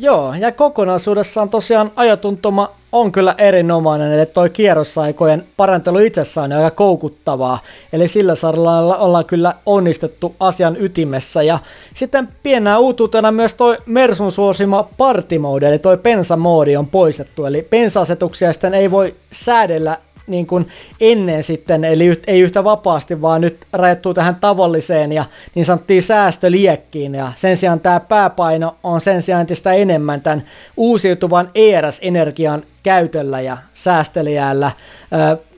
Joo, 0.00 0.34
ja 0.34 0.52
kokonaisuudessaan 0.52 1.48
tosiaan 1.48 1.90
ajatuntuma 1.96 2.70
on 2.92 3.12
kyllä 3.12 3.34
erinomainen, 3.38 4.12
eli 4.12 4.26
toi 4.26 4.50
kierrosaikojen 4.50 5.46
parantelu 5.56 5.98
itsessään 5.98 6.52
on 6.52 6.58
aika 6.58 6.76
koukuttavaa, 6.76 7.58
eli 7.92 8.08
sillä 8.08 8.34
saralla 8.34 8.96
ollaan 8.96 9.24
kyllä 9.24 9.54
onnistettu 9.66 10.36
asian 10.40 10.76
ytimessä, 10.80 11.42
ja 11.42 11.58
sitten 11.94 12.28
pienää 12.42 12.78
uutuutena 12.78 13.32
myös 13.32 13.54
toi 13.54 13.78
Mersun 13.86 14.32
suosima 14.32 14.88
party 14.96 15.38
mode, 15.38 15.68
eli 15.68 15.78
toi 15.78 15.96
pensamoodi 15.96 16.76
on 16.76 16.86
poistettu, 16.86 17.44
eli 17.44 17.62
pensa-asetuksia 17.62 18.52
sitten 18.52 18.74
ei 18.74 18.90
voi 18.90 19.14
säädellä 19.32 19.98
niin 20.28 20.46
kuin 20.46 20.68
ennen 21.00 21.42
sitten, 21.42 21.84
eli 21.84 22.20
ei 22.26 22.40
yhtä 22.40 22.64
vapaasti, 22.64 23.22
vaan 23.22 23.40
nyt 23.40 23.66
rajoittuu 23.72 24.14
tähän 24.14 24.36
tavalliseen 24.36 25.12
ja 25.12 25.24
niin 25.54 25.64
sanottiin 25.64 26.02
säästöliekkiin, 26.02 27.14
ja 27.14 27.32
sen 27.36 27.56
sijaan 27.56 27.80
tämä 27.80 28.00
pääpaino 28.00 28.76
on 28.82 29.00
sen 29.00 29.22
sijaan 29.22 29.40
entistä 29.40 29.72
enemmän 29.72 30.20
tämän 30.20 30.44
uusiutuvan 30.76 31.50
ERS-energian 31.54 32.62
käytöllä 32.82 33.40
ja 33.40 33.56
säästelijällä, 33.74 34.72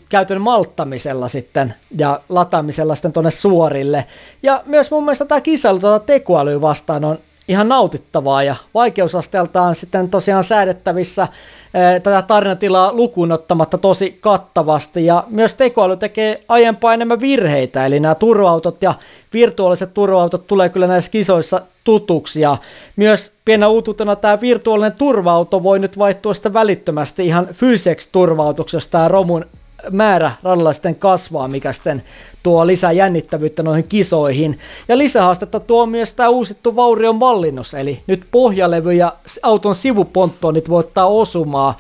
käytön 0.09 0.40
malttamisella 0.40 1.28
sitten 1.28 1.74
ja 1.98 2.20
lataamisella 2.28 2.94
sitten 2.94 3.12
tuonne 3.12 3.30
suorille. 3.30 4.06
Ja 4.42 4.62
myös 4.66 4.90
mun 4.90 5.05
mielestä 5.05 5.24
tämä 5.24 5.40
kisailu 5.40 5.78
tuota 5.78 6.06
tekoälyä 6.06 6.60
vastaan 6.60 7.05
on 7.05 7.18
ihan 7.51 7.68
nautittavaa 7.68 8.43
ja 8.43 8.56
vaikeusasteeltaan 8.74 9.74
sitten 9.74 10.10
tosiaan 10.10 10.44
säädettävissä 10.44 11.28
ää, 11.74 12.01
tätä 12.01 12.22
tarinatilaa 12.22 12.93
lukuun 12.93 13.32
ottamatta 13.32 13.78
tosi 13.78 14.18
kattavasti. 14.20 15.06
Ja 15.06 15.24
myös 15.28 15.55
tekoäly 15.55 15.97
tekee 15.97 16.44
aiempaa 16.48 16.94
enemmän 16.94 17.20
virheitä, 17.20 17.86
eli 17.86 18.01
nämä 18.01 18.14
turvautot 18.14 18.82
ja 18.82 18.94
virtuaaliset 19.32 19.94
turvautot 19.94 20.47
tulee 20.47 20.68
kyllä 20.68 20.86
näissä 20.86 21.10
kisoissa 21.10 21.62
tutuksi. 21.85 22.40
Ja 22.40 22.56
myös 22.97 23.32
pienä 23.44 23.68
uutuutena 23.68 24.16
tämä 24.16 24.40
virtuaalinen 24.40 24.98
turvauto 24.98 25.62
voi 25.62 25.78
nyt 25.78 25.98
vaihtua 25.98 26.35
sitten 26.35 26.55
välittömästi 26.55 27.27
ihan 27.27 27.48
fyysiseksi 27.52 28.09
turvautuksi, 28.12 28.77
jos 28.77 28.89
tämä 28.89 29.09
romun 29.09 29.44
määrä 29.90 30.32
radalla 30.43 30.73
sitten 30.73 30.94
kasvaa, 30.94 31.48
mikä 31.48 31.73
sitten 31.73 32.02
tuo 32.43 32.66
lisää 32.66 32.93
jännittävyyttä 32.93 33.62
noihin 33.62 33.85
kisoihin. 33.85 34.59
Ja 34.89 34.98
lisähaastetta 34.98 35.61
tuo 35.61 35.86
myös 35.86 36.15
tämä 36.15 36.28
uusittu 36.28 36.77
vaurion 36.77 37.16
mallinnus, 37.16 37.74
eli 37.74 38.02
nyt 38.07 38.27
pohjalevy 38.31 38.93
ja 38.93 39.12
auton 39.43 39.74
sivuponttoonit 39.74 40.69
voi 40.69 40.81
ottaa 40.81 41.07
osumaa 41.07 41.78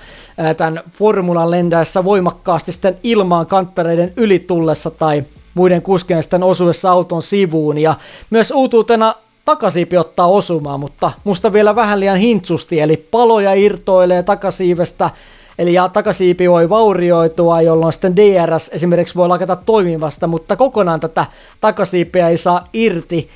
tämän 0.56 0.80
formulan 0.92 1.50
lentäessä 1.50 2.04
voimakkaasti 2.04 2.72
sitten 2.72 2.98
ilmaan 3.02 3.46
kanttareiden 3.46 4.12
ylitullessa 4.16 4.90
tai 4.90 5.24
muiden 5.54 5.82
kuskien 5.82 6.22
sitten 6.22 6.42
osuessa 6.42 6.90
auton 6.90 7.22
sivuun. 7.22 7.78
Ja 7.78 7.94
myös 8.30 8.50
uutuutena 8.50 9.14
takasiipi 9.44 9.96
ottaa 9.96 10.26
osumaan, 10.26 10.80
mutta 10.80 11.12
musta 11.24 11.52
vielä 11.52 11.74
vähän 11.74 12.00
liian 12.00 12.16
hintsusti, 12.16 12.80
eli 12.80 12.96
paloja 12.96 13.54
irtoilee 13.54 14.22
takasiivestä, 14.22 15.10
eli 15.60 15.72
ja 15.74 15.88
takasiipi 15.88 16.50
voi 16.50 16.68
vaurioitua, 16.68 17.62
jolloin 17.62 17.92
sitten 17.92 18.16
DRS 18.16 18.70
esimerkiksi 18.72 19.14
voi 19.14 19.28
lakata 19.28 19.56
toimivasta, 19.56 20.26
mutta 20.26 20.56
kokonaan 20.56 21.00
tätä 21.00 21.26
takasiipiä 21.60 22.28
ei 22.28 22.36
saa 22.36 22.68
irti. 22.72 23.28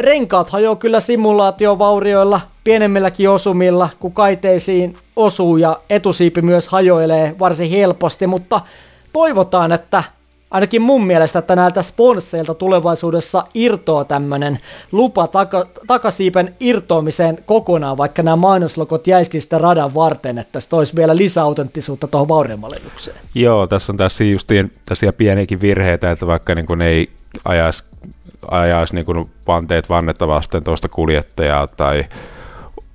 Renkaat 0.00 0.50
hajoaa 0.50 0.76
kyllä 0.76 1.00
simulaatiovaurioilla, 1.00 2.40
pienemmilläkin 2.64 3.30
osumilla, 3.30 3.88
kun 4.00 4.12
kaiteisiin 4.12 4.96
osuu 5.16 5.56
ja 5.56 5.80
etusiipi 5.90 6.42
myös 6.42 6.68
hajoilee 6.68 7.34
varsin 7.38 7.70
helposti, 7.70 8.26
mutta 8.26 8.60
toivotaan, 9.12 9.72
että 9.72 10.04
ainakin 10.50 10.82
mun 10.82 11.06
mielestä, 11.06 11.38
että 11.38 11.56
näiltä 11.56 11.82
sponsseilta 11.82 12.54
tulevaisuudessa 12.54 13.46
irtoaa 13.54 14.04
tämmönen 14.04 14.58
lupa 14.92 15.26
taka, 15.26 15.66
takasiipen 15.86 16.56
irtoamiseen 16.60 17.38
kokonaan, 17.46 17.96
vaikka 17.96 18.22
nämä 18.22 18.36
mainoslokot 18.36 19.06
jäisikin 19.06 19.42
sitä 19.42 19.58
radan 19.58 19.94
varten, 19.94 20.38
että 20.38 20.60
se 20.60 20.68
toisi 20.68 20.96
vielä 20.96 21.16
lisäautenttisuutta 21.16 22.06
tuohon 22.06 22.28
vauriomallennukseen. 22.28 23.16
Joo, 23.34 23.66
tässä 23.66 23.92
on 23.92 23.96
tässä 23.96 24.24
justiin 24.24 24.72
tässä 24.86 25.12
pieniäkin 25.12 25.60
virheitä, 25.60 26.10
että 26.10 26.26
vaikka 26.26 26.54
niin 26.54 26.66
kuin 26.66 26.82
ei 26.82 27.10
ajaisi, 27.44 27.84
ajaisi 28.50 28.94
niin 28.94 29.04
kuin 29.04 29.30
panteet 29.44 29.88
vannetta 29.88 30.28
vasten 30.28 30.64
tuosta 30.64 30.88
kuljettajaa 30.88 31.66
tai 31.66 32.04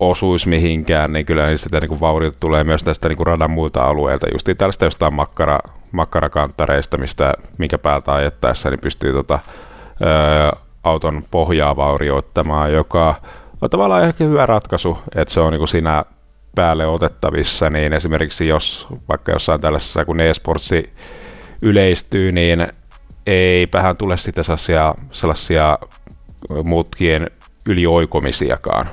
osuisi 0.02 0.50
mihinkään, 0.50 1.14
niin 1.14 1.26
kyllä 1.26 1.48
niistä 1.48 1.80
niin 1.80 2.00
vauriot 2.00 2.40
tulee 2.40 2.64
myös 2.64 2.84
tästä 2.84 3.10
niin 3.10 3.26
radan 3.26 3.52
muilta 3.52 3.84
alueilta, 3.84 4.28
just 4.34 4.50
tällaista 4.58 4.86
jostain 4.86 5.14
makkara, 5.14 5.60
makkarakanttareista, 5.92 6.98
mistä, 6.98 7.34
mikä 7.58 7.78
päältä 7.78 8.14
ajettaessa 8.14 8.70
niin 8.70 8.80
pystyy 8.80 9.14
tota, 9.14 9.40
ö, 10.02 10.58
auton 10.84 11.24
pohjaa 11.32 11.76
vaurioittamaan, 11.76 12.74
joka 12.74 13.16
on 13.62 13.70
tavallaan 13.70 14.04
ehkä 14.04 14.24
hyvä 14.24 14.46
ratkaisu, 14.46 14.98
että 15.16 15.34
se 15.34 15.40
on 15.40 15.54
niin 15.54 15.68
siinä 15.68 16.06
päälle 16.56 16.88
otettavissa, 16.88 17.70
niin 17.70 17.94
esimerkiksi 17.94 18.48
jos 18.48 18.88
vaikka 19.10 19.32
jossain 19.32 19.62
tällaisessa, 19.62 20.06
kun 20.06 20.20
e-sportsi 20.20 20.94
yleistyy, 21.62 22.32
niin 22.32 22.68
ei 23.28 23.68
vähän 23.74 23.98
tule 23.98 24.18
sitten 24.18 24.44
sellaisia, 24.44 24.96
sellaisia 25.12 25.80
mutkien 26.64 27.28
ylioikomisiakaan. 27.66 28.90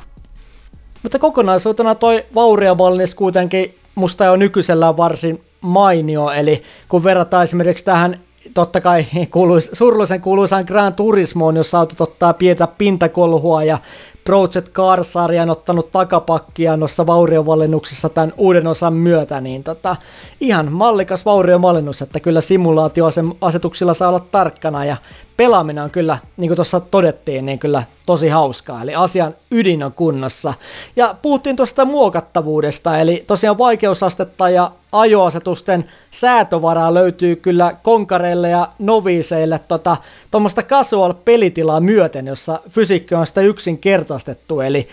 Mutta 1.03 1.19
kokonaisuutena 1.19 1.95
toi 1.95 2.25
Vauriavallis 2.35 3.15
kuitenkin 3.15 3.75
musta 3.95 4.33
on 4.33 4.39
nykyisellään 4.39 4.97
varsin 4.97 5.41
mainio, 5.61 6.31
eli 6.31 6.63
kun 6.89 7.05
verrataan 7.05 7.45
esimerkiksi 7.45 7.85
tähän 7.85 8.21
totta 8.55 8.81
kai 8.81 9.07
kuuluis, 9.31 9.71
surullisen 9.73 10.21
kuuluisaan 10.21 10.65
Grand 10.67 10.95
Turismoon, 10.95 11.57
jossa 11.57 11.79
autot 11.79 12.01
ottaa 12.01 12.33
pientä 12.33 12.67
pintakolhua 12.67 13.65
ja 13.65 13.79
Project 14.25 14.69
Cars-sarja 14.73 15.47
ottanut 15.51 15.93
takapakkia 15.93 16.77
noissa 16.77 17.07
vauriovallennuksissa 17.07 18.09
tämän 18.09 18.33
uuden 18.37 18.67
osan 18.67 18.93
myötä, 18.93 19.41
niin 19.41 19.65
tota, 19.65 19.97
ihan 20.41 20.73
mallikas 20.73 21.25
vauriovallennus, 21.25 22.03
että 22.03 22.21
kyllä 22.21 22.41
simulaatioasetuksilla 22.41 23.95
saa 23.95 24.09
olla 24.09 24.21
tarkkana 24.21 24.85
ja 24.85 24.97
pelaaminen 25.39 25.85
on 25.85 25.91
kyllä, 25.91 26.19
niin 26.37 26.49
kuin 26.49 26.57
tuossa 26.57 26.81
todettiin, 26.81 27.47
niin 27.47 27.59
kyllä 27.59 27.83
tosi 28.07 28.29
hauskaa, 28.29 28.83
eli 28.83 28.95
asian 28.95 29.35
ydin 29.51 29.83
on 29.83 29.93
kunnossa. 29.93 30.55
Ja 30.97 31.15
puhuttiin 31.23 31.57
tuosta 31.57 31.85
muokattavuudesta, 31.85 32.99
eli 32.99 33.25
tosiaan 33.27 33.59
vaikeusastetta 33.59 34.51
ja 34.51 34.71
ajoasetusten 34.93 35.85
säätövaraa 36.11 36.95
löytyy 36.95 37.37
kyllä 37.37 37.77
konkareille 37.83 38.49
ja 38.49 38.69
noviseille 38.79 39.61
tota, 39.69 39.97
tuommoista 40.31 40.63
casual-pelitilaa 40.63 41.81
myöten, 41.81 42.27
jossa 42.27 42.61
fysiikka 42.71 43.19
on 43.19 43.27
sitä 43.27 43.41
yksinkertaistettu, 43.41 44.61
eli 44.61 44.89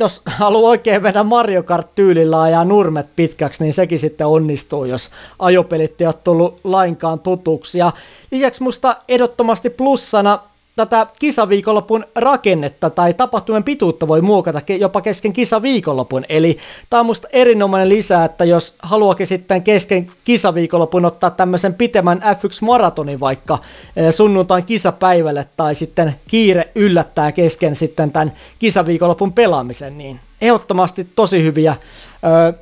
jos 0.00 0.22
haluaa 0.26 0.70
oikein 0.70 1.02
mennä 1.02 1.24
Mario 1.24 1.62
Kart-tyylillä 1.62 2.48
ja 2.48 2.64
nurmet 2.64 3.06
pitkäksi, 3.16 3.62
niin 3.62 3.74
sekin 3.74 3.98
sitten 3.98 4.26
onnistuu, 4.26 4.84
jos 4.84 5.10
ajopelit 5.38 6.00
ei 6.00 6.06
ole 6.06 6.14
tullut 6.24 6.60
lainkaan 6.64 7.20
tutuksi. 7.20 7.78
Ja 7.78 7.92
lisäksi 8.30 8.62
musta 8.62 8.96
ehdottomasti 9.08 9.70
plussana 9.70 10.38
tätä 10.76 11.06
kisaviikonlopun 11.18 12.04
rakennetta 12.14 12.90
tai 12.90 13.14
tapahtumien 13.14 13.64
pituutta 13.64 14.08
voi 14.08 14.20
muokata 14.20 14.60
jopa 14.78 15.00
kesken 15.00 15.32
kisaviikonlopun. 15.32 16.24
Eli 16.28 16.58
tämä 16.90 17.00
on 17.00 17.06
musta 17.06 17.28
erinomainen 17.32 17.88
lisä, 17.88 18.24
että 18.24 18.44
jos 18.44 18.74
haluakin 18.82 19.26
sitten 19.26 19.62
kesken 19.62 20.06
kisaviikonlopun 20.24 21.04
ottaa 21.04 21.30
tämmöisen 21.30 21.74
pitemmän 21.74 22.22
F1-maratonin 22.22 23.20
vaikka 23.20 23.58
eh, 23.96 24.14
sunnuntain 24.14 24.64
kisapäivälle 24.64 25.48
tai 25.56 25.74
sitten 25.74 26.14
kiire 26.26 26.68
yllättää 26.74 27.32
kesken 27.32 27.76
sitten 27.76 28.12
tämän 28.12 28.32
kisaviikonlopun 28.58 29.32
pelaamisen, 29.32 29.98
niin 29.98 30.20
ehdottomasti 30.40 31.04
tosi 31.04 31.42
hyviä 31.42 31.76
ö, 32.24 32.52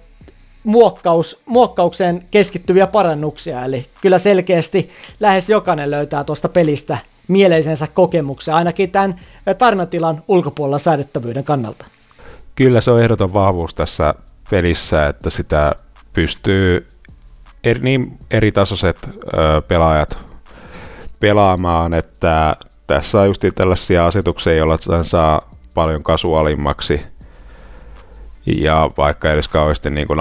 muokkaus, 0.65 1.41
muokkaukseen 1.47 2.25
keskittyviä 2.31 2.87
parannuksia, 2.87 3.65
eli 3.65 3.87
kyllä 4.01 4.19
selkeästi 4.19 4.91
lähes 5.21 5.51
jokainen 5.51 5.91
löytää 5.91 6.25
tuosta 6.25 6.49
pelistä 6.49 6.99
mieleisensä 7.29 7.87
kokemuksen, 7.87 8.55
ainakin 8.55 8.91
tämän 8.91 9.21
tarinatilan 9.59 10.23
ulkopuolella 10.29 10.79
säädettävyyden 10.79 11.45
kannalta. 11.45 11.87
Kyllä 12.55 12.81
se 12.81 12.91
on 12.91 13.03
ehdoton 13.03 13.33
vahvuus 13.33 13.75
tässä 13.75 14.15
pelissä, 14.51 15.07
että 15.07 15.31
sitä 15.31 15.75
pystyy 16.13 16.87
eri, 17.65 17.81
niin 17.81 18.19
eri 18.31 18.53
tasoiset 18.53 19.09
ö, 19.09 19.63
pelaajat 19.69 20.19
pelaamaan, 21.21 21.95
että 21.95 22.57
tässä 22.87 23.21
on 23.21 23.27
just 23.27 23.45
tällaisia 23.55 24.07
asetuksia, 24.07 24.55
joilla 24.55 24.77
sen 24.77 25.05
saa 25.05 25.55
paljon 25.75 26.03
kasuaalimmaksi 26.03 27.03
ja 28.47 28.91
vaikka 28.99 29.31
edes 29.31 29.49
kauheasti 29.49 29.91
niin 29.91 30.07
kuin 30.07 30.21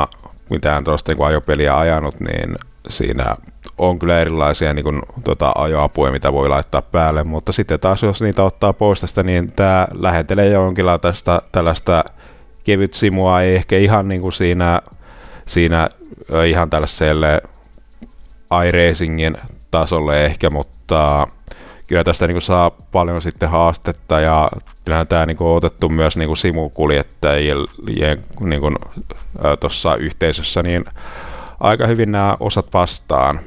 mitään 0.49 0.83
tuosta 0.83 1.13
niin 1.13 1.25
ajopeliä 1.25 1.77
ajanut, 1.77 2.19
niin 2.19 2.55
siinä 2.89 3.35
on 3.77 3.99
kyllä 3.99 4.19
erilaisia 4.19 4.73
niin 4.73 4.83
kuin, 4.83 5.01
tota, 5.23 5.51
ajoapuja, 5.55 6.11
mitä 6.11 6.33
voi 6.33 6.49
laittaa 6.49 6.81
päälle, 6.81 7.23
mutta 7.23 7.51
sitten 7.51 7.79
taas 7.79 8.03
jos 8.03 8.21
niitä 8.21 8.43
ottaa 8.43 8.73
pois 8.73 9.01
tästä, 9.01 9.23
niin 9.23 9.51
tämä 9.51 9.87
lähentelee 9.93 10.49
jonkinlaista 10.49 11.41
tällaista 11.51 12.03
kevyt 12.63 12.93
simua, 12.93 13.41
ei 13.41 13.55
ehkä 13.55 13.77
ihan 13.77 14.07
niin 14.07 14.21
kuin 14.21 14.33
siinä, 14.33 14.81
siinä 15.47 15.89
ihan 16.47 16.69
tällaiselle 16.69 17.41
iRacingin 18.67 19.37
tasolle 19.71 20.25
ehkä, 20.25 20.49
mutta 20.49 21.27
kyllä 21.87 22.03
tästä 22.03 22.27
niin 22.27 22.35
kuin 22.35 22.41
saa 22.41 22.71
paljon 22.91 23.21
sitten 23.21 23.49
haastetta 23.49 24.19
ja 24.19 24.49
kyllähän 24.85 25.07
tämä 25.07 25.25
niin 25.25 25.37
kuin 25.37 25.47
on 25.47 25.55
otettu 25.55 25.89
myös 25.89 26.17
niin 26.17 26.27
kuin 26.27 26.37
simukuljettajien 26.37 27.57
niin 28.39 28.61
kuin, 28.61 28.75
tuossa 29.59 29.95
yhteisössä, 29.95 30.63
niin 30.63 30.85
aika 31.59 31.87
hyvin 31.87 32.11
nämä 32.11 32.37
osat 32.39 32.65
vastaan. 32.73 33.39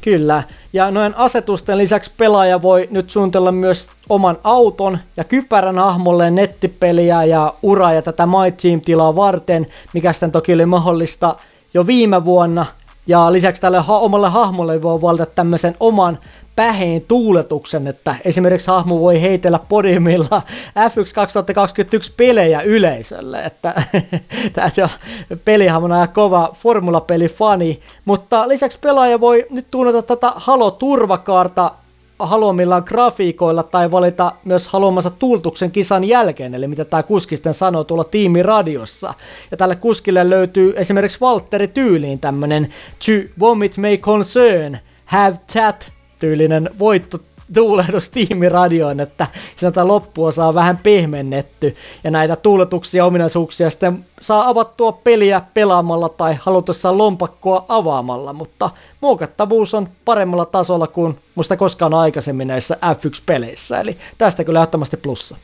Kyllä, 0.00 0.42
ja 0.72 0.90
noin 0.90 1.14
asetusten 1.16 1.78
lisäksi 1.78 2.12
pelaaja 2.16 2.62
voi 2.62 2.88
nyt 2.90 3.10
suunnitella 3.10 3.52
myös 3.52 3.88
oman 4.08 4.38
auton 4.44 4.98
ja 5.16 5.24
kypärän 5.24 5.78
hahmolle 5.78 6.30
nettipeliä 6.30 7.24
ja 7.24 7.54
uraa 7.62 7.92
ja 7.92 8.02
tätä 8.02 8.26
My 8.26 8.52
Team-tilaa 8.62 9.16
varten, 9.16 9.66
mikä 9.92 10.12
sitten 10.12 10.32
toki 10.32 10.54
oli 10.54 10.66
mahdollista 10.66 11.36
jo 11.74 11.86
viime 11.86 12.24
vuonna. 12.24 12.66
Ja 13.06 13.32
lisäksi 13.32 13.62
tälle 13.62 13.78
ha- 13.78 13.98
omalle 13.98 14.28
hahmolle 14.28 14.82
voi 14.82 15.02
valita 15.02 15.26
tämmöisen 15.26 15.76
oman 15.80 16.18
päheen 16.58 17.02
tuuletuksen, 17.08 17.86
että 17.86 18.14
esimerkiksi 18.24 18.70
hahmo 18.70 19.00
voi 19.00 19.22
heitellä 19.22 19.60
podiumilla 19.68 20.42
F1 20.90 21.14
2021 21.14 22.12
pelejä 22.16 22.60
yleisölle, 22.60 23.42
että 23.44 23.74
on 24.82 25.38
pelihahmona 25.44 26.00
ja 26.00 26.06
kova 26.06 26.50
formulapelifani, 26.54 27.80
mutta 28.04 28.48
lisäksi 28.48 28.78
pelaaja 28.78 29.20
voi 29.20 29.46
nyt 29.50 29.66
tuunata 29.70 30.02
tätä 30.02 30.32
Halo-turvakaarta 30.36 31.70
haluamillaan 32.18 32.82
grafiikoilla 32.86 33.62
tai 33.62 33.90
valita 33.90 34.32
myös 34.44 34.68
haluamansa 34.68 35.10
tuultuksen 35.10 35.70
kisan 35.70 36.04
jälkeen, 36.04 36.54
eli 36.54 36.68
mitä 36.68 36.84
tämä 36.84 37.02
kuski 37.02 37.36
sitten 37.36 37.54
sanoo 37.54 37.84
tuolla 37.84 38.04
tiimiradiossa. 38.04 39.14
Ja 39.50 39.56
tälle 39.56 39.76
kuskille 39.76 40.30
löytyy 40.30 40.72
esimerkiksi 40.76 41.20
Valtteri 41.20 41.68
tyyliin 41.68 42.18
tämmönen 42.18 42.74
To 43.06 43.12
vomit 43.40 43.76
may 43.76 43.96
concern, 43.96 44.78
have 45.04 45.38
chat 45.52 45.97
tyylinen 46.18 46.70
voitto 46.78 47.18
tuulehdus 47.54 48.08
tiimiradioon, 48.08 49.00
että 49.00 49.26
sieltä 49.56 49.88
loppuosa 49.88 50.46
on 50.46 50.54
vähän 50.54 50.76
pehmennetty 50.76 51.76
ja 52.04 52.10
näitä 52.10 52.36
tuuletuksia 52.36 53.04
ominaisuuksia 53.04 53.70
sitten 53.70 54.04
saa 54.20 54.48
avattua 54.48 54.92
peliä 54.92 55.42
pelaamalla 55.54 56.08
tai 56.08 56.38
halutessaan 56.40 56.98
lompakkoa 56.98 57.64
avaamalla, 57.68 58.32
mutta 58.32 58.70
muokattavuus 59.00 59.74
on 59.74 59.88
paremmalla 60.04 60.44
tasolla 60.44 60.86
kuin 60.86 61.18
musta 61.34 61.56
koskaan 61.56 61.94
aikaisemmin 61.94 62.48
näissä 62.48 62.76
F1-peleissä, 62.84 63.80
eli 63.80 63.96
tästä 64.18 64.44
kyllä 64.44 64.58
ehdottomasti 64.58 64.96
plussa. 64.96 65.36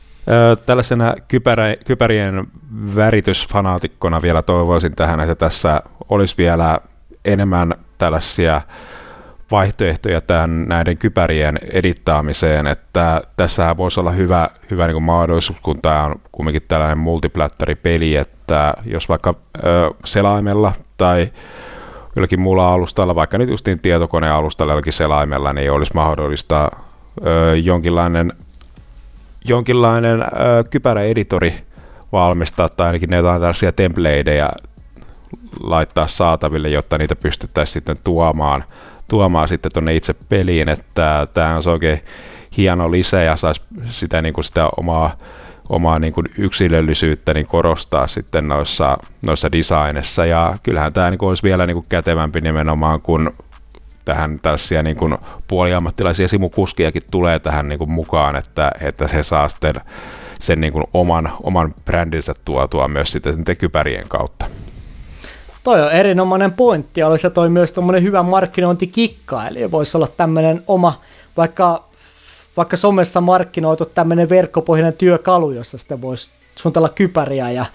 Tällaisena 0.65 1.13
kypärä, 1.27 1.75
kypärien 1.85 2.47
väritysfanaatikkona 2.95 4.21
vielä 4.21 4.41
toivoisin 4.41 4.95
tähän, 4.95 5.19
että 5.19 5.35
tässä 5.35 5.81
olisi 6.09 6.35
vielä 6.37 6.79
enemmän 7.25 7.73
tällaisia 7.97 8.61
vaihtoehtoja 9.51 10.21
tämän, 10.21 10.65
näiden 10.67 10.97
kypärien 10.97 11.59
edittaamiseen, 11.71 12.67
että 12.67 13.21
tässä 13.37 13.77
voisi 13.77 13.99
olla 13.99 14.11
hyvä, 14.11 14.49
hyvä 14.71 14.87
niin 14.87 15.03
mahdollisuus, 15.03 15.59
kun 15.63 15.81
tämä 15.81 16.03
on 16.03 16.15
kumminkin 16.31 16.61
tällainen 16.67 16.97
multiplättäripeli, 16.97 18.15
että 18.15 18.73
jos 18.85 19.09
vaikka 19.09 19.35
ö, 19.65 19.91
selaimella 20.05 20.73
tai 20.97 21.31
jollakin 22.15 22.39
muulla 22.39 22.73
alustalla, 22.73 23.15
vaikka 23.15 23.37
nyt 23.37 23.49
justiin 23.49 23.79
tietokonealustalla 23.79 24.73
jollakin 24.73 24.93
selaimella, 24.93 25.53
niin 25.53 25.71
olisi 25.71 25.91
mahdollista 25.95 26.69
ö, 27.25 27.57
jonkinlainen, 27.57 28.33
jonkinlainen 29.45 30.21
ö, 30.21 30.25
kypäräeditori 30.69 31.53
valmistaa, 32.11 32.69
tai 32.69 32.87
ainakin 32.87 33.09
ne 33.09 33.17
jotain 33.17 33.41
tällaisia 33.41 33.71
templateja 33.71 34.49
laittaa 35.59 36.07
saataville, 36.07 36.69
jotta 36.69 36.97
niitä 36.97 37.15
pystyttäisiin 37.15 37.73
sitten 37.73 37.97
tuomaan, 38.03 38.63
tuomaan 39.07 39.47
sitten 39.47 39.71
tuonne 39.71 39.95
itse 39.95 40.13
peliin, 40.13 40.69
että 40.69 41.27
tämä 41.33 41.55
on 41.55 41.71
oikein 41.71 41.99
hieno 42.57 42.91
lisä 42.91 43.21
ja 43.21 43.35
saisi 43.35 43.61
sitä, 43.85 44.21
niin 44.21 44.33
kuin 44.33 44.45
sitä 44.45 44.69
omaa, 44.77 45.17
omaa 45.69 45.99
niin 45.99 46.13
kuin 46.13 46.25
yksilöllisyyttä 46.37 47.33
niin 47.33 47.47
korostaa 47.47 48.07
sitten 48.07 48.47
noissa, 48.47 48.97
noissa 49.21 49.51
designissa 49.51 50.25
ja 50.25 50.57
kyllähän 50.63 50.93
tämä 50.93 51.09
niin 51.09 51.17
kuin 51.17 51.29
olisi 51.29 51.43
vielä 51.43 51.65
niin 51.65 51.75
kuin 51.75 51.85
kätevämpi 51.89 52.41
nimenomaan 52.41 53.01
kuin 53.01 53.29
tähän 54.05 54.39
tällaisia 54.39 54.83
niin 54.83 54.97
kuin 54.97 55.17
puoliammattilaisia 55.47 56.27
simukuskiakin 56.27 57.03
tulee 57.11 57.39
tähän 57.39 57.67
niin 57.69 57.79
kuin 57.79 57.91
mukaan, 57.91 58.35
että, 58.35 58.71
että 58.81 59.07
se 59.07 59.23
saa 59.23 59.49
sitten 59.49 59.73
sen 60.39 60.61
niin 60.61 60.73
kuin 60.73 60.83
oman, 60.93 61.31
oman 61.43 61.73
brändinsä 61.85 62.33
tuotua 62.45 62.87
myös 62.87 63.11
sitten 63.11 63.57
kypärien 63.57 64.07
kautta. 64.07 64.45
Toi 65.65 65.81
on 65.81 65.91
erinomainen 65.91 66.53
pointti, 66.53 66.99
ja 66.99 67.17
se 67.17 67.29
toi 67.29 67.49
myös 67.49 67.71
tuommoinen 67.71 68.03
hyvä 68.03 68.23
markkinointikikka, 68.23 69.47
eli 69.47 69.71
voisi 69.71 69.97
olla 69.97 70.07
tämmöinen 70.07 70.63
oma, 70.67 71.01
vaikka, 71.37 71.83
vaikka 72.57 72.77
somessa 72.77 73.21
markkinoitu 73.21 73.85
tämmöinen 73.85 74.29
verkkopohjainen 74.29 74.93
työkalu, 74.93 75.51
jossa 75.51 75.77
sitten 75.77 76.01
voisi 76.01 76.29
suunnitella 76.55 76.89
kypäriä 76.89 77.51
ja 77.51 77.65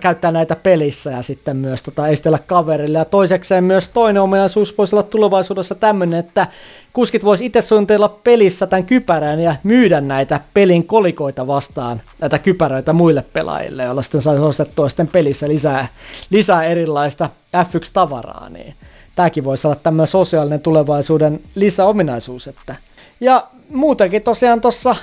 käyttää 0.00 0.30
näitä 0.30 0.56
pelissä 0.56 1.10
ja 1.10 1.22
sitten 1.22 1.56
myös 1.56 1.82
tota, 1.82 2.08
esitellä 2.08 2.38
kaverille. 2.38 2.98
Ja 2.98 3.04
toisekseen 3.04 3.64
myös 3.64 3.88
toinen 3.88 4.22
ominaisuus 4.22 4.78
voisi 4.78 4.96
olla 4.96 5.02
tulevaisuudessa 5.02 5.74
tämmöinen, 5.74 6.18
että 6.18 6.46
kuskit 6.92 7.24
voisi 7.24 7.46
itse 7.46 7.60
suunnitella 7.60 8.08
pelissä 8.08 8.66
tämän 8.66 8.84
kypärän 8.84 9.40
ja 9.40 9.56
myydä 9.62 10.00
näitä 10.00 10.40
pelin 10.54 10.86
kolikoita 10.86 11.46
vastaan, 11.46 12.02
näitä 12.20 12.38
kypäröitä 12.38 12.92
muille 12.92 13.24
pelaajille, 13.32 13.82
joilla 13.82 14.02
sitten 14.02 14.22
saisi 14.22 14.42
ostettua 14.42 14.88
sitten 14.88 15.08
pelissä 15.08 15.48
lisää, 15.48 15.88
lisää 16.30 16.64
erilaista 16.64 17.30
F1-tavaraa. 17.56 18.48
Niin 18.48 18.74
tämäkin 19.16 19.44
voisi 19.44 19.66
olla 19.66 19.76
tämmöinen 19.76 20.06
sosiaalinen 20.06 20.60
tulevaisuuden 20.60 21.40
lisäominaisuus. 21.54 22.48
Että. 22.48 22.74
Ja 23.20 23.46
muutenkin 23.68 24.22
tosiaan 24.22 24.60
tuossa 24.60 24.96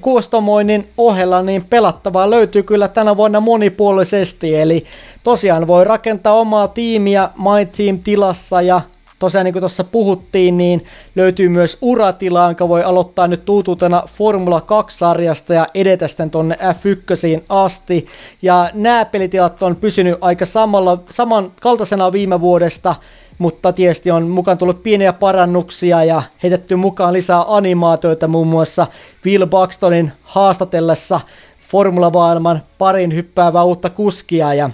kustomoinnin 0.00 0.88
ohella 0.96 1.42
niin 1.42 1.64
pelattavaa 1.70 2.30
löytyy 2.30 2.62
kyllä 2.62 2.88
tänä 2.88 3.16
vuonna 3.16 3.40
monipuolisesti, 3.40 4.56
eli 4.56 4.84
tosiaan 5.24 5.66
voi 5.66 5.84
rakentaa 5.84 6.34
omaa 6.34 6.68
tiimiä 6.68 7.28
My 7.36 7.66
Team-tilassa 7.66 8.62
ja 8.62 8.80
tosiaan 9.18 9.44
niin 9.44 9.52
kuin 9.52 9.60
tuossa 9.60 9.84
puhuttiin, 9.84 10.58
niin 10.58 10.84
löytyy 11.16 11.48
myös 11.48 11.78
uratila, 11.80 12.44
jonka 12.44 12.68
voi 12.68 12.82
aloittaa 12.82 13.28
nyt 13.28 13.44
tuutuutena 13.44 14.02
Formula 14.06 14.60
2-sarjasta 14.60 15.54
ja 15.54 15.66
edetä 15.74 16.08
sitten 16.08 16.30
tuonne 16.30 16.54
F1 16.54 17.42
asti. 17.48 18.06
Ja 18.42 18.70
nämä 18.74 19.04
pelitilat 19.04 19.62
on 19.62 19.76
pysynyt 19.76 20.18
aika 20.20 20.46
samalla, 20.46 21.02
samankaltaisena 21.10 22.12
viime 22.12 22.40
vuodesta, 22.40 22.94
mutta 23.38 23.72
tietysti 23.72 24.10
on 24.10 24.28
mukaan 24.28 24.58
tullut 24.58 24.82
pieniä 24.82 25.12
parannuksia 25.12 26.04
ja 26.04 26.22
heitetty 26.42 26.76
mukaan 26.76 27.12
lisää 27.12 27.44
animaatioita 27.46 28.28
muun 28.28 28.46
muassa 28.46 28.86
Will 29.26 29.46
Buxtonin 29.46 30.12
haastatellessa 30.22 31.20
Formula-maailman 31.60 32.62
parin 32.78 33.14
hyppäävää 33.14 33.62
uutta 33.62 33.90
kuskia 33.90 34.54
ja 34.54 34.70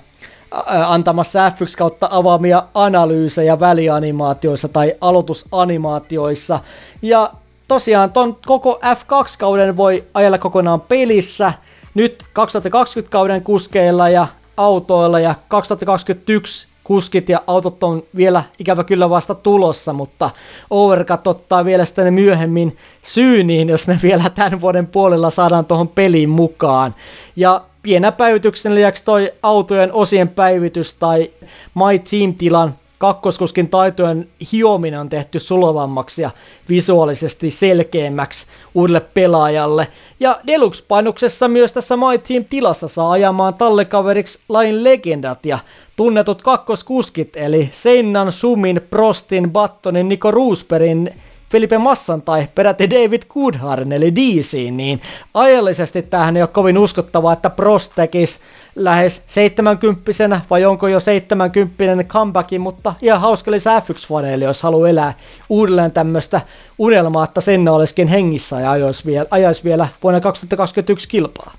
antamassa 0.86 1.48
F1 1.48 1.74
kautta 1.78 2.08
avaamia 2.10 2.62
analyysejä 2.74 3.60
välianimaatioissa 3.60 4.68
tai 4.68 4.94
aloitusanimaatioissa. 5.00 6.60
Ja 7.02 7.30
tosiaan 7.68 8.12
ton 8.12 8.36
koko 8.46 8.80
F2-kauden 8.82 9.76
voi 9.76 10.04
ajella 10.14 10.38
kokonaan 10.38 10.80
pelissä, 10.80 11.52
nyt 11.94 12.24
2020 12.32 13.12
kauden 13.12 13.42
kuskeilla 13.42 14.08
ja 14.08 14.26
autoilla 14.56 15.20
ja 15.20 15.34
2021 15.48 16.73
kuskit 16.84 17.28
ja 17.28 17.42
autot 17.46 17.82
on 17.82 18.02
vielä 18.16 18.42
ikävä 18.58 18.84
kyllä 18.84 19.10
vasta 19.10 19.34
tulossa, 19.34 19.92
mutta 19.92 20.30
Overcut 20.70 21.26
ottaa 21.26 21.64
vielä 21.64 21.84
sitten 21.84 22.14
myöhemmin 22.14 22.76
syyniin, 23.02 23.68
jos 23.68 23.88
ne 23.88 23.98
vielä 24.02 24.30
tämän 24.34 24.60
vuoden 24.60 24.86
puolella 24.86 25.30
saadaan 25.30 25.64
tuohon 25.64 25.88
peliin 25.88 26.30
mukaan. 26.30 26.94
Ja 27.36 27.60
pienä 27.82 28.12
päivityksen 28.12 28.74
lisäksi 28.74 29.04
toi 29.04 29.32
autojen 29.42 29.92
osien 29.92 30.28
päivitys 30.28 30.94
tai 30.94 31.30
My 31.74 31.98
Team-tilan 31.98 32.74
kakkoskuskin 33.04 33.68
taitojen 33.68 34.28
hiominen 34.52 35.00
on 35.00 35.08
tehty 35.08 35.38
sulovammaksi 35.38 36.22
ja 36.22 36.30
visuaalisesti 36.68 37.50
selkeämmäksi 37.50 38.46
uudelle 38.74 39.00
pelaajalle. 39.00 39.88
Ja 40.20 40.40
Deluxe-painoksessa 40.46 41.48
myös 41.48 41.72
tässä 41.72 41.96
My 41.96 42.18
Team-tilassa 42.18 42.88
saa 42.88 43.10
ajamaan 43.10 43.54
tallekaveriksi 43.54 44.38
lain 44.48 44.84
legendat 44.84 45.46
ja 45.46 45.58
tunnetut 45.96 46.42
kakkoskuskit, 46.42 47.36
eli 47.36 47.68
Seinnan, 47.72 48.32
Sumin, 48.32 48.80
Prostin, 48.90 49.50
Battonin, 49.50 50.08
Niko 50.08 50.30
Roosperin, 50.30 51.10
Felipe 51.50 51.78
Massan 51.78 52.22
tai 52.22 52.48
peräti 52.54 52.90
David 52.90 53.22
Goodharin 53.28 53.92
eli 53.92 54.14
DC, 54.14 54.70
niin 54.70 55.00
ajallisesti 55.34 56.02
tähän 56.02 56.36
ei 56.36 56.42
ole 56.42 56.48
kovin 56.48 56.78
uskottavaa, 56.78 57.32
että 57.32 57.50
Prost 57.50 57.92
tekisi 57.94 58.40
lähes 58.76 59.22
70 59.26 60.40
vai 60.50 60.64
onko 60.64 60.88
jo 60.88 61.00
70 61.00 62.04
comebackin, 62.04 62.60
mutta 62.60 62.94
ihan 63.02 63.20
hauska 63.20 63.50
lisää 63.50 63.80
F1-faneille, 63.80 64.44
jos 64.44 64.62
haluaa 64.62 64.88
elää 64.88 65.14
uudelleen 65.48 65.92
tämmöistä 65.92 66.40
unelmaa, 66.78 67.24
että 67.24 67.40
Senna 67.40 67.72
olisikin 67.72 68.08
hengissä 68.08 68.60
ja 68.60 68.70
ajaisi 68.70 69.06
vielä, 69.06 69.26
ajaisi 69.30 69.64
vielä 69.64 69.88
vuonna 70.02 70.20
2021 70.20 71.08
kilpaa. 71.08 71.54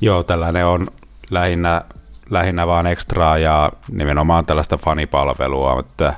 Joo, 0.00 0.22
tällainen 0.22 0.66
on 0.66 0.86
lähinnä, 1.30 1.82
lähinnä 2.30 2.66
vaan 2.66 2.86
ekstraa 2.86 3.38
ja 3.38 3.72
nimenomaan 3.92 4.46
tällaista 4.46 4.76
fanipalvelua, 4.76 5.80
että, 5.80 6.14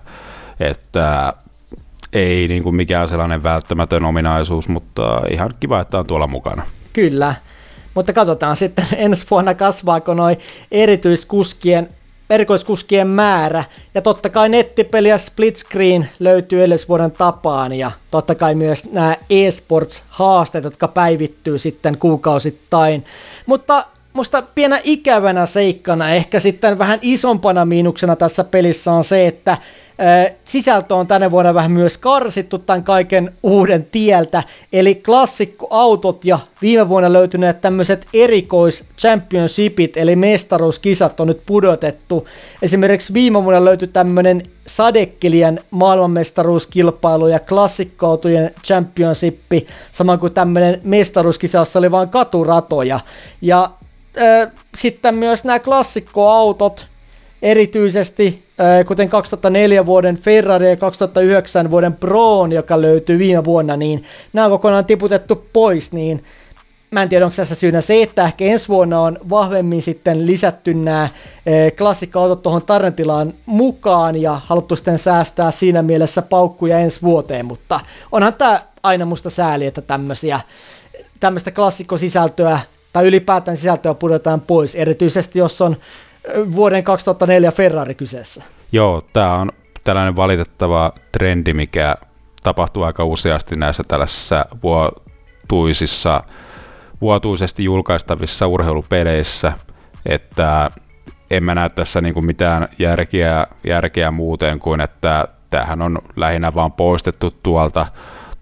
että 0.60 1.32
ei 2.12 2.48
niin 2.48 2.62
kuin 2.62 2.76
mikään 2.76 3.08
sellainen 3.08 3.42
välttämätön 3.42 4.04
ominaisuus, 4.04 4.68
mutta 4.68 5.22
ihan 5.30 5.50
kiva, 5.60 5.80
että 5.80 5.98
on 5.98 6.06
tuolla 6.06 6.26
mukana. 6.26 6.62
Kyllä, 6.92 7.34
mutta 7.98 8.12
katsotaan 8.12 8.56
sitten 8.56 8.86
ensi 8.96 9.26
vuonna 9.30 9.54
kasvaako 9.54 10.14
noin 10.14 10.38
erityiskuskien 10.70 11.88
erikoiskuskien 12.30 13.06
määrä. 13.06 13.64
Ja 13.94 14.02
totta 14.02 14.30
kai 14.30 14.48
nettipeli 14.48 15.08
ja 15.08 15.18
split 15.18 15.56
screen 15.56 16.08
löytyy 16.18 16.66
vuoden 16.88 17.12
tapaan 17.12 17.72
ja 17.72 17.90
totta 18.10 18.34
kai 18.34 18.54
myös 18.54 18.84
nämä 18.92 19.16
eSports-haasteet, 19.30 20.64
jotka 20.64 20.88
päivittyy 20.88 21.58
sitten 21.58 21.98
kuukausittain. 21.98 23.04
Mutta 23.46 23.84
musta 24.18 24.42
pienä 24.54 24.80
ikävänä 24.84 25.46
seikkana, 25.46 26.10
ehkä 26.10 26.40
sitten 26.40 26.78
vähän 26.78 26.98
isompana 27.02 27.64
miinuksena 27.64 28.16
tässä 28.16 28.44
pelissä 28.44 28.92
on 28.92 29.04
se, 29.04 29.26
että 29.26 29.56
Sisältö 30.44 30.94
on 30.94 31.06
tänä 31.06 31.30
vuonna 31.30 31.54
vähän 31.54 31.72
myös 31.72 31.98
karsittu 31.98 32.58
tämän 32.58 32.84
kaiken 32.84 33.32
uuden 33.42 33.86
tieltä, 33.92 34.42
eli 34.72 34.94
klassikkoautot 34.94 36.24
ja 36.24 36.38
viime 36.62 36.88
vuonna 36.88 37.12
löytyneet 37.12 37.60
tämmöiset 37.60 38.06
erikois 38.14 38.84
championshipit, 38.98 39.96
eli 39.96 40.16
mestaruuskisat 40.16 41.20
on 41.20 41.26
nyt 41.26 41.42
pudotettu. 41.46 42.28
Esimerkiksi 42.62 43.14
viime 43.14 43.44
vuonna 43.44 43.64
löytyi 43.64 43.88
tämmöinen 43.88 44.42
sadekelian 44.66 45.60
maailmanmestaruuskilpailu 45.70 47.28
ja 47.28 47.40
klassikkoautojen 47.40 48.50
championshippi, 48.64 49.66
samoin 49.92 50.18
kuin 50.18 50.32
tämmöinen 50.32 50.80
mestaruuskisa, 50.84 51.58
jossa 51.58 51.78
oli 51.78 51.90
vain 51.90 52.08
katuratoja. 52.08 53.00
Ja 53.40 53.70
äh, 54.20 54.52
sitten 54.76 55.14
myös 55.14 55.44
nämä 55.44 55.58
klassikkoautot, 55.58 56.86
erityisesti 57.42 58.48
kuten 58.86 59.08
2004 59.08 59.86
vuoden 59.86 60.16
Ferrari 60.16 60.70
ja 60.70 60.76
2009 60.76 61.70
vuoden 61.70 61.92
Broon, 61.96 62.52
joka 62.52 62.80
löytyy 62.80 63.18
viime 63.18 63.44
vuonna, 63.44 63.76
niin 63.76 64.04
nämä 64.32 64.44
on 64.44 64.50
kokonaan 64.50 64.84
tiputettu 64.84 65.44
pois, 65.52 65.92
niin 65.92 66.24
mä 66.90 67.02
en 67.02 67.08
tiedä, 67.08 67.24
onko 67.24 67.36
tässä 67.36 67.54
syynä 67.54 67.80
se, 67.80 68.02
että 68.02 68.24
ehkä 68.24 68.44
ensi 68.44 68.68
vuonna 68.68 69.00
on 69.00 69.18
vahvemmin 69.30 69.82
sitten 69.82 70.26
lisätty 70.26 70.74
nämä 70.74 71.08
klassikko-autot 71.78 72.42
tuohon 72.42 72.62
tarjontilaan 72.62 73.34
mukaan 73.46 74.22
ja 74.22 74.40
haluttu 74.46 74.76
sitten 74.76 74.98
säästää 74.98 75.50
siinä 75.50 75.82
mielessä 75.82 76.22
paukkuja 76.22 76.78
ensi 76.78 77.02
vuoteen, 77.02 77.46
mutta 77.46 77.80
onhan 78.12 78.34
tämä 78.34 78.62
aina 78.82 79.04
musta 79.04 79.30
sääli, 79.30 79.66
että 79.66 79.82
tämmöisiä, 79.82 80.40
tämmöistä 81.20 81.50
klassikkosisältöä 81.50 82.60
tai 82.92 83.06
ylipäätään 83.06 83.56
sisältöä 83.56 83.94
pudotetaan 83.94 84.40
pois, 84.40 84.74
erityisesti 84.74 85.38
jos 85.38 85.60
on 85.60 85.76
vuoden 86.54 86.84
2004 86.84 87.52
Ferrari 87.52 87.94
kyseessä. 87.94 88.42
Joo, 88.72 89.02
tämä 89.12 89.34
on 89.34 89.52
tällainen 89.84 90.16
valitettava 90.16 90.92
trendi, 91.12 91.52
mikä 91.52 91.96
tapahtuu 92.42 92.82
aika 92.82 93.04
useasti 93.04 93.56
näissä 93.56 93.84
tällaisissa 93.88 94.46
vuotuisissa, 94.62 96.22
vuotuisesti 97.00 97.64
julkaistavissa 97.64 98.46
urheilupeleissä, 98.46 99.52
että 100.06 100.70
en 101.30 101.44
mä 101.44 101.54
näe 101.54 101.68
tässä 101.68 102.00
niin 102.00 102.24
mitään 102.24 102.68
järkeä, 102.78 103.46
järkeä 103.66 104.10
muuten 104.10 104.58
kuin, 104.58 104.80
että 104.80 105.28
tämähän 105.50 105.82
on 105.82 105.98
lähinnä 106.16 106.54
vaan 106.54 106.72
poistettu 106.72 107.30
tuolta 107.30 107.86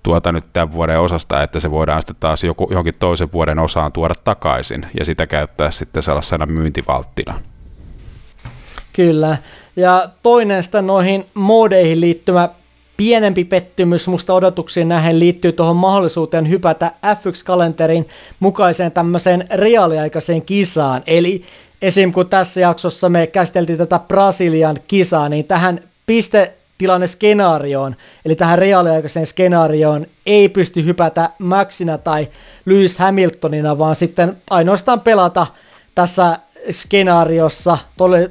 tuota 0.07 0.33
nyt 0.33 0.45
tämän 0.53 0.73
vuoden 0.73 1.01
osasta, 1.01 1.43
että 1.43 1.61
se 1.61 1.71
voidaan 1.71 2.03
sitten 2.03 2.17
taas 2.21 2.45
joku, 2.45 2.67
johonkin 2.71 2.95
toisen 2.99 3.33
vuoden 3.33 3.59
osaan 3.59 3.93
tuoda 3.93 4.15
takaisin 4.25 4.87
ja 4.99 5.05
sitä 5.05 5.27
käyttää 5.27 5.71
sitten 5.71 6.03
sellaisena 6.03 6.47
myyntivalttina. 6.47 7.41
Kyllä. 8.93 9.37
Ja 9.77 10.09
toinen 10.23 10.63
sitä 10.63 10.83
noihin 10.83 11.27
modeihin 11.35 12.01
liittyvä 12.01 12.49
pienempi 12.97 13.45
pettymys 13.45 14.09
musta 14.09 14.35
odotuksiin 14.35 14.89
nähen 14.89 15.21
liittyy 15.21 15.53
tuohon 15.53 15.77
mahdollisuuteen 15.77 16.49
hypätä 16.49 16.93
F1-kalenterin 17.07 18.09
mukaiseen 18.41 18.93
tämmöiseen 18.93 19.47
reaaliaikaiseen 19.55 20.43
kisaan. 20.43 21.03
Eli 21.07 21.43
esim. 21.83 22.13
kun 22.13 22.29
tässä 22.29 22.61
jaksossa 22.61 23.09
me 23.09 23.27
käsiteltiin 23.27 23.79
tätä 23.79 23.99
Brasilian 23.99 24.77
kisaa, 24.89 25.29
niin 25.29 25.45
tähän 25.45 25.81
piste 26.07 26.55
tilanne 26.79 27.07
skenaarioon, 27.07 27.97
eli 28.25 28.37
tähän 28.37 28.59
reaaliaikaiseen 28.59 29.27
skenaarioon 29.27 30.07
ei 30.27 30.49
pysty 30.49 30.85
hypätä 30.85 31.31
Maxina 31.39 31.99
tai 31.99 32.29
Lewis 32.67 32.99
Hamiltonina, 32.99 33.79
vaan 33.79 33.95
sitten 33.95 34.37
ainoastaan 34.51 35.01
pelata 35.01 35.47
tässä 35.95 36.39
skenaariossa, 36.71 37.79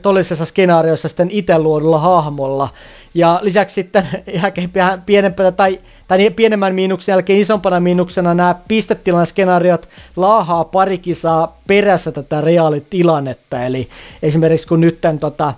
todellisessa 0.02 0.46
skenaariossa 0.46 1.08
sitten 1.08 1.32
itse 1.32 1.60
luodulla 1.60 2.00
hahmolla. 2.00 2.70
Ja 3.14 3.40
lisäksi 3.42 3.74
sitten 3.74 4.08
jälkeen 4.44 4.72
pienempänä 5.06 5.52
tai, 5.52 5.80
tai 6.08 6.18
niin 6.18 6.34
pienemmän 6.34 6.76
miinuksen 6.76 7.14
jälkeen 7.14 7.40
isompana 7.40 7.80
miinuksena 7.80 8.34
nämä 8.34 8.56
pistetilan 8.68 9.28
skenaariot 9.28 9.90
laahaa 10.16 10.64
pari 10.64 10.98
kisaa 10.98 11.62
perässä 11.68 12.12
tätä 12.12 12.42
reaalitilannetta. 12.42 13.66
Eli 13.66 13.90
esimerkiksi 14.24 14.68
kun 14.68 14.82
nyt 14.82 15.00
tota, 15.20 15.54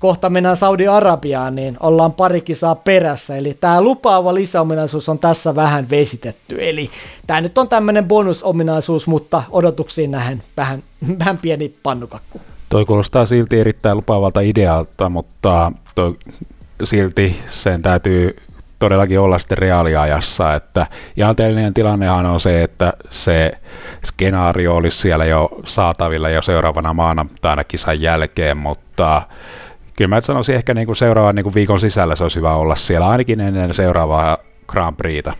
kohta 0.00 0.30
mennään 0.30 0.56
Saudi-Arabiaan, 0.56 1.54
niin 1.54 1.76
ollaan 1.80 2.12
pari 2.12 2.40
kisaa 2.40 2.74
perässä. 2.74 3.36
Eli 3.36 3.56
tämä 3.60 3.82
lupaava 3.82 4.34
lisäominaisuus 4.34 5.08
on 5.08 5.18
tässä 5.18 5.54
vähän 5.54 5.90
vesitetty. 5.90 6.56
Eli 6.68 6.90
tämä 7.26 7.40
nyt 7.40 7.58
on 7.58 7.68
tämmöinen 7.68 8.08
bonusominaisuus, 8.08 9.06
mutta 9.06 9.42
odotuksiin 9.50 10.10
nähen 10.10 10.42
vähän, 10.56 10.82
vähän 11.18 11.38
pieni 11.38 11.74
pannukakku. 11.82 12.40
Toi 12.68 12.84
kuulostaa 12.84 13.26
silti 13.26 13.60
erittäin 13.60 13.96
lupaavalta 13.96 14.40
idealta, 14.40 15.08
mutta 15.08 15.72
toi, 15.94 16.16
silti 16.84 17.36
sen 17.46 17.82
täytyy 17.82 18.36
todellakin 18.78 19.20
olla 19.20 19.38
sitten 19.38 19.58
reaaliajassa, 19.58 20.54
että 20.54 20.86
ihanteellinen 21.16 21.74
tilannehan 21.74 22.26
on 22.26 22.40
se, 22.40 22.62
että 22.62 22.92
se 23.10 23.52
skenaario 24.04 24.76
olisi 24.76 24.98
siellä 24.98 25.24
jo 25.24 25.48
saatavilla 25.64 26.28
jo 26.28 26.42
seuraavana 26.42 26.94
maanantaina 26.94 27.64
kisan 27.64 28.00
jälkeen, 28.00 28.56
mutta 28.56 29.22
kyllä 30.00 30.08
mä 30.08 30.20
sanoisin 30.20 30.54
ehkä 30.54 30.74
niin 30.74 30.86
kuin 30.86 30.96
seuraavan 30.96 31.34
niin 31.34 31.44
kuin 31.44 31.54
viikon 31.54 31.80
sisällä 31.80 32.16
se 32.16 32.24
olisi 32.24 32.36
hyvä 32.36 32.54
olla 32.54 32.76
siellä, 32.76 33.06
ainakin 33.06 33.40
ennen 33.40 33.74
seuraavaa 33.74 34.38
Grand 34.66 34.96
Prixta. 34.96 35.32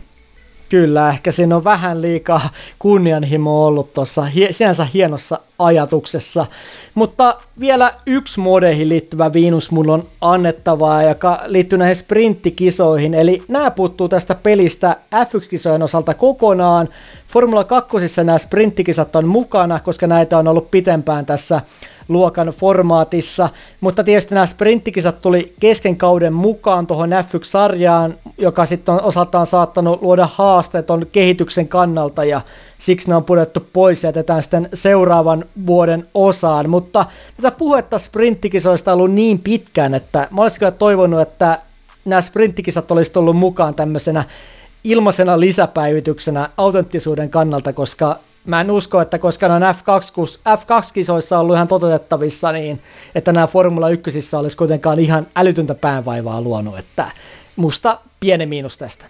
Kyllä, 0.69 1.09
ehkä 1.09 1.31
siinä 1.31 1.55
on 1.55 1.63
vähän 1.63 2.01
liikaa 2.01 2.49
kunnianhimoa 2.79 3.67
ollut 3.67 3.93
tuossa 3.93 4.21
hie- 4.25 4.53
sinänsä 4.53 4.87
hienossa 4.93 5.39
ajatuksessa. 5.59 6.45
Mutta 6.95 7.37
vielä 7.59 7.93
yksi 8.05 8.39
modeihin 8.39 8.89
liittyvä 8.89 9.33
viinus 9.33 9.71
mulla 9.71 9.93
on 9.93 10.07
annettavaa, 10.21 11.03
joka 11.03 11.39
liittyy 11.45 11.77
näihin 11.77 11.95
sprinttikisoihin. 11.95 13.13
Eli 13.13 13.43
nämä 13.47 13.71
puuttuu 13.71 14.09
tästä 14.09 14.35
pelistä 14.35 14.95
F1-kisojen 15.15 15.83
osalta 15.83 16.13
kokonaan. 16.13 16.89
Formula 17.27 17.63
2 17.63 17.97
nämä 18.23 18.37
sprinttikisat 18.37 19.15
on 19.15 19.27
mukana, 19.27 19.79
koska 19.79 20.07
näitä 20.07 20.37
on 20.37 20.47
ollut 20.47 20.71
pitempään 20.71 21.25
tässä 21.25 21.61
luokan 22.11 22.47
formaatissa, 22.47 23.49
mutta 23.81 24.03
tietysti 24.03 24.35
nämä 24.35 24.45
sprinttikisat 24.45 25.21
tuli 25.21 25.53
kesken 25.59 25.97
kauden 25.97 26.33
mukaan 26.33 26.87
tuohon 26.87 27.09
F1-sarjaan, 27.09 28.15
joka 28.37 28.65
sitten 28.65 28.95
on 28.95 29.01
osaltaan 29.03 29.45
saattanut 29.45 30.01
luoda 30.01 30.29
haasteet 30.33 30.89
on 30.89 31.07
kehityksen 31.11 31.67
kannalta 31.67 32.23
ja 32.23 32.41
siksi 32.77 33.07
ne 33.07 33.15
on 33.15 33.23
pudettu 33.23 33.67
pois 33.73 34.03
ja 34.03 34.07
jätetään 34.07 34.41
sitten 34.41 34.69
seuraavan 34.73 35.45
vuoden 35.65 36.07
osaan, 36.13 36.69
mutta 36.69 37.05
tätä 37.37 37.51
puhetta 37.51 37.99
sprinttikisoista 37.99 38.91
on 38.91 38.97
ollut 38.99 39.13
niin 39.13 39.39
pitkään, 39.39 39.93
että 39.93 40.27
mä 40.31 40.41
olisin 40.41 40.59
kyllä 40.59 40.71
toivonut, 40.71 41.21
että 41.21 41.59
nämä 42.05 42.21
sprinttikisat 42.21 42.91
olisi 42.91 43.11
tullut 43.11 43.37
mukaan 43.37 43.75
tämmöisenä 43.75 44.23
ilmaisena 44.83 45.39
lisäpäivityksenä 45.39 46.49
autenttisuuden 46.57 47.29
kannalta, 47.29 47.73
koska 47.73 48.19
mä 48.45 48.61
en 48.61 48.71
usko, 48.71 49.01
että 49.01 49.19
koska 49.19 49.47
nämä 49.47 49.71
F2, 49.71 50.39
F2-kisoissa 50.57 51.35
on 51.35 51.41
ollut 51.41 51.55
ihan 51.55 51.67
toteutettavissa, 51.67 52.51
niin 52.51 52.81
että 53.15 53.31
nämä 53.31 53.47
Formula 53.47 53.89
1 53.89 54.35
olisi 54.37 54.57
kuitenkaan 54.57 54.99
ihan 54.99 55.27
älytöntä 55.35 55.75
päänvaivaa 55.75 56.41
luonut, 56.41 56.79
että 56.79 57.11
musta 57.55 57.99
pieni 58.19 58.45
miinus 58.45 58.77
tästä. 58.77 59.05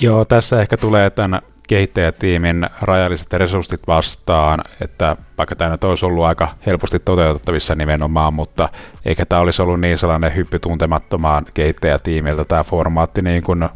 Joo, 0.00 0.24
tässä 0.24 0.60
ehkä 0.60 0.76
tulee 0.76 1.10
tämän 1.10 1.40
kehittäjätiimin 1.68 2.66
rajalliset 2.82 3.32
resurssit 3.32 3.80
vastaan, 3.86 4.60
että 4.80 5.16
vaikka 5.38 5.56
tämä 5.56 5.70
nyt 5.70 5.84
olisi 5.84 6.06
ollut 6.06 6.24
aika 6.24 6.48
helposti 6.66 6.98
toteutettavissa 6.98 7.74
nimenomaan, 7.74 8.34
mutta 8.34 8.68
eikä 9.04 9.26
tämä 9.26 9.42
olisi 9.42 9.62
ollut 9.62 9.80
niin 9.80 9.98
sellainen 9.98 10.36
hyppy 10.36 10.58
tuntemattomaan 10.58 11.44
kehittäjätiimiltä 11.54 12.44
tämä 12.44 12.64
formaatti 12.64 13.22
niin 13.22 13.42
kuin, 13.42 13.68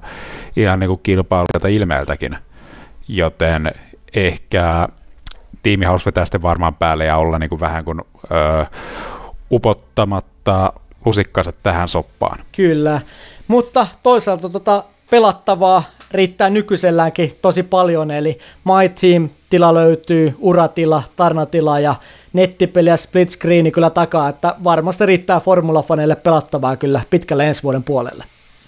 ihan 0.56 0.80
niin 0.80 0.88
kuin 0.88 1.00
kilpailulta 1.02 1.68
ilmeeltäkin. 1.68 2.36
Joten 3.08 3.72
ehkä 4.14 4.88
tiimi 5.62 5.84
halusi 5.84 6.06
vetää 6.06 6.24
sitten 6.24 6.42
varmaan 6.42 6.74
päälle 6.74 7.04
ja 7.04 7.16
olla 7.16 7.38
niin 7.38 7.48
kuin 7.48 7.60
vähän 7.60 7.84
kuin 7.84 8.00
ö, 8.30 8.66
upottamatta 9.50 10.72
lusikkansa 11.04 11.52
tähän 11.62 11.88
soppaan. 11.88 12.38
Kyllä, 12.56 13.00
mutta 13.48 13.86
toisaalta 14.02 14.48
tota 14.48 14.84
pelattavaa 15.10 15.82
riittää 16.10 16.50
nykyiselläänkin 16.50 17.38
tosi 17.42 17.62
paljon, 17.62 18.10
eli 18.10 18.38
My 18.64 18.88
Team-tila 19.00 19.74
löytyy, 19.74 20.34
uratila, 20.38 21.02
tarnatila 21.16 21.80
ja 21.80 21.94
nettipeli 22.32 22.88
ja 22.88 22.96
split 22.96 23.30
screeni 23.30 23.70
kyllä 23.70 23.90
takaa, 23.90 24.28
että 24.28 24.54
varmasti 24.64 25.06
riittää 25.06 25.40
formulafaneille 25.40 26.16
pelattavaa 26.16 26.76
kyllä 26.76 27.00
pitkälle 27.10 27.48
ensi 27.48 27.62
vuoden 27.62 27.82
puolelle. 27.82 28.24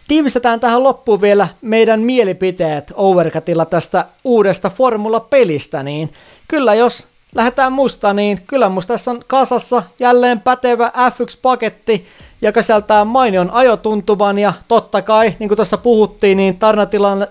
Tiivistetään 0.08 0.60
tähän 0.60 0.82
loppuun 0.82 1.20
vielä 1.20 1.48
meidän 1.60 2.00
mielipiteet 2.00 2.92
Overcutilla 2.94 3.64
tästä 3.64 4.06
uudesta 4.24 4.70
Formula-pelistä, 4.70 5.82
niin 5.82 6.12
kyllä 6.48 6.74
jos 6.74 7.06
lähdetään 7.34 7.72
musta, 7.72 8.12
niin 8.12 8.38
kyllä 8.46 8.68
musta 8.68 8.94
tässä 8.94 9.10
on 9.10 9.20
kasassa 9.26 9.82
jälleen 10.00 10.40
pätevä 10.40 10.92
F1-paketti, 10.96 12.06
joka 12.42 12.62
sisältää 12.62 13.04
mainion 13.04 13.50
ajotuntuman 13.50 14.38
ja 14.38 14.52
totta 14.68 15.02
kai, 15.02 15.34
niin 15.38 15.48
kuin 15.48 15.56
tuossa 15.56 15.78
puhuttiin, 15.78 16.36
niin 16.36 16.58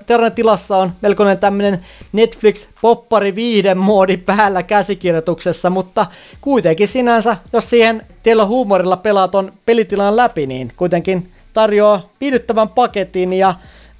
Tarnatilassa 0.07 0.77
on 0.77 0.91
melkoinen 1.01 1.39
tämmöinen 1.39 1.85
Netflix 2.11 2.67
poppari 2.81 3.35
viiden 3.35 3.77
moodi 3.77 4.17
päällä 4.17 4.63
käsikirjoituksessa, 4.63 5.69
mutta 5.69 6.05
kuitenkin 6.41 6.87
sinänsä, 6.87 7.37
jos 7.53 7.69
siihen 7.69 8.05
teillä 8.23 8.45
huumorilla 8.45 8.97
pelaat 8.97 9.35
on 9.35 9.51
pelitilan 9.65 10.15
läpi, 10.15 10.47
niin 10.47 10.71
kuitenkin 10.77 11.31
tarjoaa 11.53 12.09
viihdyttävän 12.21 12.69
paketin 12.69 13.33
ja 13.33 13.53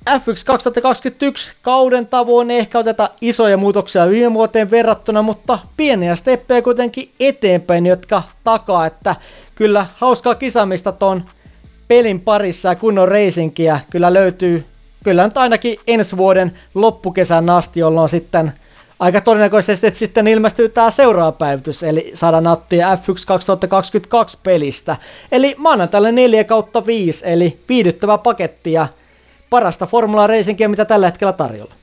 F1 0.09 0.45
2021 0.45 1.53
kauden 1.61 2.07
tavoin 2.07 2.51
ehkä 2.51 2.79
oteta 2.79 3.09
isoja 3.21 3.57
muutoksia 3.57 4.09
viime 4.09 4.33
vuoteen 4.33 4.71
verrattuna, 4.71 5.21
mutta 5.21 5.59
pieniä 5.77 6.15
steppejä 6.15 6.61
kuitenkin 6.61 7.11
eteenpäin, 7.19 7.85
jotka 7.85 8.23
takaa, 8.43 8.85
että 8.85 9.15
kyllä 9.55 9.85
hauskaa 9.95 10.35
kisamista 10.35 10.91
ton 10.91 11.25
pelin 11.87 12.19
parissa 12.19 12.69
ja 12.69 12.75
kunnon 12.75 13.07
reisinkiä 13.07 13.79
kyllä 13.89 14.13
löytyy 14.13 14.65
kyllä 15.03 15.23
nyt 15.23 15.37
ainakin 15.37 15.77
ensi 15.87 16.17
vuoden 16.17 16.51
loppukesän 16.75 17.49
asti, 17.49 17.79
jolloin 17.79 18.09
sitten 18.09 18.53
aika 19.01 19.21
todennäköisesti, 19.21 19.87
että 19.87 19.97
sitten 19.97 20.27
ilmestyy 20.27 20.69
tämä 20.69 20.91
seuraava 20.91 21.31
päivitys, 21.31 21.83
eli 21.83 22.11
saadaan 22.13 22.43
nauttia 22.43 22.95
F1 22.95 23.23
2022 23.27 24.37
pelistä. 24.43 24.97
Eli 25.31 25.55
maanantaille 25.57 26.11
4 26.11 26.43
kautta 26.43 26.85
5, 26.85 27.23
eli 27.27 27.59
viihdyttävä 27.69 28.17
paketti 28.17 28.71
ja 28.71 28.87
parasta 29.49 29.85
Formula 29.85 30.27
Racingia, 30.27 30.69
mitä 30.69 30.85
tällä 30.85 31.07
hetkellä 31.07 31.33
tarjolla. 31.33 31.73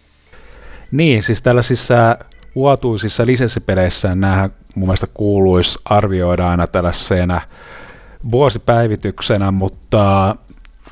Niin, 0.93 1.23
siis 1.23 1.43
tällaisissa 1.43 2.19
vuotuisissa 2.55 3.27
lisenssipeleissä 3.27 4.15
nämä 4.15 4.51
mun 4.75 4.89
mielestä 4.89 5.07
kuuluisi 5.15 5.79
arvioida 5.85 6.49
aina 6.49 6.67
tällaisena 6.67 7.41
vuosipäivityksenä, 8.31 9.51
mutta 9.51 10.37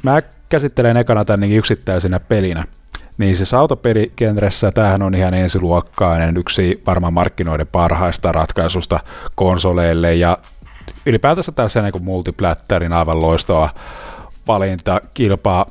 mä 0.03 0.23
käsittelen 0.48 0.97
ekana 0.97 1.24
tämän 1.24 1.40
niin 1.40 1.59
yksittäisenä 1.59 2.20
pelinä. 2.20 2.65
Niin 3.19 3.37
siis 3.37 3.55
autopelikentressä 3.55 4.73
tämähän 4.73 5.03
on 5.03 5.15
ihan 5.15 5.35
ensiluokkainen, 5.35 6.37
yksi 6.37 6.83
varmaan 6.87 7.15
markkinoiden 7.15 7.67
parhaista 7.67 8.33
ratkaisusta 8.33 9.01
konsoleille 9.35 10.15
ja 10.15 10.39
ylipäätänsä 11.07 11.53
tässä 11.53 11.83
niin 11.83 12.05
multiplättärin 12.05 12.93
aivan 12.93 13.21
loistava 13.21 13.71
valinta 14.49 15.01
kilpaa, 15.15 15.67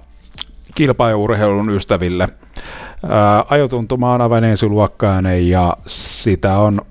kilpaurheilun 0.75 1.69
ystäville. 1.69 2.29
Ää, 3.09 3.45
ajotuntuma 3.49 4.13
on 4.13 4.21
aivan 4.21 4.43
ensiluokkainen 4.43 5.49
ja 5.49 5.77
sitä 5.85 6.57
on 6.57 6.81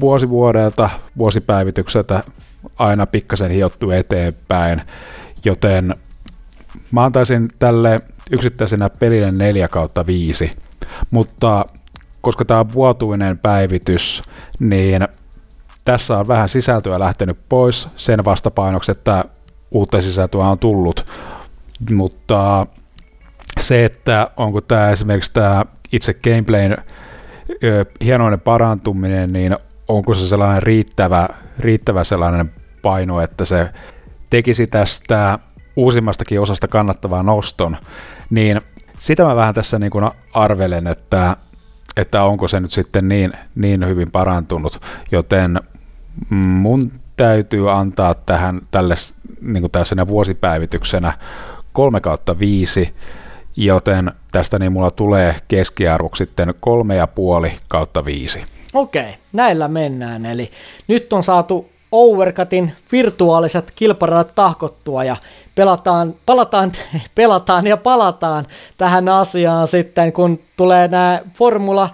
vuosi 0.00 0.28
vuodelta, 0.28 0.90
vuosipäivitykseltä 1.18 2.22
aina 2.78 3.06
pikkasen 3.06 3.50
hiottu 3.50 3.90
eteenpäin, 3.90 4.82
joten 5.44 5.94
mä 6.90 7.04
antaisin 7.04 7.48
tälle 7.58 8.00
yksittäisenä 8.30 8.90
pelille 8.90 9.32
4 9.32 9.68
kautta 9.68 10.06
5, 10.06 10.50
mutta 11.10 11.64
koska 12.20 12.44
tämä 12.44 12.60
on 12.60 12.72
vuotuinen 12.72 13.38
päivitys, 13.38 14.22
niin 14.58 15.08
tässä 15.84 16.18
on 16.18 16.28
vähän 16.28 16.48
sisältöä 16.48 16.98
lähtenyt 16.98 17.38
pois 17.48 17.88
sen 17.96 18.24
vastapainoksi, 18.24 18.92
että 18.92 19.24
uutta 19.70 20.02
sisältöä 20.02 20.46
on 20.46 20.58
tullut, 20.58 21.10
mutta 21.90 22.66
se, 23.60 23.84
että 23.84 24.30
onko 24.36 24.60
tämä 24.60 24.90
esimerkiksi 24.90 25.32
tämä 25.32 25.64
itse 25.92 26.14
gameplayn 26.14 26.76
hienoinen 28.04 28.40
parantuminen, 28.40 29.32
niin 29.32 29.56
onko 29.88 30.14
se 30.14 30.28
sellainen 30.28 30.62
riittävä, 30.62 31.28
riittävä 31.58 32.04
sellainen 32.04 32.52
paino, 32.82 33.20
että 33.20 33.44
se 33.44 33.70
tekisi 34.30 34.66
tästä 34.66 35.38
uusimmastakin 35.76 36.40
osasta 36.40 36.68
kannattavaa 36.68 37.22
noston, 37.22 37.76
niin 38.30 38.60
sitä 38.98 39.24
mä 39.24 39.36
vähän 39.36 39.54
tässä 39.54 39.78
niin 39.78 39.90
kuin 39.90 40.10
arvelen, 40.32 40.86
että, 40.86 41.36
että 41.96 42.22
onko 42.22 42.48
se 42.48 42.60
nyt 42.60 42.70
sitten 42.70 43.08
niin, 43.08 43.32
niin 43.54 43.88
hyvin 43.88 44.10
parantunut, 44.10 44.80
joten 45.12 45.60
mun 46.30 46.92
täytyy 47.16 47.72
antaa 47.72 48.14
tähän 48.14 48.60
tälle 48.70 48.94
niin 49.40 49.62
kuin 49.62 49.70
tässä 49.70 50.06
vuosipäivityksenä 50.08 51.12
3 51.72 52.00
kautta 52.00 52.38
5, 52.38 52.94
joten 53.56 54.12
tästä 54.32 54.58
niin 54.58 54.72
mulla 54.72 54.90
tulee 54.90 55.36
keskiarvoksi 55.48 56.24
sitten 56.24 56.48
3,5 57.46 57.52
kautta 57.68 58.04
5. 58.04 58.44
Okei, 58.72 59.14
näillä 59.32 59.68
mennään. 59.68 60.26
Eli 60.26 60.50
nyt 60.88 61.12
on 61.12 61.22
saatu 61.22 61.70
Overcutin 61.92 62.72
virtuaaliset 62.92 63.72
kilparadat 63.74 64.34
tahkottua 64.34 65.04
ja 65.04 65.16
pelataan, 65.54 66.14
palataan, 66.26 66.72
pelataan 67.14 67.66
ja 67.66 67.76
palataan 67.76 68.46
tähän 68.78 69.08
asiaan 69.08 69.68
sitten, 69.68 70.12
kun 70.12 70.38
tulee 70.56 70.88
nämä 70.88 71.20
Formula 71.34 71.90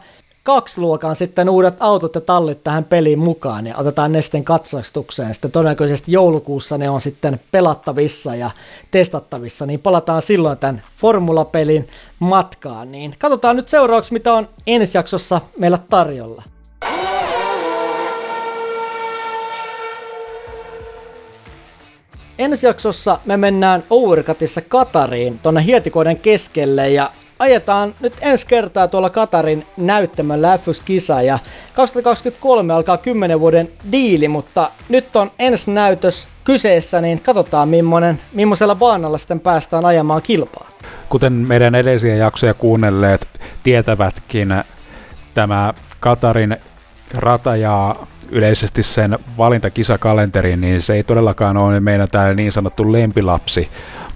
2-luokan 0.48 1.16
sitten 1.16 1.48
uudet 1.48 1.74
autot 1.80 2.14
ja 2.14 2.20
tallit 2.20 2.64
tähän 2.64 2.84
peliin 2.84 3.18
mukaan 3.18 3.66
ja 3.66 3.76
otetaan 3.76 4.12
ne 4.12 4.22
sitten 4.22 4.44
katsastukseen. 4.44 5.34
Sitten 5.34 5.50
todennäköisesti 5.50 6.12
joulukuussa 6.12 6.78
ne 6.78 6.90
on 6.90 7.00
sitten 7.00 7.40
pelattavissa 7.52 8.34
ja 8.34 8.50
testattavissa, 8.90 9.66
niin 9.66 9.80
palataan 9.80 10.22
silloin 10.22 10.58
tämän 10.58 10.82
Formula-pelin 10.96 11.88
matkaan. 12.18 12.92
Niin 12.92 13.14
katsotaan 13.18 13.56
nyt 13.56 13.68
seuraavaksi, 13.68 14.12
mitä 14.12 14.34
on 14.34 14.48
ensi 14.66 14.98
jaksossa 14.98 15.40
meillä 15.58 15.78
tarjolla. 15.90 16.42
Ensi 22.38 22.66
jaksossa 22.66 23.18
me 23.26 23.36
mennään 23.36 23.82
Overcutissa 23.90 24.60
Katariin 24.60 25.38
tuonne 25.38 25.64
hietikoiden 25.64 26.18
keskelle 26.18 26.90
ja 26.90 27.10
ajetaan 27.38 27.94
nyt 28.00 28.12
ensi 28.20 28.46
kertaa 28.46 28.88
tuolla 28.88 29.10
Katarin 29.10 29.66
näyttämällä 29.76 30.56
F1-kisa 30.56 31.22
ja 31.22 31.38
2023 31.74 32.74
alkaa 32.74 32.96
10 32.96 33.40
vuoden 33.40 33.68
diili, 33.92 34.28
mutta 34.28 34.70
nyt 34.88 35.16
on 35.16 35.30
ensi 35.38 35.70
näytös 35.70 36.28
kyseessä, 36.44 37.00
niin 37.00 37.20
katsotaan 37.20 37.68
millainen, 37.68 38.20
millaisella 38.32 38.74
baanalla 38.74 39.18
sitten 39.18 39.40
päästään 39.40 39.84
ajamaan 39.84 40.22
kilpaa. 40.22 40.68
Kuten 41.08 41.32
meidän 41.32 41.74
edellisiä 41.74 42.16
jaksoja 42.16 42.54
kuunnelleet 42.54 43.28
tietävätkin, 43.62 44.54
tämä 45.34 45.74
Katarin 46.00 46.56
rata 47.14 47.56
ja 47.56 47.96
yleisesti 48.30 48.82
sen 48.82 49.18
valintakisakalenterin, 49.38 50.60
niin 50.60 50.82
se 50.82 50.94
ei 50.94 51.02
todellakaan 51.02 51.56
ole 51.56 51.80
meidän 51.80 52.08
täällä 52.08 52.34
niin 52.34 52.52
sanottu 52.52 52.92
lempilapsi, 52.92 53.68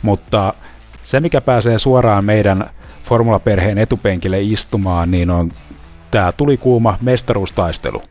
mutta 0.03 0.55
se 1.03 1.21
mikä 1.21 1.41
pääsee 1.41 1.79
suoraan 1.79 2.25
meidän 2.25 2.71
formulaperheen 3.05 3.79
etupenkille 3.79 4.41
istumaan, 4.41 5.11
niin 5.11 5.31
on 5.31 5.53
tämä 6.11 6.33
tulikuuma 6.33 6.99
mestaruustaistelu. 7.01 8.03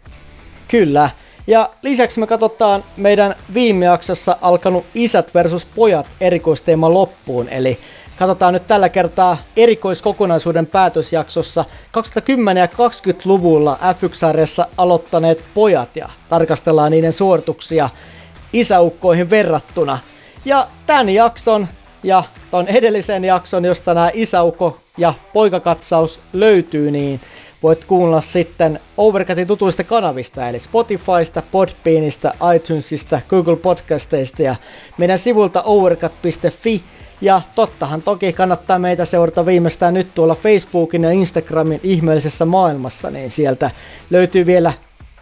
Kyllä, 0.67 1.09
ja 1.47 1.69
lisäksi 1.81 2.19
me 2.19 2.27
katsotaan 2.27 2.83
meidän 2.97 3.35
viime 3.53 3.85
jaksossa 3.85 4.37
alkanut 4.41 4.85
isät 4.93 5.33
versus 5.33 5.65
pojat 5.65 6.07
erikoisteema 6.21 6.93
loppuun, 6.93 7.49
eli 7.49 7.79
Katsotaan 8.21 8.53
nyt 8.53 8.67
tällä 8.67 8.89
kertaa 8.89 9.37
erikoiskokonaisuuden 9.57 10.65
päätösjaksossa 10.65 11.65
2010- 12.53 12.57
ja 12.57 12.65
20-luvulla 12.65 13.79
F1-sarjassa 13.81 14.67
aloittaneet 14.77 15.43
pojat 15.53 15.95
ja 15.95 16.09
tarkastellaan 16.29 16.91
niiden 16.91 17.13
suorituksia 17.13 17.89
isäukkoihin 18.53 19.29
verrattuna. 19.29 19.99
Ja 20.45 20.67
tämän 20.87 21.09
jakson 21.09 21.67
ja 22.03 22.23
ton 22.51 22.67
edellisen 22.67 23.25
jakson, 23.25 23.65
josta 23.65 23.93
nämä 23.93 24.11
isäukko 24.13 24.79
ja 24.97 25.13
poikakatsaus 25.33 26.19
löytyy, 26.33 26.91
niin 26.91 27.21
voit 27.63 27.85
kuunnella 27.85 28.21
sitten 28.21 28.79
Overcutin 28.97 29.47
tutuista 29.47 29.83
kanavista, 29.83 30.49
eli 30.49 30.59
Spotifysta, 30.59 31.43
Podbeanista, 31.51 32.33
iTunesista, 32.55 33.21
Google 33.29 33.55
Podcasteista 33.55 34.41
ja 34.41 34.55
meidän 34.97 35.19
sivulta 35.19 35.61
overcut.fi 35.61 36.83
ja 37.21 37.41
tottahan 37.55 38.01
toki 38.01 38.33
kannattaa 38.33 38.79
meitä 38.79 39.05
seurata 39.05 39.45
viimeistään 39.45 39.93
nyt 39.93 40.13
tuolla 40.13 40.35
Facebookin 40.35 41.03
ja 41.03 41.11
Instagramin 41.11 41.79
ihmeellisessä 41.83 42.45
maailmassa, 42.45 43.11
niin 43.11 43.31
sieltä 43.31 43.71
löytyy 44.09 44.45
vielä 44.45 44.73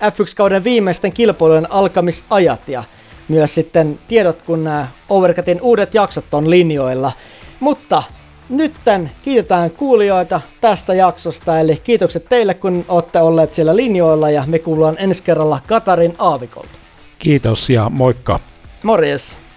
F1-kauden 0.03 0.63
viimeisten 0.63 1.13
kilpailujen 1.13 1.71
alkamisajat 1.71 2.67
ja 2.67 2.83
myös 3.27 3.55
sitten 3.55 3.99
tiedot, 4.07 4.41
kun 4.41 4.63
nämä 4.63 4.87
Overcutin 5.09 5.61
uudet 5.61 5.93
jaksot 5.93 6.33
on 6.33 6.49
linjoilla. 6.49 7.11
Mutta 7.59 8.03
nytten 8.49 9.11
kiitetään 9.21 9.71
kuulijoita 9.71 10.41
tästä 10.61 10.93
jaksosta, 10.93 11.59
eli 11.59 11.81
kiitokset 11.83 12.25
teille, 12.29 12.53
kun 12.53 12.85
olette 12.87 13.21
olleet 13.21 13.53
siellä 13.53 13.75
linjoilla 13.75 14.29
ja 14.29 14.43
me 14.47 14.59
kuullaan 14.59 14.95
ensi 14.99 15.23
kerralla 15.23 15.59
Katarin 15.67 16.15
aavikolta. 16.19 16.69
Kiitos 17.19 17.69
ja 17.69 17.89
moikka! 17.89 18.39
Morjes! 18.83 19.48